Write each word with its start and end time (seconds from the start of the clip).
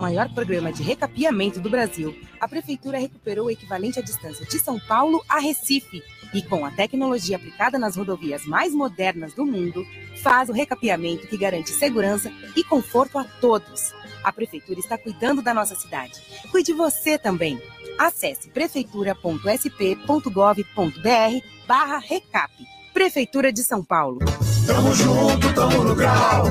maior 0.00 0.28
programa 0.34 0.72
de 0.72 0.82
recapeamento 0.82 1.60
do 1.60 1.70
Brasil, 1.70 2.16
a 2.40 2.48
Prefeitura 2.48 2.98
recuperou 2.98 3.46
o 3.46 3.50
equivalente 3.50 4.00
à 4.00 4.02
distância 4.02 4.44
de 4.44 4.58
São 4.58 4.76
Paulo 4.78 5.24
a 5.28 5.38
Recife 5.38 6.02
e, 6.34 6.42
com 6.42 6.64
a 6.64 6.70
tecnologia 6.72 7.36
aplicada 7.36 7.78
nas 7.78 7.96
rodovias 7.96 8.44
mais 8.44 8.74
modernas 8.74 9.34
do 9.34 9.46
mundo, 9.46 9.86
faz 10.20 10.48
o 10.48 10.52
recapeamento 10.52 11.28
que 11.28 11.38
garante 11.38 11.70
segurança 11.70 12.32
e 12.56 12.64
conforto 12.64 13.18
a 13.18 13.24
todos. 13.24 13.94
A 14.24 14.32
Prefeitura 14.32 14.80
está 14.80 14.98
cuidando 14.98 15.40
da 15.40 15.54
nossa 15.54 15.76
cidade. 15.76 16.20
Cuide 16.50 16.72
você 16.72 17.16
também. 17.16 17.62
Acesse 17.96 18.48
prefeitura.sp.gov.br 18.48 21.46
barra 21.68 21.98
recap. 21.98 22.52
Prefeitura 22.92 23.52
de 23.52 23.62
São 23.62 23.84
Paulo. 23.84 24.18
Tamo 24.66 24.92
junto, 24.92 25.54
tamo 25.54 25.84
no 25.84 25.94
grau. 25.94 26.46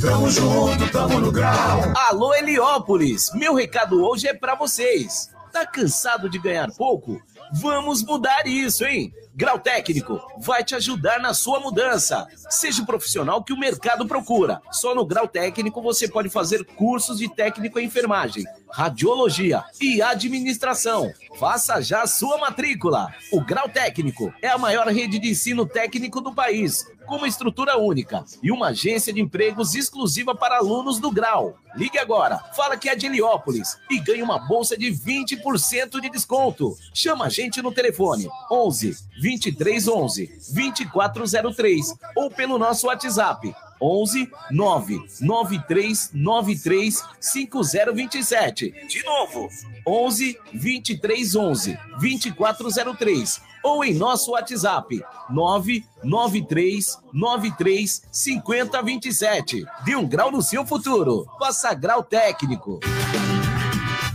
Tamo 0.00 0.30
junto, 0.30 0.90
tamo 0.92 1.18
no 1.18 1.32
grau. 1.32 1.80
Alô, 2.08 2.32
Heliópolis! 2.32 3.32
Meu 3.34 3.54
recado 3.54 4.04
hoje 4.04 4.28
é 4.28 4.34
para 4.34 4.54
vocês. 4.54 5.28
Tá 5.52 5.66
cansado 5.66 6.28
de 6.28 6.38
ganhar 6.38 6.70
pouco? 6.76 7.20
Vamos 7.52 8.04
mudar 8.04 8.46
isso, 8.46 8.84
hein? 8.84 9.12
Grau 9.34 9.58
Técnico 9.58 10.20
vai 10.38 10.62
te 10.62 10.74
ajudar 10.74 11.20
na 11.20 11.34
sua 11.34 11.58
mudança. 11.58 12.26
Seja 12.50 12.82
o 12.82 12.86
profissional 12.86 13.42
que 13.42 13.52
o 13.52 13.58
mercado 13.58 14.06
procura. 14.06 14.60
Só 14.70 14.94
no 14.94 15.06
Grau 15.06 15.26
Técnico 15.26 15.80
você 15.80 16.06
pode 16.06 16.28
fazer 16.28 16.64
cursos 16.64 17.18
de 17.18 17.28
técnico 17.28 17.78
em 17.78 17.86
enfermagem, 17.86 18.44
radiologia 18.70 19.64
e 19.80 20.00
administração. 20.02 21.12
Faça 21.38 21.80
já 21.80 22.06
sua 22.06 22.38
matrícula. 22.38 23.12
O 23.32 23.40
Grau 23.40 23.68
Técnico 23.68 24.32
é 24.42 24.48
a 24.48 24.58
maior 24.58 24.86
rede 24.88 25.18
de 25.18 25.30
ensino 25.30 25.66
técnico 25.66 26.20
do 26.20 26.34
país, 26.34 26.84
com 27.06 27.16
uma 27.16 27.28
estrutura 27.28 27.78
única 27.78 28.24
e 28.42 28.50
uma 28.50 28.68
agência 28.68 29.12
de 29.12 29.20
empregos 29.20 29.74
exclusiva 29.74 30.34
para 30.34 30.56
alunos 30.56 30.98
do 30.98 31.10
Grau. 31.10 31.56
Ligue 31.76 31.98
agora, 31.98 32.38
fala 32.56 32.76
que 32.76 32.88
é 32.88 32.96
de 32.96 33.06
Heliópolis 33.06 33.78
e 33.90 34.00
ganhe 34.00 34.22
uma 34.22 34.38
bolsa 34.38 34.76
de 34.76 34.86
20% 34.86 36.00
de 36.00 36.10
desconto. 36.10 36.76
Chama 36.92 37.26
a 37.26 37.28
gente 37.28 37.62
no 37.62 37.72
telefone 37.72 38.28
11 38.50 38.96
2311 39.20 40.26
2403 40.52 41.94
ou 42.16 42.30
pelo 42.30 42.58
nosso 42.58 42.86
WhatsApp 42.88 43.54
11 43.80 44.30
993 44.50 46.10
93 46.12 47.04
5027. 47.20 48.74
De 48.88 49.04
novo, 49.04 49.48
11 49.86 50.38
23 50.52 51.36
11 51.36 51.78
2403 52.00 53.40
ou 53.62 53.84
em 53.84 53.94
nosso 53.94 54.32
WhatsApp 54.32 55.02
993 55.30 56.98
93 57.12 58.02
5027. 58.10 59.64
Dê 59.84 59.96
um 59.96 60.06
grau 60.06 60.30
no 60.30 60.42
seu 60.42 60.64
futuro. 60.66 61.26
Faça 61.38 61.74
grau 61.74 62.02
técnico. 62.02 62.80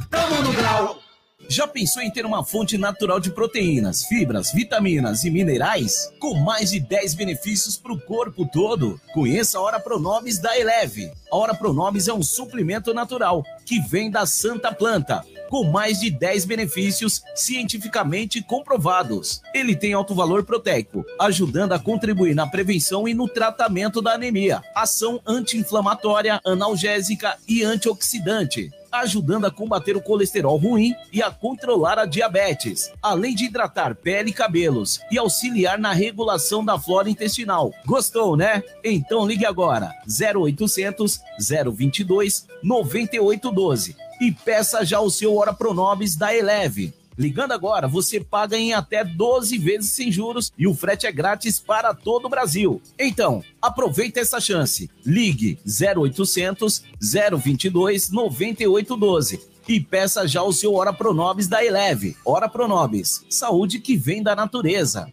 Tamo 0.09 0.41
no 0.41 0.53
grau. 0.53 1.03
Já 1.49 1.67
pensou 1.67 2.01
em 2.01 2.09
ter 2.09 2.25
uma 2.25 2.43
fonte 2.43 2.77
natural 2.77 3.19
de 3.19 3.29
proteínas, 3.29 4.03
fibras, 4.05 4.51
vitaminas 4.51 5.23
e 5.23 5.29
minerais? 5.29 6.11
Com 6.19 6.35
mais 6.35 6.71
de 6.71 6.79
10 6.79 7.13
benefícios 7.13 7.77
para 7.77 7.93
o 7.93 7.99
corpo 7.99 8.45
todo? 8.45 8.99
Conheça 9.13 9.57
a 9.57 9.61
Hora 9.61 9.79
Pronobis 9.79 10.39
da 10.39 10.57
Eleve. 10.57 11.11
A 11.31 11.35
Hora 11.35 11.53
Pronobis 11.53 12.07
é 12.07 12.13
um 12.13 12.23
suplemento 12.23 12.93
natural 12.93 13.43
que 13.65 13.79
vem 13.79 14.09
da 14.09 14.25
Santa 14.25 14.73
Planta 14.73 15.23
com 15.49 15.65
mais 15.65 15.99
de 15.99 16.09
10 16.09 16.45
benefícios 16.45 17.21
cientificamente 17.35 18.41
comprovados. 18.41 19.39
Ele 19.53 19.75
tem 19.75 19.93
alto 19.93 20.15
valor 20.15 20.43
proteico, 20.43 21.05
ajudando 21.19 21.73
a 21.73 21.79
contribuir 21.79 22.33
na 22.33 22.47
prevenção 22.47 23.07
e 23.07 23.13
no 23.13 23.27
tratamento 23.27 24.01
da 24.01 24.13
anemia, 24.13 24.63
ação 24.73 25.21
anti-inflamatória, 25.27 26.41
analgésica 26.43 27.37
e 27.47 27.63
antioxidante 27.63 28.71
ajudando 28.93 29.45
a 29.45 29.51
combater 29.51 29.97
o 29.97 30.01
colesterol 30.01 30.55
ruim 30.57 30.93
e 31.11 31.21
a 31.21 31.31
controlar 31.31 31.97
a 31.97 32.05
diabetes, 32.05 32.91
além 33.01 33.33
de 33.33 33.45
hidratar 33.45 33.95
pele 33.95 34.29
e 34.29 34.33
cabelos 34.33 34.99
e 35.11 35.17
auxiliar 35.17 35.79
na 35.79 35.91
regulação 35.91 36.63
da 36.63 36.79
flora 36.79 37.09
intestinal. 37.09 37.73
Gostou, 37.85 38.37
né? 38.37 38.63
Então 38.83 39.25
ligue 39.25 39.45
agora 39.45 39.91
0800 40.07 41.19
022 41.73 42.47
9812 42.61 43.95
e 44.21 44.31
peça 44.31 44.85
já 44.85 44.99
o 44.99 45.09
seu 45.09 45.35
Hora 45.35 45.53
Pronobis 45.53 46.15
da 46.15 46.33
Eleve. 46.33 46.93
Ligando 47.17 47.51
agora, 47.51 47.87
você 47.87 48.19
paga 48.19 48.57
em 48.57 48.73
até 48.73 49.03
12 49.03 49.57
vezes 49.57 49.91
sem 49.91 50.11
juros 50.11 50.51
e 50.57 50.67
o 50.67 50.73
frete 50.73 51.05
é 51.05 51.11
grátis 51.11 51.59
para 51.59 51.93
todo 51.93 52.25
o 52.25 52.29
Brasil. 52.29 52.81
Então, 52.99 53.43
aproveita 53.61 54.19
essa 54.19 54.39
chance. 54.39 54.89
Ligue 55.05 55.59
0800 55.65 56.83
022 57.01 58.09
9812 58.11 59.53
e 59.67 59.79
peça 59.79 60.27
já 60.27 60.43
o 60.43 60.51
seu 60.51 60.73
Hora 60.73 60.91
Pronobis 60.91 61.47
da 61.47 61.63
Eleve. 61.63 62.17
Hora 62.25 62.49
Pronobis, 62.49 63.25
saúde 63.29 63.79
que 63.79 63.95
vem 63.95 64.21
da 64.21 64.35
natureza. 64.35 65.07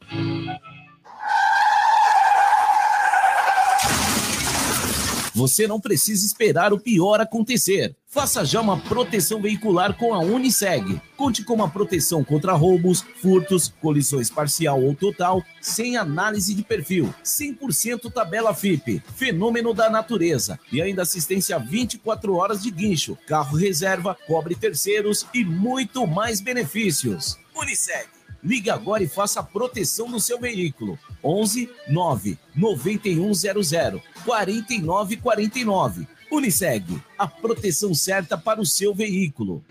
Você 5.40 5.66
não 5.66 5.80
precisa 5.80 6.26
esperar 6.26 6.70
o 6.70 6.78
pior 6.78 7.18
acontecer. 7.18 7.96
Faça 8.06 8.44
já 8.44 8.60
uma 8.60 8.78
proteção 8.78 9.40
veicular 9.40 9.96
com 9.96 10.12
a 10.12 10.18
Uniseg. 10.18 11.00
Conte 11.16 11.42
com 11.42 11.54
uma 11.54 11.70
proteção 11.70 12.22
contra 12.22 12.52
roubos, 12.52 13.02
furtos, 13.22 13.72
colisões 13.80 14.28
parcial 14.28 14.82
ou 14.82 14.94
total, 14.94 15.42
sem 15.58 15.96
análise 15.96 16.54
de 16.54 16.62
perfil, 16.62 17.14
100% 17.24 18.12
tabela 18.12 18.52
FIP, 18.52 19.02
fenômeno 19.16 19.72
da 19.72 19.88
natureza 19.88 20.60
e 20.70 20.82
ainda 20.82 21.02
assistência 21.02 21.58
24 21.58 22.34
horas 22.34 22.62
de 22.62 22.70
guincho, 22.70 23.16
carro 23.26 23.56
reserva, 23.56 24.14
cobre 24.26 24.54
terceiros 24.54 25.26
e 25.32 25.42
muito 25.42 26.06
mais 26.06 26.42
benefícios. 26.42 27.38
Uniseg. 27.56 28.08
Ligue 28.44 28.68
agora 28.68 29.02
e 29.02 29.08
faça 29.08 29.40
a 29.40 29.42
proteção 29.42 30.10
do 30.10 30.20
seu 30.20 30.38
veículo. 30.38 30.98
11 31.22 31.70
9 31.88 32.38
9100 32.54 34.02
4949. 34.24 36.06
Uniseg, 36.30 37.02
a 37.18 37.26
proteção 37.26 37.92
certa 37.92 38.38
para 38.38 38.60
o 38.60 38.66
seu 38.66 38.94
veículo. 38.94 39.64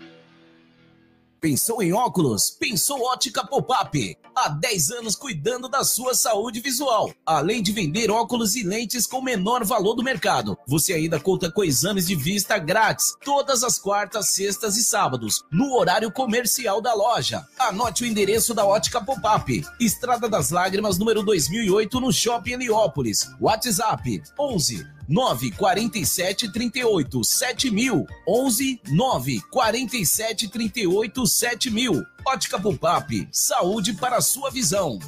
Pensou 1.40 1.82
em 1.82 1.90
óculos? 1.90 2.50
Pensou 2.50 3.00
Ótica 3.00 3.42
Pop-Up. 3.46 4.14
Há 4.36 4.50
10 4.50 4.90
anos 4.90 5.16
cuidando 5.16 5.70
da 5.70 5.82
sua 5.82 6.12
saúde 6.14 6.60
visual. 6.60 7.10
Além 7.24 7.62
de 7.62 7.72
vender 7.72 8.10
óculos 8.10 8.56
e 8.56 8.62
lentes 8.62 9.06
com 9.06 9.22
menor 9.22 9.64
valor 9.64 9.94
do 9.94 10.02
mercado, 10.02 10.56
você 10.66 10.92
ainda 10.92 11.18
conta 11.18 11.50
com 11.50 11.64
exames 11.64 12.06
de 12.06 12.14
vista 12.14 12.58
grátis 12.58 13.14
todas 13.24 13.64
as 13.64 13.78
quartas, 13.78 14.28
sextas 14.28 14.76
e 14.76 14.84
sábados, 14.84 15.42
no 15.50 15.72
horário 15.78 16.12
comercial 16.12 16.82
da 16.82 16.92
loja. 16.92 17.42
Anote 17.58 18.04
o 18.04 18.06
endereço 18.06 18.52
da 18.52 18.66
Ótica 18.66 19.02
Pop-Up. 19.02 19.64
Estrada 19.80 20.28
das 20.28 20.50
Lágrimas, 20.50 20.98
número 20.98 21.22
2008, 21.22 22.00
no 22.00 22.12
Shopping 22.12 22.52
Heliópolis. 22.52 23.30
WhatsApp 23.40 24.22
11 24.38 24.99
9 25.10 25.50
47 25.50 26.52
38 26.52 27.24
7000 27.24 28.06
11 28.28 28.80
9 28.92 29.40
47 29.50 30.48
38 30.48 31.26
7000 31.26 32.06
Ótica 32.24 32.60
Pupap, 32.60 33.28
saúde 33.32 33.94
para 33.94 34.18
a 34.18 34.20
sua 34.20 34.50
visão. 34.50 35.00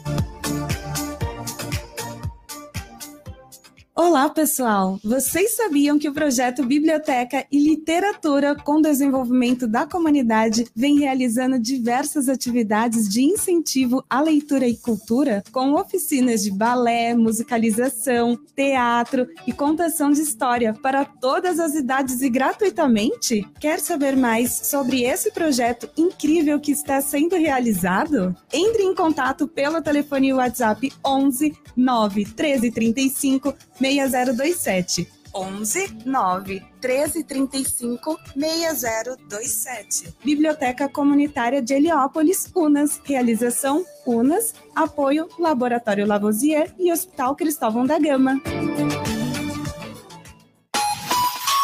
Olá, 3.95 4.31
pessoal! 4.31 4.99
Vocês 5.05 5.55
sabiam 5.55 5.99
que 5.99 6.09
o 6.09 6.15
projeto 6.15 6.65
Biblioteca 6.65 7.45
e 7.53 7.59
Literatura 7.59 8.55
com 8.55 8.81
Desenvolvimento 8.81 9.69
da 9.69 9.87
Comunidade 9.87 10.65
vem 10.75 10.99
realizando 10.99 11.59
diversas 11.59 12.27
atividades 12.27 13.07
de 13.07 13.23
incentivo 13.23 14.03
à 14.09 14.23
leitura 14.23 14.67
e 14.67 14.79
cultura, 14.79 15.45
com 15.53 15.75
oficinas 15.75 16.43
de 16.43 16.51
balé, 16.51 17.15
musicalização, 17.15 18.39
teatro 18.57 19.29
e 19.47 19.53
contação 19.53 20.11
de 20.11 20.23
história 20.23 20.73
para 20.73 21.05
todas 21.05 21.61
as 21.61 21.75
idades 21.75 22.23
e 22.23 22.31
gratuitamente? 22.31 23.47
Quer 23.61 23.79
saber 23.79 24.17
mais 24.17 24.53
sobre 24.53 25.03
esse 25.03 25.31
projeto 25.33 25.91
incrível 25.99 26.59
que 26.59 26.73
está 26.73 26.99
sendo 27.03 27.37
realizado? 27.37 28.35
Entre 28.51 28.85
em 28.85 28.95
contato 28.95 29.47
pelo 29.47 29.83
telefone 29.83 30.33
WhatsApp 30.33 30.91
11 31.05 31.55
9 31.77 32.25
1335 32.25 33.55
6027. 33.83 35.09
11 35.35 36.05
9 36.05 36.63
1335 36.83 38.19
6027. 38.37 40.15
Biblioteca 40.23 40.89
Comunitária 40.89 41.63
de 41.63 41.75
Heliópolis, 41.75 42.51
Unas. 42.55 43.01
Realização 43.03 43.85
Unas. 44.07 44.55
Apoio 44.77 45.29
Laboratório 45.39 46.07
Lavoisier 46.07 46.73
e 46.79 46.93
Hospital 46.93 47.35
Cristóvão 47.35 47.87
da 47.87 47.99
Gama. 47.99 48.41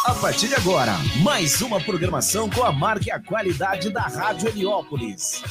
A 0.04 0.14
partir 0.14 0.48
de 0.48 0.54
agora, 0.54 0.94
mais 1.22 1.60
uma 1.60 1.78
programação 1.78 2.48
com 2.48 2.64
a 2.64 2.72
marca 2.72 3.08
e 3.08 3.10
a 3.10 3.20
qualidade 3.20 3.90
da 3.90 4.02
Rádio 4.02 4.48
Heliópolis. 4.48 5.42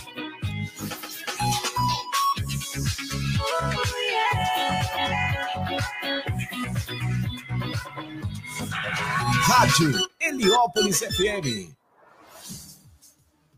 Rádio 9.47 9.94
Heliópolis 10.19 10.99
FM. 10.99 11.73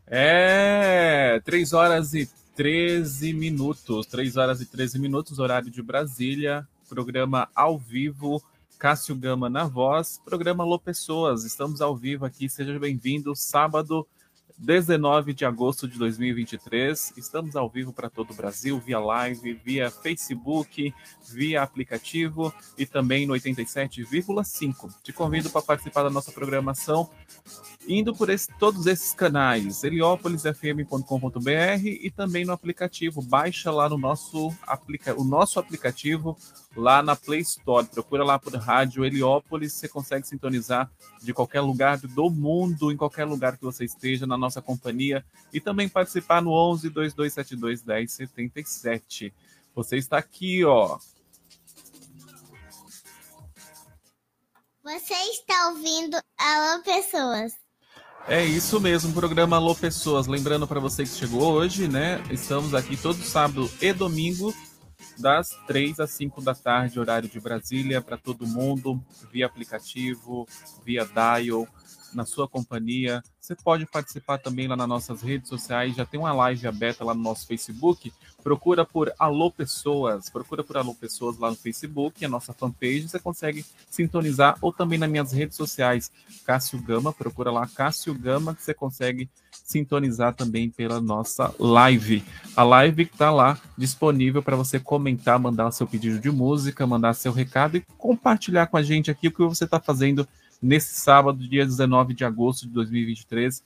É, 0.06 1.42
3 1.44 1.72
horas 1.72 2.14
e 2.14 2.30
13 2.54 3.32
minutos. 3.32 4.06
3 4.06 4.36
horas 4.36 4.60
e 4.60 4.66
13 4.66 5.00
minutos, 5.00 5.40
horário 5.40 5.68
de 5.68 5.82
Brasília. 5.82 6.64
Programa 6.88 7.48
ao 7.56 7.76
vivo. 7.76 8.40
Cássio 8.78 9.16
Gama 9.16 9.50
na 9.50 9.64
voz. 9.64 10.20
Programa 10.24 10.62
Lô 10.62 10.78
Pessoas. 10.78 11.42
Estamos 11.42 11.80
ao 11.80 11.96
vivo 11.96 12.24
aqui. 12.24 12.48
Seja 12.48 12.78
bem-vindo. 12.78 13.34
Sábado, 13.34 14.06
19 14.60 15.32
de 15.32 15.46
agosto 15.46 15.88
de 15.88 15.98
2023. 15.98 17.14
Estamos 17.16 17.56
ao 17.56 17.66
vivo 17.68 17.94
para 17.94 18.10
todo 18.10 18.32
o 18.32 18.34
Brasil, 18.34 18.78
via 18.78 18.98
live, 18.98 19.54
via 19.54 19.90
Facebook, 19.90 20.92
via 21.32 21.62
aplicativo 21.62 22.52
e 22.76 22.84
também 22.84 23.26
no 23.26 23.32
87,5. 23.32 24.94
Te 25.02 25.14
convido 25.14 25.48
para 25.48 25.62
participar 25.62 26.02
da 26.02 26.10
nossa 26.10 26.30
programação 26.30 27.08
indo 27.86 28.14
por 28.14 28.30
esse, 28.30 28.48
todos 28.58 28.86
esses 28.86 29.14
canais, 29.14 29.82
heliópolisfm.com.br 29.82 31.84
e 31.84 32.10
também 32.10 32.44
no 32.44 32.52
aplicativo. 32.52 33.22
Baixa 33.22 33.70
lá 33.70 33.88
no 33.88 33.98
nosso, 33.98 34.54
aplica, 34.66 35.18
o 35.18 35.24
nosso 35.24 35.58
aplicativo 35.58 36.36
lá 36.76 37.02
na 37.02 37.16
Play 37.16 37.40
Store. 37.40 37.86
Procura 37.86 38.24
lá 38.24 38.38
por 38.38 38.54
Rádio 38.54 39.04
Heliópolis, 39.04 39.72
você 39.72 39.88
consegue 39.88 40.26
sintonizar 40.26 40.90
de 41.22 41.32
qualquer 41.32 41.60
lugar 41.60 41.98
do 41.98 42.30
mundo, 42.30 42.92
em 42.92 42.96
qualquer 42.96 43.24
lugar 43.24 43.56
que 43.56 43.64
você 43.64 43.84
esteja, 43.84 44.26
na 44.26 44.36
nossa 44.36 44.62
companhia, 44.62 45.24
e 45.52 45.60
também 45.60 45.88
participar 45.88 46.42
no 46.42 46.52
11 46.52 46.90
2272 46.90 47.84
1077. 47.84 49.32
Você 49.74 49.96
está 49.96 50.18
aqui, 50.18 50.64
ó. 50.64 50.98
Você 54.82 55.14
está 55.14 55.68
ouvindo 55.68 56.18
Alô 56.38 56.82
Pessoas. 56.82 57.69
É 58.28 58.44
isso 58.44 58.80
mesmo, 58.80 59.12
programa 59.12 59.56
Alô 59.56 59.74
Pessoas. 59.74 60.26
Lembrando 60.26 60.66
para 60.66 60.78
você 60.78 61.02
que 61.02 61.10
chegou 61.10 61.52
hoje, 61.52 61.88
né? 61.88 62.22
Estamos 62.30 62.74
aqui 62.74 62.96
todo 62.96 63.16
sábado 63.22 63.68
e 63.80 63.92
domingo 63.92 64.54
das 65.18 65.50
3 65.66 65.98
às 66.00 66.10
5 66.12 66.40
da 66.40 66.54
tarde, 66.54 67.00
horário 67.00 67.28
de 67.28 67.40
Brasília, 67.40 68.00
para 68.00 68.16
todo 68.16 68.46
mundo, 68.46 69.02
via 69.32 69.46
aplicativo, 69.46 70.46
via 70.84 71.04
dial, 71.04 71.66
na 72.12 72.24
sua 72.24 72.48
companhia. 72.48 73.22
Você 73.40 73.54
pode 73.54 73.86
participar 73.86 74.38
também 74.38 74.68
lá 74.68 74.76
nas 74.76 74.88
nossas 74.88 75.22
redes 75.22 75.48
sociais, 75.48 75.96
já 75.96 76.04
tem 76.04 76.20
uma 76.20 76.32
live 76.32 76.66
aberta 76.66 77.04
lá 77.04 77.14
no 77.14 77.22
nosso 77.22 77.46
Facebook. 77.46 78.12
Procura 78.42 78.84
por 78.84 79.12
Alô 79.18 79.50
Pessoas, 79.50 80.30
procura 80.30 80.64
por 80.64 80.76
Alô 80.76 80.94
Pessoas 80.94 81.38
lá 81.38 81.50
no 81.50 81.56
Facebook, 81.56 82.24
a 82.24 82.28
nossa 82.28 82.52
fanpage, 82.52 83.08
você 83.08 83.18
consegue 83.18 83.64
sintonizar, 83.90 84.56
ou 84.60 84.72
também 84.72 84.98
nas 84.98 85.10
minhas 85.10 85.32
redes 85.32 85.56
sociais, 85.56 86.10
Cássio 86.44 86.80
Gama, 86.80 87.12
procura 87.12 87.50
lá 87.50 87.66
Cássio 87.66 88.14
Gama, 88.14 88.54
que 88.54 88.62
você 88.62 88.72
consegue 88.72 89.28
sintonizar 89.50 90.34
também 90.34 90.70
pela 90.70 91.00
nossa 91.00 91.54
live. 91.58 92.24
A 92.56 92.62
live 92.62 93.02
está 93.02 93.30
lá 93.30 93.58
disponível 93.76 94.42
para 94.42 94.56
você 94.56 94.80
comentar, 94.80 95.38
mandar 95.38 95.70
seu 95.70 95.86
pedido 95.86 96.18
de 96.18 96.30
música, 96.30 96.86
mandar 96.86 97.14
seu 97.14 97.32
recado 97.32 97.76
e 97.76 97.84
compartilhar 97.96 98.66
com 98.66 98.76
a 98.76 98.82
gente 98.82 99.10
aqui 99.10 99.28
o 99.28 99.32
que 99.32 99.44
você 99.44 99.64
está 99.64 99.78
fazendo 99.78 100.26
nesse 100.60 101.00
sábado, 101.00 101.48
dia 101.48 101.64
19 101.64 102.14
de 102.14 102.24
agosto 102.24 102.66
de 102.66 102.72
2023. 102.72 103.58
O 103.58 103.62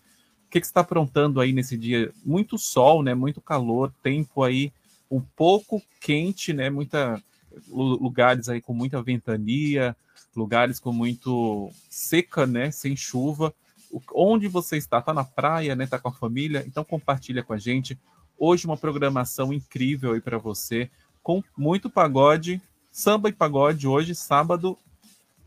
que, 0.50 0.60
que 0.60 0.66
você 0.66 0.70
está 0.70 0.80
aprontando 0.80 1.40
aí 1.40 1.52
nesse 1.52 1.76
dia? 1.76 2.12
Muito 2.24 2.56
sol, 2.56 3.02
né? 3.02 3.14
Muito 3.14 3.40
calor, 3.40 3.92
tempo 4.02 4.42
aí 4.42 4.72
um 5.10 5.20
pouco 5.20 5.82
quente, 6.00 6.52
né? 6.52 6.70
Muita 6.70 7.20
lugares 7.66 8.48
aí 8.48 8.60
com 8.60 8.74
muita 8.74 9.00
ventania, 9.00 9.96
lugares 10.34 10.80
com 10.80 10.92
muito 10.92 11.70
seca, 11.88 12.46
né? 12.46 12.70
Sem 12.70 12.96
chuva. 12.96 13.54
Onde 14.12 14.48
você 14.48 14.76
está? 14.76 14.98
Está 14.98 15.14
na 15.14 15.24
praia, 15.24 15.74
né? 15.76 15.84
Está 15.84 15.98
com 15.98 16.08
a 16.08 16.12
família? 16.12 16.64
Então 16.66 16.84
compartilha 16.84 17.42
com 17.42 17.52
a 17.52 17.58
gente. 17.58 17.98
Hoje 18.36 18.66
uma 18.66 18.76
programação 18.76 19.52
incrível 19.52 20.12
aí 20.12 20.20
para 20.20 20.38
você, 20.38 20.90
com 21.22 21.42
muito 21.56 21.88
pagode, 21.88 22.60
samba 22.90 23.28
e 23.28 23.32
pagode 23.32 23.86
hoje, 23.86 24.14
sábado 24.14 24.76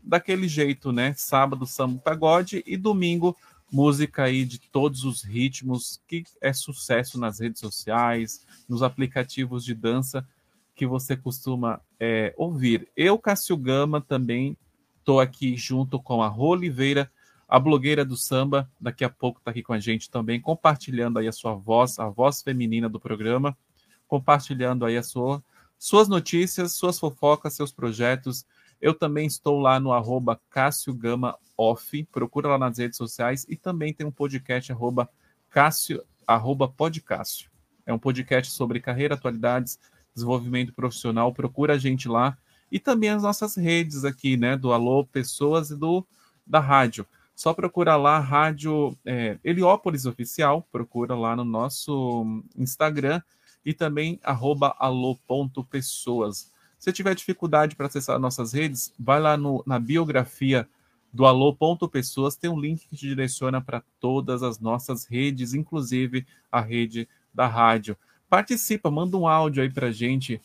daquele 0.02 0.48
jeito, 0.48 0.92
né? 0.92 1.14
Sábado, 1.16 1.66
samba, 1.66 2.00
pagode 2.02 2.62
e 2.66 2.76
domingo, 2.76 3.36
música 3.70 4.24
aí 4.24 4.44
de 4.44 4.58
todos 4.58 5.04
os 5.04 5.22
ritmos, 5.22 6.00
que 6.06 6.24
é 6.40 6.52
sucesso 6.52 7.18
nas 7.18 7.40
redes 7.40 7.60
sociais, 7.60 8.44
nos 8.68 8.82
aplicativos 8.82 9.64
de 9.64 9.74
dança 9.74 10.26
que 10.74 10.86
você 10.86 11.16
costuma 11.16 11.80
é, 11.98 12.32
ouvir. 12.36 12.88
Eu, 12.96 13.18
Cássio 13.18 13.56
Gama, 13.56 14.00
também 14.00 14.56
estou 14.98 15.20
aqui 15.20 15.56
junto 15.56 16.00
com 16.00 16.22
a 16.22 16.28
Rô 16.28 16.50
Oliveira, 16.50 17.10
a 17.48 17.58
blogueira 17.58 18.04
do 18.04 18.16
samba, 18.16 18.70
daqui 18.78 19.02
a 19.02 19.08
pouco 19.08 19.38
está 19.38 19.50
aqui 19.50 19.62
com 19.62 19.72
a 19.72 19.80
gente 19.80 20.10
também, 20.10 20.40
compartilhando 20.40 21.18
aí 21.18 21.26
a 21.26 21.32
sua 21.32 21.54
voz, 21.54 21.98
a 21.98 22.08
voz 22.08 22.42
feminina 22.42 22.88
do 22.88 23.00
programa, 23.00 23.56
compartilhando 24.06 24.84
aí 24.84 24.96
a 24.96 25.02
sua, 25.02 25.42
suas 25.78 26.08
notícias, 26.08 26.72
suas 26.72 26.98
fofocas, 26.98 27.54
seus 27.54 27.72
projetos, 27.72 28.44
eu 28.80 28.94
também 28.94 29.26
estou 29.26 29.60
lá 29.60 29.80
no 29.80 29.92
arroba 29.92 30.40
Cássio 30.50 30.94
Gama 30.94 31.36
Off, 31.56 32.04
procura 32.12 32.48
lá 32.48 32.58
nas 32.58 32.78
redes 32.78 32.96
sociais 32.96 33.44
e 33.48 33.56
também 33.56 33.92
tem 33.92 34.06
um 34.06 34.12
podcast 34.12 34.70
arroba 34.70 35.08
Cássio, 35.50 36.04
arroba 36.26 36.68
Podcássio. 36.68 37.50
É 37.84 37.92
um 37.92 37.98
podcast 37.98 38.52
sobre 38.52 38.80
carreira, 38.80 39.14
atualidades, 39.14 39.78
desenvolvimento 40.14 40.72
profissional, 40.72 41.32
procura 41.32 41.74
a 41.74 41.78
gente 41.78 42.08
lá 42.08 42.36
e 42.70 42.78
também 42.78 43.10
as 43.10 43.22
nossas 43.22 43.56
redes 43.56 44.04
aqui, 44.04 44.36
né, 44.36 44.56
do 44.56 44.72
Alô 44.72 45.04
Pessoas 45.04 45.70
e 45.70 45.76
do 45.76 46.06
da 46.46 46.60
rádio. 46.60 47.06
Só 47.34 47.54
procura 47.54 47.94
lá 47.94 48.18
Rádio 48.18 48.98
é, 49.04 49.38
Heliópolis 49.44 50.06
Oficial, 50.06 50.66
procura 50.72 51.14
lá 51.14 51.36
no 51.36 51.44
nosso 51.44 52.42
Instagram 52.56 53.22
e 53.64 53.72
também 53.72 54.18
arroba 54.24 54.74
alô.pessoas. 54.78 56.50
Se 56.78 56.92
tiver 56.92 57.14
dificuldade 57.14 57.74
para 57.74 57.86
acessar 57.86 58.18
nossas 58.18 58.52
redes, 58.52 58.92
vai 58.98 59.20
lá 59.20 59.36
no, 59.36 59.62
na 59.66 59.78
biografia 59.78 60.68
do 61.12 61.26
alô.pessoas, 61.26 62.36
tem 62.36 62.50
um 62.50 62.60
link 62.60 62.86
que 62.86 62.96
te 62.96 63.08
direciona 63.08 63.60
para 63.60 63.82
todas 63.98 64.42
as 64.42 64.60
nossas 64.60 65.06
redes, 65.06 65.54
inclusive 65.54 66.26
a 66.52 66.60
rede 66.60 67.08
da 67.34 67.46
rádio. 67.46 67.96
Participa, 68.28 68.90
manda 68.90 69.16
um 69.16 69.26
áudio 69.26 69.62
aí 69.62 69.70
para 69.70 69.88
a 69.88 69.92
gente, 69.92 70.40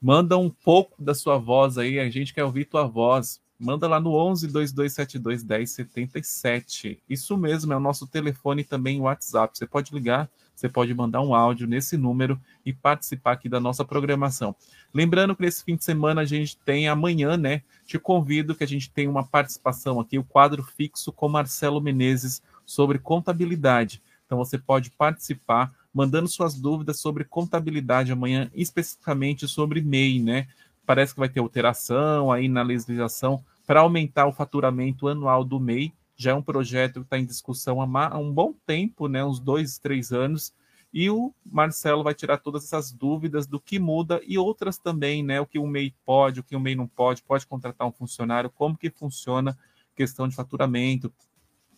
manda 0.00 0.36
um 0.36 0.50
pouco 0.50 1.00
da 1.02 1.14
sua 1.14 1.38
voz 1.38 1.78
aí, 1.78 2.00
a 2.00 2.10
gente 2.10 2.34
quer 2.34 2.44
ouvir 2.44 2.64
tua 2.64 2.86
voz. 2.86 3.40
Manda 3.60 3.88
lá 3.88 3.98
no 3.98 4.14
11 4.14 4.46
2272 4.46 5.42
1077. 5.42 7.02
Isso 7.08 7.36
mesmo, 7.36 7.72
é 7.72 7.76
o 7.76 7.80
nosso 7.80 8.06
telefone 8.06 8.62
também 8.62 9.00
o 9.00 9.02
WhatsApp. 9.02 9.58
Você 9.58 9.66
pode 9.66 9.92
ligar 9.92 10.30
você 10.58 10.68
pode 10.68 10.92
mandar 10.92 11.20
um 11.20 11.36
áudio 11.36 11.68
nesse 11.68 11.96
número 11.96 12.40
e 12.66 12.72
participar 12.72 13.32
aqui 13.32 13.48
da 13.48 13.60
nossa 13.60 13.84
programação. 13.84 14.56
Lembrando 14.92 15.36
que 15.36 15.42
nesse 15.42 15.62
fim 15.62 15.76
de 15.76 15.84
semana 15.84 16.22
a 16.22 16.24
gente 16.24 16.56
tem 16.56 16.88
amanhã, 16.88 17.36
né? 17.36 17.62
Te 17.86 17.96
convido 17.96 18.56
que 18.56 18.64
a 18.64 18.66
gente 18.66 18.90
tem 18.90 19.06
uma 19.06 19.22
participação 19.22 20.00
aqui, 20.00 20.18
o 20.18 20.24
quadro 20.24 20.64
fixo 20.64 21.12
com 21.12 21.28
Marcelo 21.28 21.80
Menezes 21.80 22.42
sobre 22.66 22.98
contabilidade. 22.98 24.02
Então 24.26 24.36
você 24.36 24.58
pode 24.58 24.90
participar 24.90 25.72
mandando 25.94 26.26
suas 26.26 26.54
dúvidas 26.54 26.98
sobre 26.98 27.22
contabilidade 27.22 28.10
amanhã, 28.10 28.50
especificamente 28.52 29.46
sobre 29.46 29.80
MEI, 29.80 30.20
né? 30.20 30.48
Parece 30.84 31.14
que 31.14 31.20
vai 31.20 31.28
ter 31.28 31.38
alteração 31.38 32.32
aí 32.32 32.48
na 32.48 32.62
legislação 32.62 33.44
para 33.64 33.80
aumentar 33.80 34.26
o 34.26 34.32
faturamento 34.32 35.06
anual 35.06 35.44
do 35.44 35.60
MEI 35.60 35.92
já 36.18 36.32
é 36.32 36.34
um 36.34 36.42
projeto 36.42 36.94
que 36.94 37.06
está 37.06 37.16
em 37.16 37.24
discussão 37.24 37.80
há 37.80 38.18
um 38.18 38.32
bom 38.32 38.52
tempo, 38.66 39.06
né, 39.06 39.24
uns 39.24 39.38
dois, 39.38 39.78
três 39.78 40.12
anos, 40.12 40.52
e 40.92 41.08
o 41.08 41.32
Marcelo 41.46 42.02
vai 42.02 42.12
tirar 42.12 42.38
todas 42.38 42.64
essas 42.64 42.90
dúvidas 42.90 43.46
do 43.46 43.60
que 43.60 43.78
muda 43.78 44.20
e 44.26 44.36
outras 44.36 44.78
também, 44.78 45.22
né, 45.22 45.40
o 45.40 45.46
que 45.46 45.60
o 45.60 45.66
MEI 45.66 45.94
pode, 46.04 46.40
o 46.40 46.42
que 46.42 46.56
o 46.56 46.60
MEI 46.60 46.74
não 46.74 46.88
pode, 46.88 47.22
pode 47.22 47.46
contratar 47.46 47.86
um 47.86 47.92
funcionário, 47.92 48.50
como 48.50 48.76
que 48.76 48.90
funciona 48.90 49.56
questão 49.94 50.26
de 50.26 50.34
faturamento 50.34 51.12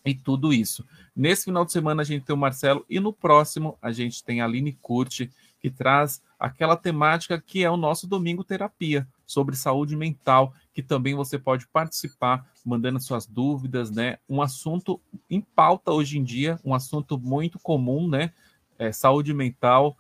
e 0.05 0.15
tudo 0.15 0.55
isso. 0.55 0.87
Nesse 1.15 1.45
final 1.45 1.65
de 1.67 1.73
semana 1.73 2.01
a 2.01 2.05
gente 2.05 2.25
tem 2.25 2.35
o 2.35 2.39
Marcelo 2.39 2.85
e 2.89 2.99
no 2.99 3.13
próximo 3.13 3.77
a 3.83 3.93
gente 3.93 4.25
tem 4.25 4.41
a 4.41 4.47
Aline 4.47 4.73
Curti, 4.73 5.31
que 5.61 5.71
traz 5.71 6.23
aquela 6.39 6.77
temática 6.77 7.41
que 7.41 7.63
é 7.63 7.71
o 7.71 7.77
nosso 7.77 8.07
Domingo 8.07 8.43
Terapia, 8.43 9.07
sobre 9.31 9.55
saúde 9.55 9.95
mental, 9.95 10.53
que 10.75 10.83
também 10.83 11.15
você 11.15 11.39
pode 11.39 11.69
participar, 11.69 12.45
mandando 12.65 12.99
suas 12.99 13.27
dúvidas, 13.27 13.89
né? 13.89 14.19
Um 14.29 14.43
assunto 14.43 15.01
em 15.31 15.41
pauta 15.41 15.93
hoje 15.93 16.19
em 16.19 16.25
dia, 16.25 16.59
um 16.65 16.75
assunto 16.75 17.17
muito 17.17 17.57
comum, 17.61 18.09
né? 18.09 18.33
É, 18.77 18.91
saúde 18.91 19.33
mental. 19.33 19.97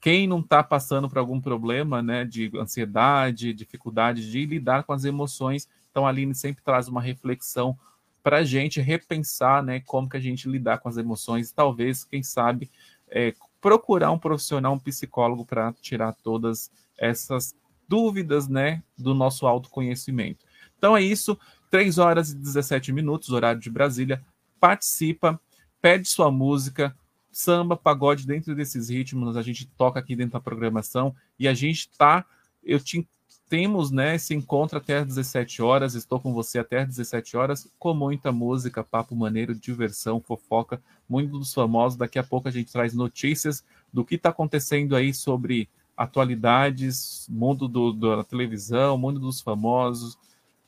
Quem 0.00 0.28
não 0.28 0.38
está 0.38 0.62
passando 0.62 1.08
por 1.08 1.18
algum 1.18 1.40
problema, 1.40 2.00
né? 2.00 2.24
De 2.24 2.52
ansiedade, 2.56 3.52
dificuldade 3.52 4.30
de 4.30 4.46
lidar 4.46 4.84
com 4.84 4.92
as 4.92 5.04
emoções. 5.04 5.68
Então, 5.90 6.06
a 6.06 6.10
Aline 6.10 6.34
sempre 6.34 6.62
traz 6.62 6.86
uma 6.86 7.02
reflexão 7.02 7.76
para 8.22 8.38
a 8.38 8.44
gente 8.44 8.80
repensar, 8.80 9.60
né? 9.60 9.80
Como 9.80 10.08
que 10.08 10.16
a 10.16 10.20
gente 10.20 10.48
lidar 10.48 10.78
com 10.78 10.88
as 10.88 10.96
emoções. 10.96 11.50
Talvez, 11.50 12.04
quem 12.04 12.22
sabe, 12.22 12.70
é, 13.08 13.34
procurar 13.60 14.10
um 14.10 14.18
profissional, 14.18 14.74
um 14.74 14.78
psicólogo 14.78 15.44
para 15.44 15.72
tirar 15.80 16.12
todas 16.12 16.70
essas 16.96 17.54
dúvidas, 17.88 18.48
né, 18.48 18.82
do 18.96 19.14
nosso 19.14 19.46
autoconhecimento. 19.46 20.44
Então 20.76 20.96
é 20.96 21.02
isso. 21.02 21.38
3 21.70 21.98
horas 21.98 22.30
e 22.30 22.36
17 22.36 22.92
minutos, 22.92 23.30
horário 23.30 23.60
de 23.60 23.70
Brasília. 23.70 24.24
Participa, 24.60 25.40
pede 25.80 26.08
sua 26.08 26.30
música, 26.30 26.96
samba, 27.30 27.76
pagode, 27.76 28.26
dentro 28.26 28.54
desses 28.54 28.88
ritmos, 28.88 29.36
a 29.36 29.42
gente 29.42 29.66
toca 29.76 30.00
aqui 30.00 30.16
dentro 30.16 30.32
da 30.32 30.40
programação 30.40 31.14
e 31.38 31.46
a 31.46 31.54
gente 31.54 31.90
tá. 31.96 32.24
Eu 32.64 32.80
te 32.80 33.06
temos 33.48 33.90
né, 33.90 34.16
esse 34.16 34.34
encontro 34.34 34.78
até 34.78 34.98
às 34.98 35.06
17 35.06 35.62
horas. 35.62 35.94
Estou 35.94 36.20
com 36.20 36.32
você 36.32 36.58
até 36.58 36.80
às 36.80 36.88
17 36.88 37.36
horas, 37.36 37.68
com 37.78 37.94
muita 37.94 38.30
música, 38.30 38.84
papo 38.84 39.16
maneiro, 39.16 39.54
diversão, 39.54 40.20
fofoca, 40.20 40.80
muito 41.08 41.38
dos 41.38 41.52
famosos. 41.54 41.98
Daqui 41.98 42.18
a 42.18 42.24
pouco 42.24 42.48
a 42.48 42.50
gente 42.50 42.70
traz 42.70 42.92
notícias 42.92 43.64
do 43.92 44.04
que 44.04 44.16
está 44.16 44.28
acontecendo 44.28 44.94
aí 44.94 45.14
sobre 45.14 45.68
atualidades, 45.96 47.26
mundo 47.28 47.66
do, 47.66 47.92
da 47.92 48.22
televisão, 48.22 48.98
mundo 48.98 49.18
dos 49.18 49.40
famosos. 49.40 50.18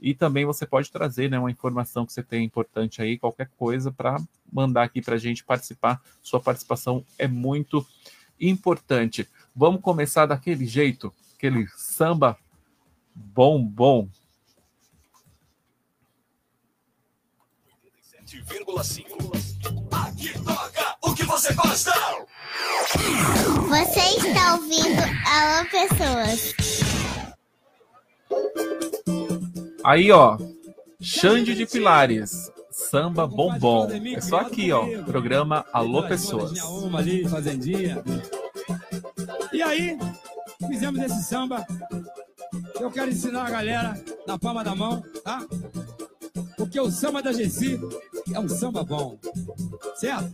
E 0.01 0.15
também 0.15 0.47
você 0.47 0.67
pode 0.67 0.91
trazer 0.91 1.31
né, 1.31 1.39
uma 1.39 1.51
informação 1.51 2.07
que 2.07 2.13
você 2.13 2.23
tem 2.23 2.45
importante 2.45 3.03
aí, 3.03 3.19
qualquer 3.19 3.51
coisa, 3.59 3.93
para 3.93 4.17
mandar 4.51 4.85
aqui 4.85 5.03
para 5.03 5.17
a 5.17 5.19
gente 5.19 5.45
participar. 5.45 6.01
Sua 6.23 6.41
participação 6.41 7.05
é 7.19 7.29
muito 7.29 7.87
importante. 8.41 9.29
Vamos 9.55 9.83
começar 9.83 10.25
daquele 10.25 10.65
jeito, 10.65 11.13
aquele 11.37 11.69
samba 11.77 12.39
bom, 13.14 13.64
bom. 13.64 14.09
7,5. 18.26 19.31
Aqui 19.90 20.33
toca 20.45 20.97
o 21.02 21.14
que 21.14 21.25
você 21.25 21.52
gosta. 21.55 21.93
Você 23.69 24.00
está 24.00 24.55
ouvindo 24.55 25.02
Alô 25.26 25.69
Pessoas. 25.71 26.55
Aí, 29.85 30.12
ó. 30.12 30.38
Xande 31.00 31.55
de 31.55 31.67
Pilares. 31.67 32.50
Samba 32.71 33.26
bom 33.26 33.59
bom. 33.59 33.88
É 34.17 34.21
só 34.21 34.40
aqui, 34.40 34.71
ó. 34.73 34.85
Programa 35.05 35.67
Alô 35.73 36.07
Pessoas. 36.07 36.52
E 39.52 39.62
aí, 39.62 39.99
fizemos 40.69 41.00
esse 41.02 41.23
samba. 41.25 41.67
Eu 42.81 42.91
quero 42.91 43.11
ensinar 43.11 43.47
a 43.47 43.51
galera 43.51 44.05
na 44.27 44.39
palma 44.39 44.65
da 44.65 44.75
mão, 44.75 45.03
tá? 45.23 45.47
Porque 46.57 46.81
o 46.81 46.91
samba 46.91 47.23
da 47.23 47.31
Gessi 47.31 47.79
é 48.33 48.41
um 48.41 48.49
samba 48.49 48.83
bom. 48.83 49.19
Certo? 49.97 50.31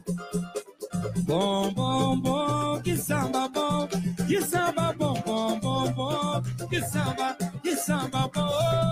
Bom, 1.24 1.72
bom, 1.72 2.20
bom, 2.20 2.80
que 2.82 2.96
samba 2.96 3.48
bom, 3.48 3.88
que 4.28 4.40
samba 4.42 4.92
bom, 4.92 5.20
bom, 5.26 5.58
bom, 5.58 5.92
bom, 5.92 6.42
que 6.68 6.80
samba, 6.82 7.36
que 7.62 7.76
samba 7.76 8.30
bom. 8.32 8.86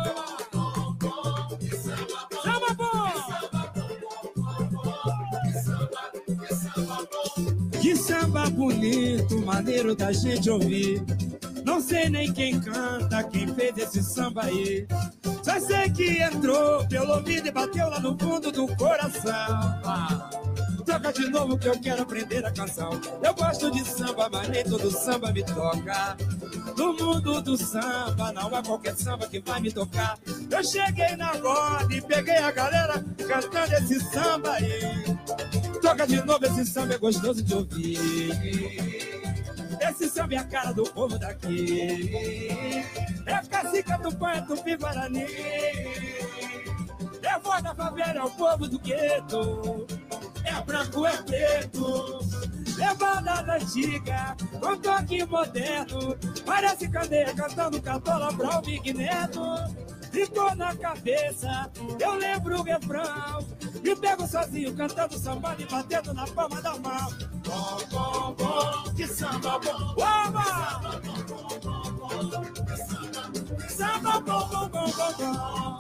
Que 7.81 7.95
samba 7.95 8.51
bonito, 8.51 9.39
maneiro 9.45 9.95
da 9.95 10.11
gente 10.11 10.49
ouvir. 10.49 11.03
Não 11.65 11.81
sei 11.81 12.09
nem 12.11 12.33
quem 12.33 12.61
canta, 12.61 13.25
quem 13.25 13.49
fez 13.55 13.77
esse 13.79 14.03
samba 14.03 14.45
aí. 14.45 14.87
Só 15.43 15.59
sei 15.61 15.91
que 15.91 16.23
entrou 16.23 16.87
pelo 16.87 17.15
ouvido 17.15 17.49
e 17.49 17.51
bateu 17.51 17.89
lá 17.89 17.99
no 18.01 18.17
fundo 18.19 18.53
do 18.53 18.67
coração. 18.77 19.81
Ah, 19.85 20.31
toca 20.85 21.13
de 21.13 21.29
novo 21.31 21.59
que 21.59 21.69
eu 21.69 21.81
quero 21.81 22.03
aprender 22.03 22.45
a 22.45 22.53
canção. 22.53 22.91
Eu 23.23 23.35
gosto 23.35 23.71
de 23.71 23.85
samba, 23.85 24.29
mas 24.31 24.49
nem 24.49 24.63
todo 24.63 24.91
samba 24.91 25.33
me 25.33 25.43
toca. 25.43 26.17
No 26.77 26.93
mundo 26.93 27.41
do 27.41 27.57
samba, 27.57 28.33
não 28.33 28.55
há 28.55 28.63
qualquer 28.63 28.95
samba 28.97 29.27
que 29.27 29.41
vai 29.41 29.61
me 29.61 29.73
tocar. 29.73 30.19
Eu 30.51 30.63
cheguei 30.63 31.17
na 31.17 31.33
roda 31.33 31.95
e 31.95 32.01
peguei 32.01 32.37
a 32.37 32.51
galera 32.51 33.05
cantando 33.27 33.75
esse 33.75 34.01
samba 34.01 34.53
aí. 34.53 35.05
Toca 35.81 36.07
de 36.07 36.23
novo, 36.25 36.45
esse 36.45 36.67
samba 36.67 36.95
é 36.95 36.99
gostoso 36.99 37.43
de 37.43 37.55
ouvir. 37.55 39.14
Esse 39.89 40.09
samba 40.09 40.35
é 40.35 40.39
a 40.39 40.45
cara 40.45 40.73
do 40.73 40.85
povo 40.85 41.19
daqui. 41.19 42.85
É 43.27 43.47
cacica 43.49 43.99
do 43.99 44.15
pai, 44.17 44.45
tupi 44.47 44.77
guarani. 44.77 45.25
É 47.23 47.39
voz 47.43 47.63
da 47.63 47.75
favela, 47.75 48.21
é 48.21 48.23
o 48.23 48.31
povo 48.31 48.69
do 48.69 48.79
gueto. 48.79 49.87
É 50.45 50.61
branco, 50.63 51.07
é 51.07 51.17
preto. 51.23 52.21
É 52.81 52.95
banda 52.95 53.43
da 53.43 53.55
antiga, 53.57 54.37
com 54.61 54.77
toque 54.79 55.25
moderno. 55.27 56.17
Parece 56.45 56.89
cadeia 56.89 57.33
cantando 57.35 57.81
catola 57.81 58.33
pra 58.35 58.59
o 58.59 58.63
Big 58.63 58.93
Neto. 58.93 59.41
Ficou 60.15 60.55
na 60.55 60.77
cabeça, 60.77 61.69
eu 61.99 62.15
lembro 62.15 62.61
o 62.61 62.63
refrão. 62.63 63.45
E 63.83 63.97
pego 63.97 64.25
sozinho 64.29 64.73
cantando 64.77 65.19
samba 65.19 65.57
e 65.59 65.65
batendo 65.65 66.15
na 66.15 66.25
palma 66.25 66.63
da 66.63 66.79
mão. 66.79 67.11
Bom, 67.45 67.79
bom, 67.91 68.35
bom, 68.39 68.95
que 68.95 69.09
samba 69.09 69.59
bom. 69.59 69.97
Oba! 69.97 70.81
Samba 73.69 74.21
bom, 74.21 74.47
bom, 74.47 74.69
bom, 74.69 74.87
bom, 74.93 75.13
bom. 75.19 75.79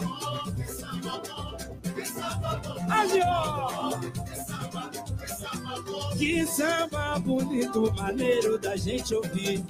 Agiô! 2.91 4.00
Que 4.25 4.37
samba 4.37 4.53
bonito, 7.21 7.93
maneiro 7.97 8.59
da 8.59 8.76
gente 8.76 9.14
ouvir. 9.14 9.64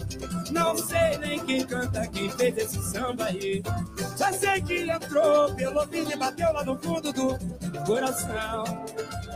Não 0.51 0.77
sei 0.77 1.19
nem 1.19 1.45
quem 1.45 1.65
canta, 1.65 2.07
quem 2.09 2.31
fez 2.31 2.57
esse 2.59 2.83
samba 2.83 3.27
aí. 3.27 3.63
Já 4.17 4.33
sei 4.33 4.61
que 4.63 4.91
entrou 4.91 5.55
pelo 5.55 5.81
ouvido 5.81 6.13
e 6.13 6.17
bateu 6.17 6.53
lá 6.53 6.65
no 6.65 6.77
fundo 6.79 7.13
do 7.13 7.39
coração. 7.87 8.65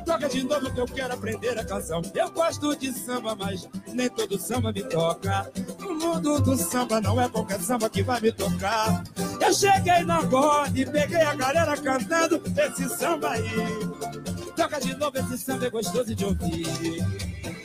Toca 0.04 0.28
de 0.28 0.42
novo 0.42 0.72
que 0.72 0.80
eu 0.80 0.86
quero 0.86 1.14
aprender 1.14 1.58
a 1.58 1.64
canção. 1.64 2.00
Eu 2.14 2.30
gosto 2.30 2.74
de 2.76 2.92
samba, 2.92 3.34
mas 3.34 3.68
nem 3.92 4.08
todo 4.08 4.38
samba 4.38 4.72
me 4.72 4.82
toca. 4.82 5.50
No 5.80 5.94
mundo 5.94 6.40
do 6.40 6.56
samba 6.56 7.00
não 7.00 7.20
é 7.20 7.28
qualquer 7.28 7.60
samba 7.60 7.90
que 7.90 8.02
vai 8.02 8.20
me 8.20 8.32
tocar. 8.32 9.04
Eu 9.40 9.52
cheguei 9.52 10.04
na 10.04 10.18
roda 10.20 10.78
e 10.78 10.86
peguei 10.86 11.20
a 11.20 11.34
galera 11.34 11.76
cantando 11.76 12.42
esse 12.56 12.88
samba 12.88 13.30
aí. 13.30 13.50
Toca 14.56 14.80
de 14.80 14.94
novo, 14.96 15.16
esse 15.18 15.38
samba 15.38 15.66
é 15.66 15.70
gostoso 15.70 16.14
de 16.14 16.24
ouvir. 16.24 16.57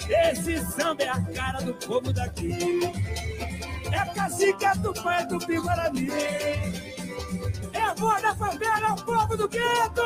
Esse 0.09 0.59
samba 0.71 1.03
é 1.03 1.09
a 1.09 1.21
cara 1.21 1.61
do 1.61 1.73
povo 1.73 2.11
daqui. 2.13 2.51
É 3.91 4.13
cacique 4.13 4.65
é 4.65 4.75
do 4.75 4.93
pai 4.93 5.25
do 5.27 5.37
Piguarani. 5.39 6.09
É 7.73 7.81
a 7.81 7.93
voz 7.93 8.21
da 8.21 8.35
favela, 8.35 8.87
é 8.87 8.91
o 8.91 8.95
povo 8.95 9.37
do 9.37 9.47
gueto. 9.47 10.01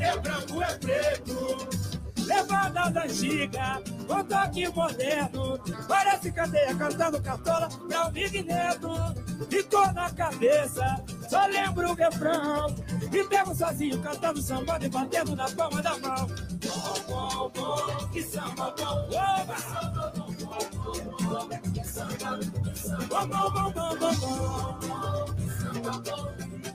É 0.00 0.16
branco, 0.18 0.62
é 0.62 0.74
preto. 0.78 1.87
Levada 2.28 2.90
da 2.90 3.06
giga, 3.06 3.82
com 4.06 4.22
toque 4.24 4.68
moderno. 4.68 5.58
Parece 5.88 6.30
cadeia 6.30 6.74
cantando 6.74 7.22
cartola 7.22 7.68
pra 7.88 8.06
o 8.06 8.10
Big 8.10 8.42
Neto. 8.42 8.90
Ficou 9.48 9.90
na 9.94 10.10
cabeça, 10.10 11.02
só 11.26 11.46
lembro 11.46 11.90
o 11.90 11.94
refrão. 11.94 12.66
E 13.10 13.24
pego 13.24 13.54
sozinho 13.54 14.02
cantando 14.02 14.42
samba 14.42 14.78
e 14.82 14.90
batendo 14.90 15.34
na 15.34 15.48
palma 15.50 15.80
da 15.80 15.98
mão. 15.98 16.26
Bom, 16.26 17.00
bom, 17.08 17.50
bom, 17.54 18.08
que 18.12 18.22
samba 18.22 18.74
bom. 18.76 19.08
Oba! 19.08 19.56
Bom, 23.08 23.26
bom, 23.26 23.50
bom, 23.50 23.72
bom, 23.72 23.96
bom, 23.96 24.14
bom. 24.20 25.34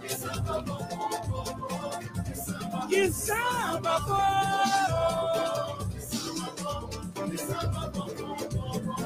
Que 0.01 0.15
samba 0.15 0.61
bom! 0.61 0.82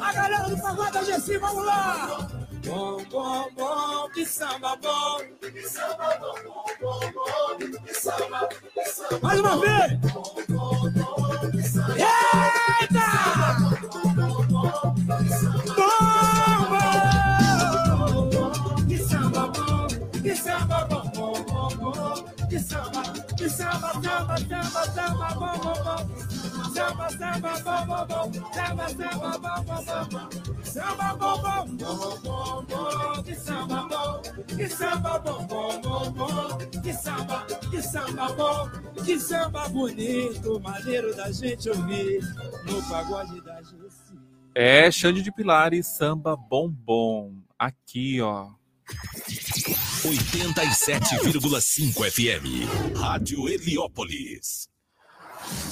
A 0.02 0.14
galera 0.14 0.50
do 0.50 0.62
pagode 0.62 1.06
Gessi, 1.06 1.38
vamos 1.38 1.66
lá! 1.66 2.28
Bom, 2.66 3.02
bom, 3.10 3.50
bom, 3.56 4.10
que 4.14 4.26
samba 4.26 4.76
bom! 4.76 5.20
Que 5.40 5.64
samba 5.70 6.18
bom, 6.20 6.36
bom, 6.44 6.66
bom, 6.82 7.00
bom, 7.14 7.58
que 7.86 7.94
samba, 7.94 8.50
que 8.74 8.84
samba 8.84 9.20
Mais 9.22 9.40
uma 9.40 9.58
vez! 9.58 9.92
Eita! 11.96 13.08
Que 23.36 23.50
samba, 23.50 23.94
samba, 23.94 24.38
samba, 24.38 24.86
samba, 24.86 25.34
bom, 25.36 25.60
bom, 25.60 25.84
bom. 25.84 26.74
Samba, 26.74 27.10
samba, 27.10 27.60
bom, 27.64 27.86
bom, 27.88 28.08
bom. 28.08 28.54
Samba, 28.54 28.90
samba, 28.90 29.38
bom, 29.38 29.64
bom, 29.64 29.84
bom. 29.86 30.64
Samba, 30.64 31.16
bom, 31.16 31.42
bom, 31.42 31.76
bom, 31.78 32.18
bom, 32.24 32.66
bom. 32.66 33.24
Que 33.24 33.36
samba 33.36 33.88
bom, 33.90 34.22
que 34.56 34.70
samba 34.70 35.20
bom, 35.20 35.46
bom, 35.48 35.82
bom, 35.82 36.12
bom. 36.12 36.58
Que 36.82 36.94
samba, 36.94 37.46
que 37.72 37.82
samba 37.82 38.34
bom, 38.34 38.70
que 39.04 39.20
samba 39.20 39.68
bonito, 39.70 40.60
maneiro 40.60 41.16
da 41.16 41.32
gente 41.32 41.70
ouvir 41.70 42.22
no 42.66 42.82
pagode 42.90 43.42
da 43.42 43.62
Gessi. 43.62 44.18
É, 44.56 44.90
Xande 44.92 45.22
de 45.22 45.32
Pilares, 45.32 45.88
samba 45.88 46.36
bom 46.36 46.70
bom. 46.70 47.34
Aqui, 47.60 48.22
ó. 48.22 48.50
87,5 50.08 52.10
FM. 52.10 52.98
Rádio 52.98 53.50
Heliópolis. 53.50 54.70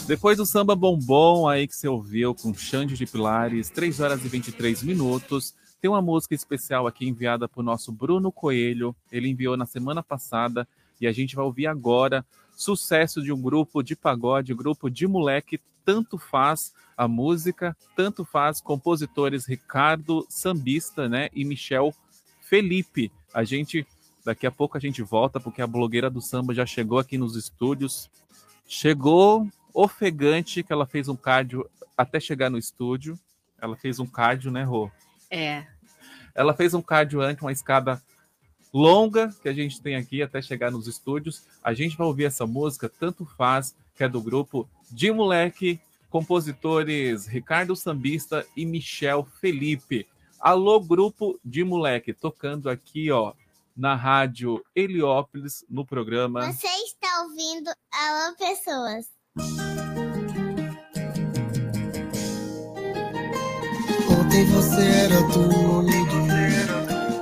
Depois 0.05 0.35
do 0.35 0.45
samba 0.45 0.75
bombom 0.75 1.47
aí 1.47 1.65
que 1.65 1.73
você 1.73 1.87
ouviu 1.87 2.35
com 2.35 2.53
Xande 2.53 2.95
de 2.95 3.05
Pilares, 3.05 3.69
3 3.69 4.01
horas 4.01 4.25
e 4.25 4.27
23 4.27 4.83
minutos, 4.83 5.55
tem 5.79 5.89
uma 5.89 6.01
música 6.01 6.35
especial 6.35 6.85
aqui 6.85 7.07
enviada 7.07 7.47
por 7.47 7.63
nosso 7.63 7.93
Bruno 7.93 8.29
Coelho. 8.29 8.93
Ele 9.09 9.29
enviou 9.29 9.55
na 9.55 9.65
semana 9.65 10.03
passada 10.03 10.67
e 10.99 11.07
a 11.07 11.13
gente 11.13 11.33
vai 11.33 11.45
ouvir 11.45 11.67
agora. 11.67 12.25
Sucesso 12.53 13.21
de 13.21 13.31
um 13.31 13.41
grupo 13.41 13.81
de 13.81 13.95
pagode, 13.95 14.53
grupo 14.53 14.89
de 14.89 15.07
moleque, 15.07 15.61
tanto 15.85 16.17
faz 16.17 16.73
a 16.97 17.07
música, 17.07 17.73
tanto 17.95 18.25
faz 18.25 18.59
compositores 18.59 19.45
Ricardo 19.45 20.25
Sambista, 20.27 21.07
né, 21.07 21.29
e 21.33 21.45
Michel 21.45 21.95
Felipe. 22.41 23.09
A 23.33 23.45
gente 23.45 23.87
daqui 24.25 24.47
a 24.47 24.51
pouco 24.51 24.75
a 24.75 24.81
gente 24.81 25.03
volta 25.03 25.39
porque 25.39 25.61
a 25.61 25.67
blogueira 25.67 26.09
do 26.09 26.19
samba 26.19 26.53
já 26.53 26.65
chegou 26.65 26.97
aqui 26.97 27.17
nos 27.17 27.35
estúdios. 27.35 28.09
Chegou 28.67 29.47
ofegante 29.71 30.63
que 30.63 30.73
ela 30.73 30.87
fez 30.87 31.07
um 31.07 31.15
cardio 31.15 31.69
até 31.95 32.19
chegar 32.19 32.49
no 32.49 32.57
estúdio. 32.57 33.17
Ela 33.61 33.77
fez 33.77 33.99
um 33.99 34.07
cardio, 34.07 34.51
né, 34.51 34.63
Rô? 34.63 34.89
É. 35.29 35.65
Ela 36.33 36.53
fez 36.53 36.73
um 36.73 36.81
cardio 36.81 37.21
antes, 37.21 37.41
uma 37.41 37.51
escada 37.51 38.01
longa 38.73 39.33
que 39.41 39.47
a 39.47 39.53
gente 39.53 39.79
tem 39.79 39.95
aqui 39.95 40.21
até 40.21 40.41
chegar 40.41 40.71
nos 40.71 40.87
estúdios. 40.87 41.43
A 41.63 41.73
gente 41.73 41.95
vai 41.95 42.07
ouvir 42.07 42.25
essa 42.25 42.47
música, 42.47 42.89
tanto 42.89 43.25
faz, 43.25 43.75
que 43.95 44.03
é 44.03 44.09
do 44.09 44.19
grupo 44.19 44.67
de 44.91 45.11
moleque, 45.11 45.79
compositores 46.09 47.27
Ricardo 47.27 47.75
Sambista 47.75 48.45
e 48.57 48.65
Michel 48.65 49.23
Felipe. 49.39 50.07
Alô, 50.39 50.79
grupo 50.79 51.39
de 51.45 51.63
moleque, 51.63 52.13
tocando 52.13 52.69
aqui, 52.69 53.09
ó, 53.11 53.33
na 53.75 53.95
rádio 53.95 54.63
Heliópolis, 54.75 55.65
no 55.69 55.85
programa. 55.85 56.51
Você 56.51 56.67
está 56.67 57.23
ouvindo 57.23 57.69
Alô 57.91 58.35
Pessoas. 58.37 59.05
Ontem 64.09 64.45
você 64.45 64.81
era 64.81 65.21
tudo, 65.31 65.85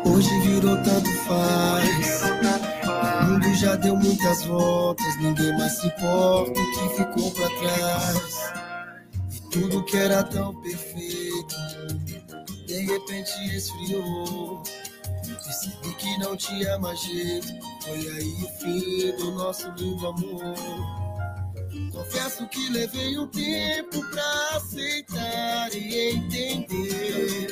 hoje 0.10 0.40
virou 0.42 0.78
tanto 0.84 1.10
faz. 1.26 2.22
O 3.22 3.26
mundo 3.26 3.54
já 3.56 3.76
deu 3.76 3.96
muitas 3.96 4.44
voltas, 4.46 5.18
ninguém 5.20 5.58
mais 5.58 5.72
se 5.80 5.88
importa 5.88 6.52
o 6.52 6.72
que 6.72 6.90
ficou 6.98 7.32
pra 7.32 7.50
trás. 7.50 8.54
E 9.32 9.50
tudo 9.50 9.84
que 9.86 9.98
era 9.98 10.24
tão 10.24 10.54
perfeito, 10.62 11.56
de 12.68 12.86
repente 12.86 13.56
esfriou. 13.56 14.62
Percebi 15.26 15.96
que 15.96 16.18
não 16.20 16.36
tinha 16.36 16.78
mais 16.80 17.00
jeito, 17.02 17.48
foi 17.84 17.94
aí 17.94 18.44
o 18.44 18.48
fim 18.60 19.18
do 19.18 19.32
nosso 19.32 19.72
lindo 19.78 20.08
amor. 20.08 20.56
Confesso 21.92 22.48
que 22.48 22.70
levei 22.70 23.18
um 23.18 23.28
tempo 23.28 24.00
pra 24.12 24.58
aceitar 24.58 25.74
e 25.74 26.12
entender. 26.12 27.48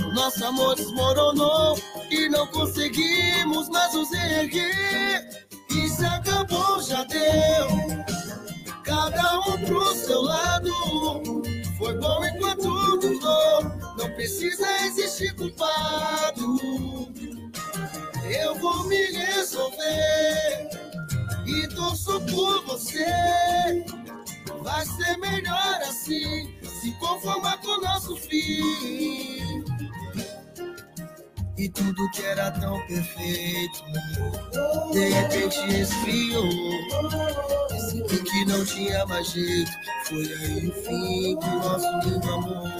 O 0.00 0.14
nosso 0.14 0.44
amor 0.44 0.76
desmoronou 0.76 1.78
e 2.10 2.28
não 2.28 2.46
conseguimos 2.48 3.68
mais 3.68 3.94
nos 3.94 4.12
erguer. 4.12 5.44
Se 5.96 6.04
acabou, 6.06 6.82
já 6.82 7.04
deu. 7.04 8.13
Cada 9.04 9.38
um 9.40 9.58
pro 9.66 9.94
seu 9.94 10.22
lado. 10.22 10.72
Foi 11.76 11.94
bom 11.98 12.24
enquanto 12.24 12.96
durou. 12.96 13.62
Não 13.98 14.10
precisa 14.14 14.66
existir 14.86 15.34
culpado. 15.34 16.56
Eu 18.26 18.54
vou 18.54 18.84
me 18.84 19.04
resolver 19.12 20.70
e 21.44 21.68
torço 21.74 22.18
por 22.22 22.64
você. 22.64 23.04
Vai 24.62 24.86
ser 24.86 25.18
melhor 25.18 25.82
assim, 25.82 26.54
se 26.62 26.90
conformar 26.92 27.58
com 27.58 27.72
o 27.72 27.80
nosso 27.82 28.16
fim. 28.16 29.62
E 31.64 31.68
tudo 31.70 32.10
que 32.10 32.22
era 32.22 32.50
tão 32.50 32.78
perfeito, 32.86 33.84
de 34.92 35.08
repente 35.08 35.80
esfriou. 35.80 36.46
Percebi 37.68 38.18
que 38.18 38.44
não 38.44 38.62
tinha 38.66 39.06
mais 39.06 39.30
jeito, 39.30 39.70
foi 40.04 40.26
aí 40.26 40.68
o 40.68 40.72
fim 40.74 41.34
do 41.36 41.46
nosso 41.46 42.06
lindo 42.06 42.28
amor. 42.34 42.70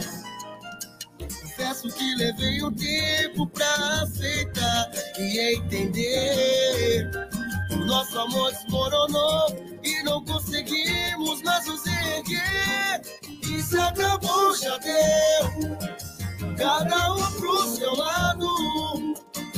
Confesso 1.18 1.88
que 1.94 2.14
levei 2.16 2.62
um 2.62 2.75
tempo 2.75 3.47
pra 3.47 4.03
aceitar 4.03 4.90
e 5.18 5.55
entender. 5.55 7.11
O 7.70 7.87
nosso 7.87 8.18
amor 8.18 8.53
desmoronou 8.53 9.81
e 9.83 10.03
não 10.03 10.23
conseguimos 10.27 11.40
mais 11.42 11.66
nos 11.66 11.87
erguer. 11.87 13.01
Se 13.62 13.79
acabou, 13.79 14.55
já 14.55 14.77
deu. 14.77 16.04
Cada 16.57 17.14
um 17.14 17.33
pro 17.33 17.67
seu 17.69 17.95
lado. 17.97 18.47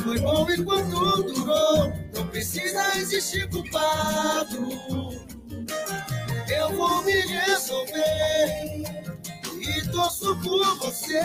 Foi 0.03 0.19
bom 0.21 0.47
enquanto 0.51 1.23
durou. 1.25 1.93
Não 2.15 2.27
precisa 2.29 2.97
existir 2.99 3.49
culpado. 3.51 4.69
Eu 6.49 6.77
vou 6.77 7.03
me 7.03 7.13
resolver. 7.13 8.83
E 9.61 9.89
torço 9.91 10.37
por 10.37 10.79
você. 10.79 11.21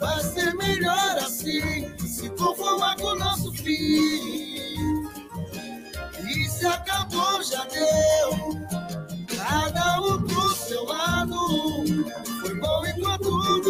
Vai 0.00 0.22
ser 0.22 0.54
melhor 0.54 1.18
assim. 1.18 1.96
Se 1.98 2.30
conformar 2.30 2.96
com 2.96 3.08
o 3.08 3.18
nosso 3.18 3.52
fim. 3.52 4.48
E 6.28 6.48
se 6.48 6.66
acabou, 6.66 7.42
já 7.42 7.64
deu. 7.66 8.58
Cada 9.36 10.00
um 10.00 10.22
pro 10.22 10.50
seu 10.56 10.84
lado. 10.84 11.36
Foi 12.40 12.54
bom 12.54 12.86
enquanto 12.86 13.30
durou. 13.62 13.67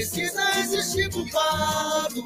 Precisa 0.00 0.40
existir 0.60 1.10
culpado. 1.10 2.24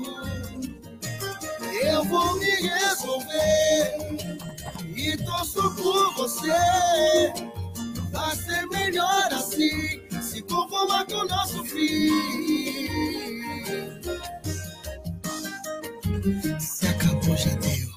Eu 1.83 2.05
vou 2.05 2.39
me 2.39 2.47
resolver. 2.47 3.99
E 4.95 5.17
torço 5.17 5.75
por 5.75 6.15
você. 6.15 7.33
Vai 8.13 8.37
ser 8.37 8.65
melhor 8.69 9.27
assim. 9.33 10.01
Se 10.23 10.41
conformar 10.43 11.05
com 11.07 11.17
o 11.17 11.27
nosso 11.27 11.65
fim. 11.65 12.11
Se 16.61 16.87
acabou, 16.87 17.37
já 17.37 17.57
deu. 17.57 17.89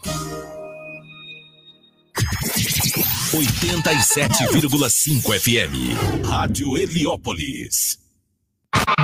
87,5 3.31 5.39
FM. 5.39 6.25
Rádio 6.25 6.75
Heliópolis. 6.75 8.06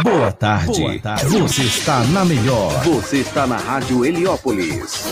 Boa 0.01 0.31
tarde. 0.31 0.79
Boa 0.79 0.99
tarde. 0.99 1.25
Você 1.39 1.63
está 1.63 2.03
na 2.05 2.23
melhor. 2.23 2.71
Você 2.85 3.17
está 3.17 3.45
na 3.45 3.57
Rádio 3.57 4.05
Heliópolis. 4.05 5.03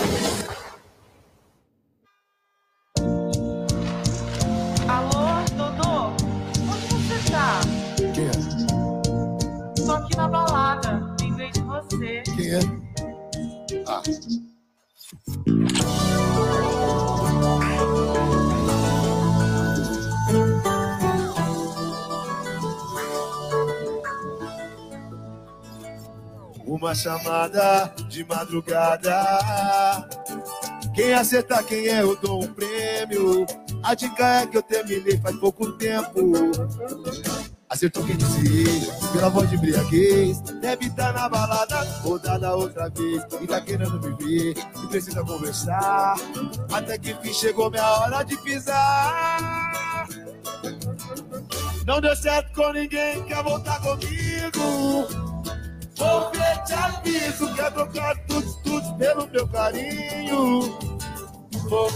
Alô, 4.87 5.43
Dodô? 5.57 6.13
Onde 6.69 6.87
você 6.87 7.31
tá? 7.31 7.59
Quem 8.13 8.27
é? 8.27 8.31
Tô 9.85 9.91
aqui 9.91 10.15
na 10.15 10.27
balada. 10.29 11.15
Lembrei 11.19 11.51
de 11.51 11.61
você. 11.61 12.23
Quem 12.33 12.49
é? 12.51 12.59
Ah. 13.87 14.01
Uma 26.81 26.95
chamada 26.95 27.93
de 28.09 28.25
madrugada. 28.25 29.15
Quem 30.95 31.13
acertar 31.13 31.63
quem 31.63 31.87
é, 31.87 32.01
eu 32.01 32.15
dou 32.15 32.43
um 32.43 32.47
prêmio. 32.51 33.45
A 33.83 33.93
dica 33.93 34.41
é 34.41 34.47
que 34.47 34.57
eu 34.57 34.63
terminei 34.63 35.15
faz 35.19 35.35
pouco 35.35 35.73
tempo. 35.73 36.31
Acertou 37.69 38.03
quem 38.03 38.17
disse, 38.17 38.91
pela 39.13 39.29
voz 39.29 39.47
de 39.51 39.57
embriaguez. 39.57 40.41
Deve 40.59 40.87
estar 40.87 41.13
na 41.13 41.29
balada, 41.29 41.83
rodada 42.01 42.55
outra 42.55 42.89
vez. 42.89 43.23
E 43.39 43.45
tá 43.45 43.61
querendo 43.61 44.01
me 44.01 44.15
ver, 44.15 44.55
e 44.83 44.87
precisa 44.87 45.23
conversar. 45.23 46.15
Até 46.73 46.97
que 46.97 47.11
enfim 47.11 47.31
chegou 47.31 47.69
minha 47.69 47.85
hora 47.85 48.23
de 48.23 48.35
pisar. 48.37 50.07
Não 51.85 52.01
deu 52.01 52.15
certo 52.15 52.51
com 52.55 52.73
ninguém, 52.73 53.23
quer 53.25 53.43
voltar 53.43 53.79
comigo. 53.81 55.30
Ver, 56.01 56.63
te 56.65 56.73
aviso, 56.73 57.53
quer 57.53 57.71
trocar 57.71 58.17
tudo, 58.25 58.53
tudo 58.63 58.95
pelo 58.97 59.27
meu 59.27 59.47
carinho. 59.47 60.79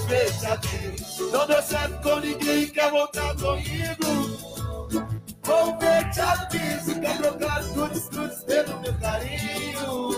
Ver, 0.07 0.31
te 0.39 0.45
aviso, 0.45 1.31
não 1.31 1.47
deu 1.47 1.61
certo 1.63 2.01
com 2.03 2.19
ninguém, 2.19 2.67
quer 2.67 2.91
voltar 2.91 3.35
comigo. 3.35 4.05
Vou 5.43 5.77
ver, 5.79 6.09
te 6.11 6.19
aviso, 6.21 7.01
quer 7.01 7.17
trocar 7.17 7.63
tudo, 7.63 8.09
tudo 8.09 8.45
pelo 8.45 8.79
meu 8.79 8.93
carinho. 8.99 10.11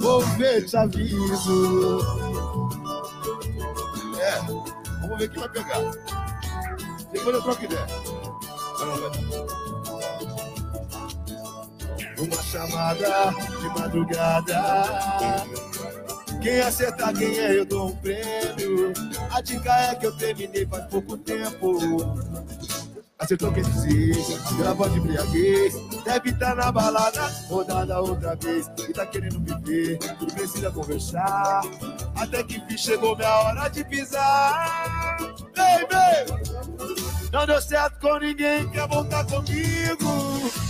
Vou 0.00 0.20
ver, 0.36 0.66
te 0.66 0.76
aviso. 0.76 2.00
É, 4.18 4.40
vamos 5.00 5.18
ver 5.18 5.30
quem 5.30 5.40
vai 5.40 5.48
pegar. 5.48 5.80
Depois 7.12 7.36
eu 7.36 7.42
troco 7.42 7.64
ideia. 7.64 7.86
Uma 12.20 12.42
chamada 12.42 13.30
de 13.60 13.80
madrugada. 13.80 14.62
Quem 16.42 16.60
acertar 16.60 17.14
quem 17.16 17.38
é, 17.38 17.58
eu 17.58 17.64
dou 17.64 17.88
um 17.88 17.96
prêmio. 17.96 18.92
A 19.30 19.40
dica 19.40 19.72
é 19.72 19.94
que 19.94 20.06
eu 20.06 20.16
terminei 20.16 20.66
faz 20.66 20.84
pouco 20.86 21.16
tempo. 21.16 21.78
Acertou 23.18 23.52
quem 23.52 23.62
pela 24.56 24.74
voz 24.74 24.92
de 24.92 24.98
embriaguez. 24.98 25.74
Deve 26.04 26.30
estar 26.30 26.54
na 26.56 26.70
balada, 26.70 27.26
rodada 27.48 28.00
outra 28.00 28.34
vez. 28.36 28.70
E 28.88 28.92
tá 28.92 29.06
querendo 29.06 29.40
me 29.40 29.54
ver, 29.62 29.98
e 30.20 30.26
precisa 30.32 30.70
conversar. 30.70 31.62
Até 32.16 32.42
que 32.42 32.56
enfim 32.56 32.76
chegou 32.76 33.16
minha 33.16 33.34
hora 33.40 33.68
de 33.68 33.84
pisar. 33.84 35.18
Baby! 35.56 36.60
Não 37.32 37.46
deu 37.46 37.60
certo 37.62 37.98
com 38.00 38.18
ninguém, 38.18 38.68
quer 38.70 38.88
voltar 38.88 39.24
comigo. 39.26 40.69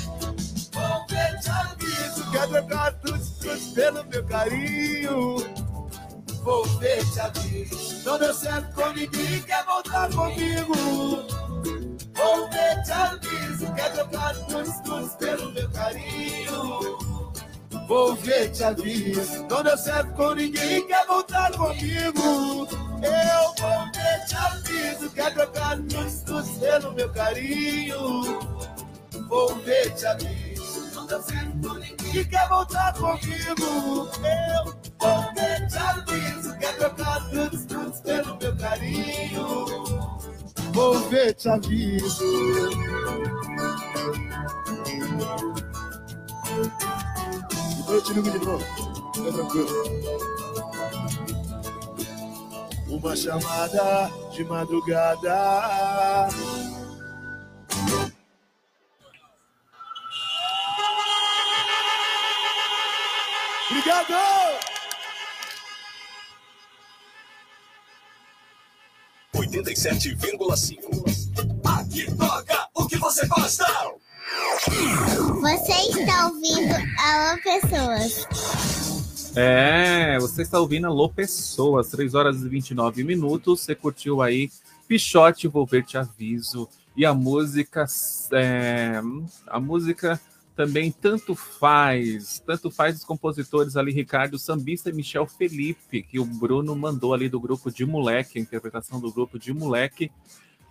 Te 1.11 1.51
aviso. 1.51 2.31
Quer 2.31 2.49
trocar 2.49 2.93
tudo, 3.01 3.75
pelo 3.75 4.05
meu 4.05 4.25
carinho. 4.27 5.37
Vou 6.45 6.65
ver, 6.79 7.05
te 7.11 7.21
aviso. 7.21 8.05
Não 8.05 8.17
deu 8.17 8.33
certo 8.33 8.75
com 8.75 8.93
ninguém, 8.93 9.43
quer 9.43 9.65
voltar 9.65 10.09
comigo. 10.11 10.75
Vou 12.15 12.51
ver, 12.51 12.83
te 12.85 12.93
aviso. 12.93 13.75
Quer 13.75 13.93
trocar 13.93 14.35
tudo, 14.47 15.09
pelo 15.19 15.53
meu 15.53 15.69
carinho. 15.71 16.99
Vou 17.89 18.15
ver, 18.15 18.53
te 18.53 18.63
aviso. 18.63 19.47
Não 19.49 19.63
deu 19.65 19.77
certo 19.77 20.13
com 20.15 20.33
ninguém, 20.35 20.87
quer 20.87 21.07
voltar 21.07 21.51
comigo. 21.57 22.69
Eu 23.03 23.55
vou 23.59 23.87
ver, 23.93 24.25
te 24.27 24.37
aviso. 24.37 25.11
Quer 25.11 25.35
trocar 25.35 25.77
tudo 26.25 26.61
pelo 26.61 26.93
meu 26.93 27.11
carinho. 27.11 28.39
Vou 29.29 29.57
ver, 29.57 29.93
te 29.95 30.07
aviso. 30.07 30.50
Que 32.13 32.25
quer 32.25 32.49
voltar 32.49 32.95
comigo. 32.95 34.09
Eu 35.03 35.35
ver, 35.35 35.67
te 35.67 35.77
aviso. 35.77 36.57
Quer 36.59 36.77
trocar 36.77 37.29
tudo, 37.31 37.67
tudo 37.67 38.03
pelo 38.03 38.37
meu 38.37 38.57
carinho. 38.57 39.67
Vou 40.73 41.01
ver, 41.09 41.35
te 41.35 41.49
aviso. 41.49 42.25
Depois 47.77 47.89
eu 47.89 48.05
te 48.05 48.13
ligo 48.13 48.31
de 48.31 48.47
novo. 48.47 48.65
Fica 49.15 49.33
tranquilo. 49.33 49.71
Uma 52.89 53.17
chamada 53.17 54.11
de 54.33 54.45
madrugada. 54.45 56.29
Obrigado! 63.81 64.15
Oitenta 69.35 69.73
e 69.73 69.77
sete 69.77 70.15
vírgula 70.17 70.55
cinco. 70.55 71.03
Aqui 71.65 72.15
toca 72.15 72.69
o 72.75 72.87
que 72.87 72.99
você 72.99 73.27
gosta. 73.27 73.65
Você 75.41 75.73
está 75.73 76.27
ouvindo 76.27 76.75
Alô 76.99 77.41
Pessoas. 77.43 78.27
É, 79.35 80.19
você 80.19 80.43
está 80.43 80.61
ouvindo 80.61 80.87
Alô 80.87 81.09
Pessoas, 81.09 81.89
3 81.89 82.15
horas 82.15 82.43
e 82.43 82.49
29 82.51 83.03
minutos. 83.03 83.63
Você 83.63 83.75
curtiu 83.75 84.21
aí 84.21 84.51
Pichote, 84.87 85.49
Vou 85.49 85.65
Ver 85.65 85.87
Te 85.87 85.97
Aviso. 85.97 86.69
E 86.95 87.07
a 87.07 87.15
música, 87.15 87.87
é, 88.33 89.01
a 89.47 89.59
música 89.59 90.21
também 90.61 90.93
tanto 90.93 91.35
faz, 91.35 92.39
tanto 92.45 92.71
faz 92.71 92.95
os 92.97 93.03
compositores 93.03 93.79
ali, 93.79 93.93
Ricardo 93.93 94.39
Sambista 94.39 94.91
e 94.91 94.93
Michel 94.93 95.27
Felipe, 95.27 96.03
que 96.03 96.21
o 96.21 96.25
Bruno 96.27 96.77
mandou 96.77 97.15
ali 97.15 97.31
do 97.31 97.41
grupo 97.41 97.71
de 97.71 97.87
moleque, 97.87 98.39
a 98.39 98.43
interpretação 98.43 99.01
do 99.01 99.11
grupo 99.11 99.39
de 99.39 99.55
moleque. 99.55 100.13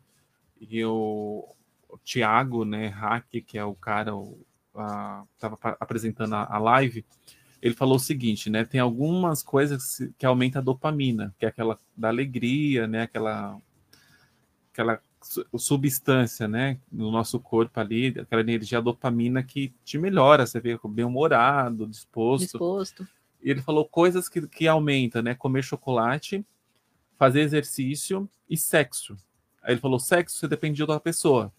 e 0.59 0.79
eu, 0.79 1.55
o 1.88 1.99
Thiago, 1.99 2.64
né, 2.64 2.87
Hack, 2.88 3.27
que 3.46 3.59
é 3.59 3.64
o 3.64 3.75
cara, 3.75 4.14
o, 4.16 4.40
a, 4.81 5.25
tava 5.39 5.57
pa- 5.57 5.77
apresentando 5.81 6.35
a, 6.35 6.47
a 6.55 6.59
live, 6.59 7.05
ele 7.62 7.75
falou 7.75 7.97
o 7.97 8.01
seguinte, 8.01 8.51
né, 8.51 8.65
tem 8.65 8.81
algumas 8.81 9.43
coisas 9.43 9.99
que 10.19 10.27
aumenta 10.27 10.59
a 10.59 10.62
dopamina, 10.62 11.35
que 11.39 11.47
é 11.47 11.49
aquela 11.49 11.79
da 11.97 12.09
alegria, 12.09 12.87
né, 12.87 13.03
aquela 13.03 13.61
aquela 14.73 15.01
su- 15.23 15.47
substância, 15.59 16.47
né, 16.47 16.79
no 16.93 17.11
nosso 17.11 17.41
corpo 17.41 17.81
ali, 17.81 18.09
aquela 18.09 18.43
energia 18.43 18.81
dopamina 18.81 19.43
que 19.43 19.73
te 19.85 19.99
melhora, 19.99 20.47
você 20.47 20.61
fica 20.61 20.87
bem-humorado, 20.89 21.87
disposto. 21.87 22.45
Disposto. 22.45 23.09
E 23.43 23.51
ele 23.51 23.62
falou 23.62 23.89
coisas 23.89 24.29
que, 24.29 24.47
que 24.49 24.67
aumenta, 24.67 25.23
né? 25.23 25.35
Comer 25.35 25.62
chocolate, 25.62 26.45
fazer 27.17 27.41
exercício 27.41 28.29
e 28.49 28.57
sexo. 28.57 29.17
Aí 29.62 29.75
ele 29.75 29.81
falou: 29.81 30.01
sexo 30.01 30.37
você 30.37 30.49
depende 30.49 30.77
de 30.77 30.83
outra 30.83 30.99
pessoa. 30.99 31.53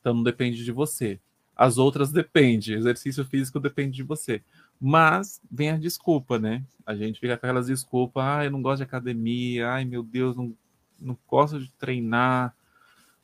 Então 0.00 0.14
não 0.14 0.22
depende 0.22 0.64
de 0.64 0.70
você. 0.70 1.18
As 1.58 1.76
outras 1.76 2.12
depende. 2.12 2.72
Exercício 2.72 3.24
físico 3.24 3.58
depende 3.58 3.96
de 3.96 4.04
você. 4.04 4.40
Mas 4.80 5.40
vem 5.50 5.70
a 5.72 5.76
desculpa, 5.76 6.38
né? 6.38 6.62
A 6.86 6.94
gente 6.94 7.18
fica 7.18 7.36
com 7.36 7.44
aquelas 7.44 7.66
desculpas, 7.66 8.22
ah, 8.24 8.44
eu 8.44 8.50
não 8.52 8.62
gosto 8.62 8.76
de 8.78 8.84
academia, 8.84 9.68
ai 9.68 9.84
meu 9.84 10.04
Deus, 10.04 10.36
não, 10.36 10.54
não 11.00 11.18
gosto 11.26 11.58
de 11.58 11.68
treinar. 11.72 12.54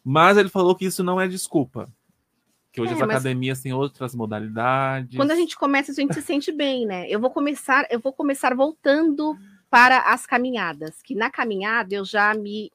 Mas 0.04 0.36
ele 0.36 0.48
falou 0.48 0.74
que 0.74 0.84
isso 0.84 1.04
não 1.04 1.20
é 1.20 1.28
desculpa. 1.28 1.88
Que 2.72 2.80
hoje 2.80 2.90
É, 2.90 2.96
as 2.96 3.02
academias 3.02 3.60
têm 3.60 3.72
outras 3.72 4.16
modalidades. 4.16 5.16
Quando 5.16 5.30
a 5.30 5.36
gente 5.36 5.56
começa, 5.56 5.92
a 5.92 5.94
gente 5.94 6.12
se 6.12 6.20
sente 6.22 6.50
bem, 6.50 6.84
né? 6.84 7.08
Eu 7.08 7.20
vou 7.20 7.30
começar, 7.30 7.86
eu 7.88 8.00
vou 8.00 8.12
começar 8.12 8.52
voltando 8.52 9.38
para 9.70 10.12
as 10.12 10.26
caminhadas, 10.26 11.00
que 11.00 11.14
na 11.14 11.30
caminhada 11.30 11.94
eu 11.94 12.04
já 12.04 12.34
me 12.34 12.70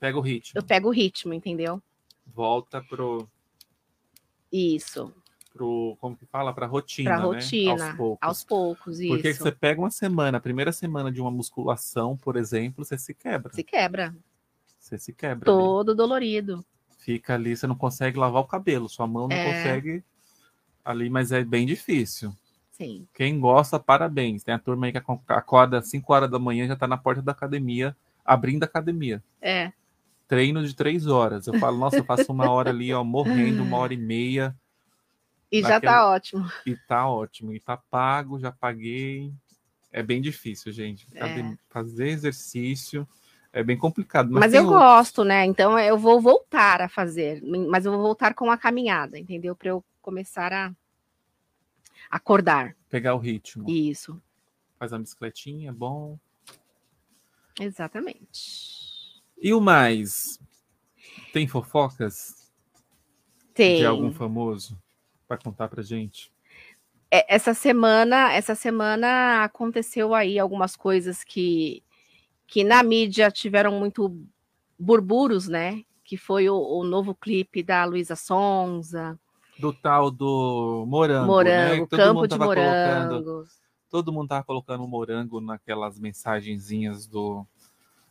Pega 0.00 0.16
o 0.16 0.22
ritmo. 0.22 0.58
eu 0.58 0.62
pego 0.62 0.88
o 0.88 0.92
ritmo, 0.92 1.34
entendeu? 1.34 1.82
Volta 2.26 2.80
pro, 2.82 3.28
Isso, 4.52 5.12
pro 5.52 5.96
como 6.00 6.16
que 6.16 6.24
fala? 6.26 6.52
Pra 6.52 6.66
rotina, 6.66 7.10
para 7.10 7.18
né? 7.20 7.24
rotina, 7.26 7.70
Aos 7.88 7.96
poucos. 7.96 8.18
aos 8.28 8.44
poucos, 8.44 9.00
isso. 9.00 9.08
Porque 9.14 9.34
você 9.34 9.52
pega 9.52 9.80
uma 9.80 9.90
semana, 9.90 10.38
a 10.38 10.40
primeira 10.40 10.72
semana 10.72 11.10
de 11.12 11.20
uma 11.20 11.30
musculação, 11.30 12.16
por 12.16 12.36
exemplo, 12.36 12.84
você 12.84 12.96
se 12.96 13.12
quebra. 13.14 13.52
Se 13.52 13.62
quebra, 13.62 14.14
Você 14.78 14.96
se 14.98 15.12
quebra. 15.12 15.50
ali. 15.50 15.58
todo 15.58 15.94
dolorido. 15.94 16.64
Fica 16.98 17.34
ali, 17.34 17.56
você 17.56 17.66
não 17.66 17.74
consegue 17.74 18.18
lavar 18.18 18.42
o 18.42 18.46
cabelo, 18.46 18.88
sua 18.88 19.06
mão 19.06 19.28
não 19.28 19.36
É. 19.36 19.44
consegue 19.44 20.04
ali, 20.84 21.08
mas 21.10 21.32
é 21.32 21.44
bem 21.44 21.66
difícil. 21.66 22.32
Sim. 22.70 23.06
Quem 23.12 23.40
gosta, 23.40 23.78
parabéns. 23.80 24.44
Tem 24.44 24.54
a 24.54 24.58
turma 24.58 24.86
aí 24.86 24.92
que 24.92 24.98
aco- 24.98 25.20
acorda 25.26 25.78
às 25.78 25.88
5 25.90 26.12
horas 26.12 26.30
da 26.30 26.38
manhã 26.38 26.66
já 26.68 26.76
tá 26.76 26.86
na 26.86 26.96
porta 26.96 27.20
da 27.20 27.32
academia, 27.32 27.96
abrindo 28.24 28.62
a 28.62 28.66
academia. 28.66 29.22
É. 29.42 29.72
Treino 30.28 30.64
de 30.64 30.76
três 30.76 31.06
horas. 31.06 31.46
Eu 31.46 31.58
falo, 31.58 31.78
nossa, 31.78 31.96
eu 31.96 32.04
faço 32.04 32.30
uma 32.30 32.50
hora 32.50 32.68
ali, 32.68 32.92
ó, 32.92 33.02
morrendo, 33.02 33.62
uma 33.62 33.78
hora 33.78 33.94
e 33.94 33.96
meia. 33.96 34.54
E 35.50 35.62
já 35.62 35.80
tá 35.80 36.06
ótimo. 36.06 36.46
E 36.66 36.76
tá 36.76 37.08
ótimo. 37.08 37.54
E 37.54 37.58
tá 37.58 37.78
pago, 37.78 38.38
já 38.38 38.52
paguei. 38.52 39.32
É 39.90 40.02
bem 40.02 40.20
difícil, 40.20 40.70
gente. 40.70 41.08
É. 41.14 41.56
Fazer 41.70 42.08
exercício 42.08 43.08
é 43.52 43.62
bem 43.62 43.76
complicado. 43.76 44.30
Mas, 44.30 44.40
Mas, 44.40 44.54
eu 44.54 44.64
outro. 44.64 44.78
gosto, 44.78 45.24
né? 45.24 45.46
Então 45.46 45.78
eu 45.78 45.96
vou 45.96 46.20
voltar 46.20 46.82
a 46.82 46.88
fazer, 46.88 47.42
mas 47.42 47.86
eu 47.86 47.92
vou 47.92 48.02
voltar 48.02 48.34
com 48.34 48.50
a 48.50 48.58
caminhada, 48.58 49.18
entendeu? 49.18 49.56
Para 49.56 49.70
eu 49.70 49.82
começar 50.02 50.52
a 50.52 50.70
acordar. 52.10 52.76
Pegar 52.90 53.14
o 53.14 53.18
ritmo. 53.18 53.68
Isso, 53.68 54.20
Faz 54.78 54.92
a 54.92 54.98
bicicletinha, 54.98 55.70
é 55.70 55.72
bom. 55.72 56.16
exatamente. 57.58 58.87
E 59.40 59.52
o 59.54 59.60
mais? 59.60 60.38
Tem 61.32 61.46
fofocas 61.46 62.50
Tem. 63.54 63.76
de 63.76 63.86
algum 63.86 64.12
famoso 64.12 64.78
para 65.26 65.38
contar 65.38 65.68
pra 65.68 65.82
gente? 65.82 66.32
É, 67.10 67.34
essa 67.34 67.54
semana, 67.54 68.32
essa 68.32 68.54
semana 68.54 69.44
aconteceu 69.44 70.14
aí 70.14 70.38
algumas 70.38 70.76
coisas 70.76 71.22
que 71.24 71.82
que 72.46 72.64
na 72.64 72.82
mídia 72.82 73.30
tiveram 73.30 73.72
muito 73.78 74.16
burburos, 74.78 75.46
né? 75.48 75.82
Que 76.02 76.16
foi 76.16 76.48
o, 76.48 76.56
o 76.56 76.82
novo 76.82 77.14
clipe 77.14 77.62
da 77.62 77.84
Luísa 77.84 78.16
Sonza, 78.16 79.18
Do 79.58 79.70
tal 79.70 80.10
do 80.10 80.86
morango, 80.88 81.26
Morango, 81.26 81.82
né? 81.82 81.86
Todo 81.90 81.98
Campo 81.98 82.26
de 82.26 82.38
colocando, 82.38 83.20
Morangos. 83.20 83.48
todo 83.90 84.12
mundo 84.12 84.28
tava 84.28 84.44
colocando 84.44 84.88
morango 84.88 85.42
naquelas 85.42 85.98
mensagenzinhas 85.98 87.06
do 87.06 87.46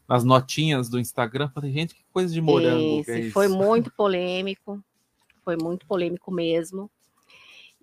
nas 0.07 0.23
notinhas 0.23 0.89
do 0.89 0.99
Instagram. 0.99 1.49
Falei, 1.49 1.71
gente, 1.71 1.95
que 1.95 2.03
coisa 2.13 2.33
de 2.33 2.41
morango 2.41 2.97
é 2.97 2.99
Esse 3.01 3.19
isso? 3.21 3.33
foi 3.33 3.47
muito 3.49 3.91
polêmico, 3.91 4.83
foi 5.43 5.57
muito 5.57 5.85
polêmico 5.85 6.31
mesmo. 6.31 6.89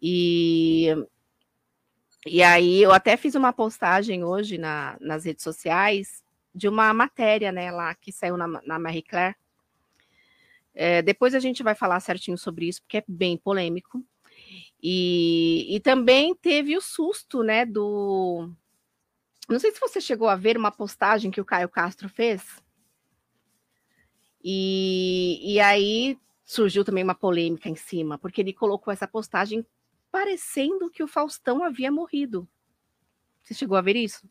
E, 0.01 0.89
e 2.27 2.43
aí 2.43 2.83
eu 2.83 2.93
até 2.93 3.17
fiz 3.17 3.35
uma 3.35 3.53
postagem 3.53 4.25
hoje 4.25 4.59
na- 4.59 4.97
nas 5.01 5.25
redes 5.25 5.43
sociais 5.43 6.23
de 6.55 6.69
uma 6.69 6.93
matéria, 6.95 7.51
né, 7.51 7.71
lá 7.71 7.95
que 7.95 8.13
saiu 8.13 8.37
na, 8.37 8.47
na 8.47 8.79
Marie 8.79 9.03
Claire. 9.03 9.37
É, 10.75 11.03
depois 11.03 11.35
a 11.35 11.41
gente 11.41 11.63
vai 11.63 11.75
falar 11.75 12.01
certinho 12.01 12.37
sobre 12.37 12.67
isso, 12.67 12.83
porque 12.83 12.99
é 12.99 13.05
bem 13.07 13.37
polêmico. 13.37 14.05
E, 14.83 15.67
e 15.75 15.81
também 15.81 16.35
teve 16.35 16.77
o 16.77 16.81
susto, 16.81 17.43
né, 17.43 17.65
do. 17.65 18.51
Não 19.49 19.59
sei 19.59 19.73
se 19.73 19.81
você 19.81 20.01
chegou 20.01 20.29
a 20.29 20.37
ver 20.37 20.57
uma 20.57 20.73
postagem 20.73 21.31
que 21.31 21.41
o 21.41 21.45
Caio 21.45 21.69
Castro 21.69 22.09
fez. 22.09 22.63
E, 24.43 25.55
e 25.55 25.61
aí 25.61 26.19
surgiu 26.45 26.85
também 26.85 27.03
uma 27.03 27.15
polêmica 27.15 27.69
em 27.69 27.77
cima, 27.77 28.19
porque 28.19 28.41
ele 28.41 28.53
colocou 28.53 28.93
essa 28.93 29.09
postagem 29.09 29.65
parecendo 30.11 30.91
que 30.91 31.03
o 31.03 31.09
Faustão 31.09 31.65
havia 31.65 31.91
morrido. 31.91 32.47
Você 33.43 33.55
chegou 33.55 33.77
a 33.77 33.83
ver 33.83 33.97
isso? 33.97 34.29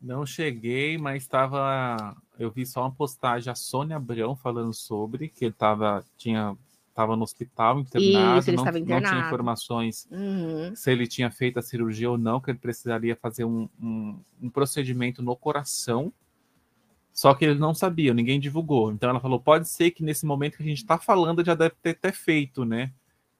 Não 0.00 0.26
cheguei, 0.26 0.98
mas 0.98 1.22
estava. 1.22 2.16
Eu 2.38 2.50
vi 2.50 2.66
só 2.66 2.80
uma 2.80 2.92
postagem 2.92 3.50
a 3.50 3.54
Sônia 3.54 3.96
Abrão 3.96 4.34
falando 4.34 4.74
sobre 4.74 5.28
que 5.28 5.44
ele 5.44 5.54
tava, 5.54 6.04
tinha, 6.16 6.56
tava 6.94 7.16
no 7.16 7.22
hospital 7.22 7.80
internado, 7.80 8.40
Isso, 8.40 8.52
não, 8.52 8.58
estava 8.64 8.78
não 8.78 8.86
tinha 8.86 8.98
internado. 8.98 9.26
informações 9.26 10.06
Uhum. 10.10 10.74
se 10.76 10.90
ele 10.90 11.06
tinha 11.06 11.30
feito 11.30 11.58
a 11.58 11.62
cirurgia 11.62 12.10
ou 12.10 12.18
não, 12.18 12.40
que 12.40 12.50
ele 12.50 12.58
precisaria 12.58 13.16
fazer 13.16 13.44
um, 13.44 13.68
um, 13.80 14.18
um 14.42 14.50
procedimento 14.50 15.22
no 15.22 15.34
coração. 15.36 16.12
Só 17.12 17.34
que 17.34 17.44
ele 17.44 17.58
não 17.58 17.74
sabia, 17.74 18.14
ninguém 18.14 18.40
divulgou. 18.40 18.90
Então 18.90 19.10
ela 19.10 19.20
falou: 19.20 19.38
pode 19.38 19.68
ser 19.68 19.90
que 19.90 20.02
nesse 20.02 20.24
momento 20.24 20.56
que 20.56 20.62
a 20.62 20.66
gente 20.66 20.78
está 20.78 20.98
falando 20.98 21.44
já 21.44 21.54
deve 21.54 21.74
ter 21.82 21.90
até 21.90 22.10
feito, 22.12 22.64
né? 22.64 22.90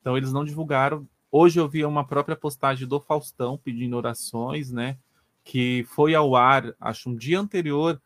Então 0.00 0.16
eles 0.16 0.32
não 0.32 0.44
divulgaram. 0.44 1.08
Hoje 1.30 1.58
eu 1.58 1.66
vi 1.68 1.82
uma 1.84 2.06
própria 2.06 2.36
postagem 2.36 2.86
do 2.86 3.00
Faustão 3.00 3.56
pedindo 3.56 3.96
orações, 3.96 4.70
né? 4.70 4.98
Que 5.42 5.84
foi 5.88 6.14
ao 6.14 6.36
ar, 6.36 6.74
acho, 6.78 7.08
um 7.08 7.14
dia 7.16 7.40
anterior, 7.40 8.00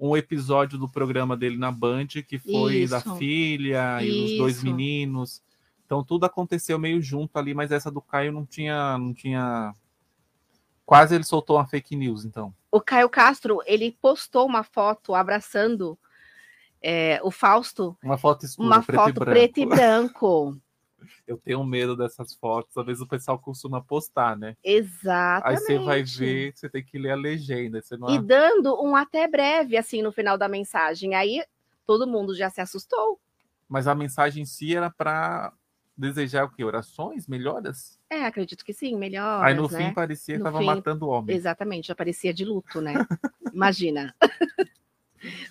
um 0.00 0.16
episódio 0.16 0.78
do 0.78 0.88
programa 0.88 1.36
dele 1.36 1.56
na 1.56 1.70
Band, 1.72 2.06
que 2.26 2.38
foi 2.38 2.86
da 2.86 2.98
Isso. 2.98 3.16
filha 3.16 4.02
e 4.02 4.24
os 4.24 4.38
dois 4.38 4.56
Isso. 4.56 4.64
meninos. 4.64 5.42
Então 5.84 6.04
tudo 6.04 6.24
aconteceu 6.24 6.78
meio 6.78 7.00
junto 7.00 7.36
ali, 7.38 7.54
mas 7.54 7.72
essa 7.72 7.90
do 7.90 8.00
Caio 8.00 8.32
não 8.32 8.44
tinha, 8.44 8.96
não 8.98 9.12
tinha. 9.12 9.74
Quase 10.84 11.14
ele 11.14 11.24
soltou 11.24 11.56
uma 11.56 11.66
fake 11.66 11.96
news, 11.96 12.24
então. 12.24 12.54
O 12.70 12.80
Caio 12.80 13.08
Castro, 13.08 13.60
ele 13.66 13.96
postou 14.00 14.46
uma 14.46 14.62
foto 14.62 15.14
abraçando 15.14 15.98
é, 16.82 17.20
o 17.22 17.30
Fausto, 17.30 17.96
Uma 18.02 18.16
foto 18.16 18.44
escura, 18.44 18.68
uma 18.68 18.82
preto 18.82 18.98
foto 18.98 19.10
e 19.10 19.12
branco. 19.12 19.30
preto 19.30 19.58
e 19.60 19.66
branco. 19.66 20.56
Eu 21.26 21.36
tenho 21.38 21.62
medo 21.64 21.96
dessas 21.96 22.34
fotos, 22.34 22.76
às 22.76 22.86
vezes 22.86 23.02
o 23.02 23.06
pessoal 23.06 23.38
costuma 23.38 23.82
postar, 23.82 24.36
né? 24.36 24.56
Exatamente. 24.64 25.46
Aí 25.46 25.56
você 25.56 25.78
vai 25.78 26.02
ver, 26.02 26.52
você 26.54 26.68
tem 26.68 26.84
que 26.84 26.98
ler 26.98 27.10
a 27.10 27.16
legenda. 27.16 27.80
Você 27.80 27.96
não 27.96 28.10
E 28.10 28.18
dando 28.18 28.80
um 28.82 28.96
até 28.96 29.26
breve, 29.28 29.76
assim, 29.76 30.02
no 30.02 30.12
final 30.12 30.36
da 30.36 30.48
mensagem. 30.48 31.14
Aí 31.14 31.44
todo 31.86 32.06
mundo 32.06 32.34
já 32.34 32.50
se 32.50 32.60
assustou. 32.60 33.20
Mas 33.68 33.86
a 33.86 33.94
mensagem 33.94 34.42
em 34.42 34.46
si 34.46 34.74
era 34.74 34.90
para 34.90 35.52
desejar 35.96 36.44
o 36.44 36.50
quê? 36.50 36.64
Orações? 36.64 37.26
Melhoras? 37.26 37.98
É, 38.08 38.24
acredito 38.24 38.64
que 38.64 38.72
sim, 38.72 38.96
melhor. 38.96 39.44
Aí 39.44 39.54
no 39.54 39.68
fim 39.68 39.92
parecia 39.92 40.34
que 40.34 40.38
No 40.38 40.44
tava 40.44 40.58
fim, 40.58 40.66
matando 40.66 41.06
o 41.06 41.08
homem. 41.08 41.36
Exatamente, 41.36 41.88
já 41.88 41.94
parecia 41.94 42.32
de 42.32 42.44
luto, 42.44 42.80
né? 42.80 42.94
Imagina. 43.52 44.14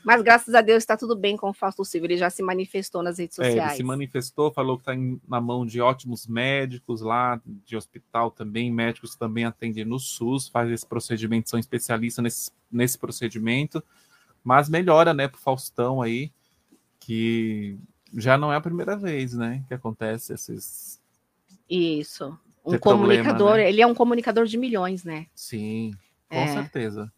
Mas 0.04 0.22
graças 0.22 0.54
a 0.56 0.62
Deus 0.62 0.78
está 0.84 0.96
tudo 0.98 1.16
bem 1.16 1.36
com 1.38 1.50
o 1.50 1.54
Fausto 1.54 1.84
Silva. 1.86 2.08
Ele 2.08 2.18
já 2.18 2.30
se 2.30 2.42
manifestou 2.44 3.02
nas 3.04 3.18
redes 3.20 3.38
É, 3.40 3.44
ele 3.44 3.52
sociais. 3.52 3.78
se 3.78 3.84
manifestou, 3.84 4.52
falou 4.52 4.78
que 4.78 4.90
está 4.90 4.94
na 5.28 5.42
mão 5.42 5.66
de 5.66 5.82
ótimos 5.82 6.26
médicos 6.28 7.02
lá, 7.02 7.42
de 7.66 7.76
hospital 7.78 8.32
também, 8.32 8.72
médicos 8.72 9.16
também 9.16 9.46
atendem 9.46 9.86
no 9.86 10.00
SUS, 10.00 10.48
faz 10.48 10.70
esse 10.72 10.86
procedimento, 10.86 11.50
são 11.50 11.60
especialistas 11.60 12.24
nesse, 12.24 12.52
nesse 12.72 12.98
procedimento, 12.98 13.84
mas 14.44 14.70
melhora, 14.70 15.14
né, 15.14 15.28
pro 15.28 15.40
Faustão 15.40 16.02
aí, 16.02 16.32
que 17.00 17.78
já 18.14 18.38
não 18.38 18.52
é 18.54 18.56
a 18.56 18.62
primeira 18.62 18.96
vez, 18.96 19.34
né, 19.34 19.64
que 19.68 19.74
acontece 19.74 20.34
esses... 20.34 21.00
Isso. 21.70 22.38
Um 22.66 22.78
problema, 22.78 23.24
comunicador, 23.24 23.56
né? 23.58 23.70
ele 23.70 23.82
é 23.82 23.88
um 23.88 23.96
comunicador 23.96 24.46
de 24.46 24.58
milhões, 24.58 25.04
né? 25.04 25.28
Sim, 25.34 25.94
com 26.30 26.36
É. 26.36 26.48
certeza. 26.48 27.12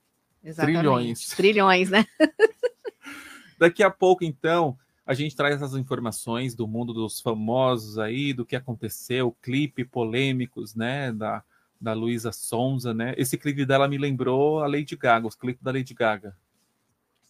Exatamente. 0.43 0.77
Trilhões. 0.79 1.27
Trilhões, 1.29 1.89
né? 1.89 2.05
Daqui 3.57 3.83
a 3.83 3.91
pouco, 3.91 4.23
então, 4.23 4.77
a 5.05 5.13
gente 5.13 5.35
traz 5.35 5.55
essas 5.55 5.75
informações 5.75 6.55
do 6.55 6.67
mundo 6.67 6.93
dos 6.93 7.19
famosos 7.19 7.97
aí, 7.97 8.31
do 8.33 8.45
que 8.45 8.55
aconteceu, 8.55 9.35
clipe 9.41 9.83
polêmicos, 9.83 10.75
né, 10.75 11.11
da, 11.11 11.43
da 11.79 11.93
Luísa 11.93 12.31
Sonza, 12.31 12.93
né? 12.93 13.13
Esse 13.17 13.37
clipe 13.37 13.65
dela 13.65 13.87
me 13.87 13.97
lembrou 13.97 14.63
a 14.63 14.67
Lady 14.67 14.95
Gaga, 14.95 15.27
os 15.27 15.35
clipes 15.35 15.61
da 15.61 15.71
Lady 15.71 15.93
Gaga. 15.93 16.35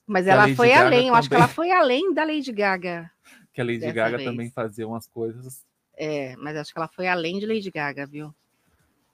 Mas 0.05 0.25
Que 0.25 0.31
ela 0.31 0.55
foi 0.55 0.69
Gaga 0.69 0.85
além, 0.85 1.07
eu 1.07 1.15
acho 1.15 1.29
que 1.29 1.35
também- 1.35 1.43
ela 1.45 1.53
foi 1.53 1.71
além 1.71 2.13
da 2.13 2.23
Lady 2.23 2.51
Gaga. 2.51 3.11
Que 3.53 3.61
a 3.61 3.63
Lady 3.63 3.91
Gaga 3.91 4.17
vez. 4.17 4.29
também 4.29 4.51
fazia 4.51 4.87
umas 4.87 5.07
coisas. 5.07 5.65
É, 5.95 6.35
mas 6.37 6.55
acho 6.57 6.71
que 6.71 6.79
ela 6.79 6.87
foi 6.87 7.07
além 7.07 7.39
de 7.39 7.45
Lady 7.45 7.69
Gaga, 7.71 8.05
viu? 8.05 8.33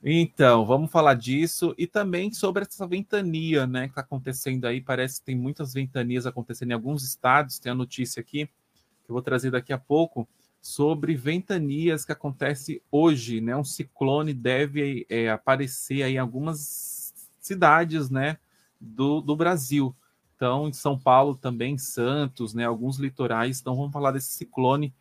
Então, 0.07 0.67
vamos 0.67 0.91
falar 0.91 1.15
disso 1.15 1.73
e 1.79 1.87
também 1.87 2.31
sobre 2.31 2.61
essa 2.61 2.85
ventania, 2.85 3.65
né, 3.65 3.85
que 3.85 3.93
está 3.93 4.01
acontecendo 4.01 4.65
aí. 4.65 4.79
Parece 4.79 5.19
que 5.19 5.25
tem 5.25 5.35
muitas 5.35 5.73
ventanias 5.73 6.27
acontecendo 6.27 6.69
em 6.69 6.73
alguns 6.75 7.03
estados. 7.03 7.57
Tem 7.57 7.71
a 7.71 7.75
notícia 7.75 8.19
aqui 8.19 8.45
que 8.45 9.09
eu 9.09 9.13
vou 9.13 9.21
trazer 9.23 9.49
daqui 9.49 9.73
a 9.73 9.79
pouco 9.79 10.27
sobre 10.61 11.15
ventanias 11.15 12.05
que 12.05 12.11
acontece 12.11 12.83
hoje, 12.91 13.41
né? 13.41 13.57
Um 13.57 13.63
ciclone 13.63 14.31
deve 14.31 15.07
é, 15.09 15.31
aparecer 15.31 16.03
aí 16.03 16.13
em 16.13 16.19
algumas 16.19 17.11
cidades, 17.39 18.07
né, 18.11 18.37
do, 18.79 19.21
do 19.21 19.35
Brasil. 19.35 19.95
Então, 20.35 20.67
em 20.67 20.73
São 20.73 20.99
Paulo 20.99 21.35
também, 21.35 21.79
Santos, 21.79 22.53
né, 22.53 22.63
alguns 22.63 22.97
litorais. 22.97 23.59
Então, 23.59 23.75
vamos 23.75 23.91
falar 23.91 24.11
desse 24.11 24.33
ciclone 24.33 24.93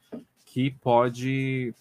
que 0.46 0.70
pode 0.70 1.74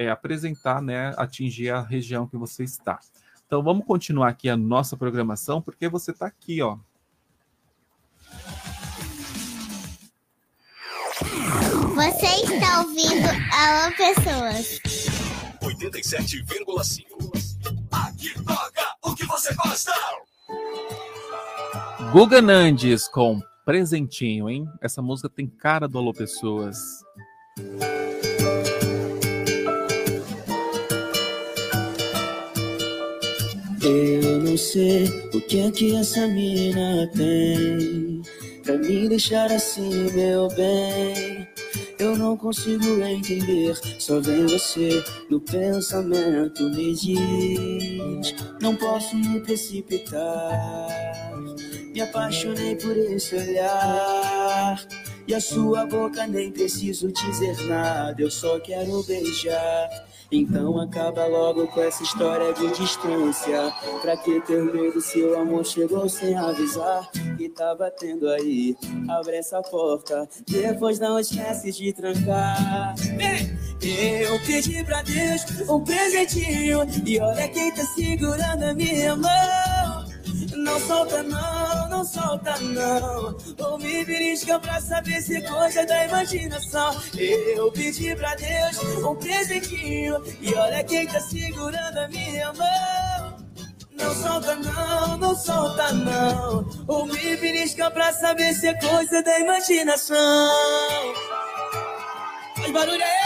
é, 0.00 0.08
apresentar, 0.08 0.80
né, 0.80 1.12
atingir 1.18 1.68
a 1.68 1.82
região 1.82 2.26
que 2.26 2.38
você 2.38 2.64
está. 2.64 2.98
Então 3.46 3.62
vamos 3.62 3.84
continuar 3.84 4.30
aqui 4.30 4.48
a 4.48 4.56
nossa 4.56 4.96
programação, 4.96 5.60
porque 5.60 5.90
você 5.90 6.10
está 6.10 6.24
aqui, 6.24 6.62
ó. 6.62 6.78
Você 11.94 12.26
está 12.26 12.80
ouvindo 12.80 13.28
Alô 13.52 13.94
Pessoas. 13.94 14.80
87,5. 15.60 17.04
Aqui 17.92 18.32
toca 18.42 18.96
o 19.02 19.14
que 19.14 19.26
você 19.26 19.54
gosta. 19.54 19.92
Guga 22.10 22.40
Nandes 22.40 23.06
com 23.06 23.38
presentinho, 23.66 24.48
hein? 24.48 24.66
Essa 24.80 25.02
música 25.02 25.28
tem 25.28 25.46
cara 25.46 25.86
do 25.86 25.98
Alô 25.98 26.14
Pessoas. 26.14 27.04
Eu 33.82 34.40
não 34.40 34.58
sei 34.58 35.06
o 35.32 35.40
que 35.40 35.60
é 35.60 35.70
que 35.70 35.96
essa 35.96 36.26
mina 36.26 37.10
tem 37.16 38.20
pra 38.62 38.76
me 38.76 39.08
deixar 39.08 39.50
assim, 39.50 40.12
meu 40.12 40.48
bem. 40.48 41.48
Eu 41.98 42.14
não 42.14 42.36
consigo 42.36 43.02
entender, 43.02 43.74
só 43.98 44.20
vem 44.20 44.46
você 44.46 45.02
no 45.30 45.40
pensamento 45.40 46.62
me 46.70 46.94
diz. 46.94 48.34
Não 48.60 48.76
posso 48.76 49.16
me 49.16 49.40
precipitar, 49.40 51.32
me 51.94 52.02
apaixonei 52.02 52.76
por 52.76 52.96
esse 52.96 53.34
olhar. 53.34 54.86
E 55.26 55.34
a 55.34 55.40
sua 55.40 55.86
boca 55.86 56.26
nem 56.26 56.52
preciso 56.52 57.10
dizer 57.12 57.56
nada, 57.66 58.20
eu 58.20 58.30
só 58.30 58.60
quero 58.60 59.02
beijar. 59.04 60.09
Então 60.32 60.80
acaba 60.80 61.26
logo 61.26 61.66
com 61.68 61.80
essa 61.80 62.02
história 62.02 62.52
de 62.54 62.68
distância. 62.68 63.72
Pra 64.00 64.16
que 64.16 64.40
ter 64.42 64.62
medo 64.62 65.00
se 65.00 65.22
o 65.22 65.36
amor 65.38 65.66
chegou 65.66 66.08
sem 66.08 66.36
avisar? 66.36 67.10
E 67.38 67.48
tá 67.48 67.74
batendo 67.74 68.28
aí, 68.28 68.76
abre 69.08 69.36
essa 69.36 69.60
porta. 69.62 70.28
Depois 70.46 70.98
não 70.98 71.18
esquece 71.18 71.72
de 71.72 71.92
trancar. 71.92 72.94
Eu 73.82 74.38
pedi 74.46 74.84
pra 74.84 75.02
Deus 75.02 75.68
um 75.68 75.82
presentinho. 75.82 76.80
E 77.04 77.18
olha 77.18 77.48
quem 77.48 77.72
tá 77.72 77.84
segurando 77.86 78.62
a 78.64 78.74
minha 78.74 79.16
mão. 79.16 79.69
Não 80.60 80.78
solta 80.78 81.22
não, 81.22 81.88
não 81.88 82.04
solta 82.04 82.58
não 82.60 83.34
Ou 83.58 83.78
me 83.78 84.04
belisca 84.04 84.60
pra 84.60 84.78
saber 84.78 85.22
se 85.22 85.36
é 85.36 85.40
coisa 85.40 85.86
da 85.86 86.04
imaginação 86.04 87.00
Eu 87.16 87.72
pedi 87.72 88.14
pra 88.14 88.34
Deus 88.34 88.78
um 89.02 89.16
presentinho 89.16 90.22
E 90.38 90.54
olha 90.54 90.84
quem 90.84 91.06
tá 91.06 91.18
segurando 91.18 91.96
a 91.96 92.08
minha 92.08 92.52
mão 92.52 93.38
Não 93.92 94.14
solta 94.14 94.54
não, 94.56 95.16
não 95.16 95.34
solta 95.34 95.92
não 95.94 96.68
Ou 96.86 97.06
me 97.06 97.36
belisca 97.38 97.90
pra 97.90 98.12
saber 98.12 98.52
se 98.52 98.68
é 98.68 98.74
coisa 98.74 99.22
da 99.22 99.38
imaginação 99.38 100.14
Faz 102.56 102.70
barulho 102.70 103.02
aí! 103.02 103.20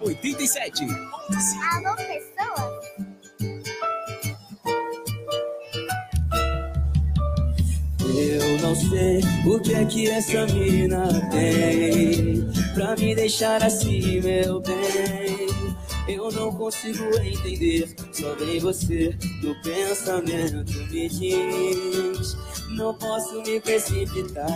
87. 0.00 0.84
Alô, 0.84 1.96
pessoas? 1.96 2.77
Eu 8.18 8.58
não 8.58 8.74
sei 8.74 9.20
o 9.46 9.60
que 9.60 9.74
é 9.74 9.84
que 9.84 10.10
essa 10.10 10.44
mina 10.46 11.06
tem 11.30 12.50
pra 12.74 12.96
me 12.96 13.14
deixar 13.14 13.62
assim, 13.62 14.20
meu 14.20 14.60
bem. 14.60 15.46
Eu 16.08 16.32
não 16.32 16.50
consigo 16.50 17.04
entender, 17.20 17.94
só 18.12 18.34
vem 18.34 18.58
você 18.58 19.16
no 19.42 19.54
pensamento 19.62 20.72
me 20.90 21.08
diz. 21.08 22.36
Não 22.70 22.92
posso 22.94 23.40
me 23.42 23.60
precipitar. 23.60 24.48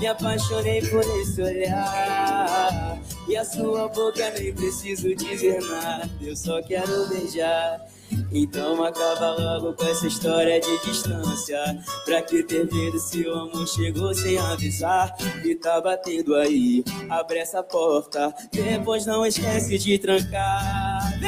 Me 0.00 0.06
apaixonei 0.08 0.80
por 0.88 1.04
esse 1.20 1.40
olhar. 1.40 2.98
E 3.28 3.36
a 3.36 3.44
sua 3.44 3.86
boca 3.88 4.28
nem 4.30 4.52
preciso 4.52 5.14
dizer 5.14 5.62
nada. 5.62 6.10
Eu 6.20 6.34
só 6.34 6.60
quero 6.62 7.08
beijar. 7.08 7.86
Então 8.32 8.82
acaba 8.82 9.36
logo 9.38 9.74
com 9.74 9.84
essa 9.84 10.06
história 10.06 10.60
de 10.60 10.84
distância. 10.84 11.58
Pra 12.04 12.22
que 12.22 12.42
ter 12.42 12.70
medo 12.72 12.98
se 12.98 13.22
o 13.26 13.34
amor 13.34 13.66
chegou 13.66 14.14
sem 14.14 14.38
avisar? 14.38 15.14
E 15.44 15.54
tá 15.54 15.80
batendo 15.80 16.34
aí, 16.34 16.84
abre 17.10 17.38
essa 17.38 17.62
porta. 17.62 18.34
Depois 18.50 19.06
não 19.06 19.26
esquece 19.26 19.78
de 19.78 19.98
trancar. 19.98 21.20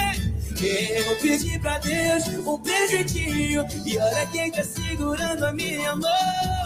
Eu 0.62 1.16
pedi 1.16 1.58
pra 1.58 1.78
Deus 1.78 2.26
um 2.46 2.58
presentinho. 2.58 3.66
E 3.84 3.98
olha 3.98 4.26
quem 4.26 4.50
tá 4.50 4.62
segurando 4.62 5.44
a 5.44 5.52
minha 5.52 5.94
mão. 5.94 6.63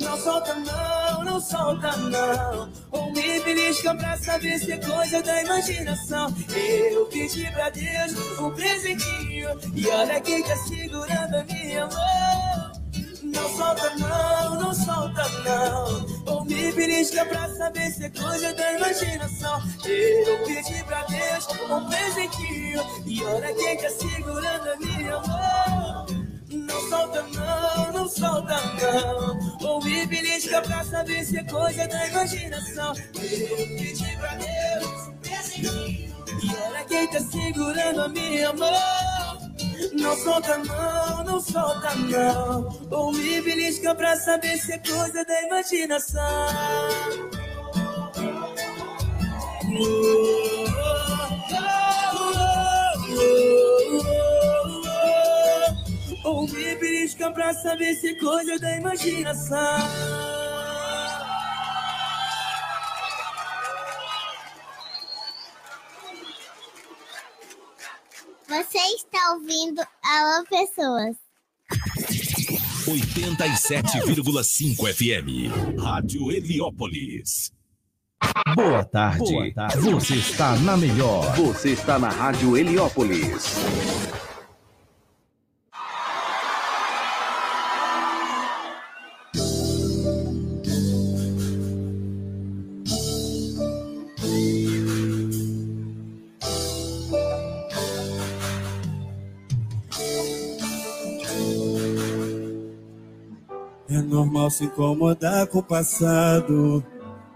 Não 0.00 0.18
solta 0.18 0.54
não, 0.54 1.24
não 1.24 1.40
solta 1.40 1.96
não. 1.96 2.72
Ou 2.90 3.12
me 3.12 3.40
belisca 3.40 3.94
pra 3.94 4.16
saber 4.16 4.58
se 4.58 4.72
é 4.72 4.76
coisa 4.78 5.22
da 5.22 5.42
imaginação. 5.42 6.34
Eu 6.92 7.06
pedi 7.06 7.50
pra 7.50 7.70
Deus 7.70 8.38
um 8.38 8.50
presentinho. 8.50 9.50
E 9.74 9.86
olha 9.88 10.20
quem 10.20 10.42
tá 10.42 10.56
segurando 10.56 11.34
a 11.36 11.44
minha 11.44 11.86
mão. 11.86 12.72
Não 13.22 13.56
solta 13.56 13.94
não, 13.96 14.60
não 14.60 14.74
solta 14.74 15.28
não. 15.44 16.06
Ou 16.26 16.44
me 16.44 16.72
belisca 16.72 17.24
pra 17.26 17.48
saber 17.48 17.90
se 17.90 18.04
é 18.04 18.10
coisa 18.10 18.54
da 18.54 18.72
imaginação. 18.74 19.62
Eu 19.84 20.44
pedi 20.44 20.84
pra 20.84 21.04
Deus 21.04 21.48
um 21.70 21.88
presentinho. 21.88 22.82
E 23.06 23.24
olha 23.24 23.54
quem 23.54 23.76
tá 23.76 23.90
segurando 23.90 24.68
a 24.68 24.76
minha 24.76 25.18
mão 25.20 26.21
não 26.62 26.88
solta 26.88 27.22
não, 27.22 27.92
não 27.92 28.08
solta 28.08 28.56
não. 28.80 29.68
Ou 29.68 29.82
me 29.84 30.06
belisca 30.06 30.60
pra 30.62 30.84
saber 30.84 31.24
se 31.24 31.38
é 31.38 31.44
coisa 31.44 31.86
da 31.88 32.08
imaginação. 32.08 32.94
Eu 33.14 33.56
pedi 33.56 34.16
pra 34.16 34.34
Deus 34.36 35.10
E 36.42 36.54
olha 36.54 36.84
quem 36.84 37.06
tá 37.08 37.20
segurando 37.20 38.02
a 38.02 38.08
minha 38.08 38.52
mão. 38.52 39.52
Não 39.92 40.16
solta 40.16 40.58
não, 40.58 41.24
não 41.24 41.40
solta 41.40 41.94
não. 41.94 42.88
Ou 42.90 43.12
me 43.12 43.40
belisca 43.42 43.94
pra 43.94 44.16
saber 44.16 44.56
se 44.58 44.72
é 44.72 44.78
coisa 44.78 45.24
da 45.24 45.42
imaginação. 45.42 46.20
Oh, 49.74 50.51
ou 56.32 56.48
me 56.48 56.74
belisca 56.76 57.30
pra 57.30 57.52
saber 57.52 57.94
se 57.94 58.14
coisa 58.16 58.58
da 58.58 58.74
imaginação. 58.76 59.58
Você 68.48 68.78
está 68.96 69.34
ouvindo 69.34 69.82
Alô 70.02 70.44
Pessoas. 70.46 71.16
87,5 72.86 74.92
FM. 74.92 75.78
Rádio 75.80 76.32
Heliópolis. 76.32 77.52
Boa 78.54 78.84
tarde. 78.84 79.32
Boa 79.32 79.54
tarde. 79.54 79.78
Você 79.78 80.16
está 80.16 80.56
na 80.56 80.76
melhor. 80.76 81.34
Você 81.36 81.70
está 81.70 81.98
na 81.98 82.08
Rádio 82.08 82.56
Heliópolis. 82.56 83.56
Se 104.62 104.66
incomodar 104.66 105.46
com 105.48 105.58
o 105.58 105.62
passado, 105.62 106.84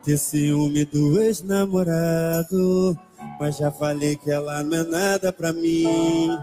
ter 0.05 0.17
ciúme 0.17 0.85
do 0.85 1.21
ex-namorado. 1.21 2.97
Mas 3.41 3.57
já 3.57 3.71
falei 3.71 4.17
que 4.17 4.31
ela 4.31 4.63
não 4.63 4.77
é 4.77 4.85
nada 4.85 5.33
pra 5.33 5.53
mim. 5.53 6.39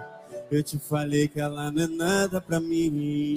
Eu 0.51 0.61
te 0.61 0.77
falei 0.77 1.27
que 1.27 1.39
ela 1.39 1.71
não 1.71 1.83
é 1.83 1.87
nada 1.87 2.41
pra 2.41 2.59
mim. 2.59 3.35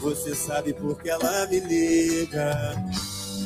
Você 0.00 0.34
sabe 0.34 0.72
porque 0.72 1.10
ela 1.10 1.46
me 1.46 1.58
liga. 1.60 2.76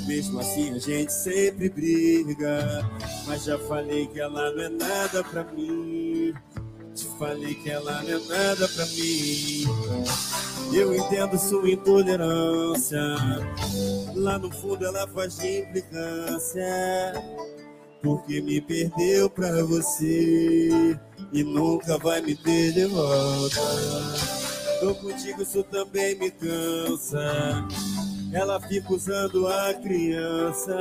Mesmo 0.06 0.40
assim 0.40 0.74
a 0.74 0.78
gente 0.78 1.12
sempre 1.12 1.70
briga. 1.70 2.86
Mas 3.26 3.44
já 3.44 3.58
falei 3.58 4.06
que 4.08 4.20
ela 4.20 4.52
não 4.52 4.62
é 4.62 4.68
nada 4.68 5.24
pra 5.24 5.44
mim. 5.44 6.34
Te 7.00 7.06
falei 7.18 7.54
que 7.54 7.70
ela 7.70 8.02
não 8.02 8.10
é 8.10 8.18
nada 8.28 8.68
pra 8.68 8.84
mim. 8.84 9.64
Eu 10.70 10.94
entendo 10.94 11.38
sua 11.38 11.70
intolerância. 11.70 13.00
Lá 14.14 14.38
no 14.38 14.52
fundo 14.52 14.84
ela 14.84 15.08
faz 15.08 15.38
de 15.38 15.60
implicância. 15.60 16.62
Porque 18.02 18.42
me 18.42 18.60
perdeu 18.60 19.30
pra 19.30 19.64
você 19.64 20.94
e 21.32 21.42
nunca 21.42 21.96
vai 21.96 22.20
me 22.20 22.36
ter 22.36 22.72
de 22.74 22.84
volta. 22.84 23.60
Tô 24.80 24.94
contigo, 24.96 25.40
isso 25.40 25.62
também 25.64 26.16
me 26.16 26.30
cansa. 26.30 27.66
Ela 28.30 28.60
fica 28.60 28.92
usando 28.92 29.48
a 29.48 29.72
criança. 29.72 30.76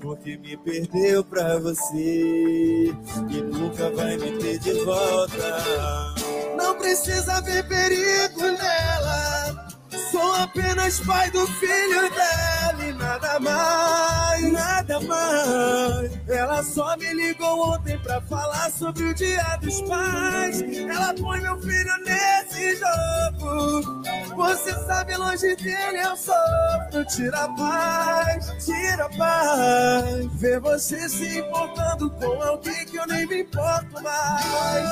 Porque 0.00 0.36
me 0.36 0.56
perdeu 0.58 1.24
pra 1.24 1.58
você 1.58 2.92
e 3.30 3.42
nunca 3.42 3.90
vai 3.90 4.16
me 4.16 4.38
ter 4.38 4.58
de 4.58 4.72
volta. 4.84 6.14
Não 6.56 6.76
precisa 6.76 7.40
ver 7.40 7.66
perigo 7.66 8.40
nela. 8.40 9.68
Sou 10.10 10.34
apenas 10.34 11.00
pai 11.00 11.30
do 11.30 11.46
filho 11.46 12.10
dela 12.10 12.84
e 12.84 12.92
nada 12.92 13.40
mais, 13.40 14.52
nada 14.52 15.00
mais. 15.00 16.28
Ela 16.28 16.62
só 16.62 16.96
me 16.96 17.12
ligou 17.14 17.74
ontem 17.74 17.98
pra 17.98 18.20
falar 18.22 18.70
sobre 18.70 19.04
o 19.04 19.14
dia 19.14 19.58
dos 19.60 19.80
pais. 19.82 20.62
Ela 20.62 21.14
põe 21.14 21.40
meu 21.40 21.60
filho 21.60 21.92
nesse 22.04 22.76
jogo. 22.76 24.02
Você 24.36 24.74
sabe, 24.86 25.16
longe 25.16 25.56
dele 25.56 25.98
eu 25.98 26.16
sofro. 26.16 27.04
Tira 27.08 27.48
paz, 27.56 28.64
tira 28.64 29.08
paz. 29.16 30.26
Ver 30.34 30.60
você 30.60 31.08
se 31.08 31.38
importando 31.38 32.10
com 32.10 32.42
alguém 32.42 32.86
que 32.86 32.96
eu 32.96 33.06
nem 33.06 33.26
me 33.26 33.40
importo 33.40 34.02
mais. 34.02 34.86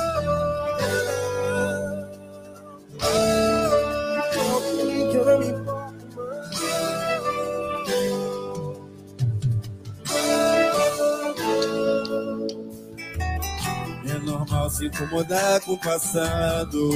Alguém 2.99 3.55
que 3.61 3.64
eu 5.25 5.39
não 5.39 5.39
me 5.39 5.47
importo 5.49 6.05
É 14.07 14.19
normal 14.19 14.69
se 14.69 14.85
incomodar 14.85 15.61
com 15.61 15.73
o 15.73 15.79
passado, 15.79 16.89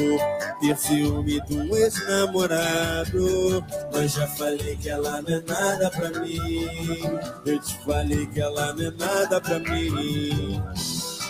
ter 0.62 0.78
ciúme 0.78 1.42
um 1.50 1.76
ex-namorado. 1.76 3.66
Mas 3.92 4.14
já 4.14 4.28
falei 4.28 4.78
que 4.78 4.90
ela 4.90 5.22
não 5.22 5.36
é 5.36 5.42
nada 5.42 5.90
pra 5.90 6.10
mim. 6.22 6.68
Eu 7.46 7.60
te 7.60 7.78
falei 7.80 8.28
que 8.28 8.40
ela 8.40 8.74
não 8.74 8.86
é 8.86 8.92
nada 8.92 9.42
pra 9.42 9.60
mim. 9.60 10.62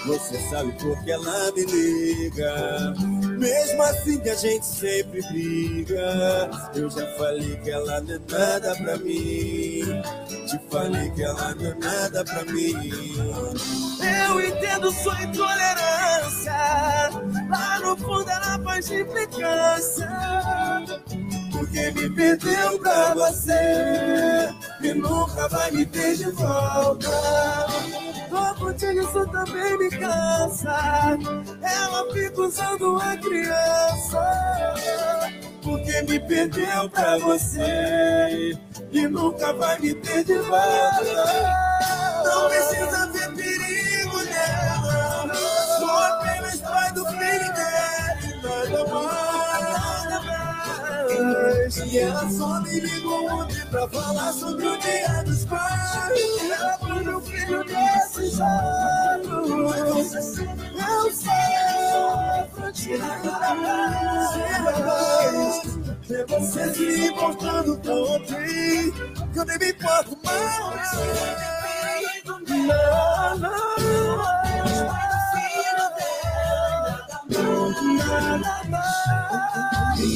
Você 0.05 0.37
sabe 0.49 0.71
por 0.73 1.01
que 1.03 1.11
ela 1.11 1.51
me 1.53 1.65
liga. 1.65 2.93
Mesmo 3.39 3.81
assim 3.83 4.19
que 4.19 4.29
a 4.29 4.35
gente 4.35 4.65
sempre 4.65 5.21
briga. 5.31 6.49
Eu 6.75 6.89
já 6.89 7.07
falei 7.17 7.55
que 7.63 7.71
ela 7.71 8.01
não 8.01 8.15
é 8.15 8.19
nada 8.29 8.75
pra 8.75 8.97
mim. 8.97 9.81
Te 10.45 10.59
falei 10.69 11.09
que 11.11 11.23
ela 11.23 11.55
não 11.55 11.65
é 11.67 11.75
nada 11.75 12.25
pra 12.25 12.43
mim. 12.43 12.75
Eu 14.27 14.45
entendo 14.45 14.91
sua 14.91 15.23
intolerância. 15.23 16.51
Lá 17.49 17.79
no 17.81 17.95
fundo 17.95 18.29
ela 18.29 18.59
faz 18.61 18.91
implicância. 18.91 20.09
Porque 21.69 21.91
me 21.91 22.09
perdeu 22.09 22.79
pra 22.79 23.13
você. 23.13 24.49
E 24.81 24.91
nunca 24.91 25.47
vai 25.49 25.69
me 25.69 25.85
ter 25.85 26.15
de 26.17 26.31
volta. 26.31 27.07
Tô 28.27 28.55
contigo, 28.55 28.99
isso 29.01 29.27
também 29.27 29.77
me 29.77 29.89
cansa. 29.91 31.17
Ela 31.61 32.11
fica 32.11 32.41
usando 32.41 32.99
a 32.99 33.15
criança. 33.17 34.73
Porque 35.61 36.01
me 36.01 36.19
perdeu 36.19 36.89
pra 36.89 37.19
você. 37.19 38.57
E 38.91 39.07
nunca 39.07 39.53
vai 39.53 39.77
me 39.79 39.93
ter 39.93 40.23
de 40.23 40.39
volta. 40.39 41.03
Não 42.25 42.49
precisa 42.49 43.07
ver 43.11 43.31
perigo 43.35 44.17
nela. 44.23 45.35
Sou 45.77 45.97
apenas 45.97 46.61
pai 46.61 46.91
do 46.93 47.05
filho 47.05 47.53
dela. 47.53 48.09
Nada 48.41 48.87
mais. 48.91 49.29
E 51.85 51.97
ela 51.97 52.29
só 52.29 52.59
me 52.61 52.79
ligou 52.79 53.27
ontem 53.31 53.65
pra 53.67 53.87
falar 53.89 54.31
sobre 54.33 54.67
o 54.67 54.77
dia 54.77 55.23
dos 55.23 55.45
pais. 55.45 56.11
Ela 56.51 56.77
foi 56.77 57.03
meu 57.03 57.21
filho 57.21 57.63
desse 57.63 58.29
jogo. 58.31 59.73
Eu 59.75 60.05
sofro 61.13 62.71
tirar 62.73 63.21
a 63.25 63.55
paz. 64.83 65.61
Ver 66.07 66.25
você 66.27 66.73
se 66.73 67.07
importando 67.07 67.77
com 67.77 67.91
alguém 67.91 68.91
que 69.31 69.39
eu 69.39 69.45
nem 69.45 69.57
me 69.57 69.69
importo 69.71 70.17
mais. 70.23 70.91
Não, 72.25 73.37
não. 73.37 73.59
Nada 77.97 78.63
mais. 78.69 80.09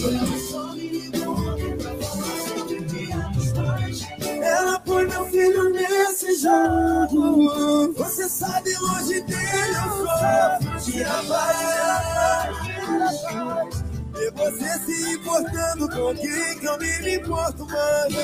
Jogo. 6.35 7.93
Você 7.93 8.29
sabe, 8.29 8.73
longe 8.77 9.21
dele 9.21 9.75
eu 9.75 10.05
sofro. 10.05 10.91
Tira 10.91 11.11
a 11.11 11.23
paz. 11.23 12.57
E 14.15 14.31
você 14.31 14.79
se 14.85 15.13
importando 15.13 15.89
com 15.89 16.07
alguém 16.07 16.59
que 16.59 16.65
eu 16.65 16.77
nem 16.77 17.01
me 17.01 17.15
importo 17.15 17.65
mais. 17.65 18.15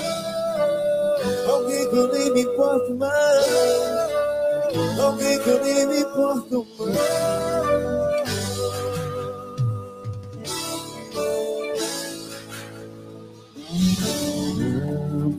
Alguém 1.49 1.89
que 1.89 1.95
eu 1.95 2.07
nem 2.14 2.34
me 2.34 2.41
importo 2.41 2.95
mais. 2.95 3.45
Alguém 5.01 5.39
que 5.39 5.49
eu 5.49 5.64
nem 5.64 5.88
me 5.88 5.99
importo 6.01 6.68
mais. 6.80 7.88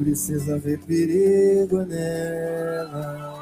Precisa 0.01 0.59
ver 0.59 0.78
perigo 0.80 1.84
nela. 1.84 3.38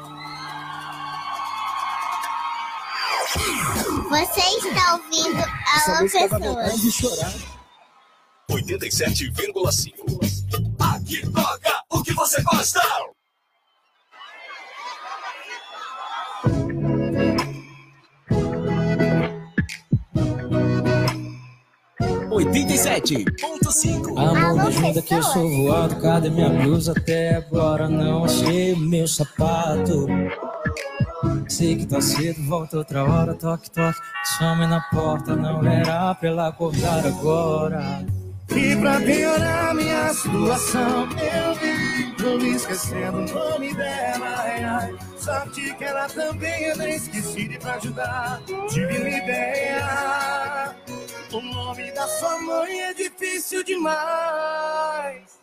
Você 4.09 4.41
está 4.41 4.95
ouvindo 4.95 5.41
de 6.05 6.11
Pessoas. 6.11 6.93
chorar. 6.93 7.33
87,5. 8.49 10.19
Aqui 10.79 11.21
toca 11.31 11.83
o 11.91 12.03
que 12.03 12.13
você 12.13 12.41
gosta. 12.41 12.81
Oitenta 22.39 22.73
e 22.73 22.77
sete 22.77 23.25
ponto 23.41 23.69
cinco. 23.69 24.17
Amor, 24.17 24.53
me 24.53 24.61
ajuda 24.61 25.01
que 25.01 25.13
eu 25.13 25.21
sou 25.21 25.49
voado. 25.49 25.97
Cadê 25.97 26.29
minha 26.29 26.49
blusa? 26.49 26.93
Até 26.93 27.35
agora 27.35 27.89
não 27.89 28.23
achei 28.23 28.71
o 28.71 28.79
meu 28.79 29.05
sapato. 29.05 30.07
Sei 31.49 31.75
que 31.75 31.85
tá 31.85 31.99
cedo, 31.99 32.41
volta 32.47 32.77
outra 32.77 33.03
hora. 33.03 33.33
Toque, 33.33 33.69
toque, 33.69 33.99
chame 34.37 34.65
na 34.67 34.79
porta. 34.89 35.35
Não 35.35 35.61
era 35.65 36.15
pra 36.15 36.29
ela 36.29 36.47
acordar 36.47 37.05
agora. 37.05 38.05
E 38.55 38.73
pra 38.77 39.01
piorar 39.01 39.75
minha 39.75 40.13
situação, 40.13 41.09
eu 41.09 41.53
vi, 41.55 42.15
tô 42.15 42.37
me 42.37 42.55
esquecendo 42.55 43.17
o 43.17 43.25
nome 43.33 43.73
dela. 43.75 44.25
Ai, 44.37 44.63
ai. 44.63 44.95
Sorte 45.17 45.75
que 45.75 45.83
ela 45.83 46.07
também 46.07 46.63
eu 46.67 46.77
nem 46.77 46.95
esqueci 46.95 47.49
de 47.49 47.57
pra 47.57 47.73
ajudar. 47.73 48.41
Tive 48.69 48.97
uma 48.97 49.09
ideia. 49.09 50.73
O 51.31 51.41
nome 51.41 51.91
da 51.91 52.07
sua 52.07 52.41
mãe 52.41 52.81
é 52.81 52.93
difícil 52.93 53.63
demais. 53.63 55.39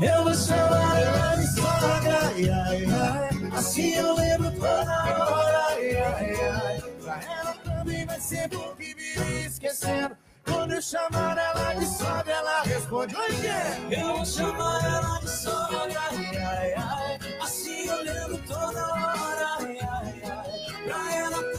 Eu 0.00 0.22
vou 0.22 0.34
chamar 0.34 1.00
ela 1.00 1.34
de 1.34 1.46
sogra, 1.48 2.18
ai, 2.22 2.48
ai, 2.48 2.84
ai. 2.84 3.58
Assim 3.58 3.94
eu 3.94 4.14
lembro 4.14 4.52
toda 4.52 5.28
hora, 5.28 5.66
ai, 5.70 5.96
ai, 5.96 6.34
ai. 6.40 6.80
Pra 7.02 7.20
ela 7.24 7.54
também 7.64 8.06
vai 8.06 8.20
ser 8.20 8.48
bom 8.48 8.72
que 8.76 8.94
me 8.94 9.46
esquecendo. 9.46 10.16
Quando 10.44 10.74
eu 10.74 10.82
chamar 10.82 11.36
ela 11.36 11.74
de 11.74 11.86
sogra, 11.86 12.32
ela 12.32 12.62
responde, 12.62 13.16
oi, 13.16 13.46
é. 13.46 14.00
Eu 14.00 14.16
vou 14.18 14.24
chamar 14.24 14.84
ela 14.84 15.18
de 15.18 15.30
sogra, 15.30 16.00
ai, 16.08 16.36
ai, 16.36 16.74
ai. 16.74 17.18
Assim 17.42 17.88
eu 17.88 18.02
lembro 18.04 18.38
toda 18.46 18.86
hora, 18.86 19.56
ai, 19.58 19.78
ai, 19.80 20.22
ai. 20.22 20.84
Pra 20.84 21.16
ela 21.16 21.55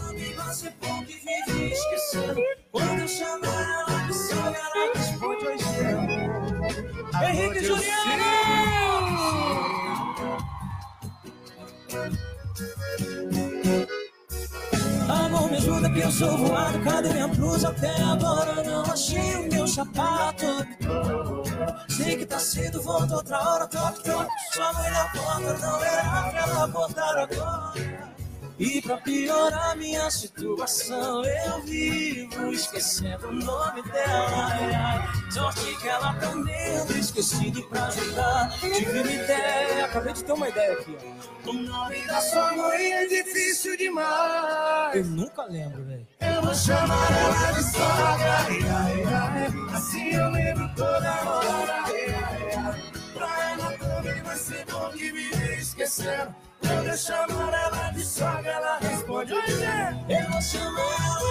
bom 0.81 1.05
que 1.05 1.13
vive 1.13 1.73
esquecendo. 1.73 2.41
Quando 2.71 3.01
eu 3.01 3.07
chamar 3.07 3.85
ela 3.87 4.07
de 4.07 4.13
sogra, 4.13 4.59
ela 4.75 4.93
responde, 4.95 5.45
oi, 5.45 5.57
é. 7.21 7.29
Henrique 7.29 7.65
Juliano! 7.65 8.25
Amor, 15.09 15.51
me 15.51 15.57
ajuda 15.57 15.89
que 15.91 15.99
eu 15.99 16.11
sou 16.11 16.37
voado. 16.37 16.83
Cadê 16.83 17.09
minha 17.13 17.27
blusa? 17.27 17.69
Até 17.69 18.01
agora 18.01 18.63
não 18.63 18.83
achei 18.83 19.35
o 19.35 19.51
meu 19.51 19.67
sapato. 19.67 20.45
Sei 21.87 22.17
que 22.17 22.25
tá 22.25 22.39
cedo, 22.39 22.81
volta 22.81 23.15
outra 23.15 23.39
hora. 23.39 23.67
Toque, 23.67 24.03
toque, 24.03 24.31
sua 24.53 24.73
mãe 24.73 24.89
na 24.89 25.05
porta. 25.09 25.57
Não 25.59 25.83
era 25.83 26.31
pra 26.31 26.39
ela 26.39 26.67
voltar 26.67 27.17
agora. 27.17 28.16
E 28.59 28.81
pra 28.81 28.97
piorar 28.97 29.77
minha 29.77 30.09
situação, 30.09 31.23
eu 31.23 31.61
vivo 31.61 32.51
esquecendo 32.51 33.27
o 33.27 33.31
nome 33.31 33.83
dela. 33.83 34.47
Ai, 34.51 34.73
ai. 34.73 35.31
Sorte 35.31 35.75
que 35.79 35.87
ela 35.87 36.13
também 36.15 36.75
anda 36.75 36.93
esquecido 36.93 37.61
pra 37.69 37.85
ajudar. 37.85 38.49
Tive 38.59 38.99
uma 38.99 39.11
ideia, 39.11 39.85
acabei 39.85 40.13
de 40.13 40.23
ter 40.23 40.31
uma 40.31 40.49
ideia 40.49 40.73
aqui. 40.73 40.97
ó. 41.45 41.49
O 41.49 41.53
nome 41.53 42.07
da 42.07 42.19
sua 42.19 42.51
mãe 42.55 42.93
é 42.93 43.05
difícil 43.05 43.77
demais. 43.77 44.95
Eu 44.95 45.05
nunca 45.05 45.43
lembro, 45.43 45.85
velho. 45.85 46.07
Eu 46.19 46.41
vou 46.41 46.55
chamar 46.55 47.11
ela 47.11 47.51
de 47.51 47.63
sogra, 47.63 48.37
ai, 48.39 48.59
ai, 48.69 49.03
ai. 49.03 49.75
Assim 49.75 50.09
eu 50.15 50.29
lembro 50.31 50.67
toda 50.75 51.11
hora, 51.11 51.83
ai, 51.83 52.07
percebeu 54.37 54.89
que 54.91 55.11
me 55.11 55.29
esquecendo. 55.59 56.35
Quando 56.61 56.87
eu 56.87 56.97
chamar 56.97 57.27
ela 57.29 57.35
de 57.35 57.36
sogra, 57.36 57.36
Eu 59.29 59.41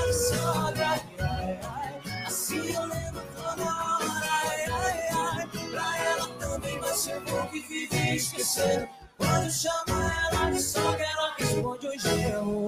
de 0.07 0.13
sogra. 0.13 1.01
Ai, 1.19 1.59
ai, 1.63 2.27
assim 2.27 2.75
eu 2.75 2.83
lembro 2.83 3.23
toda 3.35 3.63
hora. 3.63 4.29
Ai, 4.45 4.67
ai, 4.71 5.09
ai. 5.13 5.49
Pra 5.71 5.99
ela 6.05 6.29
também 6.39 6.79
vai 6.79 6.95
ser 6.95 7.21
bom 7.21 7.47
que 7.47 7.61
vive 7.61 8.17
esquecendo. 8.17 8.87
Quando 9.17 9.51
chama 9.51 10.13
ela 10.31 10.51
de 10.51 10.61
sogra, 10.61 11.07
ela 11.07 11.35
responde: 11.39 11.87
Oi, 11.87 11.99
Gelo. 11.99 12.67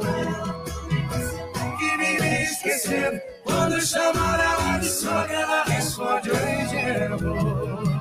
Que 1.79 1.97
vive 1.99 2.43
esquecendo. 2.45 3.21
Quando 3.45 3.83
chamar 3.83 4.41
ela 4.41 4.79
de 4.79 4.89
sogra, 4.89 5.35
ela 5.35 5.65
responde: 5.65 6.31
Oi, 6.31 6.69
Gelo. 6.71 7.98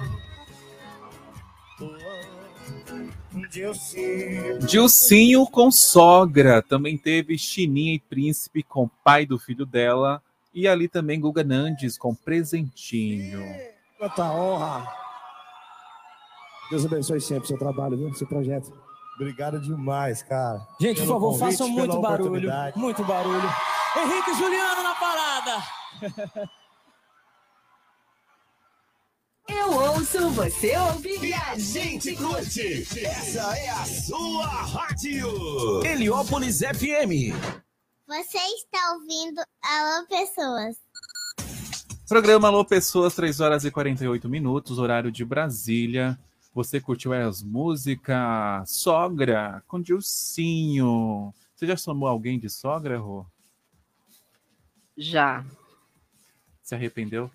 Dilcinho 4.67 5.45
com 5.47 5.71
sogra. 5.71 6.61
Também 6.61 6.97
teve 6.97 7.37
Chininha 7.37 7.93
e 7.93 7.99
Príncipe 7.99 8.63
com 8.63 8.89
pai 9.03 9.25
do 9.25 9.39
filho 9.39 9.65
dela. 9.65 10.21
E 10.53 10.67
ali 10.67 10.87
também 10.87 11.19
Guga 11.19 11.43
Nandes 11.43 11.97
com 11.97 12.15
presentinho. 12.15 13.43
Quanta 13.97 14.31
honra. 14.31 14.87
Deus 16.69 16.85
abençoe 16.85 17.21
sempre 17.21 17.45
o 17.45 17.47
seu 17.47 17.57
trabalho, 17.57 17.97
viu? 17.97 18.13
seu 18.13 18.27
projeto. 18.27 18.71
Obrigado 19.15 19.59
demais, 19.59 20.21
cara. 20.21 20.61
Gente, 20.79 21.01
por 21.01 21.07
favor, 21.07 21.31
convite, 21.31 21.51
façam 21.51 21.69
muito 21.69 21.99
barulho. 21.99 22.51
Muito 22.75 23.03
barulho. 23.03 23.49
Henrique 23.95 24.33
Juliano 24.35 24.83
na 24.83 24.95
parada. 24.95 25.63
Eu 29.49 29.71
ouço, 29.71 30.29
você 30.31 30.77
ouve 30.77 31.17
E 31.25 31.33
a 31.33 31.57
gente 31.57 32.15
curte. 32.15 32.83
Essa 33.05 33.57
é 33.57 33.69
a 33.69 33.85
sua 33.85 34.45
rádio. 34.45 35.83
Heliópolis 35.85 36.59
FM. 36.59 37.33
Você 38.07 38.37
está 38.37 38.93
ouvindo 38.93 39.41
Alô 39.63 40.05
Pessoas. 40.07 40.77
Programa 42.07 42.47
Alô 42.47 42.63
Pessoas, 42.63 43.15
3 43.15 43.39
horas 43.39 43.65
e 43.65 43.71
48 43.71 44.29
minutos, 44.29 44.79
horário 44.79 45.11
de 45.11 45.25
Brasília. 45.25 46.17
Você 46.53 46.79
curtiu 46.79 47.13
as 47.13 47.43
músicas 47.43 48.69
Sogra 48.69 49.63
com 49.67 49.81
Dilcinho. 49.81 51.33
Você 51.55 51.67
já 51.67 51.75
chamou 51.75 52.07
alguém 52.07 52.39
de 52.39 52.49
sogra, 52.49 52.97
Rô? 52.97 53.25
Já. 54.97 55.45
Se 56.63 56.75
arrependeu? 56.75 57.29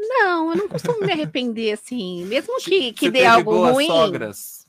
Não, 0.00 0.50
eu 0.50 0.56
não 0.56 0.68
costumo 0.68 1.04
me 1.04 1.12
arrepender 1.12 1.72
assim. 1.72 2.24
Mesmo 2.24 2.56
que, 2.58 2.92
que 2.92 3.06
Você 3.06 3.10
dê 3.10 3.26
algo 3.26 3.70
ruim. 3.70 3.86
sogras? 3.86 4.66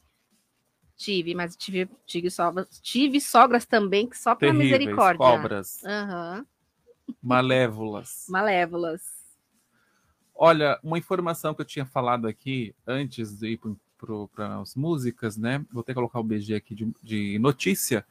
Tive, 0.97 1.33
mas 1.33 1.55
tive, 1.55 1.89
tive, 2.05 2.29
sogras, 2.29 2.67
tive 2.81 3.19
sogras 3.21 3.65
também 3.65 4.07
que 4.07 4.17
só 4.17 4.35
Terríveis, 4.35 4.71
misericórdia. 4.71 5.17
cobras. 5.17 5.83
Aham. 5.83 6.45
Malévolas. 7.23 8.25
Malévolas. 8.29 9.01
Olha, 10.35 10.79
uma 10.83 10.97
informação 10.97 11.53
que 11.53 11.61
eu 11.61 11.65
tinha 11.65 11.85
falado 11.85 12.27
aqui 12.27 12.75
antes 12.85 13.37
de 13.39 13.53
ir 13.53 13.59
para 14.35 14.59
as 14.59 14.75
músicas, 14.75 15.37
né? 15.37 15.65
Vou 15.71 15.83
ter 15.83 15.93
que 15.93 15.95
colocar 15.95 16.19
o 16.19 16.23
BG 16.23 16.55
aqui 16.55 16.75
de, 16.75 16.93
de 17.01 17.39
notícia. 17.39 18.05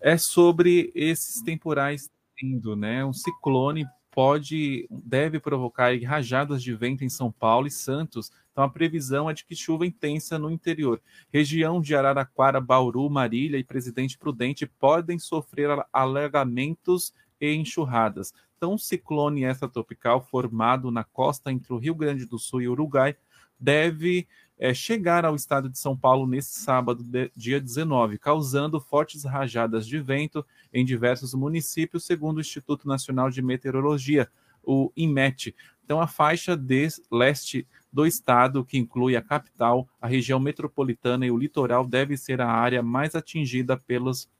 É 0.00 0.16
sobre 0.16 0.90
esses 0.94 1.42
temporais 1.42 2.10
indo, 2.42 2.74
né? 2.74 3.04
Um 3.04 3.12
ciclone 3.12 3.86
pode, 4.12 4.86
deve 4.90 5.40
provocar 5.40 5.98
rajadas 6.02 6.62
de 6.62 6.74
vento 6.74 7.02
em 7.02 7.08
São 7.08 7.32
Paulo 7.32 7.66
e 7.66 7.70
Santos. 7.70 8.30
Então 8.52 8.62
a 8.62 8.68
previsão 8.68 9.28
é 9.28 9.32
de 9.32 9.44
que 9.44 9.56
chuva 9.56 9.86
intensa 9.86 10.38
no 10.38 10.50
interior. 10.50 11.00
Região 11.32 11.80
de 11.80 11.96
Araraquara, 11.96 12.60
Bauru, 12.60 13.08
Marília 13.08 13.58
e 13.58 13.64
Presidente 13.64 14.18
Prudente 14.18 14.66
podem 14.66 15.18
sofrer 15.18 15.68
alagamentos 15.90 17.14
e 17.40 17.54
enxurradas. 17.54 18.32
Então, 18.56 18.74
um 18.74 18.78
ciclone 18.78 19.42
extratropical 19.42 20.20
formado 20.20 20.92
na 20.92 21.02
costa 21.02 21.50
entre 21.50 21.72
o 21.72 21.78
Rio 21.78 21.96
Grande 21.96 22.24
do 22.24 22.38
Sul 22.38 22.62
e 22.62 22.68
Uruguai 22.68 23.16
deve 23.58 24.28
é, 24.62 24.72
chegar 24.72 25.24
ao 25.24 25.34
estado 25.34 25.68
de 25.68 25.76
São 25.76 25.96
Paulo 25.96 26.24
nesse 26.24 26.60
sábado, 26.60 27.02
de- 27.02 27.32
dia 27.34 27.60
19, 27.60 28.16
causando 28.16 28.80
fortes 28.80 29.24
rajadas 29.24 29.84
de 29.84 29.98
vento 29.98 30.46
em 30.72 30.84
diversos 30.84 31.34
municípios, 31.34 32.04
segundo 32.04 32.36
o 32.36 32.40
Instituto 32.40 32.86
Nacional 32.86 33.28
de 33.28 33.42
Meteorologia, 33.42 34.30
o 34.62 34.92
INMET. 34.96 35.52
Então, 35.84 36.00
a 36.00 36.06
faixa 36.06 36.56
de 36.56 36.86
leste 37.10 37.66
do 37.92 38.06
estado, 38.06 38.64
que 38.64 38.78
inclui 38.78 39.16
a 39.16 39.20
capital, 39.20 39.88
a 40.00 40.06
região 40.06 40.38
metropolitana 40.38 41.26
e 41.26 41.30
o 41.32 41.36
litoral, 41.36 41.84
deve 41.84 42.16
ser 42.16 42.40
a 42.40 42.48
área 42.48 42.84
mais 42.84 43.16
atingida 43.16 43.76
pelos 43.76 44.30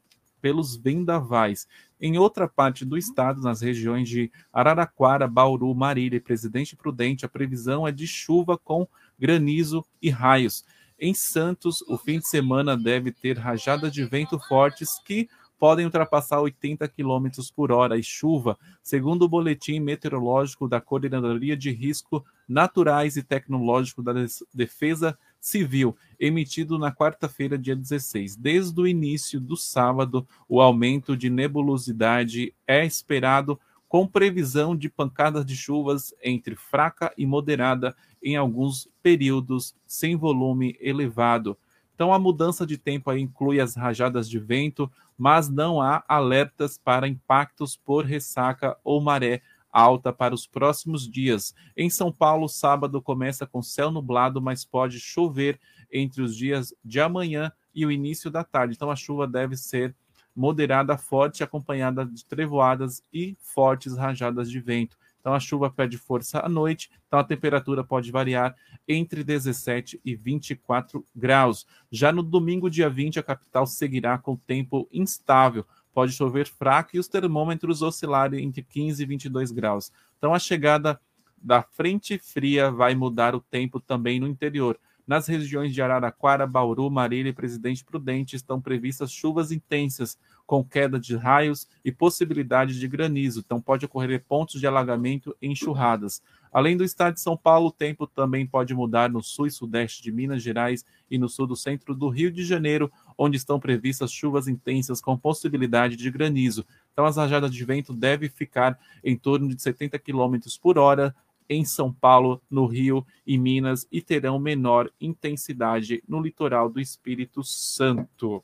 pelos 0.41 0.75
vendavais. 0.75 1.69
Em 2.01 2.19
outra 2.19 2.49
parte 2.49 2.85
do 2.85 2.99
estado, 2.99 3.41
nas 3.41 3.61
regiões 3.61 4.09
de 4.09 4.31
Araraquara, 4.53 5.29
Bauru, 5.29 5.73
Marília 5.73 6.17
e 6.17 6.21
Presidente 6.21 6.75
Prudente, 6.75 7.25
a 7.25 7.29
previsão 7.29 7.87
é 7.87 7.93
de 7.93 8.09
chuva 8.09 8.59
com 8.59 8.89
granizo 9.23 9.87
e 10.03 10.11
raios. 10.11 10.65
Em 10.99 11.15
Santos, 11.15 11.81
o 11.83 11.97
fim 11.97 12.19
de 12.19 12.27
semana 12.27 12.77
deve 12.77 13.13
ter 13.13 13.39
rajadas 13.39 13.93
de 13.93 14.05
vento 14.05 14.37
fortes 14.49 14.99
que 15.05 15.29
podem 15.61 15.85
ultrapassar 15.85 16.41
80 16.41 16.89
km 16.89 17.29
por 17.55 17.71
hora 17.71 17.97
e 17.97 18.03
chuva, 18.03 18.59
segundo 18.83 19.23
o 19.23 19.29
boletim 19.29 19.79
meteorológico 19.79 20.67
da 20.67 20.81
Coordenadoria 20.81 21.57
de 21.57 21.71
Risco 21.71 22.25
Naturais 22.49 23.17
e 23.17 23.23
Tecnológico 23.23 24.03
da 24.03 24.13
Defesa 24.53 25.17
Civil, 25.41 25.97
emitido 26.19 26.77
na 26.81 26.93
quarta-feira, 26.93 27.57
dia 27.57 27.77
16. 27.77 28.35
Desde 28.35 28.81
o 28.81 28.89
início 28.89 29.39
do 29.39 29.57
sábado, 29.57 30.27
o 30.49 30.61
aumento 30.61 31.17
de 31.17 31.31
nebulosidade 31.31 32.53
é 32.67 32.85
esperado, 32.85 33.59
com 33.93 34.07
previsão 34.07 34.75
de 34.75 34.89
pancadas 34.89 35.45
de 35.45 35.55
chuvas 35.55 36.15
entre 36.25 36.57
fraca 36.57 37.13
e 37.15 37.27
moderada 37.27 37.95
em 38.23 38.37
alguns 38.37 38.89
períodos 39.03 39.77
sem 39.87 40.17
volume 40.17 40.75
elevado. 40.81 41.59
Então, 41.95 42.11
a 42.11 42.19
mudança 42.19 42.67
de 42.67 42.79
tempo 42.79 43.13
inclui 43.13 43.61
as 43.61 43.77
rajadas 43.77 44.31
de 44.31 44.39
vento, 44.39 44.91
mas 45.19 45.51
não 45.51 45.79
há 45.79 46.03
alertas 46.09 46.79
para 46.79 47.07
impactos 47.07 47.77
por 47.77 48.07
ressaca 48.07 48.79
ou 48.83 48.99
maré 48.99 49.43
alta 49.71 50.11
para 50.11 50.35
os 50.35 50.47
próximos 50.47 51.07
dias. 51.07 51.55
Em 51.77 51.91
São 51.91 52.11
Paulo, 52.11 52.49
sábado 52.49 53.03
começa 53.03 53.47
com 53.47 53.61
céu 53.61 53.91
nublado, 53.91 54.41
mas 54.41 54.65
pode 54.65 54.99
chover 55.01 55.61
entre 55.93 56.23
os 56.23 56.35
dias 56.35 56.73
de 56.83 56.99
amanhã 56.99 57.53
e 57.75 57.85
o 57.85 57.93
início 57.93 58.31
da 58.31 58.43
tarde. 58.43 58.75
Então, 58.75 58.91
a 58.91 58.97
chuva 58.97 59.27
deve 59.27 59.55
ser 59.55 59.95
moderada, 60.35 60.97
forte, 60.97 61.43
acompanhada 61.43 62.05
de 62.05 62.25
trevoadas 62.25 63.03
e 63.13 63.37
fortes 63.41 63.97
rajadas 63.97 64.51
de 64.51 64.61
vento. 64.61 64.97
Então, 65.23 65.35
a 65.35 65.41
chuva 65.41 65.71
perde 65.71 65.97
força 65.97 66.45
à 66.45 66.49
noite, 66.49 66.91
então 67.07 67.17
a 67.17 67.25
temperatura 67.25 67.85
pode 67.85 68.11
variar 68.11 68.57
entre 68.89 69.23
17 69.23 70.01
e 70.05 70.17
24 70.17 71.07
graus. 71.15 71.65
Já 71.93 72.11
no 72.11 72.25
domingo, 72.25 72.69
dia 72.69 72.91
20, 72.91 73.21
a 73.21 73.23
capital 73.23 73.65
seguirá 73.65 74.19
com 74.19 74.37
tempo 74.37 74.89
instável. 74.93 75.65
Pode 75.95 76.13
chover 76.13 76.49
fraco 76.49 76.97
e 76.97 76.99
os 76.99 77.07
termômetros 77.07 77.83
oscilarem 77.83 78.45
entre 78.45 78.65
15 78.65 79.01
e 79.01 79.07
22 79.07 79.53
graus. 79.53 79.93
Então, 80.19 80.35
a 80.35 80.41
chegada 80.41 81.01
da 81.41 81.63
frente 81.63 82.19
fria 82.19 82.71
vai 82.71 82.95
mudar 82.95 83.35
o 83.35 83.41
tempo 83.41 83.79
também 83.79 84.19
no 84.19 84.27
interior. 84.27 84.77
Nas 85.07 85.27
regiões 85.27 85.75
de 85.75 85.83
Araraquara, 85.83 86.47
Bauru, 86.47 86.89
Marília 86.89 87.31
e 87.31 87.35
Presidente 87.35 87.85
Prudente 87.85 88.37
estão 88.37 88.61
previstas 88.61 89.11
chuvas 89.11 89.51
intensas, 89.51 90.17
com 90.47 90.63
queda 90.63 90.99
de 90.99 91.17
raios 91.17 91.67
e 91.85 91.91
possibilidade 91.91 92.79
de 92.79 92.87
granizo. 92.87 93.41
Então, 93.45 93.61
pode 93.61 93.85
ocorrer 93.85 94.25
pontos 94.29 94.61
de 94.61 94.67
alagamento 94.67 95.37
e 95.43 95.49
enxurradas. 95.49 96.23
Além 96.53 96.77
do 96.77 96.85
estado 96.85 97.15
de 97.15 97.21
São 97.21 97.37
Paulo, 97.37 97.69
o 97.69 97.73
tempo 97.73 98.07
também 98.07 98.47
pode 98.47 98.75
mudar 98.75 99.11
no 99.11 99.23
sul 99.23 99.47
e 99.47 99.51
sudeste 99.51 100.03
de 100.03 100.13
Minas 100.13 100.43
Gerais 100.43 100.85
e 101.11 101.19
no 101.19 101.29
sul 101.29 101.47
do 101.47 101.57
centro 101.57 101.95
do 101.95 102.09
Rio 102.09 102.31
de 102.31 102.45
Janeiro, 102.45 102.93
onde 103.17 103.37
estão 103.37 103.59
previstas 103.59 104.13
chuvas 104.13 104.47
intensas 104.47 105.01
com 105.01 105.17
possibilidade 105.17 105.97
de 105.97 106.11
granizo. 106.11 106.65
Então, 106.93 107.07
as 107.07 107.17
rajadas 107.17 107.51
de 107.51 107.65
vento 107.65 107.93
devem 107.93 108.29
ficar 108.29 108.79
em 109.03 109.17
torno 109.17 109.49
de 109.49 109.61
70 109.61 109.99
km 109.99 110.37
por 110.61 110.79
hora 110.79 111.15
em 111.53 111.65
São 111.65 111.93
Paulo, 111.93 112.43
no 112.51 112.67
Rio 112.67 113.07
e 113.27 113.39
Minas 113.39 113.87
e 113.91 114.01
terão 114.01 114.39
menor 114.39 114.91
intensidade 115.01 116.03
no 116.09 116.21
litoral 116.21 116.69
do 116.69 116.81
Espírito 116.81 117.43
Santo. 117.45 118.43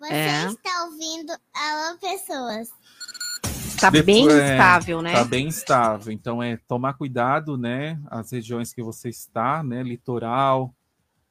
Você 0.00 0.12
É. 0.12 0.46
está 0.46 0.84
ouvindo 0.84 1.32
Alô 1.54 1.98
Pessoas. 1.98 2.70
Tá 3.80 3.90
bem 3.90 4.28
é, 4.28 4.52
instável, 4.52 5.02
né? 5.02 5.12
Tá 5.12 5.24
bem 5.24 5.46
instável. 5.48 6.12
Então 6.12 6.42
é 6.42 6.56
tomar 6.68 6.94
cuidado, 6.94 7.56
né? 7.58 8.00
As 8.06 8.30
regiões 8.30 8.72
que 8.72 8.82
você 8.82 9.08
está, 9.08 9.62
né? 9.62 9.82
Litoral. 9.82 10.74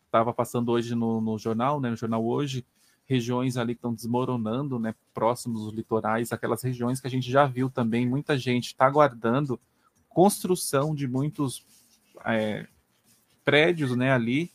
Estava 0.06 0.34
passando 0.34 0.70
hoje 0.72 0.94
no, 0.94 1.22
no 1.22 1.38
jornal, 1.38 1.80
né? 1.80 1.90
No 1.90 1.96
jornal 1.96 2.26
hoje, 2.26 2.66
regiões 3.06 3.56
ali 3.56 3.74
que 3.74 3.80
estão 3.80 3.94
desmoronando, 3.94 4.78
né? 4.78 4.94
Próximos 5.14 5.64
dos 5.64 5.74
litorais, 5.74 6.34
aquelas 6.34 6.62
regiões 6.62 7.00
que 7.00 7.08
a 7.08 7.10
gente 7.10 7.32
já 7.32 7.46
viu 7.46 7.70
também. 7.70 8.06
Muita 8.08 8.38
gente 8.38 8.68
está 8.68 8.86
aguardando 8.86 9.60
construção 10.14 10.94
de 10.94 11.08
muitos 11.08 11.66
é, 12.26 12.68
prédios, 13.44 13.96
né? 13.96 14.12
Ali 14.12 14.52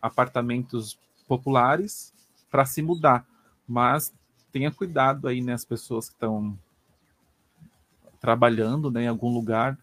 apartamentos 0.00 0.98
populares 1.26 2.12
para 2.50 2.64
se 2.64 2.80
mudar. 2.82 3.26
Mas 3.66 4.12
tenha 4.52 4.70
cuidado 4.70 5.28
aí, 5.28 5.40
né, 5.40 5.52
as 5.52 5.64
pessoas 5.64 6.08
que 6.08 6.14
estão 6.14 6.58
trabalhando 8.20 8.90
né, 8.90 9.04
em 9.04 9.08
algum 9.08 9.32
lugar, 9.32 9.78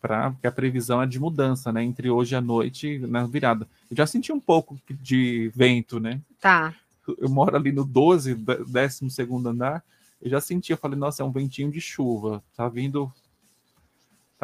para 0.00 0.32
porque 0.32 0.46
a 0.46 0.52
previsão 0.52 1.00
é 1.00 1.06
de 1.06 1.18
mudança, 1.18 1.72
né? 1.72 1.82
Entre 1.82 2.10
hoje 2.10 2.36
a 2.36 2.40
noite 2.40 2.98
na 2.98 3.26
virada. 3.26 3.66
Eu 3.90 3.96
já 3.96 4.06
senti 4.06 4.30
um 4.30 4.40
pouco 4.40 4.78
de 5.00 5.50
vento, 5.54 5.98
né? 5.98 6.20
Tá. 6.38 6.74
Eu 7.16 7.30
moro 7.30 7.56
ali 7.56 7.72
no 7.72 7.86
12, 7.86 8.34
12 8.34 9.08
segundo 9.08 9.48
andar. 9.48 9.82
Eu 10.20 10.28
já 10.28 10.42
senti, 10.42 10.72
eu 10.72 10.76
falei, 10.76 10.98
nossa, 10.98 11.22
é 11.22 11.24
um 11.24 11.32
ventinho 11.32 11.70
de 11.70 11.80
chuva. 11.80 12.42
Tá 12.54 12.68
vindo. 12.68 13.10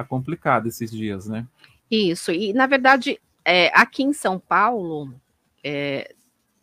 Tá 0.01 0.05
complicado 0.05 0.67
esses 0.67 0.91
dias, 0.91 1.27
né? 1.27 1.47
Isso. 1.91 2.33
E, 2.33 2.55
na 2.55 2.67
verdade, 2.67 3.21
é, 3.45 3.71
aqui 3.79 4.03
em 4.03 4.15
São 4.15 4.39
Paulo, 4.39 5.13
é, 5.63 6.15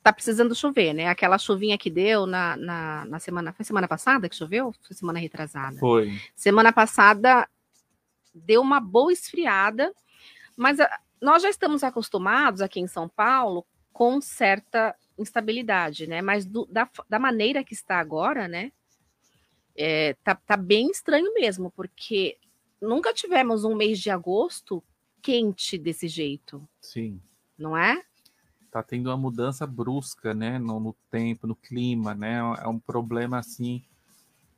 tá 0.01 0.11
precisando 0.11 0.55
chover, 0.55 0.91
né? 0.91 1.07
Aquela 1.07 1.38
chuvinha 1.38 1.77
que 1.77 1.88
deu 1.88 2.25
na, 2.25 2.57
na, 2.57 3.05
na, 3.05 3.19
semana. 3.19 3.53
Foi 3.53 3.63
semana 3.63 3.88
passada 3.88 4.27
que 4.27 4.35
choveu? 4.35 4.73
Foi 4.81 4.95
semana 4.95 5.19
retrasada? 5.19 5.77
Foi. 5.77 6.19
Semana 6.35 6.73
passada 6.73 7.47
deu 8.33 8.59
uma 8.59 8.79
boa 8.79 9.13
esfriada, 9.13 9.93
mas 10.55 10.79
a, 10.79 10.89
nós 11.21 11.43
já 11.43 11.49
estamos 11.51 11.83
acostumados 11.83 12.59
aqui 12.59 12.79
em 12.79 12.88
São 12.88 13.07
Paulo 13.07 13.63
com 13.93 14.19
certa 14.19 14.95
instabilidade, 15.15 16.07
né? 16.07 16.23
Mas 16.23 16.43
do, 16.43 16.65
da, 16.65 16.89
da 17.07 17.19
maneira 17.19 17.63
que 17.63 17.75
está 17.75 17.99
agora, 17.99 18.47
né? 18.47 18.71
É, 19.75 20.15
tá, 20.23 20.33
tá 20.33 20.57
bem 20.57 20.89
estranho 20.89 21.31
mesmo, 21.35 21.69
porque 21.69 22.35
nunca 22.82 23.13
tivemos 23.13 23.63
um 23.63 23.75
mês 23.75 23.99
de 23.99 24.09
agosto 24.09 24.84
quente 25.21 25.78
desse 25.78 26.07
jeito. 26.07 26.67
Sim. 26.80 27.19
Não 27.57 27.75
é? 27.75 28.01
Tá 28.71 28.84
tendo 28.84 29.07
uma 29.09 29.17
mudança 29.17 29.65
brusca, 29.65 30.34
né? 30.34 30.59
No, 30.59 30.80
no 30.80 30.95
tempo, 31.09 31.47
no 31.47 31.55
clima, 31.55 32.13
né? 32.13 32.38
É 32.61 32.67
um 32.67 32.80
problema 32.80 33.39
assim. 33.39 33.84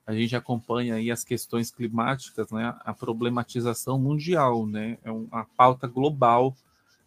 A 0.05 0.13
gente 0.13 0.35
acompanha 0.35 0.95
aí 0.95 1.11
as 1.11 1.23
questões 1.23 1.71
climáticas, 1.71 2.51
né? 2.51 2.75
A 2.81 2.93
problematização 2.93 3.97
mundial, 3.99 4.65
né? 4.65 4.97
É 5.03 5.11
uma 5.11 5.45
pauta 5.55 5.87
global 5.87 6.55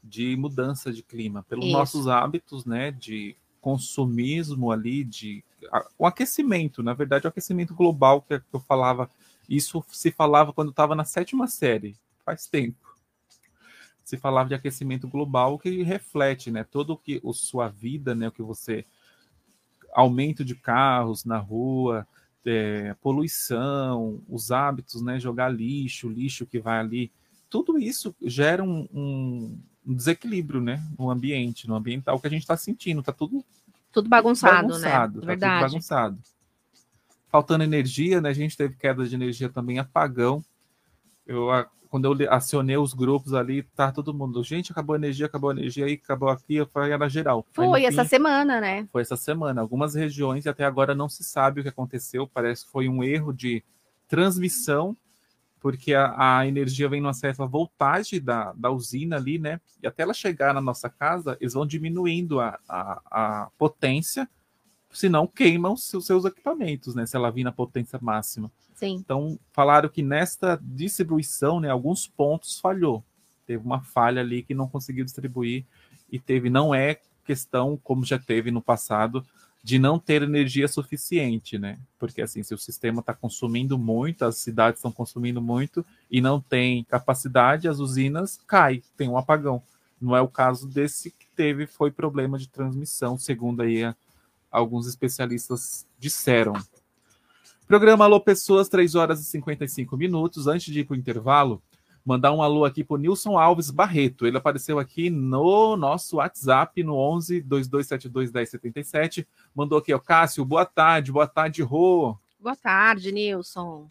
de 0.03 0.37
mudança 0.37 0.93
de 0.93 1.03
clima 1.03 1.45
pelos 1.49 1.67
Isso. 1.67 1.77
nossos 1.77 2.09
hábitos, 2.09 2.65
né? 2.65 2.91
De 2.91 3.37
consumismo 3.61 4.73
ali, 4.73 5.05
de 5.05 5.45
o 5.97 6.07
aquecimento, 6.07 6.83
na 6.83 6.93
verdade, 6.93 7.27
o 7.27 7.29
aquecimento 7.29 7.75
global 7.75 8.23
que 8.23 8.41
eu 8.53 8.61
falava, 8.61 9.09
isso 9.49 9.85
se 9.91 10.11
falava 10.11 10.53
quando 10.53 10.71
estava 10.71 10.95
na 10.95 11.05
sétima 11.05 11.47
série, 11.47 11.97
faz 12.25 12.47
tempo. 12.47 12.97
Se 14.05 14.17
falava 14.17 14.49
de 14.49 14.55
aquecimento 14.55 15.09
global, 15.09 15.59
que 15.59 15.83
reflete, 15.83 16.51
né, 16.51 16.65
todo 16.65 16.95
o 16.95 16.97
que 16.97 17.21
a 17.25 17.33
sua 17.33 17.69
vida, 17.69 18.15
né, 18.15 18.29
o 18.29 18.33
que 18.33 18.43
você 18.43 18.85
aumento 19.93 20.45
de 20.45 20.55
carros 20.55 21.25
na 21.25 21.39
rua, 21.39 22.07
é, 22.45 22.95
poluição, 23.01 24.21
os 24.29 24.51
hábitos, 24.51 25.03
né, 25.03 25.21
jogar 25.21 25.49
lixo, 25.49 26.09
lixo 26.09 26.47
que 26.47 26.59
vai 26.59 26.79
ali, 26.79 27.13
tudo 27.49 27.79
isso 27.79 28.15
gera 28.23 28.65
um, 28.65 28.89
um, 28.93 29.59
desequilíbrio, 29.85 30.61
né, 30.61 30.83
no 30.99 31.11
ambiente, 31.11 31.69
no 31.69 31.75
ambiental 31.75 32.19
que 32.19 32.27
a 32.27 32.31
gente 32.31 32.43
está 32.43 32.57
sentindo, 32.57 33.01
está 33.01 33.13
tudo 33.13 33.45
tudo 33.93 34.09
bagunçado, 34.09 34.69
bagunçado 34.69 35.15
né? 35.17 35.21
Tá 35.21 35.27
Verdade. 35.27 35.61
Tudo 35.61 35.71
bagunçado. 35.71 36.19
Faltando 37.33 37.65
energia, 37.65 38.21
né? 38.21 38.29
A 38.29 38.35
gente 38.35 38.57
teve 38.57 38.77
queda 38.77 39.05
de 39.05 39.15
energia 39.15 39.49
também, 39.49 39.81
apagão. 39.81 40.45
Eu 41.27 41.51
quando 41.93 42.07
eu 42.07 42.33
acionei 42.33 42.79
os 42.79 42.95
grupos 42.95 43.35
ali, 43.35 43.63
tá 43.63 43.93
todo 43.93 44.15
mundo, 44.15 44.43
gente, 44.43 44.73
acabou 44.73 44.95
a 44.95 44.99
energia, 44.99 45.27
acabou 45.27 45.51
a 45.51 45.53
energia, 45.53 45.85
aí 45.85 46.01
acabou 46.03 46.31
aqui, 46.31 46.55
eu 46.55 46.67
falei, 46.67 46.91
era 46.91 47.07
geral. 47.07 47.47
Foi 47.53 47.67
fim, 47.67 47.85
essa 47.85 48.03
semana, 48.07 48.63
né? 48.63 48.89
Foi 48.91 49.03
essa 49.03 49.15
semana. 49.15 49.61
Algumas 49.61 49.95
regiões, 49.95 50.47
até 50.47 50.65
agora 50.65 50.95
não 50.95 51.07
se 51.07 51.23
sabe 51.23 51.61
o 51.61 51.63
que 51.63 51.69
aconteceu, 51.69 52.27
parece 52.27 52.65
que 52.65 52.73
foi 52.73 52.89
um 52.89 53.05
erro 53.05 53.31
de 53.31 53.63
transmissão, 54.09 54.97
porque 55.61 55.93
a, 55.93 56.39
a 56.39 56.47
energia 56.47 56.89
vem 56.89 57.03
numa 57.03 57.13
certa 57.13 57.45
voltagem 57.45 58.23
da, 58.23 58.55
da 58.55 58.71
usina 58.71 59.17
ali, 59.17 59.39
né? 59.39 59.61
E 59.83 59.87
até 59.87 60.03
ela 60.03 60.15
chegar 60.15 60.55
na 60.55 60.63
nossa 60.63 60.89
casa, 60.89 61.37
eles 61.43 61.53
vão 61.53 61.67
diminuindo 61.67 62.41
a, 62.41 62.59
a, 62.67 63.03
a 63.11 63.51
potência, 63.59 64.27
senão 64.93 65.27
queimam 65.27 65.73
os 65.73 65.85
seus 65.85 66.25
equipamentos, 66.25 66.95
né? 66.95 67.07
Se 67.07 67.17
ela 67.17 67.31
vir 67.31 67.45
na 67.45 67.53
potência 67.53 67.99
máxima. 68.03 68.51
Sim. 68.75 68.95
Então, 68.95 69.39
falaram 69.53 69.89
que 69.89 70.03
nesta 70.03 70.59
distribuição, 70.61 71.61
né, 71.61 71.71
alguns 71.71 72.07
pontos 72.07 72.59
falhou. 72.59 73.05
Teve 73.47 73.65
uma 73.65 73.81
falha 73.81 74.21
ali 74.21 74.43
que 74.43 74.55
não 74.55 74.69
conseguiu 74.69 75.05
distribuir 75.05 75.65
e 76.11 76.19
teve, 76.19 76.51
não 76.51 76.75
é 76.75 76.99
questão, 77.25 77.79
como 77.83 78.05
já 78.05 78.19
teve 78.19 78.51
no 78.51 78.61
passado, 78.61 79.25
de 79.63 79.79
não 79.79 79.99
ter 79.99 80.23
energia 80.23 80.67
suficiente, 80.67 81.57
né? 81.57 81.79
Porque 81.99 82.21
assim, 82.21 82.43
se 82.43 82.53
o 82.53 82.59
sistema 82.59 83.01
está 83.01 83.15
consumindo 83.15 83.79
muito, 83.79 84.25
as 84.25 84.39
cidades 84.39 84.79
estão 84.79 84.91
consumindo 84.91 85.41
muito 85.41 85.87
e 86.11 86.21
não 86.21 86.41
tem 86.41 86.83
capacidade, 86.85 87.69
as 87.69 87.79
usinas 87.79 88.41
caem, 88.47 88.83
tem 88.97 89.09
um 89.09 89.17
apagão. 89.17 89.63
Não 90.01 90.17
é 90.17 90.21
o 90.21 90.27
caso 90.27 90.67
desse 90.67 91.13
que 91.13 91.27
teve, 91.37 91.67
foi 91.67 91.93
problema 91.93 92.37
de 92.37 92.49
transmissão, 92.49 93.17
segundo 93.17 93.63
aí 93.63 93.85
a, 93.85 93.95
alguns 94.53 94.87
especialistas 94.87 95.87
disseram. 95.99 96.53
Programa 97.67 98.05
Alô 98.05 98.21
Pessoas, 98.21 98.69
3 98.69 98.95
horas 98.95 99.21
e 99.21 99.25
55 99.25 99.97
minutos. 99.97 100.47
Antes 100.47 100.73
de 100.73 100.81
ir 100.81 100.85
para 100.85 100.93
o 100.93 100.99
intervalo, 100.99 101.63
mandar 102.05 102.33
um 102.33 102.43
alô 102.43 102.65
aqui 102.65 102.85
para 102.85 102.95
o 102.95 102.99
Nilson 102.99 103.39
Alves 103.39 103.71
Barreto. 103.71 104.27
Ele 104.27 104.37
apareceu 104.37 104.79
aqui 104.79 105.09
no 105.09 105.77
nosso 105.77 106.17
WhatsApp, 106.17 106.83
no 106.83 106.95
11 106.97 107.41
2272 107.41 108.31
1077. 108.31 109.27
Mandou 109.55 109.79
aqui, 109.79 109.95
ó, 109.95 109.99
Cássio, 109.99 110.45
boa 110.45 110.67
tarde, 110.67 111.11
boa 111.11 111.27
tarde, 111.27 111.63
Rô. 111.63 112.17
Boa 112.39 112.57
tarde, 112.57 113.11
Nilson. 113.11 113.89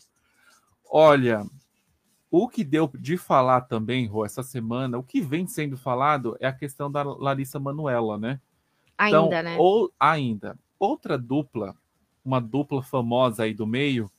Olha, 0.87 1.45
o 2.29 2.47
que 2.47 2.63
deu 2.63 2.89
de 2.99 3.17
falar 3.17 3.61
também, 3.61 4.05
Rô, 4.05 4.25
essa 4.25 4.43
semana, 4.43 4.97
o 4.97 5.03
que 5.03 5.21
vem 5.21 5.47
sendo 5.47 5.77
falado 5.77 6.37
é 6.39 6.45
a 6.45 6.53
questão 6.53 6.91
da 6.91 7.01
Larissa 7.01 7.59
Manuela, 7.59 8.17
né? 8.17 8.39
Ainda, 8.97 9.17
então, 9.17 9.43
né? 9.43 9.57
Ou 9.57 9.91
ainda. 9.99 10.57
Outra 10.79 11.17
dupla 11.17 11.75
uma 12.23 12.39
dupla 12.39 12.81
famosa 12.81 13.43
aí 13.43 13.53
do 13.53 13.67
meio, 13.67 14.09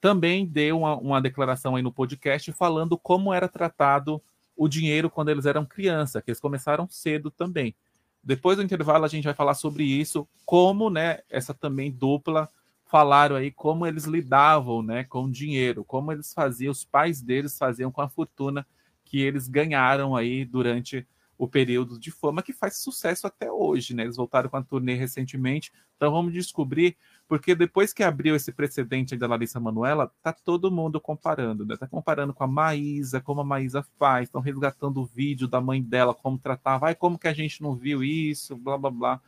também 0.00 0.46
deu 0.46 0.78
uma, 0.78 0.96
uma 0.96 1.20
declaração 1.20 1.76
aí 1.76 1.82
no 1.82 1.92
podcast 1.92 2.52
falando 2.52 2.96
como 2.96 3.34
era 3.34 3.48
tratado 3.48 4.22
o 4.56 4.68
dinheiro 4.68 5.10
quando 5.10 5.28
eles 5.28 5.46
eram 5.46 5.66
criança, 5.66 6.22
que 6.22 6.30
eles 6.30 6.40
começaram 6.40 6.88
cedo 6.88 7.30
também. 7.30 7.74
Depois 8.22 8.56
do 8.56 8.62
intervalo 8.62 9.04
a 9.04 9.08
gente 9.08 9.24
vai 9.24 9.34
falar 9.34 9.54
sobre 9.54 9.84
isso, 9.84 10.26
como, 10.44 10.90
né, 10.90 11.20
essa 11.28 11.54
também 11.54 11.90
dupla 11.90 12.48
falaram 12.86 13.36
aí 13.36 13.50
como 13.50 13.86
eles 13.86 14.04
lidavam, 14.04 14.82
né, 14.82 15.04
com 15.04 15.24
o 15.24 15.30
dinheiro, 15.30 15.84
como 15.84 16.10
eles 16.10 16.32
faziam, 16.32 16.72
os 16.72 16.84
pais 16.84 17.20
deles 17.20 17.58
faziam 17.58 17.92
com 17.92 18.00
a 18.00 18.08
fortuna 18.08 18.66
que 19.04 19.20
eles 19.20 19.46
ganharam 19.46 20.16
aí 20.16 20.44
durante 20.44 21.06
o 21.38 21.46
período 21.46 21.98
de 21.98 22.10
fama 22.10 22.42
que 22.42 22.52
faz 22.52 22.78
sucesso 22.78 23.26
até 23.26 23.50
hoje, 23.50 23.94
né? 23.94 24.02
Eles 24.02 24.16
voltaram 24.16 24.50
com 24.50 24.56
a 24.56 24.62
turnê 24.62 24.94
recentemente, 24.94 25.72
então 25.96 26.10
vamos 26.10 26.32
descobrir 26.32 26.96
porque 27.28 27.54
depois 27.54 27.92
que 27.92 28.02
abriu 28.02 28.34
esse 28.34 28.50
precedente 28.50 29.16
da 29.16 29.28
Larissa 29.28 29.60
Manuela, 29.60 30.10
tá 30.20 30.32
todo 30.32 30.70
mundo 30.70 31.00
comparando, 31.00 31.64
né? 31.64 31.76
Tá 31.76 31.86
comparando 31.86 32.34
com 32.34 32.42
a 32.42 32.48
Maísa, 32.48 33.20
como 33.20 33.40
a 33.40 33.44
Maísa 33.44 33.86
faz, 33.98 34.28
estão 34.28 34.40
resgatando 34.40 35.00
o 35.00 35.06
vídeo 35.06 35.46
da 35.46 35.60
mãe 35.60 35.80
dela, 35.80 36.12
como 36.12 36.38
tratava, 36.38 36.80
vai 36.80 36.94
como 36.94 37.18
que 37.18 37.28
a 37.28 37.32
gente 37.32 37.62
não 37.62 37.76
viu 37.76 38.02
isso, 38.02 38.56
blá 38.56 38.76
blá 38.76 38.90
blá. 38.90 39.20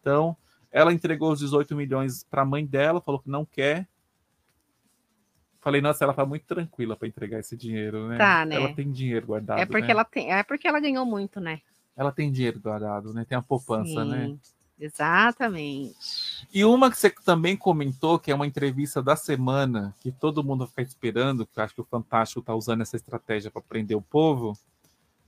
Então, 0.00 0.36
ela 0.70 0.92
entregou 0.92 1.32
os 1.32 1.40
18 1.40 1.76
milhões 1.76 2.24
para 2.24 2.42
a 2.42 2.46
mãe 2.46 2.64
dela, 2.64 3.00
falou 3.00 3.20
que 3.20 3.28
não 3.28 3.44
quer. 3.44 3.86
Falei, 5.68 5.82
nossa, 5.82 6.02
ela 6.02 6.14
tá 6.14 6.24
muito 6.24 6.46
tranquila 6.46 6.96
para 6.96 7.06
entregar 7.06 7.40
esse 7.40 7.54
dinheiro, 7.54 8.08
né? 8.08 8.16
Tá, 8.16 8.46
né? 8.46 8.56
Ela 8.56 8.72
tem 8.72 8.90
dinheiro 8.90 9.26
guardado. 9.26 9.58
É 9.58 9.66
porque 9.66 9.88
né? 9.88 9.90
ela 9.90 10.02
tem, 10.02 10.32
é 10.32 10.42
porque 10.42 10.66
ela 10.66 10.80
ganhou 10.80 11.04
muito, 11.04 11.42
né? 11.42 11.60
Ela 11.94 12.10
tem 12.10 12.32
dinheiro 12.32 12.58
guardado, 12.58 13.12
né? 13.12 13.26
Tem 13.28 13.36
a 13.36 13.42
poupança, 13.42 14.02
Sim. 14.02 14.08
né? 14.08 14.34
Exatamente. 14.80 15.94
E 16.50 16.64
uma 16.64 16.90
que 16.90 16.96
você 16.96 17.10
também 17.10 17.54
comentou, 17.54 18.18
que 18.18 18.30
é 18.30 18.34
uma 18.34 18.46
entrevista 18.46 19.02
da 19.02 19.14
semana, 19.14 19.94
que 20.00 20.10
todo 20.10 20.42
mundo 20.42 20.66
fica 20.66 20.80
esperando, 20.80 21.44
que 21.44 21.60
eu 21.60 21.62
acho 21.62 21.74
que 21.74 21.82
o 21.82 21.84
Fantástico 21.84 22.40
está 22.40 22.54
usando 22.54 22.80
essa 22.80 22.96
estratégia 22.96 23.50
para 23.50 23.60
prender 23.60 23.94
o 23.94 24.00
povo, 24.00 24.56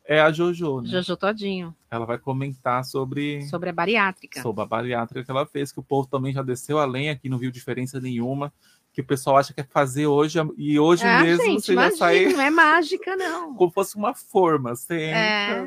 é 0.07 0.23
a 0.23 0.33
Jojo, 0.33 0.81
né? 0.81 0.89
Jojo 0.89 1.19
Todinho. 1.19 1.77
Ela 1.91 2.07
vai 2.07 2.17
comentar 2.17 2.83
sobre. 2.87 3.43
Sobre 3.43 3.69
a 3.69 3.73
bariátrica. 3.75 4.41
Sobre 4.41 4.63
a 4.63 4.67
bariátrica 4.67 5.23
que 5.23 5.31
ela 5.31 5.45
fez, 5.45 5.71
que 5.71 5.81
o 5.81 5.83
povo 5.83 6.09
também 6.09 6.33
já 6.33 6.43
desceu 6.43 6.79
além 6.79 7.11
aqui, 7.11 7.29
não 7.29 7.37
viu 7.37 7.51
diferença 7.51 8.01
nenhuma. 8.01 8.51
Que 8.93 9.01
o 9.01 9.07
pessoal 9.07 9.37
acha 9.37 9.55
que 9.55 9.61
é 9.61 9.65
fazer 9.65 10.07
hoje, 10.07 10.39
e 10.57 10.79
hoje 10.79 11.07
ah, 11.07 11.23
mesmo 11.23 11.45
gente, 11.45 11.63
você 11.63 11.73
imagina, 11.73 11.91
já 11.93 11.97
sai. 11.97 12.27
Não 12.27 12.41
é 12.41 12.51
mágica, 12.51 13.17
não. 13.17 13.55
Como 13.57 13.71
fosse 13.71 13.97
uma 13.97 14.15
forma. 14.15 14.75
Você 14.75 14.95
É, 14.95 15.65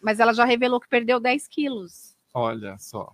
mas 0.00 0.20
ela 0.20 0.32
já 0.32 0.44
revelou 0.44 0.80
que 0.80 0.88
perdeu 0.88 1.18
10 1.18 1.48
quilos. 1.48 2.16
Olha 2.32 2.76
só. 2.78 3.12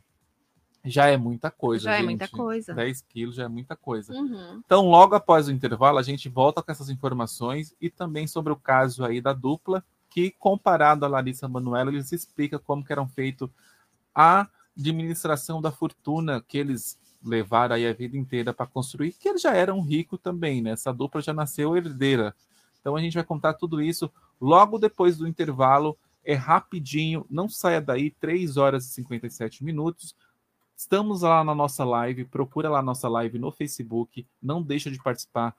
Já 0.85 1.07
é 1.07 1.17
muita 1.17 1.51
coisa. 1.51 1.85
Já 1.85 1.95
é 1.95 1.97
gente. 1.99 2.07
muita 2.07 2.29
coisa. 2.29 2.75
10 2.75 3.03
quilos 3.03 3.37
já 3.37 3.45
é 3.45 3.49
muita 3.49 3.75
coisa. 3.75 4.13
Uhum. 4.13 4.61
Então, 4.65 4.87
logo 4.87 5.15
após 5.15 5.49
o 5.49 5.53
intervalo, 5.53 5.99
a 5.99 6.03
gente 6.03 6.29
volta 6.29 6.63
com 6.63 6.71
essas 6.71 6.91
informações 6.91 7.75
e 7.81 7.89
também 7.89 8.27
sobre 8.27 8.53
o 8.53 8.57
caso 8.57 9.05
aí 9.05 9.21
da 9.21 9.33
dupla 9.33 9.83
que, 10.11 10.31
comparado 10.33 11.05
a 11.05 11.09
Larissa 11.09 11.49
Manoela, 11.49 11.91
eles 11.91 12.13
explicam 12.13 12.61
como 12.63 12.85
que 12.85 12.93
eram 12.93 13.09
feito 13.09 13.51
a 14.15 14.47
administração 14.77 15.63
da 15.63 15.73
fortuna 15.73 16.45
que 16.47 16.59
eles 16.59 16.99
levaram 17.25 17.77
aí 17.77 17.87
a 17.87 17.93
vida 17.93 18.17
inteira 18.17 18.53
para 18.53 18.67
construir, 18.67 19.13
que 19.13 19.29
eles 19.29 19.43
já 19.43 19.55
eram 19.55 19.81
ricos 19.81 20.21
também, 20.21 20.61
né? 20.61 20.71
Essa 20.71 20.93
dupla 20.93 21.21
já 21.21 21.33
nasceu 21.33 21.77
herdeira. 21.77 22.35
Então 22.81 22.95
a 22.95 23.01
gente 23.01 23.15
vai 23.15 23.25
contar 23.25 23.55
tudo 23.55 23.81
isso 23.81 24.11
logo 24.41 24.79
depois 24.79 25.17
do 25.17 25.27
intervalo. 25.27 25.97
É 26.25 26.35
rapidinho, 26.35 27.27
não 27.31 27.49
saia 27.49 27.81
daí, 27.81 28.11
3 28.11 28.57
horas 28.57 28.87
e 28.87 28.93
57 28.93 29.65
minutos. 29.65 30.15
Estamos 30.77 31.23
lá 31.23 31.45
na 31.45 31.55
nossa 31.55 31.85
live, 31.85 32.25
procura 32.25 32.69
lá 32.69 32.81
a 32.81 32.83
nossa 32.83 33.09
live 33.09 33.39
no 33.39 33.53
Facebook, 33.53 34.27
não 34.43 34.63
deixa 34.63 34.91
de 34.91 35.03
participar 35.03 35.55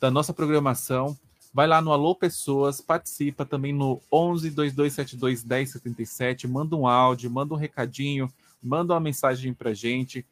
da 0.00 0.10
nossa 0.10 0.32
programação. 0.32 1.16
Vai 1.52 1.66
lá 1.66 1.80
no 1.80 1.92
Alô 1.92 2.14
Pessoas, 2.14 2.80
participa 2.80 3.46
também 3.46 3.72
no 3.72 4.00
11 4.12 4.50
2272 4.50 5.44
1077, 5.44 6.46
manda 6.46 6.76
um 6.76 6.86
áudio, 6.86 7.30
manda 7.30 7.54
um 7.54 7.56
recadinho, 7.56 8.30
manda 8.62 8.92
uma 8.92 9.00
mensagem 9.00 9.54
pra 9.54 9.72
gente. 9.72 10.26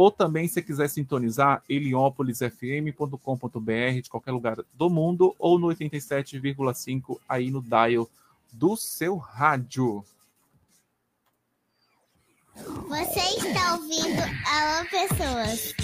Ou 0.00 0.10
também, 0.10 0.48
se 0.48 0.62
quiser 0.62 0.88
sintonizar, 0.88 1.62
eliópolisfm.com.br, 1.68 4.00
de 4.02 4.08
qualquer 4.08 4.32
lugar 4.32 4.56
do 4.72 4.88
mundo, 4.88 5.36
ou 5.38 5.58
no 5.58 5.66
87,5 5.66 7.20
aí 7.28 7.50
no 7.50 7.60
dial 7.60 8.08
do 8.50 8.78
seu 8.78 9.18
rádio. 9.18 10.02
Você 12.56 13.20
está 13.20 13.74
ouvindo 13.74 14.22
Alô 14.46 14.88
Pessoas. 14.88 15.74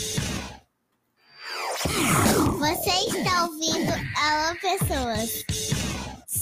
Você 2.59 3.19
está 3.19 3.45
ouvindo 3.45 3.93
Alô 4.17 4.57
Pessoas. 4.63 5.45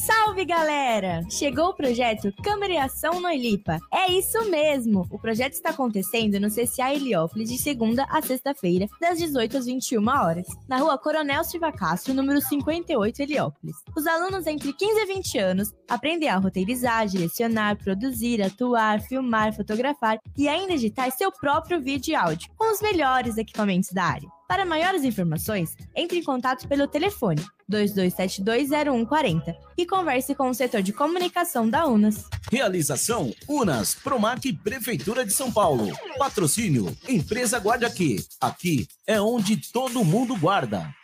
Salve 0.04 0.44
galera! 0.44 1.22
Chegou 1.30 1.68
o 1.68 1.74
projeto 1.74 2.30
Câmara 2.42 2.74
e 2.74 2.76
Ação 2.76 3.20
no 3.20 3.28
Elipa. 3.30 3.78
É 3.90 4.12
isso 4.12 4.50
mesmo! 4.50 5.06
O 5.10 5.18
projeto 5.18 5.54
está 5.54 5.70
acontecendo 5.70 6.38
no 6.38 6.50
CCA 6.50 6.92
Heliópolis 6.92 7.48
de 7.48 7.56
segunda 7.56 8.04
a 8.10 8.20
sexta-feira, 8.20 8.86
das 9.00 9.16
18 9.16 9.56
às 9.56 9.64
21 9.64 10.06
horas, 10.06 10.46
na 10.68 10.76
rua 10.76 10.98
Coronel 10.98 11.42
Silva 11.42 11.72
Castro, 11.72 12.12
número 12.12 12.38
58, 12.38 13.22
Heliópolis. 13.22 13.76
Os 13.96 14.06
alunos 14.06 14.46
entre 14.46 14.74
15 14.74 15.00
e 15.00 15.06
20 15.06 15.38
anos 15.38 15.72
aprendem 15.88 16.28
a 16.28 16.36
roteirizar, 16.36 17.06
direcionar, 17.06 17.78
produzir, 17.78 18.42
atuar, 18.42 19.00
filmar, 19.00 19.56
fotografar 19.56 20.18
e 20.36 20.46
ainda 20.46 20.74
editar 20.74 21.10
seu 21.12 21.32
próprio 21.32 21.80
vídeo 21.80 22.12
e 22.12 22.14
áudio, 22.14 22.50
com 22.58 22.70
os 22.70 22.82
melhores 22.82 23.38
equipamentos 23.38 23.90
da 23.90 24.04
área. 24.04 24.28
Para 24.46 24.66
maiores 24.66 25.04
informações, 25.04 25.74
entre 25.94 26.18
em 26.18 26.22
contato 26.22 26.68
pelo 26.68 26.86
telefone 26.86 27.42
22720140 27.70 29.54
e 29.76 29.86
converse 29.86 30.34
com 30.34 30.50
o 30.50 30.54
setor 30.54 30.82
de 30.82 30.92
comunicação 30.92 31.68
da 31.68 31.86
UNAS. 31.86 32.28
Realização 32.52 33.32
Unas, 33.48 33.94
Promac 33.94 34.52
Prefeitura 34.52 35.24
de 35.24 35.32
São 35.32 35.50
Paulo. 35.50 35.88
Patrocínio 36.18 36.94
Empresa 37.08 37.58
Guarda 37.58 37.86
Aqui. 37.86 38.22
Aqui 38.38 38.86
é 39.06 39.18
onde 39.18 39.56
todo 39.72 40.04
mundo 40.04 40.36
guarda. 40.36 40.94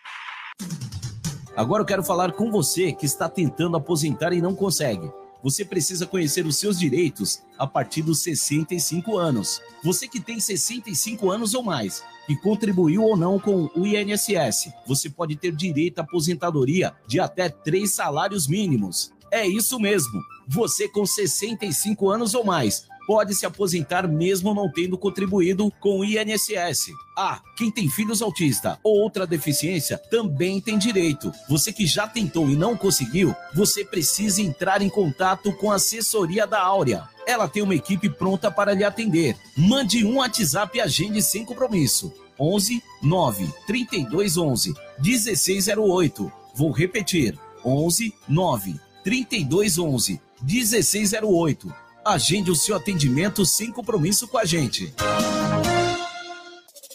Agora 1.56 1.82
eu 1.82 1.86
quero 1.86 2.04
falar 2.04 2.32
com 2.32 2.50
você 2.50 2.92
que 2.92 3.06
está 3.06 3.26
tentando 3.26 3.76
aposentar 3.76 4.34
e 4.34 4.42
não 4.42 4.54
consegue. 4.54 5.10
Você 5.42 5.64
precisa 5.64 6.06
conhecer 6.06 6.44
os 6.44 6.56
seus 6.56 6.78
direitos 6.78 7.42
a 7.58 7.66
partir 7.66 8.02
dos 8.02 8.22
65 8.22 9.16
anos. 9.16 9.62
Você 9.82 10.06
que 10.06 10.20
tem 10.20 10.38
65 10.38 11.30
anos 11.30 11.54
ou 11.54 11.62
mais 11.62 12.04
e 12.30 12.36
contribuiu 12.36 13.02
ou 13.02 13.16
não 13.16 13.40
com 13.40 13.68
o 13.74 13.84
INSS, 13.84 14.72
você 14.86 15.10
pode 15.10 15.34
ter 15.34 15.50
direito 15.50 15.98
à 15.98 16.02
aposentadoria 16.02 16.94
de 17.04 17.18
até 17.18 17.48
três 17.48 17.90
salários 17.90 18.46
mínimos. 18.46 19.12
É 19.32 19.44
isso 19.44 19.80
mesmo. 19.80 20.22
Você 20.46 20.88
com 20.88 21.04
65 21.04 22.08
anos 22.08 22.34
ou 22.34 22.44
mais 22.44 22.88
pode 23.10 23.34
se 23.34 23.44
aposentar 23.44 24.06
mesmo 24.06 24.54
não 24.54 24.70
tendo 24.70 24.96
contribuído 24.96 25.72
com 25.80 25.98
o 25.98 26.04
INSS. 26.04 26.92
Ah, 27.18 27.40
quem 27.56 27.68
tem 27.68 27.90
filhos 27.90 28.22
autista 28.22 28.78
ou 28.84 29.00
outra 29.00 29.26
deficiência 29.26 29.98
também 29.98 30.60
tem 30.60 30.78
direito. 30.78 31.32
Você 31.48 31.72
que 31.72 31.86
já 31.86 32.06
tentou 32.06 32.48
e 32.48 32.54
não 32.54 32.76
conseguiu, 32.76 33.34
você 33.52 33.84
precisa 33.84 34.40
entrar 34.40 34.80
em 34.80 34.88
contato 34.88 35.52
com 35.56 35.72
a 35.72 35.74
assessoria 35.74 36.46
da 36.46 36.62
Áurea. 36.62 37.08
Ela 37.26 37.48
tem 37.48 37.64
uma 37.64 37.74
equipe 37.74 38.08
pronta 38.08 38.48
para 38.48 38.74
lhe 38.74 38.84
atender. 38.84 39.36
Mande 39.56 40.04
um 40.04 40.18
WhatsApp 40.18 40.78
e 40.78 40.80
agende 40.80 41.20
sem 41.20 41.44
compromisso. 41.44 42.12
11 42.40 42.82
9 43.02 43.48
32 43.66 44.38
11 44.38 44.74
1608. 44.98 46.32
Vou 46.54 46.70
repetir. 46.70 47.38
11 47.64 48.14
9 48.26 48.80
32 49.04 49.78
11 49.78 50.20
1608. 50.42 51.74
Agende 52.04 52.50
o 52.50 52.54
seu 52.54 52.74
atendimento 52.74 53.44
sem 53.44 53.70
compromisso 53.70 54.26
com 54.26 54.38
a 54.38 54.44
gente. 54.46 54.92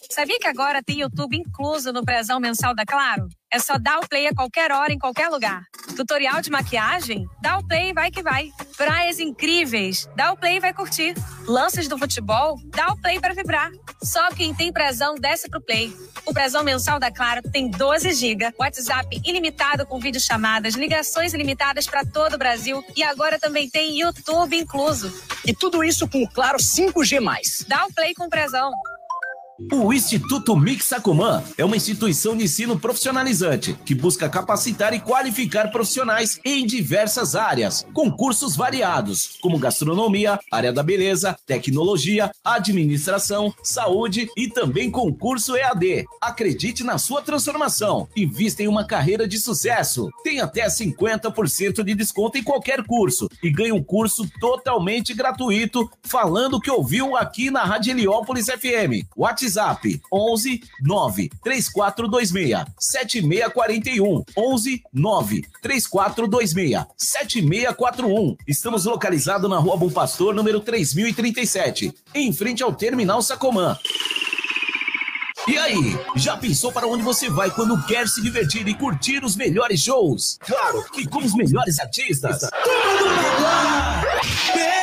Sabia 0.09 0.39
que 0.39 0.47
agora 0.47 0.81
tem 0.81 1.01
YouTube 1.01 1.37
incluso 1.37 1.91
no 1.93 2.03
prezão 2.03 2.39
mensal 2.39 2.73
da 2.73 2.85
Claro? 2.85 3.27
É 3.55 3.59
só 3.59 3.77
dar 3.77 3.99
o 3.99 4.09
play 4.09 4.27
a 4.27 4.35
qualquer 4.35 4.69
hora, 4.69 4.91
em 4.91 4.99
qualquer 4.99 5.29
lugar. 5.29 5.63
Tutorial 5.95 6.41
de 6.41 6.51
maquiagem? 6.51 7.25
Dá 7.41 7.57
o 7.57 7.65
play 7.65 7.91
e 7.91 7.93
vai 7.93 8.11
que 8.11 8.21
vai. 8.21 8.51
Praias 8.75 9.17
incríveis? 9.17 10.09
Dá 10.13 10.33
o 10.33 10.35
play 10.35 10.57
e 10.57 10.59
vai 10.59 10.73
curtir. 10.73 11.15
Lances 11.47 11.87
do 11.87 11.97
futebol? 11.97 12.59
Dá 12.65 12.91
o 12.91 12.97
play 12.97 13.17
para 13.17 13.33
vibrar. 13.33 13.71
Só 14.03 14.27
quem 14.31 14.53
tem 14.53 14.73
prezão 14.73 15.15
desce 15.15 15.49
pro 15.49 15.61
play. 15.61 15.95
O 16.25 16.33
prezão 16.33 16.65
mensal 16.65 16.99
da 16.99 17.09
Claro 17.09 17.41
tem 17.49 17.71
12 17.71 18.11
GB, 18.11 18.53
WhatsApp 18.59 19.21
ilimitado 19.23 19.85
com 19.85 19.99
videochamadas, 19.99 20.73
ligações 20.73 21.33
ilimitadas 21.33 21.85
para 21.85 22.03
todo 22.03 22.33
o 22.33 22.37
Brasil 22.37 22.83
e 22.93 23.03
agora 23.03 23.39
também 23.39 23.69
tem 23.69 23.97
YouTube 23.97 24.57
incluso. 24.57 25.13
E 25.45 25.53
tudo 25.53 25.81
isso 25.81 26.09
com 26.09 26.23
o 26.23 26.29
Claro 26.29 26.57
5G+. 26.57 27.65
Dá 27.69 27.85
o 27.85 27.93
play 27.93 28.13
com 28.13 28.27
prezão. 28.27 28.73
O 29.57 29.93
Instituto 29.93 30.53
Mixacoman 30.53 31.41
é 31.57 31.63
uma 31.63 31.77
instituição 31.77 32.35
de 32.35 32.43
ensino 32.43 32.77
profissionalizante 32.77 33.73
que 33.85 33.95
busca 33.95 34.27
capacitar 34.27 34.93
e 34.93 34.99
qualificar 34.99 35.71
profissionais 35.71 36.37
em 36.43 36.65
diversas 36.65 37.37
áreas, 37.37 37.87
com 37.93 38.11
cursos 38.11 38.57
variados, 38.57 39.37
como 39.41 39.57
gastronomia, 39.57 40.37
área 40.51 40.73
da 40.73 40.83
beleza, 40.83 41.37
tecnologia, 41.45 42.31
administração, 42.43 43.53
saúde 43.63 44.27
e 44.35 44.49
também 44.49 44.91
concurso 44.91 45.55
EAD. 45.55 46.03
Acredite 46.19 46.83
na 46.83 46.97
sua 46.97 47.21
transformação, 47.21 48.09
invista 48.13 48.61
em 48.61 48.67
uma 48.67 48.85
carreira 48.85 49.25
de 49.25 49.37
sucesso, 49.37 50.09
tem 50.21 50.41
até 50.41 50.67
50% 50.67 51.81
de 51.81 51.95
desconto 51.95 52.37
em 52.37 52.43
qualquer 52.43 52.83
curso 52.83 53.29
e 53.41 53.49
ganhe 53.49 53.71
um 53.71 53.83
curso 53.83 54.29
totalmente 54.37 55.13
gratuito 55.13 55.89
falando 56.03 56.59
que 56.59 56.69
ouviu 56.69 57.15
aqui 57.15 57.49
na 57.49 57.63
Rádio 57.63 57.91
Heliópolis 57.91 58.47
FM. 58.47 59.07
WhatsApp 59.15 59.44
WhatsApp 59.45 60.01
11 60.11 60.63
9 60.81 61.29
3426 61.43 62.65
7641 62.79 64.23
11 64.35 64.83
9 64.91 65.45
3426 65.61 66.85
7641. 66.97 68.35
Estamos 68.47 68.85
localizados 68.85 69.49
na 69.49 69.57
Rua 69.57 69.77
Bom 69.77 69.89
Pastor, 69.89 70.33
número 70.33 70.59
3037, 70.59 71.93
em 72.13 72.33
frente 72.33 72.63
ao 72.63 72.73
Terminal 72.73 73.21
Sacomã. 73.21 73.77
E 75.47 75.57
aí, 75.59 75.99
já 76.15 76.35
pensou 76.35 76.71
para 76.71 76.87
onde 76.87 77.03
você 77.03 77.29
vai 77.29 77.51
quando 77.51 77.79
quer 77.85 78.07
se 78.07 78.19
divertir 78.19 78.67
e 78.67 78.73
curtir 78.73 79.23
os 79.23 79.35
melhores 79.35 79.79
shows? 79.79 80.39
Claro, 80.41 80.83
e 80.97 81.05
com 81.05 81.19
os 81.19 81.35
melhores 81.35 81.79
artistas. 81.79 82.39
Tudo 82.39 83.05
melhor! 83.05 84.74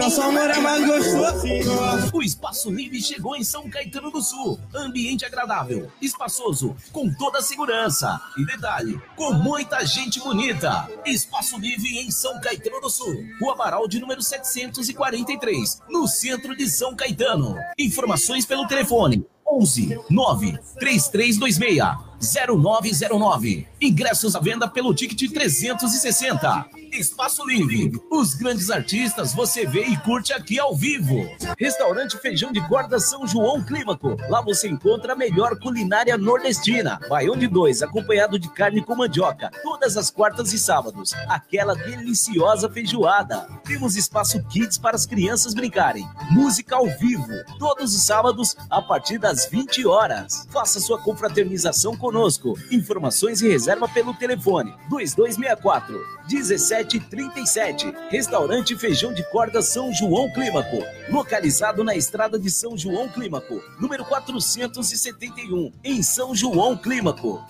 Nosso 0.00 0.22
amor 0.22 0.50
é 0.50 0.58
mais 0.58 0.84
gostoso. 0.84 2.10
O 2.12 2.22
Espaço 2.22 2.70
Livre 2.72 3.00
chegou 3.00 3.36
em 3.36 3.44
São 3.44 3.70
Caetano 3.70 4.10
do 4.10 4.20
Sul. 4.20 4.58
Ambiente 4.74 5.24
agradável, 5.24 5.88
espaçoso, 6.02 6.74
com 6.90 7.08
toda 7.14 7.40
segurança. 7.40 8.20
E 8.36 8.44
detalhe, 8.44 9.00
com 9.14 9.32
muita 9.34 9.86
gente 9.86 10.18
bonita. 10.18 10.88
Espaço 11.06 11.56
Livre 11.58 12.00
em 12.00 12.10
São 12.10 12.40
Caetano 12.40 12.80
do 12.80 12.90
Sul. 12.90 13.14
Rua 13.40 13.54
Baral 13.54 13.86
de 13.86 14.00
número 14.00 14.20
743, 14.20 15.82
no 15.88 16.08
centro 16.08 16.56
de 16.56 16.68
São 16.68 16.96
Caetano. 16.96 17.56
Informações 17.78 18.44
pelo 18.44 18.66
telefone 18.66 19.24
11 19.46 20.00
9 20.10 20.58
3326 20.80 22.09
0909. 22.20 23.66
Ingressos 23.80 24.36
à 24.36 24.40
venda 24.40 24.68
pelo 24.68 24.94
ticket 24.94 25.32
360. 25.32 26.66
Espaço 26.92 27.46
Livre. 27.46 27.92
Os 28.10 28.34
grandes 28.34 28.68
artistas 28.68 29.32
você 29.32 29.64
vê 29.64 29.84
e 29.84 29.96
curte 29.98 30.32
aqui 30.32 30.58
ao 30.58 30.74
vivo. 30.74 31.26
Restaurante 31.58 32.18
Feijão 32.18 32.52
de 32.52 32.60
Corda 32.68 32.98
São 32.98 33.26
João 33.26 33.62
Clímaco. 33.62 34.16
Lá 34.28 34.42
você 34.42 34.68
encontra 34.68 35.12
a 35.12 35.16
melhor 35.16 35.58
culinária 35.58 36.18
nordestina. 36.18 37.00
Baião 37.08 37.36
de 37.36 37.46
dois, 37.46 37.80
acompanhado 37.80 38.38
de 38.38 38.50
carne 38.50 38.84
com 38.84 38.96
mandioca. 38.96 39.50
Todas 39.62 39.96
as 39.96 40.10
quartas 40.10 40.52
e 40.52 40.58
sábados. 40.58 41.12
Aquela 41.28 41.74
deliciosa 41.74 42.68
feijoada. 42.68 43.48
Temos 43.64 43.96
espaço 43.96 44.42
kids 44.48 44.76
para 44.76 44.96
as 44.96 45.06
crianças 45.06 45.54
brincarem. 45.54 46.06
Música 46.30 46.76
ao 46.76 46.86
vivo. 46.98 47.28
Todos 47.58 47.94
os 47.94 48.02
sábados, 48.02 48.56
a 48.68 48.82
partir 48.82 49.18
das 49.18 49.46
20 49.46 49.86
horas. 49.86 50.46
Faça 50.50 50.80
sua 50.80 51.00
confraternização 51.00 51.96
com 51.96 52.09
conosco. 52.10 52.58
Informações 52.72 53.40
e 53.40 53.48
reserva 53.48 53.88
pelo 53.88 54.12
telefone 54.12 54.74
2264 54.88 55.94
1737. 56.28 57.94
Restaurante 58.10 58.76
Feijão 58.76 59.14
de 59.14 59.22
Corda 59.30 59.62
São 59.62 59.92
João 59.92 60.30
Clímaco, 60.32 60.84
localizado 61.08 61.84
na 61.84 61.94
estrada 61.94 62.38
de 62.38 62.50
São 62.50 62.76
João 62.76 63.08
Clímaco, 63.08 63.62
número 63.78 64.04
471, 64.04 65.72
em 65.84 66.02
São 66.02 66.34
João 66.34 66.76
Clímaco. 66.76 67.40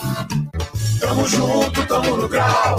Tamo 1.01 1.27
junto, 1.27 1.87
tamo 1.87 2.17
no 2.17 2.29
grau. 2.29 2.77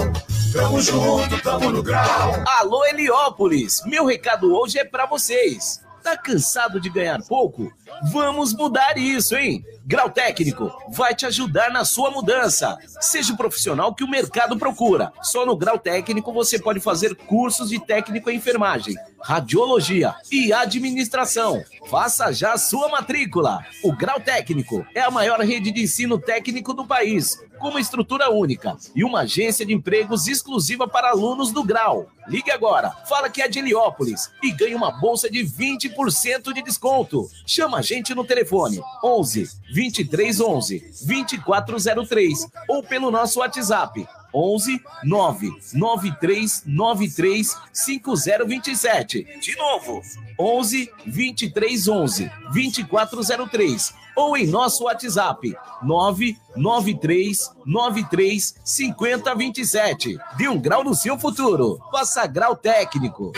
Tamo 0.52 0.80
junto, 0.80 1.42
tamo 1.42 1.70
no 1.70 1.82
grau. 1.82 2.32
Alô 2.60 2.84
Heliópolis, 2.86 3.82
meu 3.86 4.06
recado 4.06 4.54
hoje 4.54 4.78
é 4.78 4.84
para 4.84 5.06
vocês. 5.06 5.80
Tá 6.02 6.16
cansado 6.16 6.80
de 6.80 6.90
ganhar 6.90 7.22
pouco? 7.22 7.72
Vamos 8.12 8.52
mudar 8.52 8.98
isso, 8.98 9.36
hein? 9.36 9.64
Grau 9.84 10.08
Técnico 10.08 10.70
vai 10.90 11.12
te 11.14 11.26
ajudar 11.26 11.70
na 11.70 11.84
sua 11.84 12.10
mudança. 12.10 12.78
Seja 13.00 13.32
o 13.32 13.36
profissional 13.36 13.92
que 13.92 14.04
o 14.04 14.08
mercado 14.08 14.56
procura. 14.56 15.12
Só 15.22 15.44
no 15.44 15.56
Grau 15.56 15.76
Técnico 15.76 16.32
você 16.32 16.58
pode 16.58 16.78
fazer 16.78 17.16
cursos 17.16 17.70
de 17.70 17.80
técnico 17.80 18.30
em 18.30 18.36
enfermagem, 18.36 18.94
radiologia 19.20 20.14
e 20.30 20.52
administração. 20.52 21.62
Faça 21.90 22.32
já 22.32 22.56
sua 22.56 22.88
matrícula. 22.88 23.64
O 23.82 23.92
Grau 23.92 24.20
Técnico 24.20 24.86
é 24.94 25.00
a 25.00 25.10
maior 25.10 25.40
rede 25.40 25.72
de 25.72 25.82
ensino 25.82 26.16
técnico 26.16 26.72
do 26.72 26.86
país, 26.86 27.42
com 27.58 27.68
uma 27.68 27.80
estrutura 27.80 28.30
única 28.30 28.76
e 28.94 29.02
uma 29.02 29.20
agência 29.20 29.66
de 29.66 29.72
empregos 29.72 30.28
exclusiva 30.28 30.86
para 30.86 31.10
alunos 31.10 31.50
do 31.50 31.64
Grau. 31.64 32.08
Ligue 32.28 32.52
agora, 32.52 32.90
fala 33.08 33.28
que 33.28 33.42
é 33.42 33.48
de 33.48 33.58
Heliópolis 33.58 34.30
e 34.42 34.52
ganhe 34.52 34.76
uma 34.76 34.92
bolsa 34.92 35.28
de 35.28 35.40
20% 35.40 36.52
de 36.52 36.62
desconto. 36.62 37.28
Chama 37.44 37.78
a 37.78 37.82
gente 37.82 38.14
no 38.14 38.24
telefone 38.24 38.80
11 39.02 39.50
2311 39.72 40.82
2403 41.06 42.46
ou 42.68 42.82
pelo 42.82 43.10
nosso 43.10 43.40
WhatsApp 43.40 44.06
11 44.34 44.80
993 45.04 46.62
93 46.66 47.56
5027. 47.72 49.26
De 49.40 49.56
novo, 49.56 50.02
11 50.38 50.90
2311 51.06 52.30
2403 52.52 53.94
ou 54.16 54.36
em 54.36 54.46
nosso 54.46 54.84
WhatsApp 54.84 55.56
993 55.82 57.50
93 57.64 58.54
5027. 58.64 60.18
Dê 60.36 60.48
um 60.48 60.58
grau 60.58 60.84
no 60.84 60.94
seu 60.94 61.18
futuro. 61.18 61.78
Faça 61.90 62.26
grau 62.26 62.56
técnico. 62.56 63.32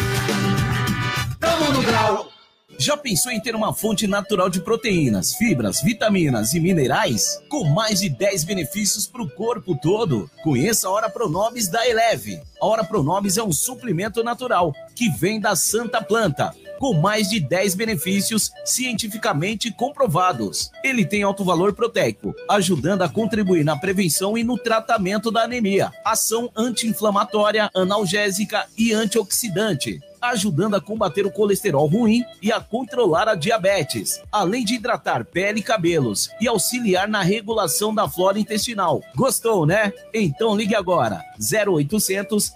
Tamo 1.41 1.73
no 1.73 1.83
grau. 1.83 2.34
Já 2.79 2.97
pensou 2.97 3.31
em 3.31 3.41
ter 3.41 3.55
uma 3.55 3.73
fonte 3.73 4.07
natural 4.07 4.51
de 4.51 4.61
proteínas, 4.61 5.35
fibras, 5.35 5.81
vitaminas 5.83 6.55
e 6.55 6.61
minerais? 6.61 7.41
Com 7.49 7.65
mais 7.65 8.01
de 8.01 8.09
10 8.09 8.45
benefícios 8.45 9.07
para 9.07 9.23
o 9.23 9.31
corpo 9.31 9.79
todo? 9.81 10.31
Conheça 10.43 10.89
a 10.89 10.91
Hora 10.91 11.09
Pronobis 11.09 11.69
da 11.69 11.87
Eleve. 11.89 12.41
A 12.61 12.67
Hora 12.67 12.85
Pronobis 12.85 13.37
é 13.37 13.43
um 13.43 13.53
suplemento 13.53 14.23
natural 14.23 14.75
que 14.95 15.09
vem 15.09 15.41
da 15.41 15.55
Santa 15.55 16.03
Planta 16.03 16.53
com 16.79 16.93
mais 16.93 17.31
de 17.31 17.41
10 17.41 17.77
benefícios 17.77 18.51
cientificamente 18.65 19.73
comprovados. 19.73 20.71
Ele 20.83 21.05
tem 21.05 21.23
alto 21.23 21.45
valor 21.45 21.73
proteico, 21.73 22.35
ajudando 22.49 23.03
a 23.03 23.09
contribuir 23.09 23.65
na 23.65 23.77
prevenção 23.77 24.37
e 24.37 24.45
no 24.45 24.59
tratamento 24.59 25.31
da 25.31 25.45
anemia, 25.45 25.93
ação 26.05 26.51
anti-inflamatória, 26.55 27.71
analgésica 27.75 28.67
e 28.77 28.93
antioxidante 28.93 30.01
ajudando 30.31 30.75
a 30.75 30.81
combater 30.81 31.27
o 31.27 31.31
colesterol 31.31 31.87
ruim 31.87 32.25
e 32.43 32.53
a 32.53 32.61
controlar 32.61 33.29
a 33.29 33.35
diabetes, 33.35 34.21
além 34.31 34.65
de 34.65 34.75
hidratar 34.75 35.25
pele 35.25 35.61
e 35.61 35.63
cabelos 35.63 36.31
e 36.41 36.49
auxiliar 36.49 37.09
na 37.09 37.23
regulação 37.23 37.95
da 37.95 38.09
flora 38.09 38.39
intestinal. 38.39 39.03
Gostou, 39.15 39.67
né? 39.67 39.93
Então 40.13 40.57
ligue 40.57 40.75
agora 40.75 41.23
0800 41.39 42.53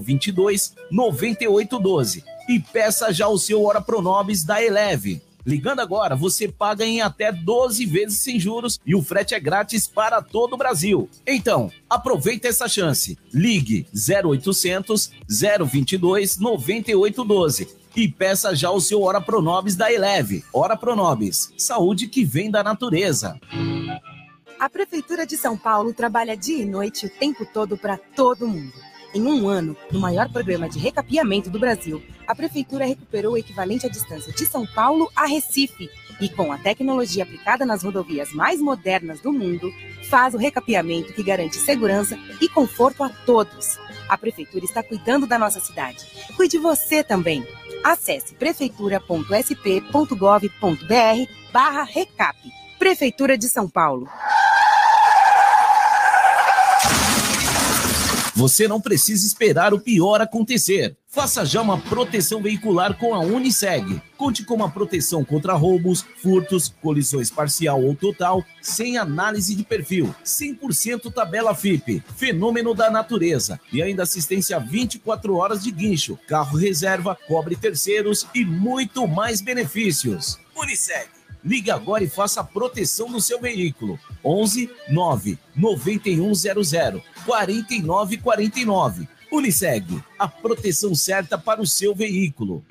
022 0.00 0.74
9812 0.90 2.24
e 2.48 2.58
peça 2.58 3.12
já 3.12 3.28
o 3.28 3.38
seu 3.38 3.62
Hora 3.62 3.80
Pronobis 3.80 4.44
da 4.44 4.62
Eleve. 4.62 5.22
Ligando 5.44 5.80
agora, 5.80 6.14
você 6.14 6.48
paga 6.48 6.84
em 6.84 7.00
até 7.00 7.32
12 7.32 7.86
vezes 7.86 8.18
sem 8.18 8.38
juros 8.38 8.78
e 8.84 8.94
o 8.94 9.02
frete 9.02 9.34
é 9.34 9.40
grátis 9.40 9.86
para 9.86 10.20
todo 10.20 10.54
o 10.54 10.56
Brasil. 10.56 11.08
Então, 11.26 11.70
aproveita 11.88 12.48
essa 12.48 12.68
chance. 12.68 13.18
Ligue 13.32 13.86
0800 13.94 15.10
022 15.28 16.38
9812 16.38 17.80
e 17.96 18.08
peça 18.08 18.54
já 18.54 18.70
o 18.70 18.80
seu 18.80 19.02
Hora 19.02 19.20
Pronobis 19.20 19.76
da 19.76 19.92
Eleve. 19.92 20.44
Hora 20.52 20.76
Pronobis, 20.76 21.52
saúde 21.56 22.06
que 22.06 22.24
vem 22.24 22.50
da 22.50 22.62
natureza. 22.62 23.38
A 24.58 24.68
Prefeitura 24.68 25.26
de 25.26 25.36
São 25.36 25.56
Paulo 25.56 25.92
trabalha 25.92 26.36
dia 26.36 26.62
e 26.62 26.66
noite 26.66 27.06
o 27.06 27.10
tempo 27.10 27.46
todo 27.46 27.76
para 27.76 27.96
todo 27.96 28.46
mundo. 28.46 28.89
Em 29.12 29.26
um 29.26 29.48
ano, 29.48 29.76
no 29.90 29.98
maior 29.98 30.28
programa 30.28 30.68
de 30.68 30.78
recapeamento 30.78 31.50
do 31.50 31.58
Brasil, 31.58 32.00
a 32.28 32.34
Prefeitura 32.34 32.84
recuperou 32.84 33.32
o 33.32 33.36
equivalente 33.36 33.84
à 33.84 33.88
distância 33.88 34.32
de 34.32 34.46
São 34.46 34.64
Paulo 34.64 35.10
a 35.16 35.26
Recife 35.26 35.90
e, 36.20 36.28
com 36.28 36.52
a 36.52 36.58
tecnologia 36.58 37.24
aplicada 37.24 37.66
nas 37.66 37.82
rodovias 37.82 38.32
mais 38.32 38.60
modernas 38.60 39.20
do 39.20 39.32
mundo, 39.32 39.68
faz 40.08 40.32
o 40.32 40.38
recapeamento 40.38 41.12
que 41.12 41.24
garante 41.24 41.56
segurança 41.56 42.16
e 42.40 42.48
conforto 42.48 43.02
a 43.02 43.08
todos. 43.08 43.80
A 44.08 44.16
Prefeitura 44.16 44.64
está 44.64 44.80
cuidando 44.80 45.26
da 45.26 45.38
nossa 45.38 45.58
cidade. 45.58 46.06
Cuide 46.36 46.58
você 46.58 47.02
também. 47.02 47.44
Acesse 47.82 48.34
prefeitura.sp.gov.br 48.34 51.32
barra 51.52 51.82
recap. 51.82 52.38
Prefeitura 52.78 53.36
de 53.36 53.48
São 53.48 53.68
Paulo. 53.68 54.08
Você 58.40 58.66
não 58.66 58.80
precisa 58.80 59.26
esperar 59.26 59.74
o 59.74 59.78
pior 59.78 60.22
acontecer. 60.22 60.96
Faça 61.06 61.44
já 61.44 61.60
uma 61.60 61.78
proteção 61.78 62.40
veicular 62.40 62.96
com 62.96 63.14
a 63.14 63.18
Uniseg. 63.18 64.00
Conte 64.16 64.46
com 64.46 64.54
uma 64.54 64.70
proteção 64.70 65.22
contra 65.22 65.52
roubos, 65.52 66.06
furtos, 66.22 66.72
colisões 66.80 67.30
parcial 67.30 67.84
ou 67.84 67.94
total, 67.94 68.42
sem 68.62 68.96
análise 68.96 69.54
de 69.54 69.62
perfil. 69.62 70.14
100% 70.24 71.12
tabela 71.12 71.54
FIP, 71.54 72.02
fenômeno 72.16 72.74
da 72.74 72.90
natureza. 72.90 73.60
E 73.70 73.82
ainda 73.82 74.04
assistência 74.04 74.58
24 74.58 75.36
horas 75.36 75.62
de 75.62 75.70
guincho, 75.70 76.18
carro 76.26 76.56
reserva, 76.56 77.14
cobre 77.28 77.54
terceiros 77.56 78.26
e 78.34 78.42
muito 78.42 79.06
mais 79.06 79.42
benefícios. 79.42 80.38
Uniseg. 80.56 81.19
Ligue 81.44 81.70
agora 81.70 82.04
e 82.04 82.08
faça 82.08 82.40
a 82.40 82.44
proteção 82.44 83.10
do 83.10 83.20
seu 83.20 83.40
veículo. 83.40 83.98
11 84.24 84.70
9 84.88 85.38
9100 85.56 87.02
4949. 87.24 89.08
Uniseg, 89.32 90.02
a 90.18 90.26
proteção 90.26 90.94
certa 90.94 91.38
para 91.38 91.62
o 91.62 91.66
seu 91.66 91.94
veículo. 91.94 92.64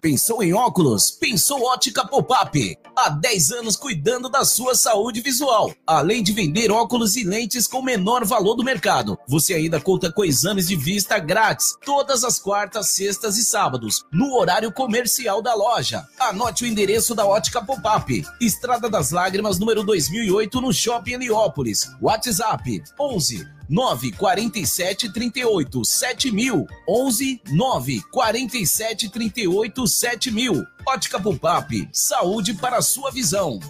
Pensou 0.00 0.42
em 0.42 0.54
óculos? 0.54 1.10
Pensou 1.10 1.62
Ótica 1.62 2.06
Pop-Up. 2.06 2.78
Há 2.96 3.10
10 3.10 3.50
anos 3.52 3.76
cuidando 3.76 4.30
da 4.30 4.46
sua 4.46 4.74
saúde 4.74 5.20
visual. 5.20 5.74
Além 5.86 6.22
de 6.22 6.32
vender 6.32 6.72
óculos 6.72 7.16
e 7.16 7.24
lentes 7.24 7.66
com 7.66 7.82
menor 7.82 8.24
valor 8.24 8.54
do 8.54 8.64
mercado, 8.64 9.18
você 9.28 9.52
ainda 9.52 9.78
conta 9.78 10.10
com 10.10 10.24
exames 10.24 10.68
de 10.68 10.74
vista 10.74 11.18
grátis 11.18 11.76
todas 11.84 12.24
as 12.24 12.38
quartas, 12.38 12.88
sextas 12.88 13.36
e 13.36 13.44
sábados, 13.44 14.02
no 14.10 14.34
horário 14.38 14.72
comercial 14.72 15.42
da 15.42 15.54
loja. 15.54 16.02
Anote 16.18 16.64
o 16.64 16.66
endereço 16.66 17.14
da 17.14 17.26
Ótica 17.26 17.62
Pop-Up. 17.62 18.24
Estrada 18.40 18.88
das 18.88 19.10
Lágrimas, 19.10 19.58
número 19.58 19.84
2008, 19.84 20.62
no 20.62 20.72
Shopping 20.72 21.12
Heliópolis. 21.12 21.86
WhatsApp 22.00 22.82
11 22.98 23.59
9 23.70 24.10
47 24.16 25.12
38 25.12 25.84
7000 25.84 26.66
11 26.88 27.40
9 27.52 28.02
47 28.10 29.08
38 29.08 29.86
7000 29.86 30.66
Ótica 30.84 31.20
Pupap, 31.20 31.88
saúde 31.92 32.54
para 32.54 32.78
a 32.78 32.82
sua 32.82 33.12
visão. 33.12 33.60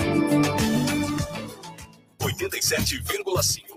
87,5. 2.20 3.68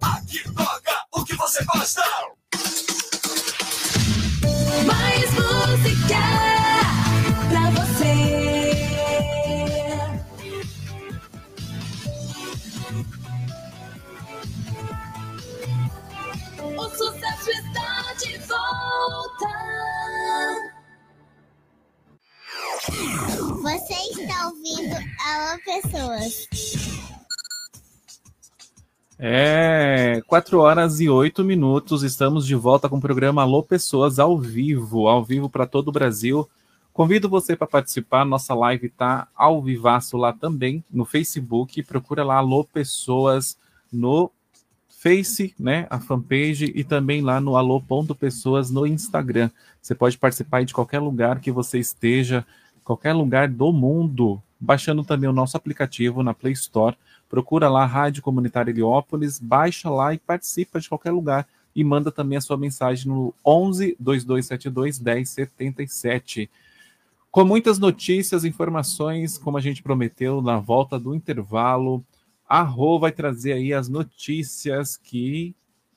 Aqui 0.00 0.44
toca 0.54 1.04
o 1.12 1.24
que 1.24 1.34
você 1.34 1.64
gosta. 1.64 2.02
Você 23.98 24.22
está 24.22 24.46
ouvindo 24.46 24.94
Alô 24.94 25.58
Pessoas. 25.64 26.48
É, 29.18 30.22
4 30.24 30.60
horas 30.60 31.00
e 31.00 31.08
8 31.08 31.42
minutos. 31.42 32.04
Estamos 32.04 32.46
de 32.46 32.54
volta 32.54 32.88
com 32.88 32.98
o 32.98 33.00
programa 33.00 33.42
Alô 33.42 33.60
Pessoas 33.60 34.20
ao 34.20 34.38
vivo, 34.38 35.08
ao 35.08 35.24
vivo 35.24 35.50
para 35.50 35.66
todo 35.66 35.88
o 35.88 35.92
Brasil. 35.92 36.48
Convido 36.92 37.28
você 37.28 37.56
para 37.56 37.66
participar. 37.66 38.24
Nossa 38.24 38.54
live 38.54 38.86
está 38.86 39.26
ao 39.34 39.60
vivaço 39.60 40.16
lá 40.16 40.32
também 40.32 40.84
no 40.88 41.04
Facebook. 41.04 41.82
Procura 41.82 42.22
lá 42.22 42.36
Alô 42.36 42.62
Pessoas 42.62 43.58
no 43.92 44.30
Face, 44.88 45.54
né, 45.58 45.86
a 45.90 46.00
fanpage 46.00 46.72
e 46.74 46.82
também 46.82 47.20
lá 47.20 47.40
no 47.40 47.56
alô.pessoas 47.56 48.68
no 48.68 48.84
Instagram. 48.84 49.48
Você 49.80 49.94
pode 49.94 50.18
participar 50.18 50.64
de 50.64 50.74
qualquer 50.74 50.98
lugar 50.98 51.40
que 51.40 51.52
você 51.52 51.78
esteja, 51.78 52.44
qualquer 52.88 53.12
lugar 53.12 53.48
do 53.48 53.70
mundo, 53.70 54.42
baixando 54.58 55.04
também 55.04 55.28
o 55.28 55.32
nosso 55.32 55.58
aplicativo 55.58 56.22
na 56.22 56.32
Play 56.32 56.54
Store. 56.54 56.96
Procura 57.28 57.68
lá 57.68 57.84
Rádio 57.84 58.22
Comunitária 58.22 58.70
Heliópolis, 58.70 59.38
baixa 59.38 59.90
lá 59.90 60.14
e 60.14 60.18
participa 60.18 60.80
de 60.80 60.88
qualquer 60.88 61.10
lugar 61.10 61.46
e 61.76 61.84
manda 61.84 62.10
também 62.10 62.38
a 62.38 62.40
sua 62.40 62.56
mensagem 62.56 63.06
no 63.06 63.34
11 63.44 63.94
2272 64.00 64.98
1077. 65.00 66.48
Com 67.30 67.44
muitas 67.44 67.78
notícias, 67.78 68.46
informações, 68.46 69.36
como 69.36 69.58
a 69.58 69.60
gente 69.60 69.82
prometeu 69.82 70.40
na 70.40 70.58
volta 70.58 70.98
do 70.98 71.14
intervalo, 71.14 72.02
a 72.48 72.62
Rô 72.62 72.98
vai 72.98 73.12
trazer 73.12 73.52
aí 73.52 73.74
as 73.74 73.90
notícias 73.90 74.96
que 74.96 75.54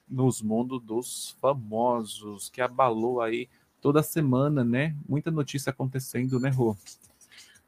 nos 0.09 0.41
mundo 0.41 0.77
dos 0.77 1.37
famosos, 1.39 2.49
que 2.49 2.59
abalou 2.59 3.21
aí 3.21 3.47
toda 3.82 4.03
semana, 4.03 4.63
né? 4.63 4.95
Muita 5.09 5.32
notícia 5.32 5.71
acontecendo, 5.71 6.39
né, 6.39 6.49
Rô? 6.49 6.77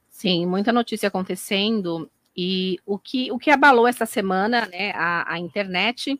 Sim, 0.09 0.45
muita 0.45 0.71
notícia 0.71 1.07
acontecendo. 1.07 2.09
E 2.37 2.79
o 2.85 2.97
que, 2.97 3.31
o 3.31 3.37
que 3.37 3.51
abalou 3.51 3.87
essa 3.87 4.05
semana, 4.05 4.67
né, 4.67 4.91
a, 4.91 5.33
a 5.33 5.39
internet, 5.39 6.19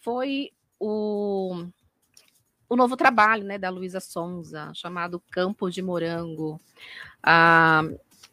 foi 0.00 0.50
o, 0.78 1.64
o 2.68 2.76
novo 2.76 2.96
trabalho, 2.96 3.44
né, 3.44 3.58
da 3.58 3.70
Luísa 3.70 4.00
Sonza, 4.00 4.72
chamado 4.74 5.22
Campo 5.30 5.70
de 5.70 5.80
Morango. 5.80 6.60
A, 7.22 7.82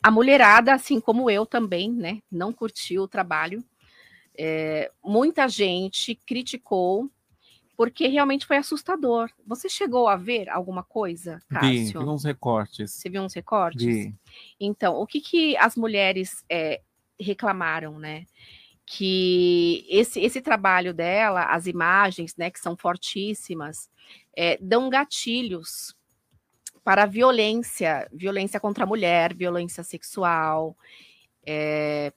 a 0.01 0.11
mulherada, 0.11 0.73
assim 0.73 0.99
como 0.99 1.29
eu 1.29 1.45
também, 1.45 1.91
né, 1.91 2.21
não 2.31 2.51
curtiu 2.51 3.03
o 3.03 3.07
trabalho. 3.07 3.63
É, 4.37 4.91
muita 5.03 5.47
gente 5.47 6.13
criticou 6.13 7.09
porque 7.75 8.07
realmente 8.07 8.45
foi 8.45 8.57
assustador. 8.57 9.29
Você 9.45 9.67
chegou 9.67 10.07
a 10.07 10.15
ver 10.15 10.49
alguma 10.49 10.83
coisa, 10.83 11.41
Vi, 11.49 11.59
Cássio? 11.59 11.99
vi 11.99 12.05
uns 12.05 12.23
recortes. 12.23 12.91
Você 12.91 13.09
viu 13.09 13.21
uns 13.21 13.33
recortes? 13.33 13.85
Vi. 13.85 14.15
Então, 14.59 14.95
o 14.95 15.05
que, 15.05 15.19
que 15.19 15.57
as 15.57 15.75
mulheres 15.75 16.43
é, 16.49 16.81
reclamaram, 17.19 17.99
né? 17.99 18.25
Que 18.85 19.85
esse, 19.89 20.19
esse 20.19 20.41
trabalho 20.41 20.93
dela, 20.93 21.45
as 21.45 21.65
imagens, 21.65 22.35
né, 22.37 22.51
que 22.51 22.59
são 22.59 22.77
fortíssimas, 22.77 23.89
é, 24.35 24.57
dão 24.61 24.89
gatilhos 24.89 25.95
para 26.83 27.03
a 27.03 27.07
violência, 27.07 28.07
violência 28.13 28.59
contra 28.59 28.83
a 28.83 28.87
mulher, 28.87 29.33
violência 29.33 29.83
sexual, 29.83 30.77
é, 31.43 32.13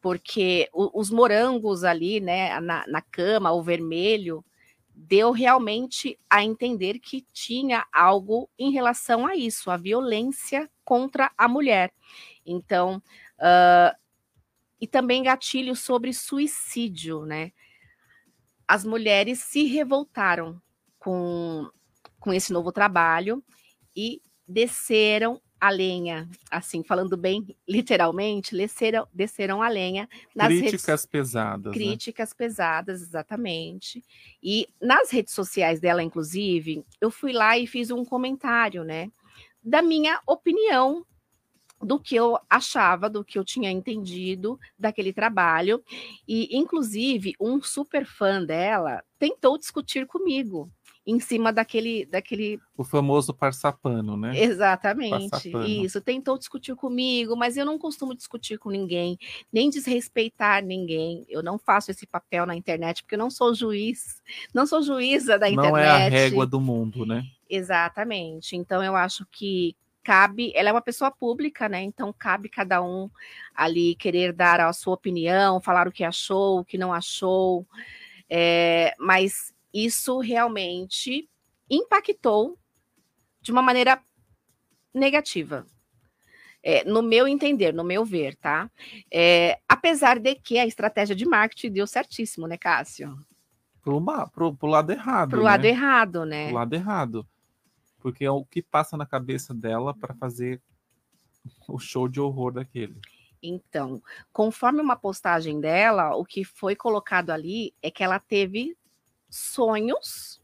porque 0.00 0.68
os 0.72 1.10
morangos 1.10 1.82
ali, 1.82 2.20
né, 2.20 2.58
na, 2.60 2.84
na 2.86 3.02
cama, 3.02 3.52
o 3.52 3.62
vermelho, 3.62 4.44
deu 4.94 5.30
realmente 5.30 6.18
a 6.28 6.44
entender 6.44 6.98
que 6.98 7.26
tinha 7.32 7.86
algo 7.92 8.48
em 8.58 8.70
relação 8.70 9.26
a 9.26 9.34
isso, 9.36 9.70
a 9.70 9.76
violência 9.76 10.70
contra 10.84 11.30
a 11.36 11.48
mulher. 11.48 11.92
Então, 12.44 13.02
ah, 13.38 13.96
e 14.80 14.86
também 14.86 15.22
gatilho 15.22 15.76
sobre 15.76 16.12
suicídio, 16.12 17.24
né? 17.24 17.52
As 18.66 18.84
mulheres 18.84 19.38
se 19.38 19.64
revoltaram 19.64 20.60
com, 20.98 21.70
com 22.18 22.32
esse 22.32 22.52
novo 22.52 22.72
trabalho 22.72 23.44
e 23.94 24.20
desceram 24.46 25.40
a 25.62 25.70
lenha, 25.70 26.28
assim, 26.50 26.82
falando 26.82 27.16
bem 27.16 27.56
literalmente, 27.68 28.56
desceram, 28.56 29.06
desceram 29.14 29.62
a 29.62 29.68
lenha 29.68 30.08
nas 30.34 30.48
redes 30.48 30.70
Críticas 30.70 31.06
pesadas. 31.06 31.66
né? 31.66 31.72
Críticas 31.72 32.34
pesadas, 32.34 33.00
exatamente. 33.00 34.04
E 34.42 34.66
nas 34.80 35.12
redes 35.12 35.32
sociais 35.32 35.78
dela, 35.78 36.02
inclusive, 36.02 36.84
eu 37.00 37.12
fui 37.12 37.32
lá 37.32 37.56
e 37.56 37.68
fiz 37.68 37.92
um 37.92 38.04
comentário, 38.04 38.82
né? 38.82 39.08
Da 39.62 39.80
minha 39.80 40.20
opinião 40.26 41.06
do 41.80 42.00
que 42.00 42.16
eu 42.16 42.36
achava, 42.50 43.08
do 43.08 43.24
que 43.24 43.38
eu 43.38 43.44
tinha 43.44 43.70
entendido 43.70 44.58
daquele 44.76 45.12
trabalho. 45.12 45.80
E, 46.26 46.56
inclusive, 46.58 47.36
um 47.40 47.62
super 47.62 48.04
fã 48.04 48.44
dela 48.44 49.00
tentou 49.16 49.56
discutir 49.56 50.08
comigo 50.08 50.68
em 51.06 51.18
cima 51.18 51.52
daquele, 51.52 52.06
daquele 52.06 52.60
O 52.76 52.84
famoso 52.84 53.34
passapano, 53.34 54.16
né? 54.16 54.38
Exatamente. 54.38 55.30
Passapano. 55.30 55.66
Isso. 55.66 56.00
Tentou 56.00 56.38
discutir 56.38 56.74
comigo, 56.76 57.36
mas 57.36 57.56
eu 57.56 57.66
não 57.66 57.78
costumo 57.78 58.14
discutir 58.14 58.58
com 58.58 58.70
ninguém, 58.70 59.18
nem 59.52 59.68
desrespeitar 59.68 60.64
ninguém. 60.64 61.24
Eu 61.28 61.42
não 61.42 61.58
faço 61.58 61.90
esse 61.90 62.06
papel 62.06 62.46
na 62.46 62.54
internet, 62.54 63.02
porque 63.02 63.16
eu 63.16 63.18
não 63.18 63.30
sou 63.30 63.54
juiz, 63.54 64.22
não 64.54 64.66
sou 64.66 64.82
juíza 64.82 65.38
da 65.38 65.48
internet. 65.48 65.72
Não 65.72 65.78
é 65.78 65.88
a 65.88 66.08
régua 66.08 66.46
do 66.46 66.60
mundo, 66.60 67.04
né? 67.04 67.24
Exatamente. 67.50 68.56
Então 68.56 68.82
eu 68.82 68.94
acho 68.94 69.26
que 69.30 69.76
cabe, 70.04 70.52
ela 70.54 70.68
é 70.68 70.72
uma 70.72 70.82
pessoa 70.82 71.10
pública, 71.10 71.68
né? 71.68 71.82
Então 71.82 72.14
cabe 72.16 72.48
cada 72.48 72.82
um 72.82 73.10
ali 73.54 73.94
querer 73.96 74.32
dar 74.32 74.60
a 74.60 74.72
sua 74.72 74.94
opinião, 74.94 75.60
falar 75.60 75.86
o 75.86 75.92
que 75.92 76.04
achou, 76.04 76.60
o 76.60 76.64
que 76.64 76.78
não 76.78 76.92
achou. 76.92 77.66
É, 78.30 78.94
mas 78.98 79.52
isso 79.72 80.18
realmente 80.18 81.28
impactou 81.68 82.58
de 83.40 83.50
uma 83.50 83.62
maneira 83.62 84.02
negativa. 84.94 85.66
É, 86.62 86.84
no 86.84 87.02
meu 87.02 87.26
entender, 87.26 87.74
no 87.74 87.82
meu 87.82 88.04
ver, 88.04 88.36
tá? 88.36 88.70
É, 89.12 89.58
apesar 89.68 90.20
de 90.20 90.36
que 90.36 90.58
a 90.58 90.66
estratégia 90.66 91.16
de 91.16 91.26
marketing 91.26 91.72
deu 91.72 91.86
certíssimo, 91.88 92.46
né, 92.46 92.56
Cássio? 92.56 93.16
Pro, 93.82 94.00
pro, 94.32 94.54
pro 94.54 94.68
lado 94.68 94.92
errado. 94.92 95.30
Pro 95.30 95.38
né? 95.38 95.44
lado 95.44 95.64
errado, 95.64 96.24
né? 96.24 96.46
Pro 96.46 96.54
lado 96.54 96.74
errado. 96.74 97.26
Porque 97.98 98.24
é 98.24 98.30
o 98.30 98.44
que 98.44 98.62
passa 98.62 98.96
na 98.96 99.04
cabeça 99.04 99.52
dela 99.52 99.92
para 99.92 100.14
fazer 100.14 100.62
o 101.68 101.78
show 101.78 102.08
de 102.08 102.20
horror 102.20 102.52
daquele. 102.52 103.00
Então, 103.42 104.00
conforme 104.32 104.80
uma 104.80 104.94
postagem 104.94 105.60
dela, 105.60 106.14
o 106.14 106.24
que 106.24 106.44
foi 106.44 106.76
colocado 106.76 107.30
ali 107.30 107.74
é 107.82 107.90
que 107.90 108.04
ela 108.04 108.20
teve 108.20 108.76
sonhos 109.34 110.40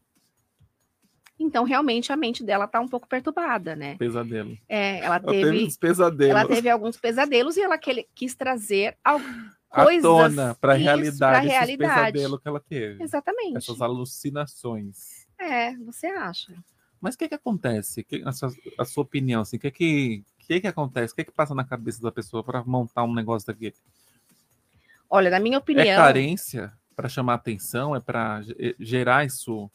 Então, 1.39 1.63
realmente, 1.63 2.11
a 2.11 2.17
mente 2.17 2.43
dela 2.43 2.67
tá 2.67 2.81
um 2.81 2.87
pouco 2.87 3.07
perturbada, 3.07 3.73
né? 3.75 3.95
Pesadelo. 3.97 4.57
É, 4.67 4.97
ela 4.97 5.15
Ela 5.15 5.19
teve, 5.31 5.51
teve 5.51 5.65
uns 5.65 5.77
pesadelos. 5.77 6.35
ela 6.35 6.45
teve 6.47 6.69
alguns 6.69 6.97
pesadelos 6.97 7.55
e 7.55 7.61
ela 7.61 7.77
que- 7.77 8.05
quis 8.13 8.35
trazer 8.35 8.97
à 9.01 9.17
coisas 9.69 10.01
tona 10.01 10.53
para 10.55 10.73
a 10.73 10.75
realidade, 10.75 11.17
pra 11.47 11.53
realidade. 11.53 12.11
pesadelos 12.11 12.41
que 12.41 12.47
ela 12.49 12.59
teve. 12.59 13.01
Exatamente. 13.01 13.55
Essas 13.57 13.81
alucinações. 13.81 15.25
É, 15.39 15.77
você 15.77 16.07
acha? 16.07 16.53
Mas 16.99 17.15
o 17.15 17.17
que 17.17 17.29
que 17.29 17.35
acontece? 17.35 18.03
Que, 18.03 18.21
a, 18.25 18.33
sua, 18.33 18.51
a 18.77 18.83
sua 18.83 19.03
opinião, 19.03 19.41
assim, 19.41 19.55
o 19.55 19.59
que 19.61 19.71
que, 19.71 20.23
que 20.39 20.59
que 20.59 20.67
acontece? 20.67 21.13
O 21.13 21.15
que 21.15 21.23
que 21.23 21.31
passa 21.31 21.55
na 21.55 21.63
cabeça 21.63 22.01
da 22.01 22.11
pessoa 22.11 22.43
para 22.43 22.61
montar 22.65 23.03
um 23.03 23.13
negócio 23.13 23.47
daquele? 23.47 23.75
Olha, 25.09 25.29
na 25.29 25.39
minha 25.39 25.57
opinião, 25.57 25.85
É 25.87 25.95
carência 25.95 26.73
para 26.99 27.07
chamar 27.07 27.35
atenção? 27.35 27.95
É 27.95 28.01
para 28.01 28.41
gerar 28.77 29.25
isso? 29.25 29.71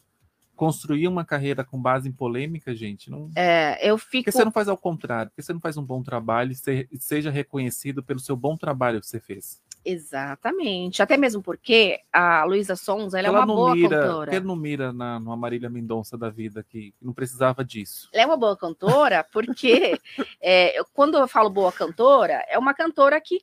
Construir 0.55 1.07
uma 1.07 1.25
carreira 1.25 1.63
com 1.65 1.81
base 1.81 2.07
em 2.07 2.11
polêmica, 2.11 2.73
gente? 2.75 3.09
Não... 3.09 3.31
é, 3.35 3.79
eu 3.81 3.97
fico. 3.97 4.25
que 4.25 4.31
você 4.31 4.45
não 4.45 4.51
faz 4.51 4.69
ao 4.69 4.77
contrário? 4.77 5.31
Por 5.31 5.37
que 5.37 5.41
você 5.41 5.51
não 5.51 5.59
faz 5.59 5.75
um 5.75 5.83
bom 5.83 6.03
trabalho 6.03 6.51
e 6.51 6.55
se- 6.55 6.87
seja 6.99 7.31
reconhecido 7.31 8.03
pelo 8.03 8.19
seu 8.19 8.35
bom 8.35 8.55
trabalho 8.55 9.01
que 9.01 9.07
você 9.07 9.19
fez? 9.19 9.59
Exatamente. 9.83 11.01
Até 11.01 11.17
mesmo 11.17 11.41
porque 11.41 11.99
a 12.13 12.43
Luísa 12.45 12.75
Sons, 12.75 13.15
ela, 13.15 13.27
é 13.27 13.31
uma 13.31 13.45
não 13.45 13.55
boa 13.55 13.75
mira, 13.75 13.99
cantora. 13.99 14.31
Que 14.31 14.39
não 14.39 14.55
mira 14.55 14.93
na, 14.93 15.19
numa 15.19 15.35
Marília 15.35 15.69
Mendonça 15.69 16.15
da 16.15 16.29
vida 16.29 16.63
que 16.63 16.93
não 17.01 17.11
precisava 17.11 17.65
disso? 17.65 18.07
Ela 18.13 18.23
é 18.23 18.25
uma 18.27 18.37
boa 18.37 18.55
cantora 18.55 19.25
porque 19.33 19.99
é, 20.39 20.81
quando 20.93 21.17
eu 21.17 21.27
falo 21.27 21.49
boa 21.49 21.71
cantora, 21.71 22.45
é 22.47 22.57
uma 22.57 22.73
cantora 22.73 23.19
que 23.19 23.41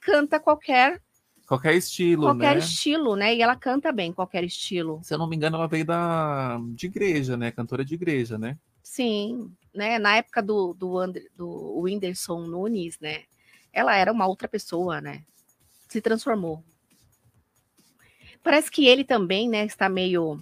canta 0.00 0.40
qualquer 0.40 1.00
Qualquer 1.50 1.74
estilo, 1.74 2.26
qualquer 2.26 2.54
né? 2.54 2.58
estilo, 2.60 3.16
né? 3.16 3.34
E 3.34 3.42
ela 3.42 3.56
canta 3.56 3.90
bem 3.90 4.12
qualquer 4.12 4.44
estilo. 4.44 5.00
Se 5.02 5.12
eu 5.12 5.18
não 5.18 5.26
me 5.26 5.34
engano, 5.34 5.56
ela 5.56 5.66
veio 5.66 5.84
da 5.84 6.60
de 6.76 6.86
igreja, 6.86 7.36
né? 7.36 7.50
Cantora 7.50 7.84
de 7.84 7.92
igreja, 7.92 8.38
né? 8.38 8.56
Sim, 8.84 9.50
né? 9.74 9.98
Na 9.98 10.14
época 10.14 10.40
do 10.40 10.72
do, 10.74 10.96
Ander, 10.96 11.28
do 11.36 11.80
Whindersson 11.80 12.46
Nunes, 12.46 13.00
né? 13.00 13.24
Ela 13.72 13.96
era 13.96 14.12
uma 14.12 14.28
outra 14.28 14.46
pessoa, 14.46 15.00
né? 15.00 15.24
Se 15.88 16.00
transformou. 16.00 16.62
Parece 18.44 18.70
que 18.70 18.86
ele 18.86 19.02
também, 19.02 19.48
né? 19.48 19.64
Está 19.64 19.88
meio 19.88 20.40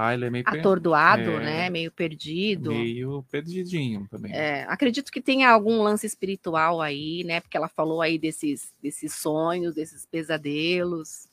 Ah, 0.00 0.14
ele 0.14 0.26
é 0.26 0.30
meio 0.30 0.44
atordoado, 0.46 1.28
é, 1.28 1.40
né? 1.40 1.70
Meio 1.70 1.90
perdido. 1.90 2.70
Meio 2.70 3.24
perdidinho 3.28 4.06
também. 4.08 4.32
É, 4.32 4.62
acredito 4.68 5.10
que 5.10 5.20
tenha 5.20 5.50
algum 5.50 5.82
lance 5.82 6.06
espiritual 6.06 6.80
aí, 6.80 7.24
né? 7.24 7.40
Porque 7.40 7.56
ela 7.56 7.66
falou 7.66 8.00
aí 8.00 8.16
desses, 8.16 8.72
desses 8.80 9.12
sonhos, 9.14 9.74
desses 9.74 10.06
pesadelos. 10.06 11.26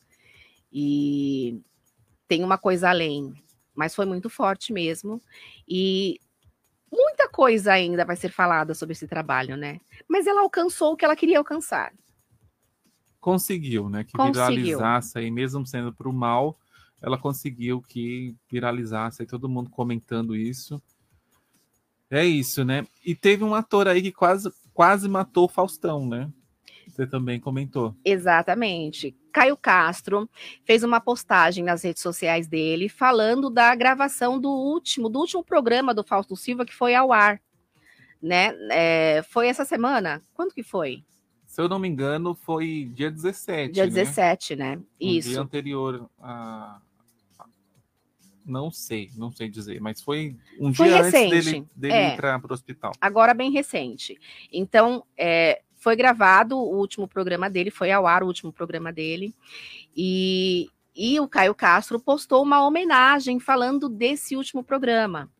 E 0.73 1.61
tem 2.27 2.43
uma 2.43 2.57
coisa 2.57 2.89
além. 2.89 3.35
Mas 3.75 3.93
foi 3.93 4.07
muito 4.07 4.31
forte 4.31 4.73
mesmo. 4.73 5.21
E 5.67 6.19
muita 6.91 7.29
coisa 7.29 7.71
ainda 7.71 8.03
vai 8.03 8.15
ser 8.15 8.31
falada 8.31 8.73
sobre 8.73 8.93
esse 8.93 9.07
trabalho, 9.07 9.55
né? 9.55 9.79
Mas 10.09 10.25
ela 10.25 10.41
alcançou 10.41 10.93
o 10.93 10.97
que 10.97 11.05
ela 11.05 11.15
queria 11.15 11.37
alcançar. 11.37 11.93
Conseguiu, 13.19 13.89
né? 13.89 14.03
Que 14.03 14.13
Conseguiu. 14.13 14.33
viralizasse 14.33 15.19
aí, 15.19 15.29
mesmo 15.29 15.67
sendo 15.67 15.93
pro 15.93 16.11
mal, 16.11 16.57
ela 17.01 17.17
conseguiu 17.17 17.81
que 17.81 18.35
viralizasse 18.49 19.21
aí, 19.21 19.27
todo 19.27 19.49
mundo 19.49 19.69
comentando 19.69 20.35
isso. 20.35 20.81
É 22.09 22.23
isso, 22.23 22.63
né? 22.63 22.85
E 23.03 23.15
teve 23.15 23.43
um 23.43 23.55
ator 23.55 23.87
aí 23.87 24.01
que 24.01 24.11
quase, 24.11 24.51
quase 24.73 25.09
matou 25.09 25.47
Faustão, 25.47 26.07
né? 26.07 26.31
Você 26.87 27.05
também 27.05 27.39
comentou. 27.39 27.95
Exatamente. 28.05 29.15
Caio 29.33 29.57
Castro 29.57 30.29
fez 30.63 30.83
uma 30.83 31.01
postagem 31.01 31.63
nas 31.63 31.83
redes 31.83 32.01
sociais 32.01 32.47
dele 32.47 32.87
falando 32.87 33.49
da 33.49 33.75
gravação 33.75 34.39
do 34.39 34.49
último, 34.49 35.09
do 35.09 35.19
último 35.19 35.43
programa 35.43 35.93
do 35.93 36.03
Fausto 36.03 36.35
Silva 36.35 36.65
que 36.65 36.73
foi 36.73 36.95
ao 36.95 37.11
ar, 37.11 37.41
né? 38.21 38.55
É, 38.71 39.23
foi 39.29 39.47
essa 39.47 39.65
semana? 39.65 40.21
Quando 40.33 40.53
que 40.53 40.63
foi? 40.63 41.03
Se 41.55 41.61
eu 41.61 41.69
não 41.69 41.79
me 41.79 41.87
engano, 41.87 42.35
foi 42.35 42.91
dia 42.93 43.09
17. 43.09 43.71
Dia 43.71 43.85
né? 43.85 43.89
17, 43.89 44.57
né? 44.57 44.75
Um 44.75 44.83
Isso. 44.99 45.29
dia 45.29 45.39
anterior 45.39 46.09
a. 46.19 46.81
Não 48.45 48.69
sei, 48.69 49.09
não 49.15 49.31
sei 49.31 49.47
dizer, 49.47 49.79
mas 49.79 50.01
foi 50.01 50.35
um 50.59 50.73
Foi 50.73 50.89
dia 50.89 51.01
recente, 51.01 51.33
antes 51.33 51.45
dele, 51.45 51.67
dele 51.73 51.93
é. 51.93 52.13
entrar 52.13 52.41
para 52.41 52.51
o 52.51 52.53
hospital. 52.53 52.91
Agora 52.99 53.33
bem 53.33 53.51
recente. 53.51 54.19
Então, 54.51 55.05
é, 55.17 55.61
foi 55.77 55.95
gravado 55.95 56.57
o 56.57 56.77
último 56.77 57.07
programa 57.07 57.49
dele, 57.49 57.71
foi 57.71 57.89
ao 57.89 58.05
ar 58.05 58.21
o 58.21 58.27
último 58.27 58.51
programa 58.51 58.91
dele, 58.91 59.33
e, 59.95 60.69
e 60.93 61.21
o 61.21 61.27
Caio 61.27 61.55
Castro 61.55 62.01
postou 62.01 62.43
uma 62.43 62.67
homenagem 62.67 63.39
falando 63.39 63.87
desse 63.87 64.35
último 64.35 64.61
programa. 64.61 65.31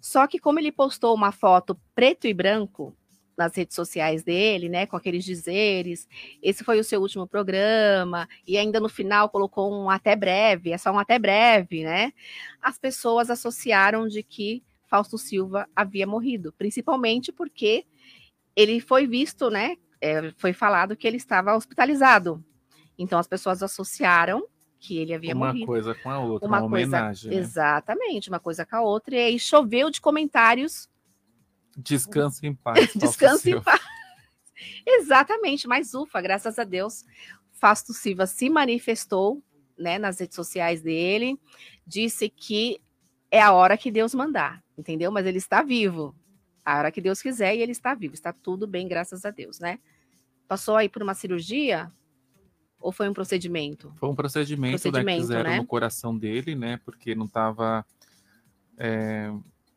Só 0.00 0.26
que 0.26 0.38
como 0.38 0.58
ele 0.58 0.72
postou 0.72 1.14
uma 1.14 1.32
foto 1.32 1.78
preto 1.94 2.26
e 2.26 2.32
branco 2.32 2.96
nas 3.40 3.56
redes 3.56 3.74
sociais 3.74 4.22
dele, 4.22 4.68
né, 4.68 4.86
com 4.86 4.96
aqueles 4.96 5.24
dizeres, 5.24 6.06
esse 6.42 6.62
foi 6.62 6.78
o 6.78 6.84
seu 6.84 7.00
último 7.00 7.26
programa, 7.26 8.28
e 8.46 8.56
ainda 8.58 8.78
no 8.78 8.88
final 8.88 9.28
colocou 9.30 9.72
um 9.72 9.88
até 9.90 10.14
breve, 10.14 10.70
é 10.72 10.78
só 10.78 10.92
um 10.92 10.98
até 10.98 11.18
breve, 11.18 11.82
né? 11.84 12.12
As 12.60 12.78
pessoas 12.78 13.30
associaram 13.30 14.06
de 14.06 14.22
que 14.22 14.62
Fausto 14.86 15.16
Silva 15.16 15.66
havia 15.74 16.06
morrido, 16.06 16.52
principalmente 16.58 17.32
porque 17.32 17.84
ele 18.54 18.80
foi 18.80 19.06
visto, 19.06 19.48
né? 19.50 19.76
é, 20.02 20.32
foi 20.38 20.52
falado 20.52 20.96
que 20.96 21.06
ele 21.06 21.16
estava 21.18 21.54
hospitalizado. 21.54 22.42
Então 22.98 23.18
as 23.18 23.26
pessoas 23.26 23.62
associaram 23.62 24.46
que 24.78 24.96
ele 24.96 25.12
havia 25.14 25.34
Uma 25.34 25.48
morrido. 25.48 25.66
coisa 25.66 25.94
com 25.94 26.10
a 26.10 26.18
outra, 26.18 26.48
uma, 26.48 26.58
coisa- 26.60 26.66
homenagem. 26.86 27.30
né? 27.30 27.36
Exatamente, 27.36 28.30
uma 28.30 28.40
coisa 28.40 28.64
com 28.64 28.76
a 28.76 28.80
outra. 28.82 29.14
E 29.14 29.18
aí 29.18 29.38
choveu 29.38 29.90
de 29.90 30.00
comentários. 30.00 30.88
Descanse 31.76 32.46
em 32.46 32.54
paz. 32.54 32.92
Descanse 32.96 33.50
em 33.50 33.60
paz. 33.60 33.80
Exatamente, 34.86 35.66
mas 35.66 35.94
ufa, 35.94 36.20
graças 36.20 36.58
a 36.58 36.64
Deus, 36.64 37.04
Fausto 37.52 37.92
Silva 37.92 38.26
se 38.26 38.50
manifestou 38.50 39.42
né, 39.78 39.98
nas 39.98 40.20
redes 40.20 40.36
sociais 40.36 40.82
dele, 40.82 41.38
disse 41.86 42.28
que 42.28 42.80
é 43.30 43.40
a 43.40 43.52
hora 43.52 43.76
que 43.76 43.90
Deus 43.90 44.14
mandar, 44.14 44.62
entendeu? 44.76 45.10
Mas 45.10 45.26
ele 45.26 45.38
está 45.38 45.62
vivo. 45.62 46.14
A 46.64 46.78
hora 46.78 46.92
que 46.92 47.00
Deus 47.00 47.22
quiser 47.22 47.56
e 47.56 47.62
ele 47.62 47.72
está 47.72 47.94
vivo. 47.94 48.12
Está 48.12 48.32
tudo 48.32 48.66
bem, 48.66 48.86
graças 48.86 49.24
a 49.24 49.30
Deus, 49.30 49.58
né? 49.58 49.78
Passou 50.46 50.76
aí 50.76 50.88
por 50.88 51.02
uma 51.02 51.14
cirurgia? 51.14 51.90
Ou 52.78 52.92
foi 52.92 53.08
um 53.08 53.14
procedimento? 53.14 53.92
Foi 53.98 54.08
um 54.08 54.14
procedimento, 54.14 54.72
né, 54.72 54.78
que 54.78 54.90
Procedimento, 54.90 55.22
fizeram 55.22 55.50
né? 55.50 55.56
no 55.58 55.66
coração 55.66 56.16
dele, 56.16 56.54
né? 56.54 56.80
Porque 56.84 57.14
não 57.14 57.26
estava. 57.26 57.84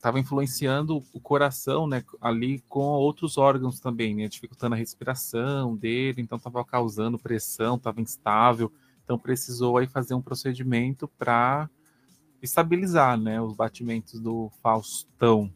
Estava 0.04 0.20
influenciando 0.20 1.02
o 1.14 1.20
coração, 1.22 1.88
né? 1.88 2.04
Ali 2.20 2.60
com 2.68 2.82
outros 2.82 3.38
órgãos 3.38 3.80
também, 3.80 4.14
né? 4.14 4.28
Dificultando 4.28 4.76
a 4.76 4.78
respiração 4.78 5.78
dele, 5.78 6.22
então 6.22 6.38
estava 6.38 6.62
causando 6.66 7.18
pressão, 7.18 7.78
estava 7.78 8.02
instável. 8.02 8.70
Então 9.02 9.18
precisou 9.18 9.78
aí 9.78 9.88
fazer 9.88 10.14
um 10.14 10.22
procedimento 10.22 11.08
para 11.08 11.70
estabilizar, 12.42 13.18
né? 13.18 13.42
Os 13.42 13.56
batimentos 13.56 14.20
do 14.20 14.52
Faustão. 14.62 15.50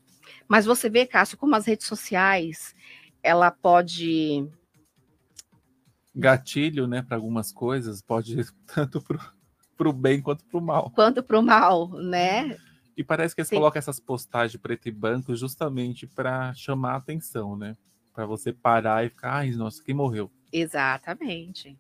Mas 0.48 0.66
você 0.66 0.90
vê, 0.90 1.06
Cássio, 1.06 1.38
como 1.38 1.54
as 1.54 1.66
redes 1.66 1.86
sociais, 1.86 2.74
ela 3.22 3.52
pode 3.52 4.50
Gatilho, 6.16 6.88
né? 6.88 7.02
Para 7.02 7.18
algumas 7.18 7.52
coisas, 7.52 8.02
pode 8.02 8.40
ir 8.40 8.48
tanto 8.74 9.04
para 9.76 9.90
o 9.90 9.92
bem 9.92 10.22
quanto 10.22 10.46
para 10.46 10.58
o 10.58 10.62
mal. 10.62 10.90
quanto 10.92 11.22
para 11.22 11.38
o 11.38 11.44
mal, 11.44 11.90
né? 11.90 12.58
E 12.98 13.04
parece 13.04 13.36
que 13.36 13.42
eles 13.42 13.50
Sim. 13.50 13.58
colocam 13.58 13.78
essas 13.78 14.00
postagens 14.00 14.60
preto 14.60 14.90
e 14.90 14.92
branco 14.92 15.36
justamente 15.36 16.08
para 16.08 16.52
chamar 16.56 16.94
a 16.94 16.98
atenção, 16.98 17.56
né? 17.56 17.78
Para 18.12 18.26
você 18.26 18.52
parar 18.52 19.06
e 19.06 19.10
ficar, 19.10 19.36
ai, 19.36 19.52
nossa, 19.52 19.84
quem 19.84 19.94
morreu? 19.94 20.32
Exatamente. 20.52 21.78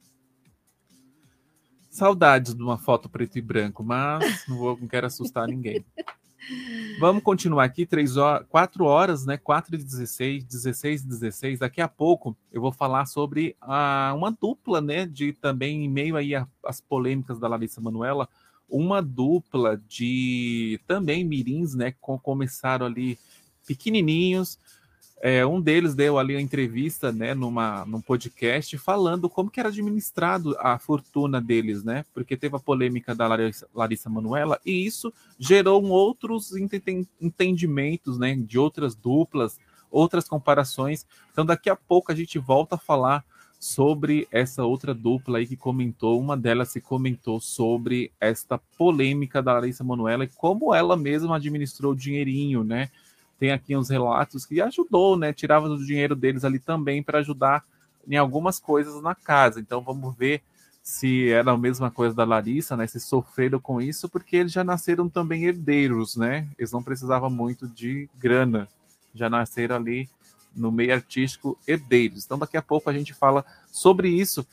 Saudades 1.90 2.54
de 2.54 2.62
uma 2.62 2.78
foto 2.78 3.10
preto 3.10 3.40
e 3.40 3.42
branco, 3.42 3.84
mas 3.84 4.48
não, 4.48 4.58
vou, 4.58 4.78
não 4.80 4.88
quero 4.88 5.08
assustar 5.08 5.48
ninguém. 5.48 5.84
Vamos 7.00 7.24
continuar 7.24 7.64
aqui, 7.64 7.86
três 7.86 8.16
horas, 8.16 8.46
4 8.48 8.86
horas, 8.86 9.26
né? 9.26 9.38
4 9.38 9.76
e 9.76 9.78
16, 9.80 10.44
16 10.44 11.02
e 11.02 11.08
16. 11.08 11.60
Daqui 11.60 11.82
a 11.82 11.88
pouco 11.88 12.38
eu 12.52 12.62
vou 12.62 12.72
falar 12.72 13.06
sobre 13.08 13.56
a, 13.60 14.14
uma 14.16 14.32
dupla, 14.32 14.80
né? 14.80 15.08
De 15.08 15.34
também, 15.34 15.84
em 15.84 15.90
meio 15.90 16.16
aí 16.16 16.34
às 16.64 16.80
polêmicas 16.80 17.40
da 17.40 17.48
Larissa 17.48 17.82
Manuela, 17.82 18.30
uma 18.70 19.02
dupla 19.02 19.82
de 19.88 20.80
também 20.86 21.24
mirins, 21.24 21.74
né? 21.74 21.92
Que 21.92 21.98
começaram 22.22 22.86
ali 22.86 23.18
pequenininhos. 23.66 24.60
É, 25.20 25.44
um 25.46 25.60
deles 25.60 25.96
deu 25.96 26.20
ali 26.20 26.36
uma 26.36 26.42
entrevista, 26.42 27.12
né, 27.12 27.34
numa, 27.34 27.84
num 27.86 28.00
podcast, 28.00 28.78
falando 28.78 29.28
como 29.28 29.50
que 29.50 29.60
era 29.60 29.70
administrado 29.70 30.56
a 30.60 30.78
fortuna 30.78 31.42
deles, 31.42 31.84
né? 31.84 32.06
Porque 32.14 32.38
teve 32.38 32.56
a 32.56 32.60
polêmica 32.60 33.16
da 33.16 33.28
Larissa, 33.28 33.68
Larissa 33.74 34.10
Manuela 34.12 34.60
e 34.64 34.86
isso 34.86 35.12
gerou 35.40 35.84
um 35.84 35.90
outros 35.90 36.56
enten- 36.56 37.08
entendimentos, 37.20 38.20
né, 38.20 38.36
de 38.36 38.60
outras 38.60 38.94
duplas, 38.94 39.60
outras 39.90 40.28
comparações. 40.28 41.04
Então, 41.32 41.44
daqui 41.44 41.70
a 41.70 41.76
pouco 41.76 42.12
a 42.12 42.16
gente 42.16 42.38
volta 42.38 42.76
a 42.76 42.80
falar 42.80 43.26
sobre 43.60 44.28
essa 44.32 44.64
outra 44.64 44.94
dupla 44.94 45.40
aí 45.40 45.48
que 45.48 45.56
comentou. 45.56 46.20
Uma 46.20 46.38
delas 46.38 46.70
se 46.70 46.80
comentou 46.80 47.40
sobre 47.40 48.12
esta 48.20 48.58
polêmica 48.78 49.42
da 49.42 49.54
Larissa 49.54 49.84
Manoela 49.84 50.26
e 50.26 50.28
como 50.28 50.74
ela 50.74 50.96
mesma 50.96 51.36
administrou 51.36 51.94
o 51.94 51.96
dinheirinho, 51.96 52.64
né? 52.64 52.90
Tem 53.40 53.52
aqui 53.52 53.76
uns 53.76 53.90
relatos 53.90 54.46
que 54.46 54.62
ajudou, 54.62 55.18
né? 55.18 55.34
Tirava 55.34 55.68
do 55.68 55.84
dinheiro 55.84 56.16
deles 56.16 56.44
ali 56.44 56.60
também 56.60 57.04
para 57.04 57.20
ajudar 57.20 57.64
em 58.08 58.16
algumas 58.16 58.60
coisas 58.60 59.02
na 59.02 59.14
casa. 59.14 59.60
Então 59.60 59.82
vamos 59.82 60.16
ver 60.16 60.42
se 60.82 61.30
era 61.30 61.52
a 61.52 61.58
mesma 61.58 61.92
coisa 61.92 62.16
da 62.16 62.24
Larissa, 62.24 62.78
né? 62.78 62.88
Se 62.88 63.00
sofreram 63.00 63.60
com 63.60 63.82
isso, 63.82 64.08
porque 64.08 64.38
eles 64.38 64.52
já 64.52 64.64
nasceram 64.64 65.10
também 65.10 65.44
herdeiros, 65.44 66.16
né? 66.16 66.48
Eles 66.58 66.72
não 66.72 66.82
precisavam 66.82 67.30
muito 67.30 67.68
de 67.68 68.10
grana, 68.18 68.68
já 69.14 69.30
nasceram 69.30 69.76
ali 69.76 70.10
no 70.58 70.72
meio 70.72 70.94
artístico 70.94 71.58
herdeiros. 71.68 72.26
Então 72.26 72.38
daqui 72.38 72.58
a 72.58 72.62
pouco 72.62 72.90
a 72.90 72.94
gente 72.94 73.14
fala 73.14 73.46
sobre 73.72 74.10
isso. 74.10 74.46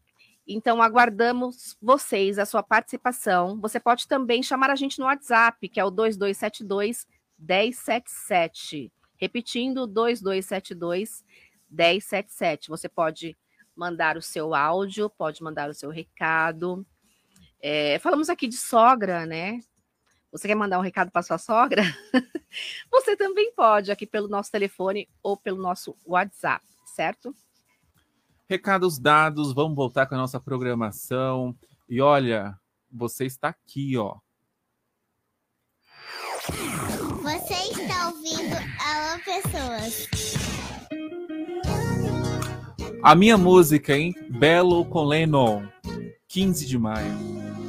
então 0.46 0.82
aguardamos 0.82 1.78
vocês, 1.80 2.38
a 2.38 2.44
sua 2.44 2.62
participação. 2.62 3.58
Você 3.58 3.80
pode 3.80 4.06
também 4.06 4.42
chamar 4.42 4.68
a 4.68 4.74
gente 4.74 4.98
no 4.98 5.06
WhatsApp, 5.06 5.66
que 5.66 5.80
é 5.80 5.84
o 5.84 5.90
2272 5.90 7.06
1077. 7.38 8.92
Repetindo, 9.16 9.86
2272 9.86 11.24
1077. 11.70 12.68
Você 12.68 12.86
pode 12.86 13.34
mandar 13.74 14.18
o 14.18 14.22
seu 14.22 14.54
áudio, 14.54 15.08
pode 15.08 15.42
mandar 15.42 15.70
o 15.70 15.74
seu 15.74 15.88
recado. 15.88 16.86
É, 17.62 17.98
falamos 17.98 18.28
aqui 18.28 18.46
de 18.46 18.58
sogra, 18.58 19.24
né? 19.24 19.60
Você 20.32 20.46
quer 20.46 20.54
mandar 20.54 20.78
um 20.78 20.82
recado 20.82 21.10
para 21.10 21.22
sua 21.22 21.38
sogra? 21.38 21.82
Você 22.90 23.16
também 23.16 23.52
pode 23.52 23.90
aqui 23.90 24.06
pelo 24.06 24.28
nosso 24.28 24.50
telefone 24.50 25.08
ou 25.22 25.36
pelo 25.36 25.60
nosso 25.60 25.96
WhatsApp, 26.06 26.64
certo? 26.86 27.34
Recados 28.48 28.98
dados, 28.98 29.52
vamos 29.52 29.76
voltar 29.76 30.06
com 30.06 30.14
a 30.14 30.18
nossa 30.18 30.40
programação. 30.40 31.56
E 31.88 32.00
olha, 32.00 32.56
você 32.90 33.26
está 33.26 33.48
aqui, 33.48 33.96
ó. 33.96 34.16
Você 37.22 37.54
está 37.54 38.08
ouvindo 38.08 38.56
Alô 38.80 39.20
Pessoas. 39.24 40.08
A 43.02 43.14
minha 43.14 43.38
música, 43.38 43.96
hein? 43.96 44.14
Belo 44.28 44.84
com 44.84 45.04
Lennon, 45.04 45.66
15 46.28 46.66
de 46.66 46.78
maio. 46.78 47.59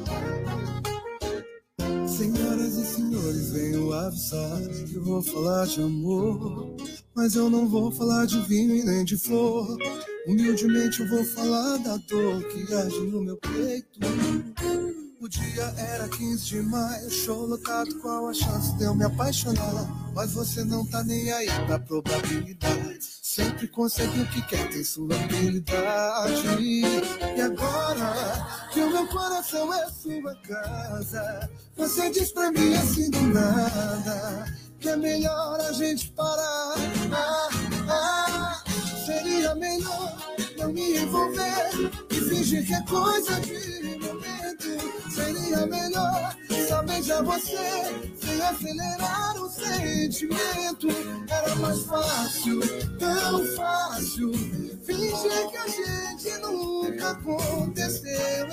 Avisar 4.06 4.60
que 4.88 4.94
eu 4.94 5.04
vou 5.04 5.22
falar 5.22 5.66
de 5.66 5.82
amor. 5.82 6.76
Mas 7.14 7.34
eu 7.34 7.50
não 7.50 7.68
vou 7.68 7.90
falar 7.90 8.26
de 8.26 8.40
vinho 8.42 8.74
e 8.74 8.82
nem 8.82 9.04
de 9.04 9.16
flor. 9.16 9.76
Humildemente 10.26 11.00
eu 11.00 11.08
vou 11.08 11.24
falar 11.24 11.78
da 11.78 11.96
dor 11.96 12.42
que 12.44 12.74
arde 12.74 13.00
no 13.00 13.22
meu 13.22 13.36
peito. 13.36 14.00
O 15.20 15.28
dia 15.28 15.74
era 15.78 16.08
15 16.08 16.44
de 16.44 16.62
maio, 16.62 17.08
show 17.08 17.46
lotado, 17.46 17.94
qual 18.00 18.28
a 18.28 18.34
chance 18.34 18.76
de 18.76 18.84
eu 18.84 18.94
me 18.94 19.04
apaixonar? 19.04 20.12
Mas 20.14 20.32
você 20.32 20.64
não 20.64 20.84
tá 20.84 21.04
nem 21.04 21.30
aí 21.30 21.46
pra 21.66 21.78
probabilidade. 21.78 23.21
Sempre 23.34 23.66
consegue 23.68 24.20
o 24.20 24.26
que 24.26 24.42
quer, 24.42 24.68
tem 24.68 24.84
sua 24.84 25.14
habilidade. 25.14 26.42
E 27.34 27.40
agora 27.40 28.68
que 28.70 28.78
o 28.78 28.90
meu 28.90 29.08
coração 29.08 29.72
é 29.72 29.88
sua 29.88 30.34
casa, 30.46 31.50
você 31.74 32.10
diz 32.10 32.30
pra 32.30 32.52
mim 32.52 32.74
assim 32.74 33.08
do 33.08 33.22
nada 33.22 34.54
que 34.78 34.86
é 34.86 34.96
melhor 34.98 35.58
a 35.58 35.72
gente 35.72 36.10
parar. 36.10 36.74
Ah, 37.10 37.48
ah, 37.88 38.62
seria 39.06 39.54
melhor 39.54 40.14
não 40.58 40.70
me 40.70 40.98
envolver 40.98 41.70
e 42.10 42.14
fingir 42.14 42.66
que 42.66 42.74
é 42.74 42.82
coisa 42.82 43.40
de 43.40 43.98
momento. 43.98 45.10
Seria 45.10 45.66
melhor 45.66 46.36
só 46.82 46.86
beijar 46.86 47.22
você 47.22 47.56
sem 48.16 48.40
acelerar 48.40 49.40
o 49.40 49.48
sentimento. 49.48 50.88
Era 51.28 51.54
mais 51.56 51.84
fácil, 51.84 52.60
tão 52.98 53.46
fácil. 53.56 54.32
Fingir 54.84 55.50
que 55.50 55.56
a 55.56 55.68
gente 55.68 56.38
nunca 56.40 57.10
aconteceu. 57.10 58.46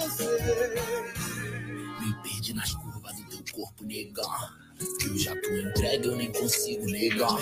Me 2.00 2.14
perdi 2.24 2.54
nas 2.54 2.74
curvas 2.74 3.16
do 3.16 3.24
teu 3.24 3.56
corpo, 3.56 3.84
negar. 3.84 4.58
Eu 5.06 5.18
já 5.18 5.36
tô 5.42 5.50
entregue, 5.50 6.08
eu 6.08 6.16
nem 6.16 6.32
consigo 6.32 6.86
negar. 6.86 7.38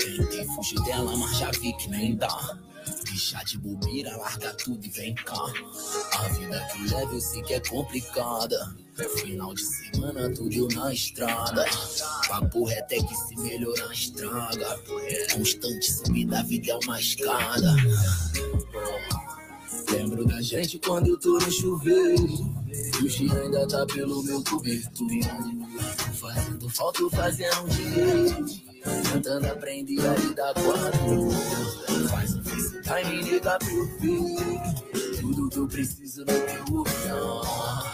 Tentei 0.00 0.44
fugir 0.46 0.80
dela, 0.84 1.16
mas 1.16 1.36
já 1.38 1.50
vi 1.50 1.72
que 1.74 1.90
nem 1.90 2.16
dá. 2.16 2.58
Deixa 3.04 3.42
de 3.44 3.58
bobeira, 3.58 4.16
larga 4.16 4.52
tudo 4.54 4.84
e 4.84 4.90
vem 4.90 5.14
cá. 5.14 5.44
A 6.18 6.28
vida 6.28 6.68
que 6.72 6.88
leva 6.88 7.12
eu 7.12 7.20
sei 7.20 7.42
que 7.42 7.54
é 7.54 7.60
complicada. 7.60 8.83
Final 8.94 9.54
de 9.54 9.64
semana, 9.64 10.30
tudo 10.30 10.68
na 10.68 10.92
estrada. 10.92 11.64
Papo 12.28 12.64
reto 12.64 12.94
é 12.94 13.02
que 13.02 13.14
se 13.14 13.36
melhorar 13.40 13.92
estraga. 13.92 14.78
Constante 15.32 15.92
subida, 15.92 16.38
a 16.38 16.42
vida 16.44 16.70
é 16.70 16.78
uma 16.84 17.00
escada. 17.00 17.74
Lembro 19.90 20.24
da 20.24 20.40
gente 20.40 20.78
quando 20.78 21.08
eu 21.08 21.18
tô 21.18 21.32
no 21.32 21.50
chuveiro. 21.50 22.54
E 23.02 23.26
o 23.26 23.42
ainda 23.42 23.66
tá 23.66 23.84
pelo 23.86 24.22
meu 24.22 24.44
cobertor. 24.44 25.08
Fazendo 26.14 26.70
falta, 26.70 27.10
fazendo 27.10 27.68
dinheiro. 27.70 28.46
Tentando 29.12 29.46
aprender 29.46 30.06
a 30.06 30.14
lidar 30.14 30.54
com 30.54 30.70
a 30.70 30.90
dor. 30.90 32.08
Faz 32.10 32.34
um 32.36 32.44
FaceTime, 32.44 33.22
liga 33.22 33.58
pro 33.58 33.88
filho. 33.98 35.20
Tudo 35.20 35.48
que 35.48 35.58
eu 35.58 35.66
preciso 35.66 36.20
no 36.20 36.26
teu 36.26 36.74
olhar. 36.76 37.93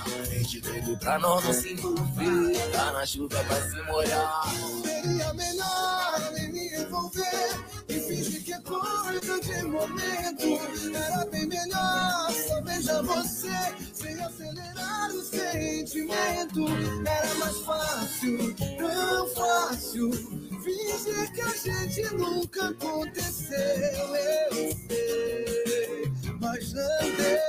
Gente 0.51 0.63
doido 0.63 0.99
pra 0.99 1.17
nós 1.21 1.45
não 1.45 1.53
se 1.53 1.73
envolver. 1.75 2.73
Tá 2.73 2.93
na 2.93 3.07
chuva 3.07 3.45
pra 3.45 3.71
se 3.71 3.83
molhar. 3.83 4.43
Seria 4.83 5.33
melhor 5.35 6.33
nem 6.33 6.53
me 6.53 6.75
envolver 6.75 7.57
e 7.89 8.01
fingir 8.01 8.43
que 8.43 8.53
é 8.53 8.61
coisa 8.63 9.41
de 9.43 9.63
momento. 9.63 10.93
Era 10.93 11.25
bem 11.27 11.47
melhor 11.47 12.33
só 12.33 12.61
beijar 12.63 13.01
você 13.01 13.49
sem 13.93 14.21
acelerar 14.21 15.11
o 15.13 15.23
sentimento. 15.23 16.67
Era 17.07 17.35
mais 17.37 17.57
fácil, 17.59 18.53
tão 18.77 19.29
fácil. 19.29 20.11
Fingir 20.65 21.33
que 21.33 21.43
a 21.43 21.57
gente 21.59 22.15
nunca 22.17 22.71
aconteceu. 22.71 23.57
Eu 23.57 24.77
sei, 24.89 26.13
mas 26.41 26.73
não 26.73 26.83
deu. 27.17 27.41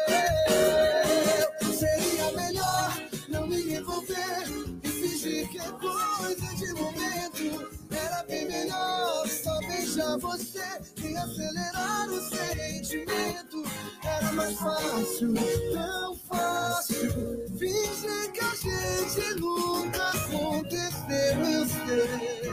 Coisa 5.79 6.55
de 6.55 6.73
momento. 6.73 7.69
Era 7.91 8.23
bem 8.23 8.47
melhor 8.47 9.27
só 9.27 9.59
beijar 9.59 10.17
você 10.17 10.63
sem 10.95 11.17
acelerar 11.17 12.09
o 12.09 12.21
sentimento. 12.21 13.63
Era 14.03 14.31
mais 14.33 14.57
fácil, 14.57 15.33
tão 15.73 16.15
fácil. 16.27 17.47
Fingir 17.57 18.31
que 18.31 18.39
a 18.39 18.55
gente 18.55 19.39
nunca 19.39 20.09
aconteceu, 20.09 21.39
eu 21.45 21.67
sei. 21.67 22.51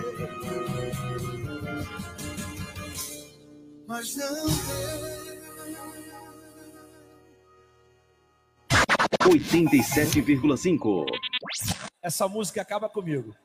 Mas 3.87 4.17
não 4.17 4.47
deu. 4.47 5.29
87,5. 9.29 11.05
Essa 12.09 12.27
música 12.27 12.63
acaba 12.63 12.89
comigo. 12.89 13.37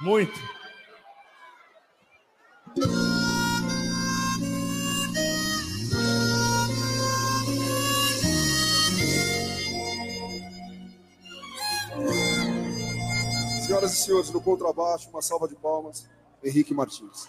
Muito. 0.00 0.34
Senhoras 13.64 13.92
e 13.92 13.96
senhores, 13.98 14.30
no 14.32 14.40
contrabaixo, 14.40 15.08
uma 15.10 15.22
salva 15.22 15.46
de 15.46 15.54
palmas, 15.54 16.10
Henrique 16.42 16.74
Martins. 16.74 17.28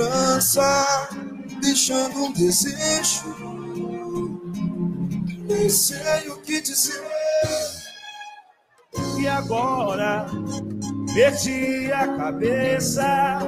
Lembrança, 0.00 1.08
deixando 1.60 2.24
um 2.24 2.32
desejo. 2.32 3.34
Nem 5.46 5.68
sei 5.68 6.28
o 6.28 6.40
que 6.40 6.60
dizer. 6.60 7.04
E 9.18 9.28
agora 9.28 10.26
perdi 11.12 11.92
a 11.92 12.16
cabeça 12.16 13.38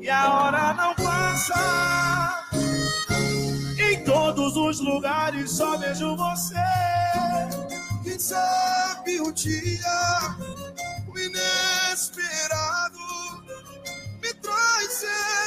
e 0.00 0.10
a 0.10 0.34
hora 0.34 0.74
não 0.74 0.94
passa. 0.94 2.44
Em 3.78 4.04
todos 4.04 4.56
os 4.56 4.80
lugares 4.80 5.50
só 5.50 5.78
vejo 5.78 6.16
você. 6.16 6.54
Quem 8.02 8.18
sabe 8.18 9.20
o 9.22 9.32
dia, 9.32 10.36
o 11.08 11.18
inesperado, 11.18 12.73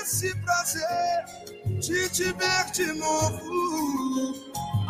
esse 0.08 0.34
prazer 0.36 1.26
de 1.82 2.10
te 2.10 2.32
ver 2.32 2.72
de 2.72 2.94
novo. 2.94 4.34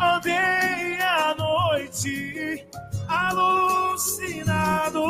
Andei 0.00 1.00
à 1.02 1.34
noite 1.36 2.64
alucinado, 3.08 5.02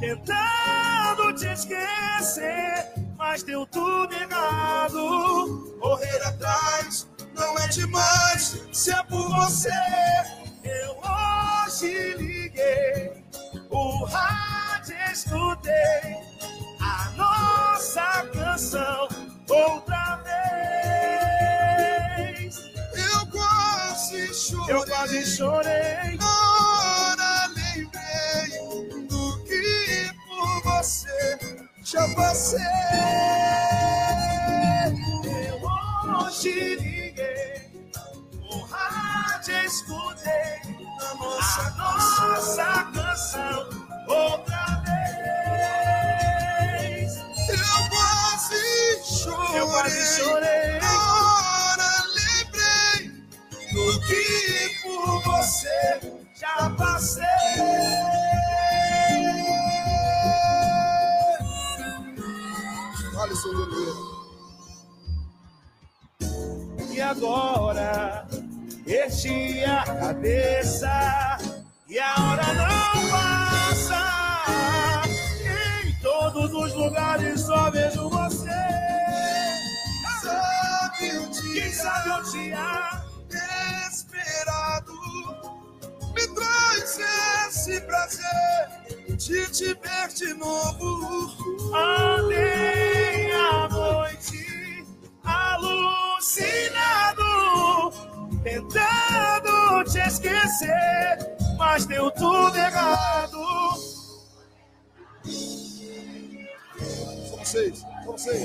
tentando 0.00 1.32
te 1.36 1.46
esquecer, 1.46 2.90
mas 3.16 3.44
deu 3.44 3.64
tudo 3.66 4.12
errado. 4.12 5.76
Correr 5.80 6.22
atrás 6.26 7.06
não 7.32 7.56
é 7.58 7.68
demais, 7.68 8.60
se 8.72 8.90
é 8.90 9.00
por 9.04 9.28
você. 9.30 9.70
Eu 10.64 10.96
hoje 10.98 12.14
liguei, 12.18 13.24
quase 25.06 25.24
chorei. 25.24 26.16
Na 26.18 27.08
hora 27.08 27.46
lembrei 27.54 29.06
do 29.06 29.44
que 29.44 30.12
por 30.26 30.62
você 30.64 31.38
já 31.84 32.08
passei. 32.14 32.60
Eu 35.48 35.60
hoje 36.18 36.76
liguei, 36.76 37.70
o 38.50 38.58
rádio 38.64 39.56
escutei 39.64 40.60
a 41.00 41.14
nossa, 41.14 41.62
a 41.62 41.70
nossa 41.70 42.95
Oliveira. 63.44 63.92
E 66.90 67.00
agora 67.02 68.26
perdi 68.86 69.62
a 69.64 69.84
cabeça 69.84 71.36
e 71.86 71.98
a 71.98 72.14
hora 72.14 72.54
não 72.54 73.10
passa. 73.10 74.02
Em 75.84 75.92
todos 76.00 76.50
os 76.54 76.72
lugares 76.72 77.42
só 77.42 77.70
vejo 77.70 78.08
você. 78.08 78.48
Sabe 80.22 81.18
o 81.18 81.28
dia, 81.28 81.62
Quem 81.62 81.72
sabe 81.72 82.08
o 82.08 82.22
dia 82.32 82.85
esse 87.68 87.80
prazer 87.80 88.68
de 89.16 89.50
te 89.50 89.74
ver 89.74 90.08
de 90.14 90.32
novo. 90.34 91.32
andei 91.74 93.32
à 93.32 93.68
noite 93.68 94.86
alucinado, 95.24 97.24
tentando 98.44 99.82
te 99.90 99.98
esquecer, 99.98 101.18
mas 101.58 101.86
deu 101.86 102.08
tudo 102.12 102.56
errado. 102.56 103.44
São 107.28 107.38
vocês, 107.38 107.78
são 107.78 108.12
vocês. 108.12 108.40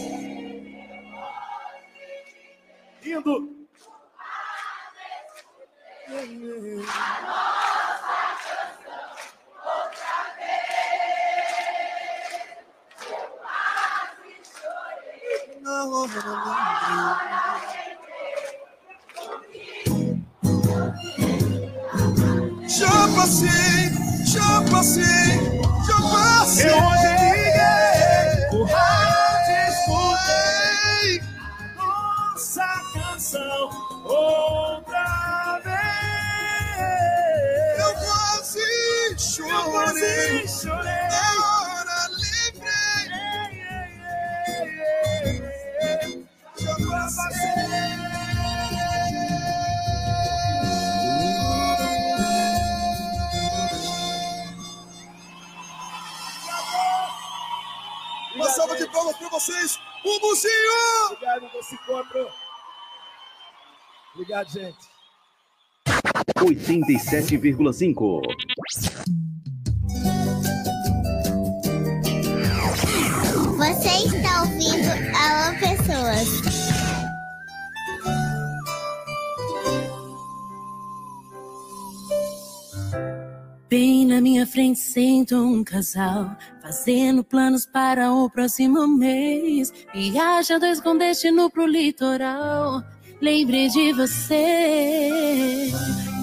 Indo. 3.06 3.56
Na 6.08 7.81
Já 22.68 23.08
passei, 23.16 23.92
já 24.26 24.62
passei, 24.72 25.04
já 25.86 25.98
passei. 26.12 26.68
Eu 26.68 26.78
hoje 26.78 27.14
liguei, 27.30 28.60
o 28.60 28.64
rádio 28.64 29.60
escutei 29.70 31.22
nossa 31.78 32.70
canção 32.94 33.70
outra 34.04 35.60
vez. 35.64 36.82
Eu 37.78 37.94
quase 37.94 38.66
chorei. 39.20 39.52
Eu 39.52 39.72
quase 39.72 40.48
chorei. 40.48 41.11
Salva 58.56 58.76
de 58.76 58.86
palmas 58.92 59.16
para 59.16 59.30
vocês, 59.30 59.80
o 60.04 60.20
Buzinho! 60.20 60.52
Obrigado 61.12 61.50
desse 61.54 61.76
encontro. 61.76 62.28
Obrigado, 64.14 64.50
gente. 64.50 64.92
87,5. 66.38 68.22
Você 73.58 73.90
está 74.08 74.42
ouvindo 74.42 74.92
Alô 75.16 75.54
Pessoas. 75.60 76.91
Bem 83.72 84.06
na 84.06 84.20
minha 84.20 84.46
frente 84.46 84.82
senta 84.82 85.38
um 85.38 85.64
casal, 85.64 86.36
fazendo 86.62 87.24
planos 87.24 87.66
para 87.66 88.12
o 88.12 88.30
próximo 88.30 88.86
mês. 88.86 89.72
Viaja 89.94 90.60
dois 90.60 90.82
com 90.82 90.98
destino 90.98 91.50
pro 91.50 91.66
litoral. 91.66 92.84
Lembrei 93.22 93.70
de 93.70 93.94
você. 93.94 95.72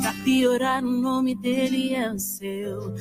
Pra 0.02 0.12
piorar, 0.24 0.84
o 0.84 0.90
nome 0.90 1.34
dele 1.34 1.94
é 1.94 2.10
o 2.10 2.18
seu. 2.18 2.94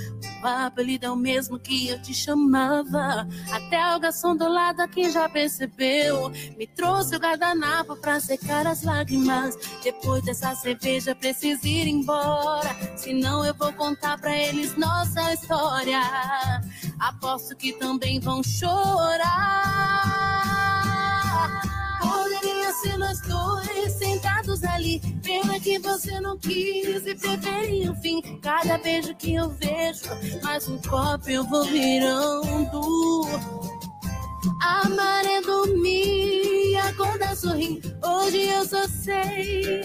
O 0.43 0.47
apelido 0.47 1.05
é 1.05 1.11
o 1.11 1.15
mesmo 1.15 1.59
que 1.59 1.87
eu 1.89 2.01
te 2.01 2.13
chamava. 2.13 3.27
Até 3.51 3.95
o 3.95 3.99
garçom 3.99 4.35
do 4.35 4.47
lado 4.47 4.81
aqui 4.81 5.09
já 5.09 5.27
percebeu. 5.27 6.29
Me 6.57 6.67
trouxe 6.67 7.15
o 7.15 7.19
guardanapo 7.19 7.95
pra 7.97 8.19
secar 8.19 8.67
as 8.67 8.83
lágrimas. 8.83 9.57
Depois 9.83 10.23
dessa 10.23 10.55
cerveja, 10.55 11.15
preciso 11.15 11.65
ir 11.65 11.87
embora. 11.87 12.75
Senão 12.95 13.45
eu 13.45 13.53
vou 13.53 13.73
contar 13.73 14.19
pra 14.19 14.35
eles 14.35 14.75
nossa 14.75 15.33
história. 15.33 16.01
Aposto 16.99 17.55
que 17.55 17.73
também 17.73 18.19
vão 18.19 18.41
chorar. 18.43 19.31
Poderia 22.01 22.73
ser 22.73 22.97
nós 22.97 23.21
dois 23.21 23.76
sentados 24.57 24.63
ali. 24.63 24.99
Pena 25.23 25.59
que 25.59 25.79
você 25.79 26.19
não 26.19 26.37
quis 26.37 27.05
e 27.05 27.15
preferiu 27.15 27.91
o 27.91 27.95
fim. 27.95 28.21
Cada 28.41 28.77
beijo 28.77 29.15
que 29.15 29.35
eu 29.35 29.49
vejo, 29.49 30.03
mais 30.43 30.67
um 30.67 30.77
copo 30.81 31.29
eu 31.29 31.43
vou 31.43 31.63
virando. 31.65 33.23
A 34.61 34.89
maré 34.89 35.41
dormir, 35.41 36.75
acordar 36.77 37.35
sorrir. 37.35 37.81
Hoje 38.03 38.47
eu 38.47 38.65
só 38.65 38.87
sei. 38.87 39.81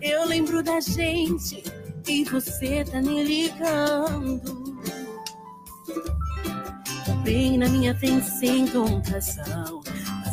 Eu 0.00 0.26
lembro 0.26 0.62
da 0.62 0.80
gente 0.80 1.62
e 2.06 2.24
você 2.24 2.84
tá 2.84 3.00
nem 3.00 3.22
ligando. 3.22 4.70
Bem 7.22 7.58
na 7.58 7.68
minha 7.68 7.94
frente 7.94 8.76
um 8.76 9.00
casal 9.02 9.79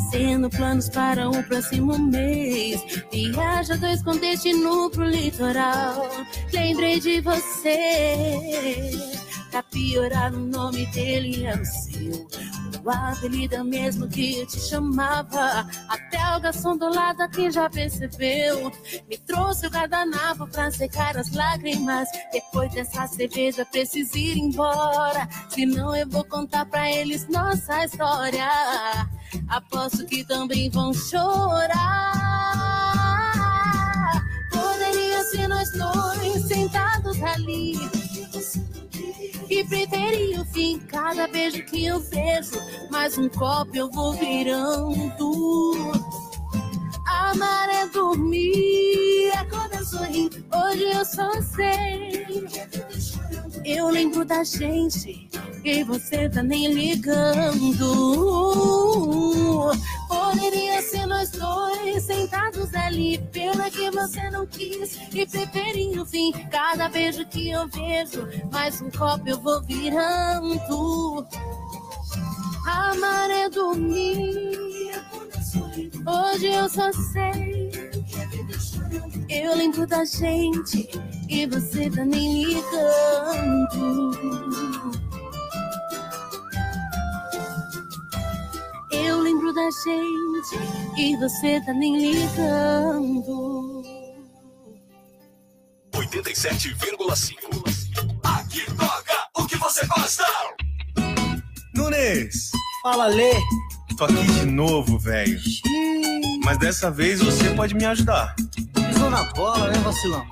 Fazendo 0.10 0.50
planos 0.50 0.88
para 0.88 1.30
o 1.30 1.44
próximo 1.44 2.00
mês. 2.00 2.82
Viaja 3.12 3.76
dois 3.76 4.02
com 4.02 4.16
destino 4.16 4.90
pro 4.90 5.04
litoral. 5.04 6.10
Lembrei 6.54 6.98
de 7.02 7.20
você. 7.20 8.90
Pra 9.52 9.62
piorar 9.64 10.34
o 10.34 10.40
nome 10.40 10.86
dele 10.88 11.46
é 11.46 11.56
o 11.56 11.66
seu. 11.66 12.28
É 13.52 13.62
o 13.62 13.66
mesmo 13.66 14.08
que 14.08 14.40
eu 14.40 14.48
te 14.48 14.62
chamava. 14.62 15.68
Até 15.90 16.38
o 16.38 16.40
garçom 16.40 16.78
do 16.78 16.88
lado 16.88 17.20
aqui 17.20 17.52
já 17.52 17.70
percebeu. 17.70 18.72
Me 19.10 19.18
trouxe 19.18 19.68
o 19.68 19.70
guardanapo 19.70 20.48
pra 20.48 20.72
secar 20.72 21.18
as 21.18 21.34
lágrimas. 21.34 22.08
Depois 22.32 22.72
dessa 22.74 23.08
cerveja 23.08 23.66
preciso 23.66 24.18
ir 24.18 24.38
embora. 24.38 25.28
Senão 25.50 25.94
eu 25.94 26.08
vou 26.08 26.24
contar 26.24 26.66
pra 26.66 26.90
eles 26.90 27.28
nossa 27.28 27.84
história 27.84 28.48
Aposto 29.48 30.06
que 30.06 30.24
também 30.24 30.70
vão 30.70 30.94
chorar 30.94 31.74
Poderia 34.52 35.24
ser 35.24 35.48
nós 35.48 35.72
dois 35.72 36.44
sentados 36.48 37.22
ali 37.24 37.76
e 39.49 39.64
preferi 39.64 40.38
o 40.38 40.45
fim, 40.45 40.78
cada 40.80 41.26
beijo 41.28 41.64
que 41.66 41.86
eu 41.86 41.99
vejo, 42.02 42.62
mais 42.91 43.18
um 43.18 43.30
copo 43.30 43.72
eu 43.76 43.90
vou 43.90 44.14
virando. 44.14 45.72
A 47.08 47.34
maré 47.34 47.88
dormir, 47.88 49.32
acorda 49.38 49.84
sorrir, 49.86 50.30
hoje 50.54 50.84
eu 50.84 51.06
só 51.06 51.32
sei. 51.41 52.28
Eu 53.66 53.90
lembro 53.90 54.26
da 54.26 54.44
gente 54.44 55.30
e 55.64 55.84
você 55.84 56.30
tá 56.30 56.42
nem 56.44 56.74
ligando. 56.74 57.78
Poderia 60.08 60.82
ser 60.82 61.06
nós 61.06 61.32
dois 61.32 62.04
sentados 62.04 62.74
ali. 62.74 63.18
Pena 63.32 63.70
que 63.70 63.92
você 63.92 64.30
não 64.30 64.46
quis 64.46 64.98
e 65.14 65.26
preferiu 65.26 66.06
fim. 66.06 66.32
Cada 66.52 66.90
beijo 66.90 67.26
que 67.28 67.50
eu 67.50 67.68
vejo, 67.68 68.28
mais 68.52 68.82
um 68.82 68.90
copo 68.92 69.28
eu 69.28 69.40
vou 69.40 69.62
virando. 69.64 71.28
A 72.66 72.96
maré 72.96 73.50
dormir. 73.50 74.68
Hoje 76.06 76.48
eu 76.48 76.70
só 76.70 76.92
sei. 76.92 77.70
Eu 79.30 79.56
lembro 79.56 79.86
da 79.86 80.06
gente 80.06 80.90
e 81.30 81.45
você 81.48 81.90
tá 81.90 82.06
nem 82.06 82.44
ligando. 82.44 84.18
Eu 88.91 89.20
lembro 89.22 89.54
da 89.54 89.70
gente 89.70 90.58
e 90.98 91.16
você 91.18 91.62
tá 91.66 91.74
nem 91.74 92.12
ligando. 92.12 93.84
87,5. 95.94 97.36
Aqui 98.24 98.66
toca 98.76 99.28
o 99.38 99.45
que 99.45 99.56
você 99.58 99.86
gosta. 99.88 100.26
Nunes! 101.74 102.52
Fala, 102.84 103.08
Lê! 103.08 103.34
Tô 103.98 104.06
aqui 104.06 104.14
de 104.14 104.45
novo, 104.45 104.99
velho. 104.99 105.40
Mas 106.45 106.60
dessa 106.60 106.91
vez 106.91 107.20
você 107.20 107.49
pode 107.56 107.74
me 107.74 107.84
ajudar. 107.84 108.36
Pisou 108.91 109.10
na 109.10 109.24
bola, 109.34 109.70
né, 109.70 109.80
vacilão? 109.80 110.26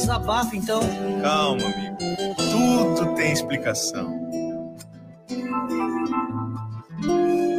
Desabafa, 0.00 0.56
então. 0.56 0.80
Calma, 1.20 1.62
amigo. 1.62 1.98
Tudo 2.50 3.14
tem 3.14 3.32
explicação. 3.32 4.18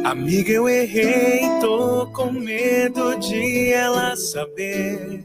Amiga, 0.04 0.50
eu 0.50 0.68
errei, 0.68 1.42
tô 1.60 2.08
com 2.08 2.32
medo 2.32 3.16
de 3.20 3.72
ela 3.72 4.16
saber. 4.16 5.24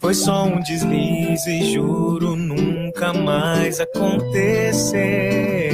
Foi 0.00 0.12
só 0.12 0.44
um 0.44 0.60
deslize, 0.60 1.72
juro 1.72 2.34
nunca 2.34 3.12
mais 3.12 3.78
acontecer. 3.78 5.70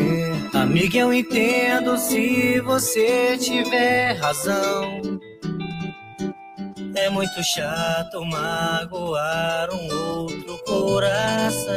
Amiga, 0.53 0.99
eu 0.99 1.15
entendo 1.15 1.97
se 1.97 2.61
você 2.61 3.39
tiver 3.39 4.13
razão. 4.19 5.01
É 6.97 7.11
muito 7.11 7.43
chato 7.43 8.25
magoar 8.25 9.69
um 9.73 10.19
outro 10.19 10.57
coração. 10.65 11.75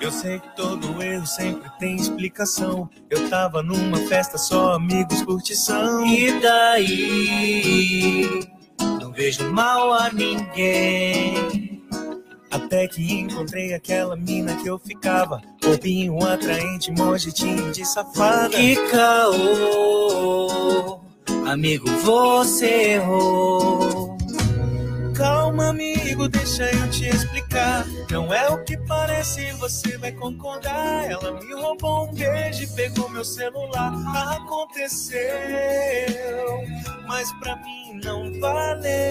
Eu 0.00 0.10
sei 0.10 0.40
que 0.40 0.56
todo 0.56 1.02
erro 1.02 1.26
sempre 1.26 1.70
tem 1.78 1.96
explicação. 1.96 2.88
Eu 3.10 3.28
tava 3.28 3.62
numa 3.62 3.98
festa 4.08 4.38
só 4.38 4.72
amigos 4.72 5.20
curtição. 5.22 6.06
E 6.06 6.40
daí? 6.40 8.40
Não 9.00 9.12
vejo 9.12 9.52
mal 9.52 9.92
a 9.92 10.10
ninguém. 10.10 11.84
Até 12.50 12.88
que 12.88 13.12
encontrei 13.12 13.74
aquela 13.74 14.16
mina 14.16 14.56
que 14.56 14.66
eu 14.66 14.78
ficava. 14.78 15.42
Corpinho 15.62 16.24
atraente, 16.24 16.90
mó 16.90 17.18
jeitinho 17.18 17.70
de 17.70 17.84
safada. 17.84 18.48
Que 18.48 18.76
caô, 18.90 20.50
amigo, 21.46 21.88
você 22.02 22.94
errou. 22.94 24.16
Calma, 25.14 25.68
amigo, 25.68 26.28
deixa 26.28 26.70
eu 26.70 26.88
te 26.90 27.06
explicar. 27.06 27.86
Não 28.10 28.32
é 28.32 28.48
o 28.48 28.64
que 28.64 28.76
parece, 28.86 29.52
você 29.52 29.98
vai 29.98 30.12
concordar. 30.12 31.10
Ela 31.10 31.32
me 31.40 31.52
roubou 31.52 32.08
um 32.08 32.14
beijo 32.14 32.62
e 32.62 32.66
pegou 32.68 33.08
meu 33.10 33.24
celular. 33.24 33.92
Aconteceu, 34.34 35.20
mas 37.06 37.30
pra 37.34 37.56
mim 37.56 38.00
não 38.02 38.32
valeu. 38.40 39.10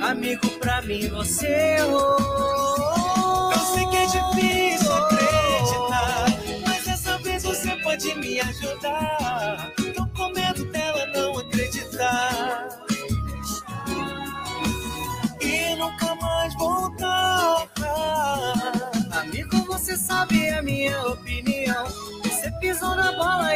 Amigo, 0.00 0.48
pra 0.58 0.80
mim 0.82 1.08
você 1.08 1.46
errou. 1.78 2.23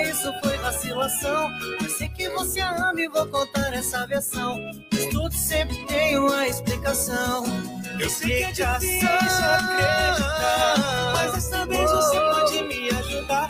Isso 0.02 0.32
foi 0.42 0.56
vacilação. 0.58 1.50
Eu 1.80 1.90
sei 1.90 2.08
que 2.08 2.28
você 2.30 2.60
ama 2.60 3.00
e 3.00 3.08
vou 3.08 3.26
contar 3.26 3.72
essa 3.74 4.06
versão. 4.06 4.58
Mas 4.92 5.06
tudo 5.06 5.32
sempre 5.34 5.84
tem 5.86 6.18
uma 6.18 6.46
explicação. 6.46 7.44
Eu 7.98 8.10
sei 8.10 8.44
que 8.44 8.44
é 8.44 8.52
difícil 8.52 9.08
acreditar, 9.08 11.12
mas 11.14 11.32
dessa 11.32 11.66
vez 11.66 11.90
você 11.90 12.20
pode 12.20 12.62
me 12.64 12.88
ajudar. 12.90 13.48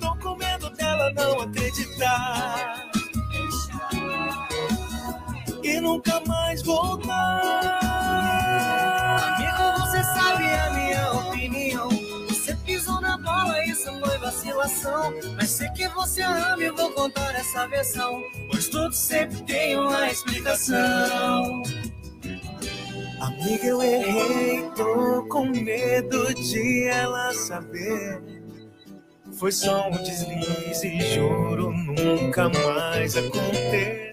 Tô 0.00 0.16
com 0.16 0.36
medo 0.36 0.70
dela 0.70 1.12
não 1.12 1.40
acreditar 1.40 2.90
e 5.62 5.80
nunca 5.80 6.20
mais 6.26 6.62
voltar. 6.62 7.83
Isso 13.84 14.00
foi 14.00 14.18
vacilação. 14.18 15.14
Mas 15.36 15.50
sei 15.50 15.68
que 15.70 15.88
você 15.88 16.22
ama 16.22 16.62
e 16.62 16.70
vou 16.70 16.90
contar 16.92 17.34
essa 17.34 17.66
versão. 17.66 18.22
Pois 18.50 18.68
tudo 18.68 18.92
sempre 18.94 19.42
tem 19.42 19.78
uma 19.78 20.10
explicação. 20.10 21.62
Amiga, 23.20 23.66
eu 23.66 23.82
errei, 23.82 24.62
tô 24.74 25.26
com 25.28 25.46
medo 25.46 26.34
de 26.34 26.84
ela 26.88 27.32
saber. 27.34 28.22
Foi 29.38 29.52
só 29.52 29.88
um 29.88 30.02
deslize, 30.02 31.14
juro 31.14 31.72
nunca 31.72 32.48
mais 32.48 33.16
acontecer. 33.16 34.12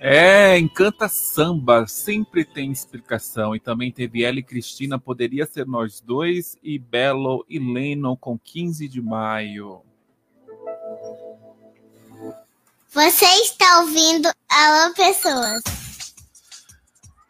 É, 0.00 0.56
Encanta 0.56 1.08
Samba, 1.08 1.84
sempre 1.88 2.44
tem 2.44 2.70
explicação. 2.70 3.54
E 3.56 3.60
também 3.60 3.90
teve 3.90 4.22
ela 4.22 4.38
e 4.38 4.42
Cristina, 4.42 4.98
Poderia 4.98 5.44
Ser 5.44 5.66
Nós 5.66 6.00
Dois, 6.00 6.56
e 6.62 6.78
Belo 6.78 7.44
e 7.48 7.58
Lennon 7.58 8.16
com 8.16 8.38
15 8.38 8.86
de 8.86 9.02
maio. 9.02 9.82
Você 12.90 13.26
está 13.42 13.80
ouvindo 13.80 14.30
Alô 14.48 14.94
Pessoas. 14.94 15.62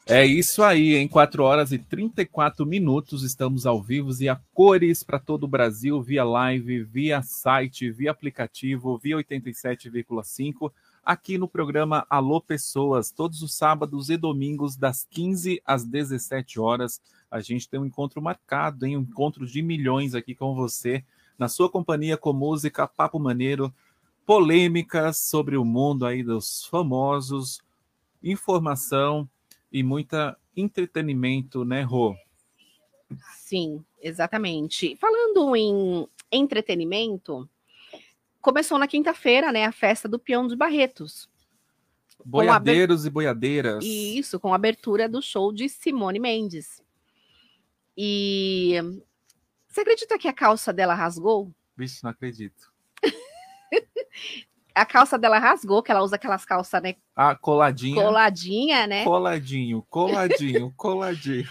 É 0.07 0.25
isso 0.25 0.63
aí, 0.63 0.95
em 0.95 1.07
4 1.07 1.43
horas 1.43 1.71
e 1.71 1.79
34 1.79 2.65
minutos 2.65 3.23
estamos 3.23 3.67
ao 3.67 3.83
vivo 3.83 4.11
e 4.19 4.27
a 4.27 4.41
cores 4.55 5.03
para 5.03 5.19
todo 5.19 5.45
o 5.45 5.49
Brasil, 5.49 6.01
via 6.01 6.25
live, 6.25 6.83
via 6.83 7.23
site, 7.23 7.91
via 7.91 8.11
aplicativo, 8.11 8.97
via 8.97 9.17
87,5, 9.17 10.73
aqui 11.09 11.39
no 11.39 11.49
programa 11.49 12.07
Alô 12.11 12.39
Pessoas, 12.39 13.11
todos 13.11 13.41
os 13.41 13.55
sábados 13.55 14.11
e 14.11 14.17
domingos, 14.19 14.77
das 14.77 15.07
15 15.09 15.59
às 15.65 15.83
17 15.83 16.61
horas. 16.61 17.01
A 17.31 17.41
gente 17.41 17.67
tem 17.67 17.81
um 17.81 17.87
encontro 17.87 18.21
marcado, 18.21 18.85
hein? 18.85 18.99
um 18.99 19.01
encontro 19.01 19.47
de 19.47 19.63
milhões 19.63 20.15
aqui 20.15 20.35
com 20.35 20.55
você, 20.55 21.03
na 21.39 21.49
sua 21.49 21.71
companhia 21.71 22.19
com 22.19 22.35
música, 22.35 22.87
papo 22.87 23.19
maneiro, 23.19 23.75
polêmicas 24.27 25.17
sobre 25.17 25.57
o 25.57 25.65
mundo 25.65 26.05
aí 26.05 26.23
dos 26.23 26.67
famosos, 26.67 27.63
informação 28.23 29.27
e 29.73 29.83
muita 29.83 30.37
entretenimento, 30.55 31.65
né, 31.65 31.81
Rô? 31.81 32.15
Sim, 33.35 33.83
exatamente. 34.03 34.95
Falando 34.97 35.57
em 35.57 36.07
entretenimento, 36.31 37.49
começou 38.41 38.79
na 38.79 38.87
quinta-feira, 38.87 39.53
né, 39.53 39.65
a 39.65 39.73
festa 39.73 40.09
do 40.09 40.19
Peão 40.19 40.47
de 40.47 40.57
Barretos. 40.57 41.29
Boiadeiros 42.25 43.07
e 43.07 43.11
boiadeiras. 43.11 43.85
Isso, 43.85 44.41
com 44.41 44.53
a 44.53 44.57
abertura 44.57 45.09
do 45.09 45.23
show 45.23 45.53
de 45.53 45.69
Simone 45.69 46.19
Mendes. 46.19 46.83
E 47.97 48.77
você 49.69 49.81
acredita 49.83 50.19
que 50.19 50.29
a 50.29 50.33
calça 50.33 50.73
dela 50.73 50.95
rasgou? 50.95 51.53
Vixe, 51.77 52.03
não 52.03 52.11
acredito. 52.11 52.73
a 54.75 54.85
calça 54.85 55.19
dela 55.19 55.39
rasgou, 55.39 55.83
que 55.83 55.91
ela 55.91 56.03
usa 56.03 56.17
aquelas 56.17 56.45
calças, 56.45 56.83
né? 56.83 56.97
Ah, 57.15 57.35
coladinha. 57.35 58.03
Coladinha, 58.03 58.87
né? 58.87 59.05
Coladinho, 59.05 59.87
coladinho, 59.89 60.73
coladinho. 60.77 61.49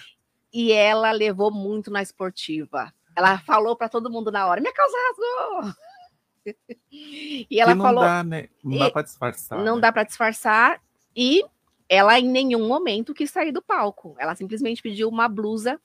E 0.51 0.71
ela 0.71 1.11
levou 1.11 1.51
muito 1.51 1.89
na 1.91 2.01
esportiva. 2.01 2.93
Ela 3.15 3.39
falou 3.39 3.75
para 3.75 3.89
todo 3.89 4.11
mundo 4.11 4.31
na 4.31 4.47
hora: 4.47 4.61
minha 4.61 4.73
calça 4.73 4.95
rasgou. 5.09 5.73
E 6.91 7.59
ela 7.59 7.75
não 7.75 7.85
falou. 7.85 8.03
Dá, 8.03 8.23
né? 8.23 8.49
Não 8.63 8.77
dá 8.77 8.91
para 8.91 9.01
disfarçar. 9.03 9.63
Não 9.63 9.75
né? 9.75 9.81
dá 9.81 9.91
para 9.91 10.03
disfarçar. 10.03 10.81
E 11.15 11.43
ela 11.89 12.19
em 12.19 12.27
nenhum 12.27 12.67
momento 12.67 13.13
quis 13.13 13.31
sair 13.31 13.51
do 13.51 13.61
palco. 13.61 14.15
Ela 14.19 14.35
simplesmente 14.35 14.81
pediu 14.81 15.09
uma 15.09 15.27
blusa. 15.27 15.79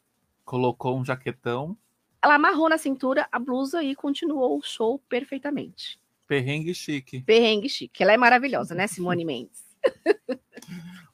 Colocou 0.45 0.99
um 0.99 1.05
jaquetão. 1.05 1.77
Ela 2.23 2.35
amarrou 2.35 2.69
na 2.69 2.79
cintura 2.79 3.27
a 3.33 3.39
blusa 3.39 3.83
e 3.83 3.95
continuou 3.95 4.59
o 4.59 4.63
show 4.63 4.99
perfeitamente. 5.09 6.01
Perrengue 6.27 6.75
chique. 6.75 7.21
Perrengue 7.23 7.69
chique. 7.69 8.03
Ela 8.03 8.13
é 8.13 8.17
maravilhosa, 8.17 8.75
né, 8.75 8.87
Simone 8.87 9.25
Mendes? 9.25 9.65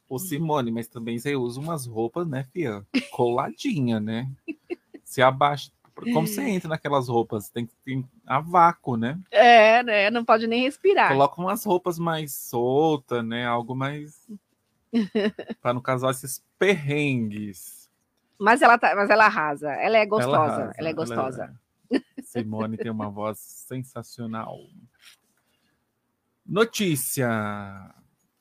Ô, 0.09 0.19
Simone, 0.19 0.71
mas 0.71 0.89
também 0.89 1.19
você 1.19 1.37
usa 1.37 1.61
umas 1.61 1.87
roupas, 1.87 2.27
né, 2.27 2.45
Fia? 2.53 2.87
Coladinha, 3.11 4.01
né? 4.01 4.31
Se 5.05 5.21
abaixa. 5.21 5.71
Como 6.13 6.27
você 6.27 6.43
entra 6.43 6.69
naquelas 6.69 7.09
roupas? 7.09 7.51
Tem 7.51 7.67
que 7.67 7.75
ter 7.85 8.05
a 8.27 8.41
vácuo, 8.41 8.97
né? 8.97 9.19
É, 9.31 9.83
né? 9.83 10.11
Não 10.11 10.25
pode 10.25 10.47
nem 10.47 10.63
respirar. 10.63 11.09
Coloca 11.09 11.41
umas 11.41 11.65
roupas 11.65 11.99
mais 11.99 12.33
soltas, 12.33 13.25
né? 13.25 13.47
Algo 13.47 13.75
mais. 13.75 14.29
para 15.61 15.75
não 15.75 15.81
causar 15.81 16.11
esses 16.11 16.45
perrengues. 16.59 17.91
Mas 18.39 18.63
ela, 18.63 18.79
tá, 18.79 18.95
mas 18.95 19.11
ela 19.11 19.27
arrasa. 19.27 19.73
Ela 19.73 19.99
é 19.99 20.07
gostosa. 20.07 20.37
Ela, 20.37 20.45
arrasa, 20.47 20.73
ela 20.79 20.89
é 20.89 20.93
gostosa. 20.93 21.43
Ela 21.91 22.01
é... 22.01 22.23
Simone 22.23 22.77
tem 22.77 22.91
uma 22.91 23.11
voz 23.11 23.39
sensacional. 23.39 24.59
Notícia. 26.47 27.29